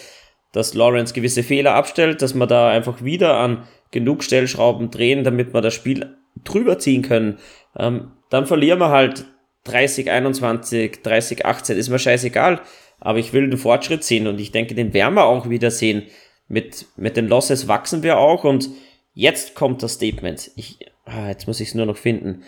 dass 0.52 0.74
Lawrence 0.74 1.14
gewisse 1.14 1.42
Fehler 1.42 1.74
abstellt, 1.74 2.20
dass 2.20 2.34
wir 2.34 2.46
da 2.46 2.68
einfach 2.68 3.04
wieder 3.04 3.38
an 3.38 3.68
genug 3.92 4.24
Stellschrauben 4.24 4.90
drehen, 4.90 5.22
damit 5.22 5.54
wir 5.54 5.60
das 5.60 5.74
Spiel 5.74 6.16
drüber 6.44 6.78
ziehen 6.78 7.02
können. 7.02 7.38
Ähm, 7.78 8.12
dann 8.30 8.46
verlieren 8.46 8.80
wir 8.80 8.88
halt 8.88 9.26
30, 9.64 10.10
21, 10.10 11.02
30, 11.02 11.46
18, 11.46 11.76
ist 11.76 11.88
mir 11.88 11.98
scheißegal. 11.98 12.60
Aber 12.98 13.18
ich 13.18 13.32
will 13.32 13.44
einen 13.44 13.58
Fortschritt 13.58 14.04
sehen 14.04 14.26
und 14.26 14.40
ich 14.40 14.52
denke, 14.52 14.74
den 14.74 14.94
werden 14.94 15.14
wir 15.14 15.26
auch 15.26 15.48
wieder 15.48 15.70
sehen. 15.70 16.04
Mit, 16.48 16.86
mit 16.96 17.16
den 17.16 17.28
Losses 17.28 17.68
wachsen 17.68 18.02
wir 18.02 18.18
auch 18.18 18.44
und 18.44 18.70
Jetzt 19.18 19.54
kommt 19.54 19.82
das 19.82 19.94
Statement. 19.94 20.50
Ich, 20.56 20.78
ah, 21.06 21.28
jetzt 21.28 21.46
muss 21.46 21.60
ich 21.60 21.68
es 21.68 21.74
nur 21.74 21.86
noch 21.86 21.96
finden. 21.96 22.44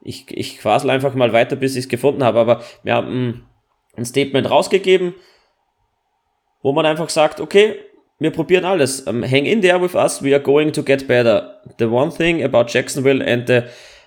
Ich, 0.00 0.24
ich 0.30 0.56
quasel 0.56 0.88
einfach 0.88 1.14
mal 1.14 1.34
weiter, 1.34 1.56
bis 1.56 1.76
ich 1.76 1.84
es 1.84 1.88
gefunden 1.90 2.24
habe. 2.24 2.40
Aber 2.40 2.62
wir 2.82 2.94
haben 2.94 3.46
ein 3.98 4.06
Statement 4.06 4.48
rausgegeben, 4.48 5.14
wo 6.62 6.72
man 6.72 6.86
einfach 6.86 7.10
sagt, 7.10 7.38
okay, 7.38 7.76
wir 8.18 8.30
probieren 8.30 8.64
alles. 8.64 9.06
Um, 9.06 9.24
hang 9.24 9.44
in 9.44 9.60
there 9.60 9.78
with 9.78 9.94
us, 9.94 10.22
we 10.22 10.32
are 10.32 10.42
going 10.42 10.72
to 10.72 10.82
get 10.82 11.06
better. 11.06 11.60
The 11.78 11.90
one 11.90 12.10
thing 12.10 12.42
about 12.42 12.72
Jacksonville 12.72 13.22
and 13.22 13.46
the 13.46 13.64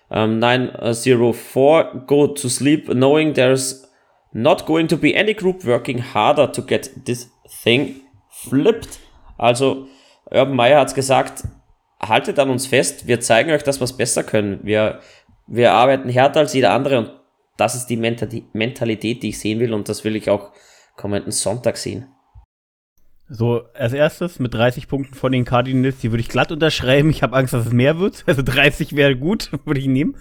um, 0.09 0.39
904, 0.39 2.05
go 2.07 2.25
to 2.25 2.49
sleep 2.49 2.89
knowing 2.89 3.35
there's 3.35 3.85
not 4.33 4.65
going 4.65 4.87
to 4.87 4.97
be 4.97 5.15
any 5.15 5.35
group 5.35 5.63
working 5.63 5.99
harder 5.99 6.47
to 6.47 6.61
get 6.63 7.05
this 7.05 7.27
thing 7.63 8.01
flipped. 8.31 8.97
Also, 9.37 9.85
Urban 10.31 10.55
Meyer 10.55 10.79
hat's 10.79 10.95
gesagt, 10.95 11.43
haltet 12.01 12.39
an 12.39 12.49
uns 12.49 12.65
fest, 12.67 13.07
wir 13.07 13.19
zeigen 13.19 13.51
euch, 13.51 13.63
dass 13.63 13.79
wir 13.79 13.85
es 13.85 13.97
besser 13.97 14.23
können. 14.23 14.59
Wir, 14.63 14.99
wir 15.47 15.73
arbeiten 15.73 16.09
härter 16.09 16.41
als 16.41 16.53
jeder 16.53 16.71
andere 16.71 16.99
und 16.99 17.11
das 17.57 17.75
ist 17.75 17.87
die 17.87 17.97
Mentalität, 17.97 19.21
die 19.21 19.29
ich 19.29 19.39
sehen 19.39 19.59
will 19.59 19.73
und 19.73 19.89
das 19.89 20.03
will 20.03 20.15
ich 20.15 20.29
auch 20.29 20.51
kommenden 20.95 21.31
Sonntag 21.31 21.77
sehen. 21.77 22.07
So, 23.31 23.61
als 23.75 23.93
erstes 23.93 24.39
mit 24.39 24.55
30 24.55 24.87
Punkten 24.87 25.13
von 25.13 25.31
den 25.31 25.45
Cardinals, 25.45 25.99
die 25.99 26.11
würde 26.11 26.21
ich 26.21 26.29
glatt 26.29 26.51
unterschreiben. 26.51 27.11
Ich 27.11 27.21
habe 27.21 27.35
Angst, 27.35 27.53
dass 27.53 27.67
es 27.67 27.71
mehr 27.71 27.99
wird. 27.99 28.23
Also 28.27 28.41
30 28.41 28.95
wäre 28.95 29.15
gut, 29.15 29.51
würde 29.65 29.79
ich 29.79 29.87
nehmen. 29.87 30.17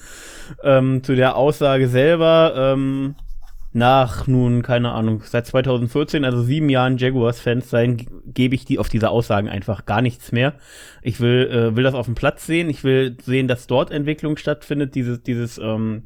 Ähm, 0.62 1.02
zu 1.02 1.14
der 1.14 1.36
Aussage 1.36 1.88
selber, 1.88 2.74
ähm, 2.74 3.14
nach 3.72 4.26
nun, 4.26 4.62
keine 4.62 4.92
Ahnung, 4.92 5.22
seit 5.24 5.46
2014, 5.46 6.24
also 6.24 6.42
sieben 6.42 6.70
Jahren 6.70 6.96
Jaguars-Fans 6.96 7.68
sein, 7.68 8.06
gebe 8.24 8.54
ich 8.54 8.64
die 8.64 8.78
auf 8.78 8.88
diese 8.88 9.10
Aussagen 9.10 9.48
einfach 9.48 9.84
gar 9.84 10.00
nichts 10.00 10.32
mehr. 10.32 10.54
Ich 11.02 11.20
will, 11.20 11.48
äh, 11.50 11.76
will 11.76 11.84
das 11.84 11.94
auf 11.94 12.06
dem 12.06 12.14
Platz 12.14 12.46
sehen. 12.46 12.70
Ich 12.70 12.82
will 12.82 13.16
sehen, 13.22 13.46
dass 13.46 13.66
dort 13.66 13.90
Entwicklung 13.90 14.36
stattfindet. 14.36 14.94
Dieses, 14.94 15.22
dieses 15.22 15.58
ähm, 15.58 16.04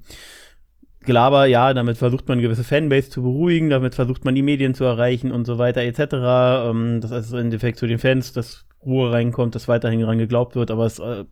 Gelaber, 1.04 1.46
ja, 1.46 1.72
damit 1.72 1.98
versucht 1.98 2.28
man 2.28 2.40
gewisse 2.40 2.64
Fanbase 2.64 3.10
zu 3.10 3.22
beruhigen, 3.22 3.70
damit 3.70 3.94
versucht 3.94 4.24
man 4.24 4.34
die 4.34 4.42
Medien 4.42 4.74
zu 4.74 4.84
erreichen 4.84 5.30
und 5.30 5.46
so 5.46 5.58
weiter 5.58 5.82
etc. 5.82 6.70
Ähm, 6.70 7.00
das 7.00 7.10
ist 7.10 7.32
im 7.32 7.38
Endeffekt 7.38 7.78
zu 7.78 7.86
den 7.86 7.98
Fans, 7.98 8.32
dass 8.32 8.64
Ruhe 8.84 9.12
reinkommt, 9.12 9.54
dass 9.54 9.68
weiterhin 9.68 10.00
daran 10.00 10.18
geglaubt 10.18 10.56
wird, 10.56 10.70
aber 10.70 10.86
es 10.86 10.98
äh, 10.98 11.24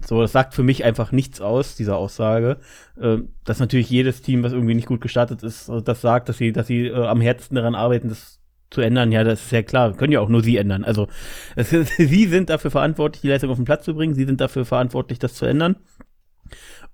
so, 0.00 0.20
das 0.20 0.32
sagt 0.32 0.54
für 0.54 0.62
mich 0.62 0.84
einfach 0.84 1.12
nichts 1.12 1.40
aus, 1.40 1.74
diese 1.74 1.96
Aussage. 1.96 2.58
Äh, 3.00 3.18
dass 3.44 3.58
natürlich 3.58 3.90
jedes 3.90 4.22
Team, 4.22 4.42
was 4.42 4.52
irgendwie 4.52 4.74
nicht 4.74 4.86
gut 4.88 5.00
gestartet 5.00 5.42
ist, 5.42 5.68
äh, 5.68 5.82
das 5.82 6.00
sagt, 6.00 6.28
dass 6.28 6.38
sie, 6.38 6.52
dass 6.52 6.66
sie 6.66 6.86
äh, 6.86 7.06
am 7.06 7.20
Herzen 7.20 7.54
daran 7.54 7.74
arbeiten, 7.74 8.08
das 8.08 8.40
zu 8.70 8.80
ändern, 8.82 9.12
ja, 9.12 9.24
das 9.24 9.46
ist 9.46 9.52
ja 9.52 9.62
klar, 9.62 9.94
können 9.94 10.12
ja 10.12 10.20
auch 10.20 10.28
nur 10.28 10.42
sie 10.42 10.56
ändern. 10.56 10.84
Also 10.84 11.08
es, 11.56 11.70
sie 11.96 12.26
sind 12.26 12.50
dafür 12.50 12.70
verantwortlich, 12.70 13.22
die 13.22 13.28
Leistung 13.28 13.50
auf 13.50 13.56
den 13.56 13.64
Platz 13.64 13.84
zu 13.84 13.94
bringen, 13.94 14.14
sie 14.14 14.24
sind 14.24 14.40
dafür 14.40 14.64
verantwortlich, 14.64 15.18
das 15.18 15.34
zu 15.34 15.46
ändern. 15.46 15.76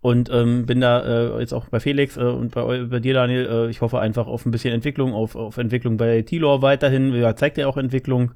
Und 0.05 0.29
ähm, 0.31 0.67
bin 0.67 0.83
da 0.83 1.01
äh, 1.01 1.41
jetzt 1.41 1.55
auch 1.55 1.71
bei 1.71 1.81
Felix 1.81 2.19
äh, 2.19 2.21
und 2.21 2.53
bei, 2.53 2.85
bei 2.85 3.01
dir, 3.01 3.15
Daniel. 3.15 3.47
Äh, 3.47 3.71
ich 3.71 3.81
hoffe 3.81 4.01
einfach 4.01 4.27
auf 4.27 4.45
ein 4.45 4.51
bisschen 4.51 4.75
Entwicklung, 4.75 5.15
auf, 5.15 5.35
auf 5.35 5.57
Entwicklung 5.57 5.97
bei 5.97 6.21
Tilor 6.21 6.61
weiterhin. 6.61 7.15
Ja, 7.15 7.35
zeigt 7.37 7.57
ja 7.57 7.67
auch 7.67 7.79
Entwicklung. 7.79 8.33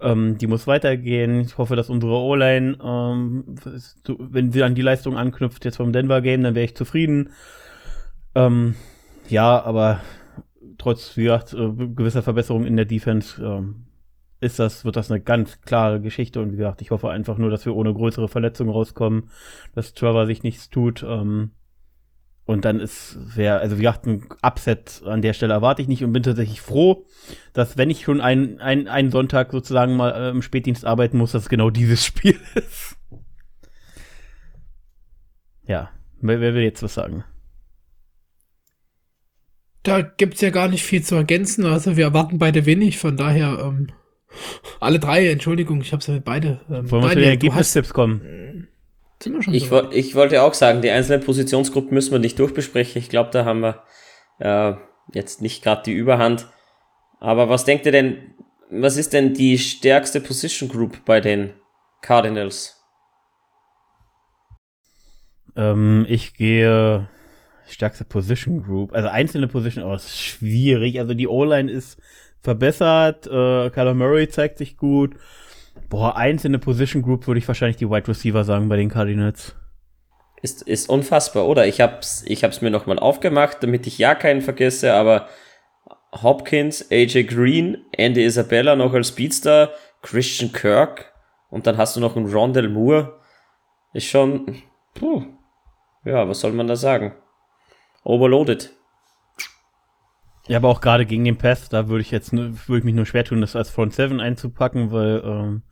Ähm, 0.00 0.38
die 0.38 0.48
muss 0.48 0.66
weitergehen. 0.66 1.42
Ich 1.42 1.56
hoffe, 1.56 1.76
dass 1.76 1.88
unsere 1.88 2.14
O-Line, 2.14 2.78
ähm, 2.84 3.44
wenn 4.18 4.50
sie 4.50 4.64
an 4.64 4.74
die 4.74 4.82
Leistung 4.82 5.16
anknüpft 5.16 5.64
jetzt 5.64 5.76
vom 5.76 5.92
Denver 5.92 6.20
Game, 6.20 6.42
dann 6.42 6.56
wäre 6.56 6.64
ich 6.64 6.74
zufrieden. 6.74 7.30
Ähm, 8.34 8.74
ja, 9.28 9.62
aber 9.62 10.00
trotz, 10.78 11.16
wie 11.16 11.22
gesagt, 11.22 11.54
äh, 11.54 11.70
gewisser 11.94 12.24
Verbesserung 12.24 12.66
in 12.66 12.74
der 12.74 12.86
Defense 12.86 13.40
ähm, 13.40 13.84
ist 14.40 14.58
das, 14.58 14.84
wird 14.84 14.96
das 14.96 15.10
eine 15.10 15.20
ganz 15.20 15.60
klare 15.62 16.00
Geschichte 16.00 16.40
und 16.40 16.52
wie 16.52 16.56
gesagt, 16.56 16.80
ich 16.80 16.90
hoffe 16.90 17.10
einfach 17.10 17.38
nur, 17.38 17.50
dass 17.50 17.66
wir 17.66 17.74
ohne 17.74 17.92
größere 17.92 18.28
Verletzungen 18.28 18.70
rauskommen, 18.70 19.30
dass 19.74 19.94
Trevor 19.94 20.26
sich 20.26 20.42
nichts 20.42 20.70
tut. 20.70 21.02
Ähm, 21.02 21.52
und 22.44 22.64
dann 22.64 22.80
ist, 22.80 23.18
wer, 23.34 23.60
also 23.60 23.76
wie 23.76 23.82
gesagt, 23.82 24.06
ein 24.06 24.26
Upset 24.40 25.02
an 25.04 25.20
der 25.20 25.34
Stelle 25.34 25.52
erwarte 25.52 25.82
ich 25.82 25.88
nicht 25.88 26.02
und 26.02 26.12
bin 26.12 26.22
tatsächlich 26.22 26.62
froh, 26.62 27.04
dass 27.52 27.76
wenn 27.76 27.90
ich 27.90 28.04
schon 28.04 28.22
einen, 28.22 28.58
einen, 28.60 28.88
einen 28.88 29.10
Sonntag 29.10 29.52
sozusagen 29.52 29.96
mal 29.96 30.10
äh, 30.12 30.30
im 30.30 30.40
Spätdienst 30.40 30.86
arbeiten 30.86 31.18
muss, 31.18 31.32
dass 31.32 31.48
genau 31.48 31.68
dieses 31.68 32.04
Spiel 32.06 32.38
ist. 32.54 32.96
Ja, 35.66 35.90
wer, 36.22 36.40
wer 36.40 36.54
will 36.54 36.62
jetzt 36.62 36.82
was 36.82 36.94
sagen? 36.94 37.24
Da 39.82 40.00
gibt's 40.00 40.40
ja 40.40 40.50
gar 40.50 40.68
nicht 40.68 40.84
viel 40.84 41.02
zu 41.02 41.16
ergänzen. 41.16 41.66
Also 41.66 41.96
wir 41.96 42.04
erwarten 42.04 42.38
beide 42.38 42.66
wenig, 42.66 42.98
von 42.98 43.16
daher 43.16 43.58
ähm, 43.58 43.88
alle 44.80 44.98
drei, 44.98 45.28
Entschuldigung, 45.30 45.80
ich 45.80 45.92
habe 45.92 46.02
sie 46.02 46.20
beide. 46.20 46.60
Ähm, 46.70 46.90
Wollen 46.90 47.02
wir 47.02 47.10
zu 47.10 47.16
den 47.16 47.30
Ergebnistipps 47.30 47.92
kommen? 47.92 48.68
ich, 49.52 49.70
wo, 49.70 49.90
ich 49.90 50.14
wollte 50.14 50.42
auch 50.42 50.54
sagen, 50.54 50.82
die 50.82 50.90
einzelnen 50.90 51.22
Positionsgruppen 51.22 51.92
müssen 51.92 52.12
wir 52.12 52.18
nicht 52.18 52.38
durchbesprechen. 52.38 52.98
Ich 52.98 53.08
glaube, 53.08 53.30
da 53.32 53.44
haben 53.44 53.60
wir 53.60 53.82
äh, 54.38 54.74
jetzt 55.12 55.42
nicht 55.42 55.62
gerade 55.62 55.82
die 55.84 55.92
Überhand. 55.92 56.46
Aber 57.20 57.48
was 57.48 57.64
denkt 57.64 57.86
ihr 57.86 57.92
denn, 57.92 58.34
was 58.70 58.96
ist 58.96 59.12
denn 59.12 59.34
die 59.34 59.58
stärkste 59.58 60.20
Position 60.20 60.68
Group 60.68 61.04
bei 61.04 61.20
den 61.20 61.54
Cardinals? 62.02 62.76
Ähm, 65.56 66.06
ich 66.08 66.34
gehe 66.34 67.08
stärkste 67.66 68.04
Position 68.04 68.62
Group. 68.62 68.92
Also 68.92 69.08
einzelne 69.08 69.48
Position, 69.48 69.84
aber 69.84 69.94
oh, 69.94 69.96
ist 69.96 70.16
schwierig. 70.16 71.00
Also 71.00 71.14
die 71.14 71.28
O-Line 71.28 71.70
ist 71.70 72.00
verbessert. 72.40 73.26
Äh, 73.26 73.70
Kyler 73.70 73.94
Murray 73.94 74.28
zeigt 74.28 74.58
sich 74.58 74.76
gut. 74.76 75.14
Boah, 75.88 76.16
einzelne 76.16 76.58
Position 76.58 77.02
Group 77.02 77.26
würde 77.26 77.38
ich 77.38 77.48
wahrscheinlich 77.48 77.76
die 77.76 77.88
Wide 77.88 78.08
Receiver 78.08 78.44
sagen 78.44 78.68
bei 78.68 78.76
den 78.76 78.90
Cardinals. 78.90 79.54
Ist, 80.42 80.62
ist 80.62 80.88
unfassbar, 80.88 81.46
oder? 81.46 81.66
Ich 81.66 81.80
hab's, 81.80 82.22
ich 82.26 82.44
hab's 82.44 82.60
mir 82.60 82.70
nochmal 82.70 82.98
aufgemacht, 82.98 83.58
damit 83.62 83.86
ich 83.86 83.98
ja 83.98 84.14
keinen 84.14 84.40
vergesse, 84.40 84.92
aber 84.92 85.28
Hopkins, 86.12 86.90
AJ 86.90 87.24
Green, 87.24 87.84
Andy 87.92 88.24
Isabella 88.24 88.76
noch 88.76 88.94
als 88.94 89.08
Speedster, 89.08 89.72
Christian 90.02 90.52
Kirk 90.52 91.12
und 91.50 91.66
dann 91.66 91.76
hast 91.76 91.96
du 91.96 92.00
noch 92.00 92.16
einen 92.16 92.32
Rondell 92.32 92.68
Moore. 92.68 93.20
Ist 93.92 94.06
schon, 94.06 94.62
puh, 94.94 95.24
ja, 96.04 96.28
was 96.28 96.40
soll 96.40 96.52
man 96.52 96.66
da 96.66 96.76
sagen? 96.76 97.14
Overloaded. 98.04 98.70
Ja, 100.48 100.56
aber 100.56 100.68
auch 100.68 100.80
gerade 100.80 101.04
gegen 101.06 101.24
den 101.24 101.36
Pass, 101.36 101.68
da 101.68 101.88
würde 101.88 102.00
ich 102.02 102.10
jetzt 102.10 102.32
würde 102.32 102.78
ich 102.78 102.84
mich 102.84 102.94
nur 102.94 103.06
schwer 103.06 103.24
tun, 103.24 103.40
das 103.42 103.54
als 103.54 103.70
Front 103.70 103.94
7 103.94 104.18
einzupacken, 104.20 104.90
weil 104.92 105.22
ähm, 105.24 105.62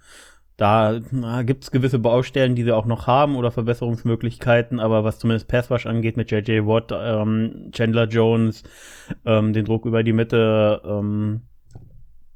Da 0.57 1.01
gibt 1.45 1.65
es 1.65 1.71
gewisse 1.71 1.99
Baustellen, 1.99 2.55
die 2.55 2.65
sie 2.65 2.73
auch 2.73 2.87
noch 2.87 3.07
haben 3.07 3.37
oder 3.37 3.51
Verbesserungsmöglichkeiten, 3.51 4.81
aber 4.81 5.05
was 5.05 5.19
zumindest 5.19 5.49
Passwash 5.49 5.87
angeht 5.87 6.17
mit 6.17 6.31
JJ 6.31 6.67
Watt, 6.67 6.93
ähm, 6.95 7.71
Chandler 7.73 8.09
Jones, 8.09 8.65
ähm, 9.27 9.53
den 9.53 9.67
Druck 9.67 9.85
über 9.87 10.03
die 10.03 10.15
Mitte, 10.15 10.81
ähm, 10.87 11.43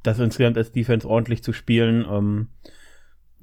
das 0.02 0.18
insgesamt 0.18 0.58
als 0.58 0.72
Defense 0.72 1.08
ordentlich 1.08 1.42
zu 1.42 1.52
spielen, 1.54 2.06
ähm, 2.10 2.48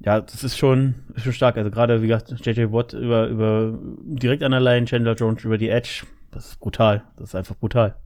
ja, 0.00 0.20
das 0.20 0.44
ist 0.44 0.56
schon, 0.58 0.94
ist 1.16 1.24
schon 1.24 1.32
stark. 1.32 1.56
Also 1.56 1.70
gerade, 1.70 2.02
wie 2.02 2.08
gesagt, 2.08 2.34
JJ 2.46 2.72
Watt 2.72 2.92
über, 2.92 3.28
über 3.28 3.78
direkt 4.04 4.42
an 4.44 4.52
der 4.52 4.60
Line, 4.60 4.86
Chandler 4.86 5.14
Jones 5.14 5.44
über 5.44 5.58
die 5.58 5.70
Edge, 5.70 6.04
das 6.30 6.50
ist 6.50 6.60
brutal. 6.60 7.04
Das 7.16 7.30
ist 7.30 7.34
einfach 7.34 7.56
brutal. 7.56 7.96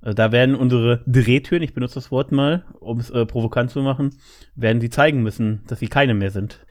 Also 0.00 0.14
da 0.14 0.32
werden 0.32 0.54
unsere 0.54 1.02
Drehtüren, 1.06 1.62
ich 1.62 1.74
benutze 1.74 1.96
das 1.96 2.10
Wort 2.10 2.32
mal, 2.32 2.64
um 2.80 3.00
es 3.00 3.10
äh, 3.10 3.26
provokant 3.26 3.70
zu 3.70 3.82
machen, 3.82 4.10
werden 4.54 4.80
sie 4.80 4.90
zeigen 4.90 5.22
müssen, 5.22 5.62
dass 5.66 5.80
sie 5.80 5.88
keine 5.88 6.14
mehr 6.14 6.30
sind. 6.30 6.64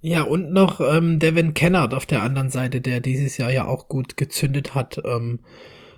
Ja, 0.00 0.22
und 0.22 0.52
noch 0.52 0.80
ähm, 0.80 1.18
Devin 1.18 1.54
Kennard 1.54 1.94
auf 1.94 2.06
der 2.06 2.22
anderen 2.22 2.50
Seite, 2.50 2.80
der 2.80 3.00
dieses 3.00 3.36
Jahr 3.36 3.52
ja 3.52 3.66
auch 3.66 3.88
gut 3.88 4.16
gezündet 4.16 4.74
hat. 4.74 5.00
Ähm, 5.04 5.40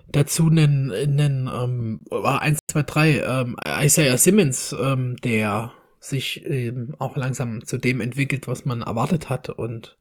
dazu 0.08 0.46
einen, 0.46 0.92
einen 0.92 1.50
ähm, 1.52 2.00
1, 2.10 2.58
2, 2.70 2.82
3, 2.82 3.10
ähm, 3.20 3.56
Isaiah 3.82 4.18
Simmons, 4.18 4.74
ähm, 4.78 5.16
der 5.24 5.72
sich 6.00 6.44
ähm, 6.46 6.94
auch 6.98 7.16
langsam 7.16 7.64
zu 7.64 7.78
dem 7.78 8.00
entwickelt, 8.00 8.46
was 8.46 8.64
man 8.64 8.82
erwartet 8.82 9.30
hat 9.30 9.48
und 9.48 9.96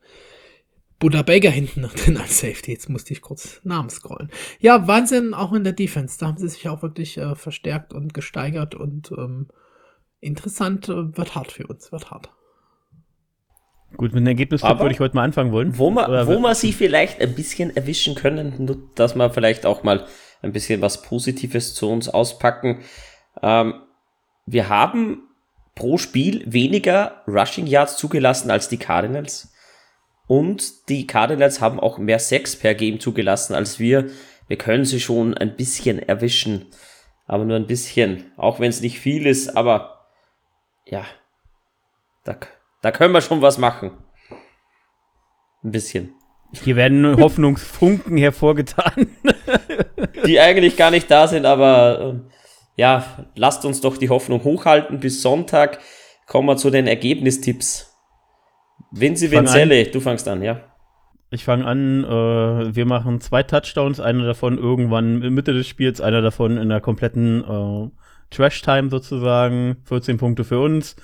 Buddha 1.04 1.22
Baker 1.22 1.50
hinten 1.50 1.82
noch 1.82 1.92
drin 1.94 2.16
als 2.16 2.40
Safety. 2.40 2.72
Jetzt 2.72 2.88
musste 2.88 3.12
ich 3.12 3.20
kurz 3.20 3.60
Namen 3.66 3.90
scrollen. 3.90 4.30
Ja, 4.62 4.88
Wahnsinn, 4.88 5.34
auch 5.34 5.52
in 5.52 5.66
der 5.66 5.74
Defense. 5.74 6.18
Da 6.18 6.28
haben 6.28 6.38
sie 6.38 6.48
sich 6.48 6.70
auch 6.70 6.82
wirklich 6.82 7.18
äh, 7.18 7.36
verstärkt 7.36 7.92
und 7.92 8.14
gesteigert 8.14 8.74
und 8.74 9.12
ähm, 9.12 9.50
interessant 10.22 10.88
äh, 10.88 11.18
wird 11.18 11.36
hart 11.36 11.52
für 11.52 11.68
uns, 11.68 11.92
wird 11.92 12.10
hart. 12.10 12.30
Gut, 13.98 14.14
mit 14.14 14.22
dem 14.22 14.28
Ergebnis 14.28 14.64
würde 14.64 14.92
ich 14.92 15.02
heute 15.02 15.14
mal 15.16 15.26
anfangen 15.26 15.52
wollen. 15.52 15.78
Wo 15.78 15.90
man, 15.90 16.26
wo 16.26 16.40
man 16.40 16.56
sie 16.56 16.72
vielleicht 16.72 17.20
ein 17.20 17.36
bisschen 17.36 17.76
erwischen 17.76 18.16
können, 18.16 18.88
dass 18.96 19.14
wir 19.14 19.30
vielleicht 19.30 19.66
auch 19.66 19.84
mal 19.84 20.06
ein 20.42 20.54
bisschen 20.54 20.82
was 20.82 21.02
Positives 21.02 21.74
zu 21.74 21.90
uns 21.90 22.08
auspacken. 22.08 22.80
Ähm, 23.42 23.74
wir 24.46 24.70
haben 24.70 25.24
pro 25.76 25.98
Spiel 25.98 26.46
weniger 26.46 27.24
Rushing 27.28 27.68
Yards 27.68 27.98
zugelassen 27.98 28.50
als 28.50 28.70
die 28.70 28.78
Cardinals. 28.78 29.53
Und 30.34 30.90
die 30.90 31.06
Cardinals 31.06 31.62
haben 31.62 31.80
auch 31.80 32.00
mehr 32.00 32.18
Sex 32.18 32.56
per 32.56 32.74
Game 32.74 33.00
zugelassen 33.00 33.54
als 33.54 33.78
wir. 33.78 34.10
Wir 34.48 34.58
können 34.58 34.84
sie 34.84 35.00
schon 35.00 35.36
ein 35.36 35.56
bisschen 35.56 36.00
erwischen. 36.00 36.72
Aber 37.28 37.46
nur 37.46 37.56
ein 37.56 37.68
bisschen. 37.68 38.32
Auch 38.36 38.60
wenn 38.60 38.72
es 38.72 38.82
nicht 38.82 39.00
viel 39.00 39.28
ist, 39.28 39.56
aber 39.56 40.08
ja. 40.88 41.06
Da, 42.24 42.36
da 42.82 42.92
können 42.92 43.14
wir 43.14 43.22
schon 43.22 43.44
was 43.44 43.60
machen. 43.60 43.92
Ein 45.64 45.70
bisschen. 45.70 46.16
Hier 46.64 46.78
werden 46.78 47.16
Hoffnungsfunken 47.22 48.18
hervorgetan. 48.18 49.16
die 50.26 50.40
eigentlich 50.40 50.78
gar 50.78 50.90
nicht 50.90 51.12
da 51.12 51.28
sind, 51.28 51.46
aber 51.46 52.00
ähm, 52.02 52.32
ja, 52.76 53.28
lasst 53.36 53.66
uns 53.66 53.82
doch 53.82 53.98
die 53.98 54.10
Hoffnung 54.10 54.44
hochhalten. 54.44 55.00
Bis 55.00 55.22
Sonntag 55.22 55.78
kommen 56.26 56.48
wir 56.48 56.58
zu 56.58 56.72
den 56.72 56.88
Ergebnistipps. 56.88 57.93
Vinci 58.92 59.32
Vincelli, 59.32 59.90
du 59.90 60.00
fangst 60.00 60.28
an, 60.28 60.44
ja. 60.44 60.62
Ich 61.32 61.46
fange 61.46 61.66
an, 61.66 62.04
äh, 62.04 62.76
wir 62.76 62.86
machen 62.86 63.20
zwei 63.20 63.42
Touchdowns, 63.42 64.00
einer 64.00 64.24
davon 64.24 64.60
irgendwann 64.60 65.24
in 65.24 65.34
Mitte 65.34 65.52
des 65.54 65.68
Spiels, 65.68 66.00
einer 66.00 66.22
davon 66.22 66.58
in 66.58 66.70
der 66.70 66.80
kompletten 66.80 67.44
äh, 67.44 67.90
Trash-Time 68.30 68.92
sozusagen. 68.92 69.78
14 69.86 70.18
Punkte 70.18 70.44
für 70.44 70.60
uns. 70.60 70.96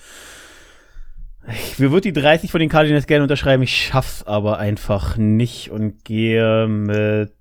Ich 1.48 1.80
würde 1.80 2.02
die 2.02 2.14
30 2.14 2.52
von 2.52 2.60
den 2.60 2.70
Cardinals 2.70 3.08
gerne 3.08 3.24
unterschreiben, 3.24 3.64
ich 3.64 3.76
schaff's 3.76 4.22
aber 4.24 4.60
einfach 4.60 5.18
nicht 5.18 5.72
und 5.72 6.06
gehe 6.06 6.68
mit, 6.68 7.32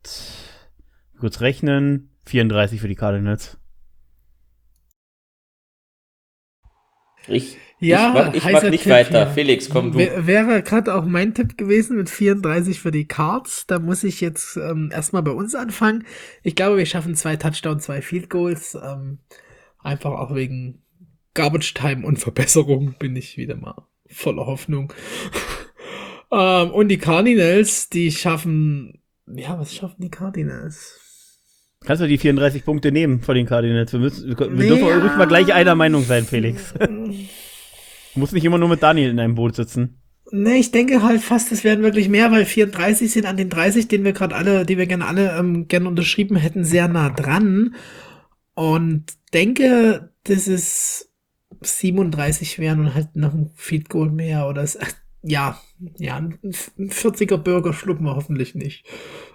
kurz 1.21 1.41
rechnen, 1.43 2.11
34 2.25 2.81
für 2.81 2.89
die 2.89 2.95
Cardinals. 2.95 3.59
Ich 7.27 7.59
ja, 7.81 8.09
ich 8.09 8.15
mach, 8.15 8.35
ich 8.35 8.53
mach 8.53 8.71
nicht 8.71 8.83
Tipp 8.83 8.93
weiter. 8.93 9.25
Hier. 9.27 9.35
Felix, 9.35 9.71
komm 9.71 9.93
du. 9.93 9.99
Wäre 9.99 10.63
gerade 10.63 10.95
auch 10.95 11.05
mein 11.05 11.35
Tipp 11.35 11.57
gewesen 11.57 11.97
mit 11.97 12.11
34 12.11 12.81
für 12.81 12.91
die 12.91 13.07
Cards. 13.07 13.67
Da 13.67 13.79
muss 13.79 14.03
ich 14.05 14.21
jetzt 14.21 14.57
ähm, 14.57 14.91
erstmal 14.93 15.23
bei 15.23 15.31
uns 15.31 15.55
anfangen. 15.55 16.05
Ich 16.43 16.57
glaube, 16.57 16.79
wir 16.79 16.87
schaffen 16.87 17.15
zwei 17.15 17.37
Touchdowns, 17.37 17.85
zwei 17.85 18.03
Field 18.03 18.31
Goals. 18.31 18.77
Ähm, 18.83 19.19
einfach 19.79 20.11
auch 20.11 20.35
wegen 20.35 20.83
Garbage 21.35 21.75
Time 21.75 22.05
und 22.05 22.19
Verbesserung 22.19 22.97
bin 22.99 23.15
ich 23.15 23.37
wieder 23.37 23.57
mal 23.57 23.87
voller 24.09 24.47
Hoffnung. 24.47 24.93
ähm, 26.33 26.71
und 26.71 26.89
die 26.89 26.99
Cardinals, 26.99 27.89
die 27.89 28.11
schaffen, 28.11 29.03
ja, 29.27 29.59
was 29.59 29.75
schaffen 29.75 30.01
die 30.01 30.11
Cardinals? 30.11 31.05
Kannst 31.85 32.03
du 32.03 32.09
die 32.09 32.19
34 32.19 32.65
Punkte 32.65 32.91
nehmen 32.91 33.21
von 33.21 33.37
den 33.37 33.47
Cardinals? 33.47 33.93
Wir, 33.93 34.01
müssen, 34.01 34.37
wir 34.37 34.49
nee, 34.49 34.67
dürfen 34.67 34.85
ruhig 34.85 35.17
mal 35.17 35.29
gleich 35.29 35.53
einer 35.53 35.77
Meinung 35.77 36.03
sein, 36.03 36.25
Felix. 36.25 36.75
Du 38.19 38.21
musst 38.23 38.33
nicht 38.33 38.45
immer 38.45 38.59
nur 38.59 38.69
mit 38.69 38.83
Daniel 38.83 39.11
in 39.11 39.21
einem 39.21 39.37
Boot 39.37 39.55
sitzen. 39.55 40.03
Ne, 40.33 40.57
ich 40.57 40.73
denke 40.73 41.05
halt 41.05 41.21
fast, 41.21 41.53
es 41.53 41.63
werden 41.63 41.85
wirklich 41.85 42.09
mehr, 42.09 42.33
weil 42.33 42.47
34 42.47 43.13
sind 43.13 43.27
an 43.27 43.37
den 43.37 43.49
30, 43.49 43.87
den 43.87 44.03
wir 44.03 44.13
gerade 44.13 44.35
alle, 44.35 44.67
die 44.67 44.77
wir 44.77 44.87
gerne 44.87 45.07
alle 45.07 45.39
ähm, 45.39 45.69
gerne 45.69 45.89
unterschrieben 45.89 46.35
hätten, 46.35 46.65
sehr 46.65 46.89
nah 46.89 47.11
dran. 47.11 47.77
Und 48.55 49.05
denke, 49.33 50.11
dass 50.25 50.49
es 50.49 51.13
37 51.61 52.59
wären 52.59 52.81
und 52.81 52.95
halt 52.95 53.15
noch 53.15 53.35
ein 53.35 53.53
Feed 53.55 53.89
Goal 53.89 54.11
mehr 54.11 54.49
oder 54.49 54.65
es, 54.65 54.77
ja, 55.23 55.61
ja, 55.97 56.17
ein 56.17 56.41
40er 56.43 57.37
Burger 57.37 57.73
schlucken 57.73 58.05
wir 58.05 58.17
hoffentlich 58.17 58.57
nicht. 58.57 58.85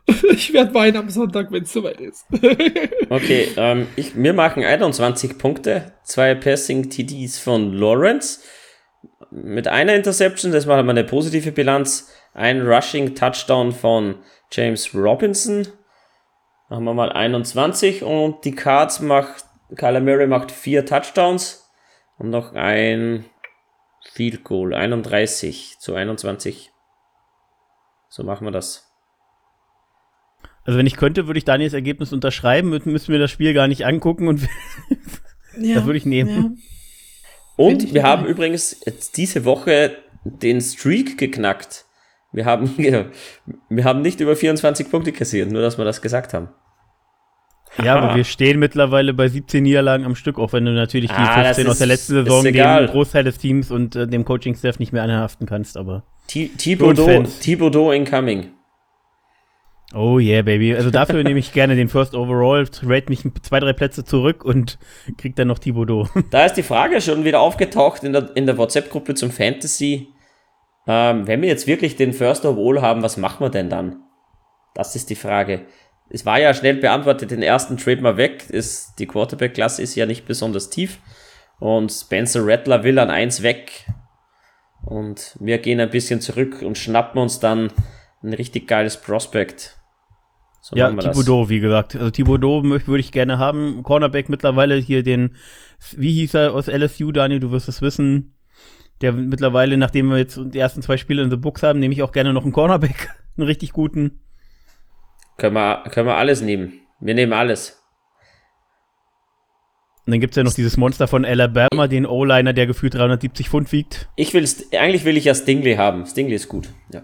Ich 0.33 0.51
werde 0.51 0.73
weinen 0.73 0.97
am 0.97 1.09
Sonntag, 1.09 1.53
wenn 1.53 1.63
es 1.63 1.71
soweit 1.71 2.01
ist. 2.01 2.25
okay, 3.09 3.47
ähm, 3.55 3.87
ich, 3.95 4.21
wir 4.21 4.33
machen 4.33 4.61
21 4.61 5.37
Punkte, 5.37 5.93
zwei 6.03 6.35
Passing 6.35 6.89
TDs 6.89 7.39
von 7.39 7.71
Lawrence 7.71 8.41
mit 9.33 9.67
einer 9.67 9.95
Interception, 9.95 10.51
das 10.51 10.67
war 10.67 10.77
halt 10.77 10.85
mal 10.85 10.91
eine 10.91 11.03
positive 11.03 11.51
Bilanz. 11.51 12.11
Ein 12.33 12.65
Rushing 12.67 13.15
Touchdown 13.15 13.71
von 13.71 14.15
James 14.51 14.93
Robinson. 14.93 15.67
Machen 16.69 16.83
wir 16.85 16.93
mal 16.93 17.11
21 17.11 18.03
und 18.03 18.45
die 18.45 18.55
Cards 18.55 18.99
macht, 18.99 19.45
Kyler 19.75 20.01
Murray 20.01 20.27
macht 20.27 20.51
vier 20.51 20.85
Touchdowns 20.85 21.71
und 22.17 22.29
noch 22.29 22.53
ein 22.53 23.25
Field 24.13 24.43
Goal. 24.43 24.73
31 24.73 25.77
zu 25.79 25.95
21. 25.95 26.71
So 28.09 28.23
machen 28.23 28.45
wir 28.45 28.51
das. 28.51 28.91
Also 30.63 30.77
wenn 30.77 30.87
ich 30.87 30.95
könnte, 30.95 31.27
würde 31.27 31.39
ich 31.39 31.45
Daniels 31.45 31.73
Ergebnis 31.73 32.13
unterschreiben, 32.13 32.69
müssen 32.69 33.11
wir 33.11 33.19
das 33.19 33.31
Spiel 33.31 33.53
gar 33.53 33.67
nicht 33.67 33.85
angucken 33.85 34.27
und 34.27 34.41
ja, 35.57 35.75
das 35.75 35.85
würde 35.85 35.97
ich 35.97 36.05
nehmen. 36.05 36.55
Ja. 36.57 36.63
Und 37.55 37.93
wir 37.93 38.03
haben 38.03 38.25
übrigens 38.25 38.81
jetzt 38.85 39.17
diese 39.17 39.45
Woche 39.45 39.97
den 40.23 40.61
Streak 40.61 41.17
geknackt. 41.17 41.85
Wir 42.31 42.45
haben, 42.45 42.73
wir 43.69 43.83
haben 43.83 44.01
nicht 44.01 44.19
über 44.19 44.35
24 44.35 44.89
Punkte 44.89 45.11
kassiert, 45.11 45.51
nur 45.51 45.61
dass 45.61 45.77
wir 45.77 45.85
das 45.85 46.01
gesagt 46.01 46.33
haben. 46.33 46.49
Ja, 47.81 47.95
aber 47.95 48.15
wir 48.15 48.23
stehen 48.23 48.59
mittlerweile 48.59 49.15
bei 49.15 49.27
17 49.27 49.63
Niederlagen 49.63 50.05
am 50.05 50.15
Stück, 50.15 50.37
auch 50.37 50.53
wenn 50.53 50.65
du 50.65 50.73
natürlich 50.73 51.09
die 51.09 51.17
ah, 51.17 51.43
15 51.45 51.67
aus 51.67 51.79
der 51.79 51.87
letzten 51.87 52.13
Saison 52.13 52.43
dem 52.43 52.87
Großteil 52.87 53.23
des 53.23 53.39
Teams 53.39 53.71
und 53.71 53.95
äh, 53.95 54.07
dem 54.07 54.25
Coaching-Staff 54.25 54.77
nicht 54.77 54.93
mehr 54.93 55.01
anhaften 55.01 55.47
kannst, 55.47 55.75
aber. 55.77 56.03
Thibodeau 57.39 57.91
incoming. 57.91 58.51
Oh 59.93 60.17
yeah, 60.17 60.41
baby. 60.41 60.75
Also 60.75 60.89
dafür 60.89 61.23
nehme 61.23 61.37
ich 61.37 61.53
gerne 61.53 61.75
den 61.75 61.87
First 61.87 62.15
Overall, 62.15 62.65
rate 62.81 63.09
mich 63.09 63.21
zwei, 63.43 63.59
drei 63.59 63.73
Plätze 63.73 64.03
zurück 64.03 64.43
und 64.43 64.79
krieg 65.17 65.35
dann 65.35 65.47
noch 65.47 65.59
Thibodeau. 65.59 66.07
Da 66.31 66.45
ist 66.45 66.55
die 66.55 66.63
Frage 66.63 66.99
schon 66.99 67.25
wieder 67.25 67.39
aufgetaucht 67.39 68.03
in 68.03 68.13
der, 68.13 68.35
in 68.35 68.47
der 68.47 68.57
WhatsApp-Gruppe 68.57 69.13
zum 69.13 69.29
Fantasy. 69.29 70.07
Ähm, 70.87 71.27
wenn 71.27 71.41
wir 71.41 71.49
jetzt 71.49 71.67
wirklich 71.67 71.95
den 71.95 72.11
First 72.11 72.43
Overall 72.43 72.81
haben, 72.81 73.03
was 73.03 73.17
machen 73.17 73.45
wir 73.45 73.51
denn 73.51 73.69
dann? 73.69 74.01
Das 74.73 74.95
ist 74.95 75.11
die 75.11 75.15
Frage. 75.15 75.67
Es 76.09 76.25
war 76.25 76.39
ja 76.39 76.55
schnell 76.55 76.75
beantwortet, 76.75 77.29
den 77.29 77.43
ersten 77.43 77.77
Trade 77.77 78.01
mal 78.01 78.17
weg. 78.17 78.49
Ist, 78.49 78.95
die 78.97 79.05
Quarterback-Klasse 79.05 79.83
ist 79.83 79.93
ja 79.95 80.07
nicht 80.07 80.25
besonders 80.25 80.71
tief. 80.71 80.99
Und 81.59 81.91
Spencer 81.91 82.45
Rattler 82.45 82.83
will 82.83 82.97
an 82.97 83.11
eins 83.11 83.43
weg. 83.43 83.85
Und 84.83 85.37
wir 85.39 85.59
gehen 85.59 85.79
ein 85.79 85.91
bisschen 85.91 86.19
zurück 86.19 86.63
und 86.63 86.79
schnappen 86.79 87.21
uns 87.21 87.39
dann 87.39 87.71
ein 88.23 88.33
richtig 88.33 88.67
geiles 88.67 88.97
Prospect. 88.97 89.77
So 90.63 90.77
ja, 90.77 90.89
Thibodeau, 90.93 91.49
wie 91.49 91.59
gesagt. 91.59 91.93
Also 91.97 92.09
Thibodeau 92.09 92.63
würde 92.63 92.99
ich 93.01 93.11
gerne 93.11 93.37
haben. 93.37 93.83
Cornerback 93.83 94.29
mittlerweile 94.29 94.75
hier 94.75 95.03
den, 95.03 95.35
wie 95.91 96.13
hieß 96.13 96.35
er 96.35 96.53
aus 96.53 96.67
LSU, 96.67 97.11
Daniel, 97.11 97.41
du 97.41 97.51
wirst 97.51 97.67
es 97.67 97.81
wissen. 97.81 98.37
Der 99.01 99.11
mittlerweile, 99.11 99.75
nachdem 99.75 100.09
wir 100.09 100.17
jetzt 100.17 100.39
die 100.41 100.59
ersten 100.59 100.81
zwei 100.81 100.95
Spiele 100.95 101.21
in 101.21 101.29
the 101.29 101.35
Books 101.35 101.63
haben, 101.63 101.79
nehme 101.79 101.93
ich 101.93 102.01
auch 102.01 102.13
gerne 102.13 102.31
noch 102.31 102.43
einen 102.43 102.53
Cornerback. 102.53 103.09
einen 103.37 103.45
richtig 103.45 103.73
guten. 103.73 104.21
Können 105.35 105.55
wir, 105.55 105.83
können 105.91 106.07
wir 106.07 106.15
alles 106.15 106.41
nehmen. 106.41 106.79
Wir 107.01 107.13
nehmen 107.13 107.33
alles. 107.33 107.83
Und 110.05 110.11
dann 110.11 110.21
gibt 110.21 110.31
es 110.31 110.37
ja 110.37 110.43
noch 110.43 110.53
dieses 110.53 110.77
Monster 110.77 111.09
von 111.09 111.25
Alabama, 111.25 111.87
den 111.89 112.05
O-Liner, 112.05 112.53
der 112.53 112.67
gefühlt 112.67 112.93
370 112.93 113.49
Pfund 113.49 113.73
wiegt. 113.73 114.07
Ich 114.15 114.33
will, 114.33 114.47
eigentlich 114.79 115.03
will 115.03 115.17
ich 115.17 115.25
ja 115.25 115.35
Stingley 115.35 115.75
haben. 115.75 116.05
Stingley 116.05 116.35
ist 116.35 116.47
gut, 116.47 116.69
ja. 116.93 117.03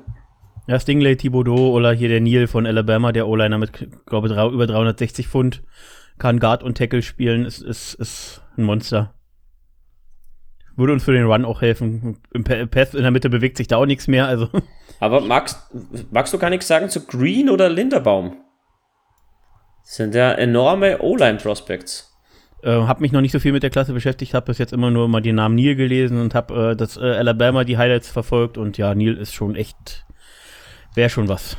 Ja, 0.70 0.80
Stingley, 0.80 1.18
Thibodeau 1.18 1.72
oder 1.72 1.94
hier 1.94 2.10
der 2.10 2.22
Neil 2.22 2.46
von 2.46 2.68
Alabama, 2.68 3.12
der 3.12 3.28
O-Liner 3.28 3.58
mit, 3.58 3.72
glaube 4.06 4.28
ich, 4.28 4.34
über 4.34 4.68
360 4.68 5.28
Pfund, 5.28 5.64
kann 6.20 6.40
Guard 6.40 6.62
und 6.62 6.78
Tackle 6.78 7.02
spielen, 7.02 7.44
ist, 7.44 7.64
ist, 7.64 7.96
ist 7.96 8.44
ein 8.56 8.66
Monster. 8.66 9.16
Würde 10.76 10.94
uns 10.94 11.04
für 11.04 11.12
den 11.12 11.26
Run 11.26 11.44
auch 11.44 11.62
helfen. 11.64 12.20
Im 12.32 12.44
Pass 12.44 12.94
in 12.94 13.02
der 13.02 13.10
Mitte 13.10 13.32
bewegt 13.32 13.58
sich 13.58 13.68
da 13.68 13.78
auch 13.78 13.88
nichts 13.88 14.08
mehr, 14.08 14.28
also. 14.28 14.48
Aber 15.00 15.22
magst, 15.22 15.58
magst 16.12 16.36
du 16.36 16.38
gar 16.38 16.52
nichts 16.52 16.68
sagen 16.68 16.88
zu 16.90 17.04
Green 17.04 17.50
oder 17.50 17.68
Linderbaum? 17.68 18.38
Das 19.82 19.96
sind 19.96 20.14
ja 20.14 20.34
enorme 20.34 21.02
O-Line-Prospects. 21.02 22.16
Äh, 22.62 22.74
hab 22.74 23.02
mich 23.02 23.12
noch 23.12 23.22
nicht 23.22 23.32
so 23.32 23.40
viel 23.40 23.54
mit 23.54 23.64
der 23.64 23.72
Klasse 23.72 23.94
beschäftigt, 23.94 24.36
habe 24.36 24.46
bis 24.46 24.60
jetzt 24.60 24.74
immer 24.74 24.92
nur 24.92 25.08
mal 25.08 25.22
den 25.22 25.38
Namen 25.38 25.56
Neil 25.56 25.76
gelesen 25.76 26.22
und 26.22 26.36
habe 26.36 26.74
äh, 26.74 26.76
das 26.76 26.96
äh, 26.96 27.00
Alabama 27.00 27.64
die 27.64 27.80
Highlights 27.80 28.12
verfolgt 28.12 28.60
und 28.60 28.78
ja, 28.78 28.94
Neil 28.94 29.18
ist 29.18 29.34
schon 29.34 29.56
echt 29.56 30.06
wäre 30.96 31.10
schon 31.10 31.28
was. 31.28 31.58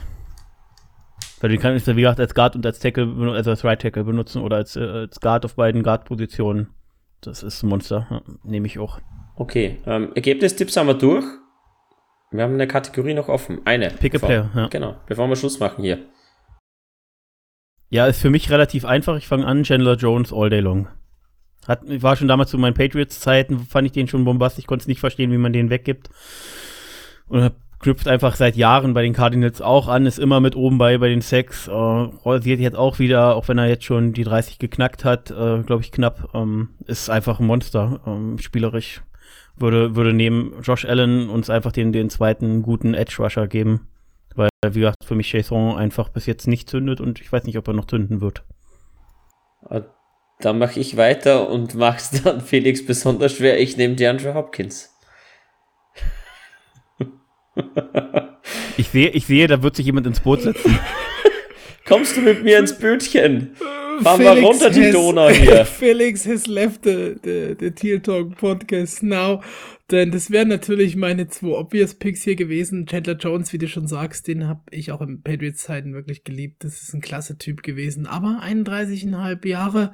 Weil 1.40 1.50
den 1.50 1.60
kann 1.60 1.74
ich, 1.74 1.86
wie 1.86 1.94
gesagt, 1.94 2.20
als 2.20 2.34
Guard 2.34 2.54
und 2.54 2.66
als 2.66 2.78
Tackle, 2.80 3.32
also 3.32 3.50
als 3.50 3.64
Right 3.64 3.80
Tackle 3.80 4.04
benutzen 4.04 4.42
oder 4.42 4.56
als, 4.56 4.76
äh, 4.76 4.80
als 4.80 5.20
Guard 5.20 5.44
auf 5.44 5.54
beiden 5.54 5.82
Guard-Positionen. 5.82 6.68
Das 7.22 7.42
ist 7.42 7.62
ein 7.62 7.68
Monster, 7.68 8.06
ja, 8.10 8.22
nehme 8.44 8.66
ich 8.66 8.78
auch. 8.78 9.00
Okay, 9.36 9.78
ähm, 9.86 10.12
Ergebnistipps 10.14 10.76
haben 10.76 10.86
wir 10.86 10.94
durch. 10.94 11.24
Wir 12.30 12.44
haben 12.44 12.54
eine 12.54 12.68
Kategorie 12.68 13.14
noch 13.14 13.28
offen. 13.28 13.60
Eine. 13.64 13.88
Pick 13.88 14.14
a 14.14 14.18
Player, 14.18 14.50
ja. 14.54 14.68
Genau, 14.68 14.96
bevor 15.06 15.28
wir 15.28 15.36
Schluss 15.36 15.58
machen 15.58 15.82
hier. 15.82 15.98
Ja, 17.88 18.06
ist 18.06 18.20
für 18.20 18.30
mich 18.30 18.50
relativ 18.50 18.84
einfach. 18.84 19.16
Ich 19.16 19.26
fange 19.26 19.46
an, 19.46 19.64
Chandler 19.64 19.96
Jones 19.96 20.32
all 20.32 20.48
day 20.48 20.60
long. 20.60 20.88
Hat, 21.66 21.80
war 22.02 22.16
schon 22.16 22.28
damals 22.28 22.50
zu 22.50 22.58
meinen 22.58 22.74
Patriots-Zeiten, 22.74 23.58
fand 23.58 23.86
ich 23.86 23.92
den 23.92 24.08
schon 24.08 24.24
bombastisch, 24.24 24.66
konnte 24.66 24.84
es 24.84 24.88
nicht 24.88 25.00
verstehen, 25.00 25.32
wie 25.32 25.38
man 25.38 25.52
den 25.52 25.70
weggibt. 25.70 26.08
Und 27.26 27.42
hab 27.42 27.56
knüpft 27.80 28.06
einfach 28.06 28.36
seit 28.36 28.56
Jahren 28.56 28.94
bei 28.94 29.02
den 29.02 29.14
Cardinals 29.14 29.60
auch 29.60 29.88
an, 29.88 30.06
ist 30.06 30.18
immer 30.18 30.40
mit 30.40 30.54
oben 30.54 30.78
bei 30.78 30.98
bei 30.98 31.08
den 31.08 31.22
Sacks. 31.22 31.66
Äh, 31.66 31.72
rasiert 31.72 32.60
jetzt 32.60 32.76
auch 32.76 32.98
wieder, 32.98 33.34
auch 33.34 33.48
wenn 33.48 33.58
er 33.58 33.68
jetzt 33.68 33.84
schon 33.84 34.12
die 34.12 34.24
30 34.24 34.58
geknackt 34.58 35.04
hat, 35.04 35.30
äh, 35.30 35.62
glaube 35.62 35.80
ich 35.80 35.90
knapp, 35.90 36.30
ähm, 36.34 36.68
ist 36.86 37.10
einfach 37.10 37.40
ein 37.40 37.46
Monster, 37.46 38.00
ähm, 38.06 38.38
spielerisch. 38.38 39.02
Würde, 39.56 39.94
würde 39.96 40.12
neben 40.12 40.54
Josh 40.62 40.84
Allen 40.84 41.28
uns 41.28 41.50
einfach 41.50 41.72
den, 41.72 41.92
den 41.92 42.08
zweiten 42.08 42.62
guten 42.62 42.94
Edge-Rusher 42.94 43.46
geben. 43.46 43.88
Weil, 44.34 44.48
wie 44.70 44.80
gesagt, 44.80 45.04
für 45.04 45.14
mich 45.14 45.32
Jason 45.32 45.76
einfach 45.76 46.08
bis 46.08 46.26
jetzt 46.26 46.46
nicht 46.46 46.70
zündet 46.70 47.00
und 47.00 47.20
ich 47.20 47.30
weiß 47.30 47.44
nicht, 47.44 47.58
ob 47.58 47.68
er 47.68 47.74
noch 47.74 47.86
zünden 47.86 48.20
wird. 48.20 48.44
Äh, 49.68 49.82
dann 50.38 50.58
mache 50.58 50.80
ich 50.80 50.96
weiter 50.96 51.50
und 51.50 51.74
mach's 51.74 52.22
dann 52.22 52.40
Felix 52.42 52.84
besonders 52.84 53.36
schwer. 53.36 53.60
Ich 53.60 53.76
nehme 53.76 53.96
DeAndre 53.96 54.34
Hopkins. 54.34 54.94
Ich 58.76 58.88
sehe, 58.88 59.10
ich 59.10 59.26
sehe, 59.26 59.46
da 59.46 59.62
wird 59.62 59.76
sich 59.76 59.86
jemand 59.86 60.06
ins 60.06 60.20
Boot 60.20 60.42
setzen. 60.42 60.78
Kommst 61.86 62.16
du 62.16 62.20
mit 62.20 62.44
mir 62.44 62.58
ins 62.58 62.78
Bötchen? 62.78 63.50
Fahren 64.02 64.20
wir 64.20 64.30
runter 64.42 64.70
die 64.70 64.90
Donau 64.90 65.28
hier. 65.28 65.64
Felix 65.66 66.26
has 66.26 66.46
left 66.46 66.84
the, 66.84 67.16
the, 67.22 67.56
the 67.58 67.70
Teal 67.72 68.00
Talk 68.00 68.36
Podcast 68.36 69.02
now. 69.02 69.42
Denn 69.90 70.12
das 70.12 70.30
wären 70.30 70.48
natürlich 70.48 70.94
meine 70.94 71.26
zwei 71.28 71.58
obvious 71.58 71.94
Picks 71.94 72.22
hier 72.22 72.36
gewesen. 72.36 72.86
Chandler 72.86 73.16
Jones, 73.16 73.52
wie 73.52 73.58
du 73.58 73.66
schon 73.66 73.88
sagst, 73.88 74.28
den 74.28 74.46
habe 74.46 74.60
ich 74.70 74.92
auch 74.92 75.00
in 75.00 75.22
Patriots-Zeiten 75.22 75.92
wirklich 75.92 76.22
geliebt. 76.22 76.62
Das 76.64 76.80
ist 76.80 76.94
ein 76.94 77.00
klasse 77.00 77.38
Typ 77.38 77.62
gewesen. 77.62 78.06
Aber 78.06 78.40
31,5 78.42 79.46
Jahre 79.46 79.92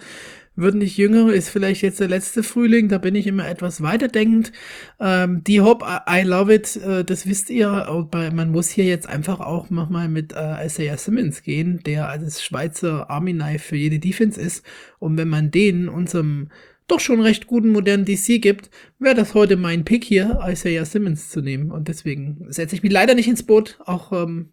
wird 0.57 0.75
nicht 0.75 0.97
jünger, 0.97 1.33
ist 1.33 1.51
vielleicht 1.51 1.83
jetzt 1.83 2.01
der 2.01 2.09
letzte 2.09 2.43
Frühling, 2.43 2.89
da 2.89 2.99
bin 2.99 3.15
ich 3.15 3.27
immer 3.27 3.49
etwas 3.49 3.83
weiterdenkend. 3.83 4.53
Ähm, 4.99 5.45
die 5.45 5.61
Hop, 5.61 5.85
I, 6.11 6.23
love 6.23 6.53
it, 6.53 6.77
äh, 6.77 7.05
das 7.05 7.27
wisst 7.27 7.51
ihr, 7.51 8.09
man 8.13 8.51
muss 8.51 8.71
hier 8.71 8.85
jetzt 8.85 9.09
einfach 9.09 9.41
auch 9.41 9.71
nochmal 9.71 10.09
mit 10.09 10.33
äh, 10.33 10.67
Isaiah 10.67 10.97
Simmons 10.97 11.43
gehen, 11.43 11.81
der 11.85 12.09
als 12.09 12.43
Schweizer 12.43 13.11
Army 13.11 13.35
Knife 13.35 13.69
für 13.69 13.77
jede 13.77 13.99
Defense 13.99 14.41
ist. 14.41 14.65
Und 14.99 15.17
wenn 15.17 15.29
man 15.29 15.51
den 15.51 15.89
unserem 15.89 16.49
doch 16.89 17.01
schon 17.01 17.21
recht 17.21 17.47
guten 17.47 17.71
modernen 17.71 18.05
DC 18.05 18.41
gibt, 18.41 18.71
wäre 18.99 19.15
das 19.15 19.35
heute 19.35 19.57
mein 19.57 19.85
Pick 19.85 20.05
hier, 20.05 20.39
Isaiah 20.47 20.85
Simmons 20.85 21.31
zu 21.31 21.41
nehmen. 21.41 21.71
Und 21.71 21.89
deswegen 21.89 22.47
setze 22.49 22.77
ich 22.77 22.83
mich 22.83 22.93
leider 22.93 23.15
nicht 23.15 23.29
ins 23.29 23.43
Boot, 23.43 23.79
auch 23.85 24.13
ähm, 24.13 24.53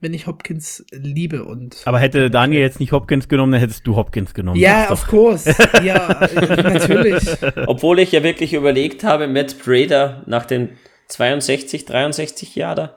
wenn 0.00 0.14
ich 0.14 0.26
Hopkins 0.26 0.84
liebe 0.90 1.44
und. 1.44 1.82
Aber 1.84 1.98
hätte 1.98 2.30
Daniel 2.30 2.60
jetzt 2.60 2.80
nicht 2.80 2.92
Hopkins 2.92 3.28
genommen, 3.28 3.52
dann 3.52 3.60
hättest 3.60 3.86
du 3.86 3.96
Hopkins 3.96 4.34
genommen. 4.34 4.58
Ja, 4.58 4.90
of 4.90 5.06
course. 5.06 5.54
ja, 5.84 6.26
natürlich. 6.34 7.24
Obwohl 7.66 7.98
ich 7.98 8.12
ja 8.12 8.22
wirklich 8.22 8.54
überlegt 8.54 9.04
habe, 9.04 9.28
Matt 9.28 9.56
Brader 9.62 10.22
nach 10.26 10.46
den 10.46 10.70
62, 11.08 11.84
63 11.84 12.54
Jahren. 12.54 12.90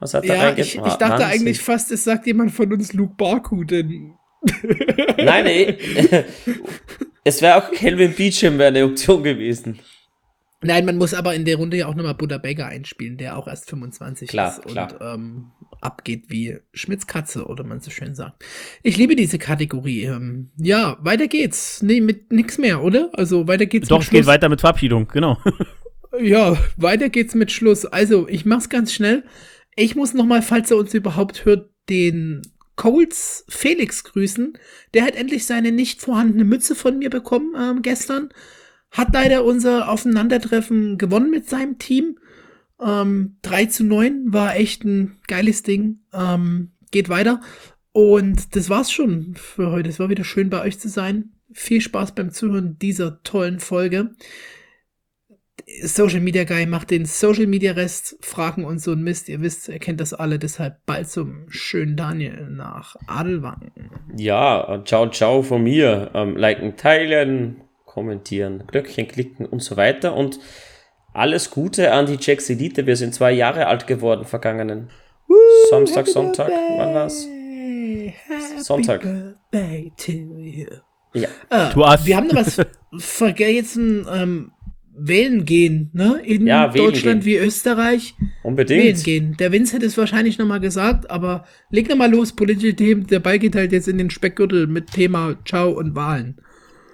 Was 0.00 0.14
hat 0.14 0.24
er 0.24 0.36
ja, 0.36 0.52
ich, 0.56 0.76
ich 0.76 0.80
dachte 0.80 1.00
Wahnsinn. 1.00 1.26
eigentlich 1.26 1.60
fast, 1.60 1.92
es 1.92 2.04
sagt 2.04 2.26
jemand 2.26 2.52
von 2.52 2.72
uns 2.72 2.92
Luke 2.94 3.14
Barku, 3.16 3.64
denn. 3.64 4.14
Nein, 5.18 5.46
ey. 5.46 5.78
es 7.24 7.42
wäre 7.42 7.56
auch 7.56 7.70
Kelvin 7.70 8.14
Beecham 8.14 8.58
wäre 8.58 8.68
eine 8.68 8.84
Option 8.86 9.22
gewesen. 9.22 9.78
Nein, 10.62 10.84
man 10.86 10.96
muss 10.96 11.14
aber 11.14 11.34
in 11.34 11.44
der 11.44 11.56
Runde 11.56 11.76
ja 11.76 11.86
auch 11.86 11.94
nochmal 11.94 12.14
Buddha 12.14 12.38
Beggar 12.38 12.68
einspielen, 12.68 13.18
der 13.18 13.36
auch 13.36 13.46
erst 13.46 13.68
25 13.68 14.28
klar, 14.28 14.50
ist 14.50 14.66
klar. 14.66 14.90
und 14.90 15.00
ähm, 15.00 15.52
abgeht 15.80 16.24
wie 16.28 16.58
Schmitz 16.72 17.06
Katze, 17.06 17.46
oder 17.46 17.64
man 17.64 17.80
so 17.80 17.90
schön 17.90 18.14
sagt. 18.14 18.44
Ich 18.82 18.96
liebe 18.96 19.16
diese 19.16 19.38
Kategorie. 19.38 20.04
Ähm, 20.04 20.50
ja, 20.56 20.98
weiter 21.00 21.28
geht's. 21.28 21.82
Nee, 21.82 22.00
mit 22.00 22.32
nix 22.32 22.58
mehr, 22.58 22.82
oder? 22.82 23.10
Also 23.12 23.48
weiter 23.48 23.66
geht's 23.66 23.88
Doch, 23.88 23.98
mit 23.98 24.06
es 24.06 24.10
geht 24.10 24.26
weiter 24.26 24.48
mit 24.48 24.60
Verabschiedung, 24.60 25.08
genau. 25.08 25.38
ja, 26.20 26.56
weiter 26.76 27.08
geht's 27.08 27.34
mit 27.34 27.52
Schluss. 27.52 27.86
Also, 27.86 28.28
ich 28.28 28.44
mach's 28.44 28.68
ganz 28.68 28.92
schnell. 28.92 29.24
Ich 29.76 29.96
muss 29.96 30.14
nochmal, 30.14 30.42
falls 30.42 30.70
er 30.70 30.76
uns 30.76 30.92
überhaupt 30.94 31.44
hört, 31.44 31.70
den 31.88 32.42
Coles 32.76 33.44
Felix 33.48 34.04
grüßen. 34.04 34.54
Der 34.94 35.04
hat 35.04 35.14
endlich 35.14 35.44
seine 35.44 35.70
nicht 35.70 36.00
vorhandene 36.00 36.44
Mütze 36.44 36.74
von 36.74 36.98
mir 36.98 37.10
bekommen 37.10 37.54
ähm, 37.54 37.82
gestern. 37.82 38.30
Hat 38.90 39.12
leider 39.12 39.44
unser 39.44 39.90
Aufeinandertreffen 39.90 40.96
gewonnen 40.96 41.30
mit 41.30 41.48
seinem 41.48 41.78
Team. 41.78 42.18
Ähm, 42.82 43.36
3 43.42 43.66
zu 43.66 43.84
9 43.84 44.24
war 44.26 44.56
echt 44.56 44.84
ein 44.84 45.18
geiles 45.26 45.62
Ding. 45.62 46.00
Ähm, 46.12 46.72
geht 46.90 47.08
weiter. 47.08 47.40
Und 47.92 48.54
das 48.56 48.70
war's 48.70 48.92
schon 48.92 49.34
für 49.34 49.70
heute. 49.70 49.88
Es 49.88 49.98
war 49.98 50.08
wieder 50.08 50.24
schön 50.24 50.50
bei 50.50 50.62
euch 50.62 50.78
zu 50.78 50.88
sein. 50.88 51.32
Viel 51.52 51.80
Spaß 51.80 52.14
beim 52.14 52.30
Zuhören 52.30 52.78
dieser 52.78 53.22
tollen 53.22 53.58
Folge. 53.58 54.10
Social 55.82 56.20
Media 56.20 56.44
Guy 56.44 56.66
macht 56.66 56.90
den 56.90 57.04
Social 57.04 57.46
Media 57.46 57.72
Rest, 57.72 58.16
Fragen 58.20 58.64
und 58.64 58.80
so 58.80 58.92
ein 58.92 59.02
Mist. 59.02 59.28
Ihr 59.28 59.40
wisst, 59.40 59.68
ihr 59.68 59.78
kennt 59.78 60.00
das 60.00 60.14
alle, 60.14 60.38
deshalb 60.38 60.84
bald 60.86 61.08
zum 61.08 61.46
schönen 61.48 61.96
Daniel 61.96 62.48
nach 62.50 62.96
Adelwang. 63.06 63.70
Ja, 64.16 64.82
ciao, 64.84 65.08
ciao 65.10 65.42
von 65.42 65.62
mir. 65.62 66.10
Ähm, 66.14 66.36
liken, 66.36 66.76
teilen, 66.76 67.62
kommentieren, 67.84 68.64
Glöckchen 68.66 69.08
klicken 69.08 69.46
und 69.46 69.62
so 69.62 69.76
weiter. 69.76 70.14
Und 70.14 70.38
alles 71.12 71.50
Gute 71.50 71.92
an 71.92 72.06
die 72.06 72.18
Jacks 72.20 72.50
Elite. 72.50 72.86
Wir 72.86 72.96
sind 72.96 73.14
zwei 73.14 73.32
Jahre 73.32 73.66
alt 73.66 73.86
geworden, 73.86 74.24
vergangenen 74.24 74.90
Woo, 75.26 75.36
Samstag, 75.70 76.06
Sonntag. 76.08 76.48
Birthday. 76.48 76.78
Wann 76.78 76.94
war's? 76.94 77.26
Sonntag. 78.64 79.04
Ja. 81.12 81.28
Ah, 81.48 81.98
wir 82.04 82.16
haben 82.16 82.28
noch 82.28 82.36
was 82.36 82.60
vergessen. 82.98 84.06
Ähm, 84.12 84.52
wählen 85.00 85.44
gehen, 85.44 85.90
ne? 85.92 86.20
In 86.24 86.46
ja, 86.46 86.68
Deutschland 86.68 87.24
wie 87.24 87.36
Österreich. 87.36 88.14
Unbedingt. 88.42 88.82
Wählen 88.82 89.02
gehen. 89.02 89.36
Der 89.38 89.52
Vince 89.52 89.74
hätte 89.74 89.86
es 89.86 89.96
wahrscheinlich 89.96 90.38
nochmal 90.38 90.60
gesagt, 90.60 91.10
aber 91.10 91.44
leg 91.70 91.88
nochmal 91.88 92.10
los, 92.10 92.32
politische 92.32 92.74
Themen. 92.74 93.06
Der 93.06 93.20
Ball 93.20 93.38
geht 93.38 93.54
halt 93.56 93.72
jetzt 93.72 93.88
in 93.88 93.98
den 93.98 94.10
Speckgürtel 94.10 94.66
mit 94.66 94.90
Thema 94.90 95.36
Ciao 95.44 95.70
und 95.70 95.94
Wahlen. 95.94 96.40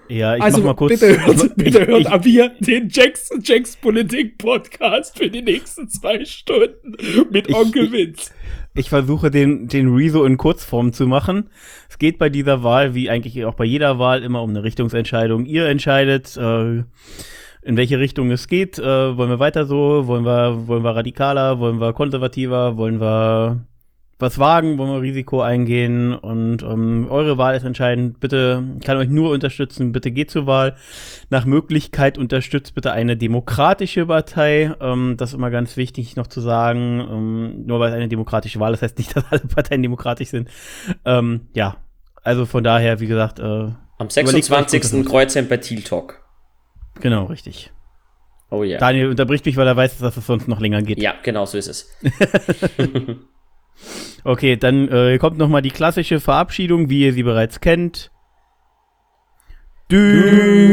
Ja, 0.09 0.37
ich 0.37 0.43
also, 0.43 0.59
mach 0.59 0.67
mal 0.67 0.75
kurz. 0.75 1.01
Bitte 1.01 1.27
hört, 1.27 1.57
bitte 1.57 1.87
hört 1.87 2.01
ich, 2.01 2.09
ab 2.09 2.25
hier 2.25 2.51
den 2.61 2.89
Jacks, 2.91 3.31
Jacks 3.43 3.77
Politik 3.77 4.39
Podcast 4.39 5.19
für 5.19 5.29
die 5.29 5.43
nächsten 5.43 5.89
zwei 5.89 6.25
Stunden 6.25 6.97
mit 7.31 7.53
Onkel 7.53 7.91
Vince. 7.91 8.31
Ich, 8.75 8.81
ich 8.81 8.89
versuche 8.89 9.31
den, 9.31 9.69
den 9.69 9.95
Rezo 9.95 10.25
in 10.25 10.37
Kurzform 10.37 10.93
zu 10.93 11.07
machen. 11.07 11.51
Es 11.89 11.99
geht 11.99 12.19
bei 12.19 12.29
dieser 12.29 12.63
Wahl, 12.63 12.95
wie 12.95 13.11
eigentlich 13.11 13.45
auch 13.45 13.55
bei 13.55 13.65
jeder 13.65 13.99
Wahl, 13.99 14.23
immer 14.23 14.43
um 14.43 14.51
eine 14.51 14.63
Richtungsentscheidung. 14.63 15.45
Ihr 15.45 15.67
entscheidet, 15.67 16.37
äh, 16.37 16.85
in 17.63 17.77
welche 17.77 17.99
Richtung 17.99 18.31
es 18.31 18.47
geht. 18.47 18.79
Äh, 18.79 19.17
wollen 19.17 19.31
wir 19.31 19.41
weiter 19.41 19.67
so? 19.67 20.07
Wollen 20.07 20.25
wir, 20.25 20.69
wollen 20.69 20.85
wir 20.85 20.95
radikaler? 20.95 21.59
Wollen 21.59 21.81
wir 21.81 21.93
konservativer? 21.93 22.77
Wollen 22.77 23.01
wir 23.01 23.67
was 24.19 24.39
wagen, 24.39 24.79
wollen 24.79 24.93
wir 24.93 25.03
Risiko 25.03 25.43
eingehen 25.43 26.15
und 26.15 26.63
ähm, 26.63 27.07
eure 27.11 27.37
Wahl 27.37 27.55
ist 27.55 27.65
entscheidend. 27.65 28.19
Bitte, 28.19 28.65
ich 28.79 28.87
kann 28.87 28.97
euch 28.97 29.11
nur 29.11 29.31
unterstützen, 29.31 29.93
bitte 29.93 30.11
geht 30.11 30.31
zur 30.31 30.47
Wahl. 30.47 30.77
Nach 31.29 31.45
Möglichkeit 31.45 32.17
unterstützt 32.17 32.75
bitte 32.75 32.93
eine 32.93 33.19
demokratische 33.19 34.07
Partei. 34.07 34.75
Ähm, 34.81 35.17
das 35.19 35.31
ist 35.31 35.35
immer 35.35 35.51
ganz 35.51 35.77
wichtig 35.77 36.17
noch 36.17 36.29
zu 36.29 36.41
sagen. 36.41 37.01
Ähm, 37.01 37.67
nur 37.67 37.79
weil 37.79 37.91
es 37.91 37.95
eine 37.95 38.09
demokratische 38.09 38.59
Wahl 38.59 38.73
ist, 38.73 38.83
heißt 38.83 38.97
nicht, 38.97 39.15
dass 39.17 39.25
alle 39.31 39.41
Parteien 39.41 39.83
demokratisch 39.83 40.29
sind. 40.29 40.49
Ähm, 41.05 41.49
ja, 41.53 41.77
also 42.23 42.47
von 42.47 42.65
daher, 42.65 43.01
wie 43.01 43.07
gesagt. 43.07 43.39
Äh, 43.39 43.69
Am 43.99 44.09
26. 44.09 45.05
Kreuzheim 45.05 45.47
bei 45.47 45.59
Thiel 45.59 45.83
Talk. 45.83 46.23
Genau, 47.01 47.25
richtig. 47.25 47.71
Oh 48.51 48.63
ja. 48.63 48.71
Yeah. 48.71 48.79
Daniel 48.79 49.11
unterbricht 49.11 49.45
mich, 49.45 49.59
weil 49.59 49.67
er 49.67 49.77
weiß, 49.77 49.99
dass 49.99 50.17
es 50.17 50.27
sonst 50.27 50.49
noch 50.49 50.61
länger 50.61 50.81
geht. 50.81 51.03
Ja, 51.03 51.15
genau 51.23 51.45
so 51.45 51.59
ist 51.59 51.69
es. 51.69 51.91
Okay, 54.25 54.57
dann 54.57 54.89
äh, 54.89 55.19
kommt 55.19 55.39
nochmal 55.39 55.63
die 55.63 55.71
klassische 55.71 56.21
Verabschiedung, 56.21 56.91
wie 56.91 57.05
ihr 57.05 57.13
sie 57.13 57.23
bereits 57.23 57.61
kennt. 57.61 58.11
Dü 59.91 60.67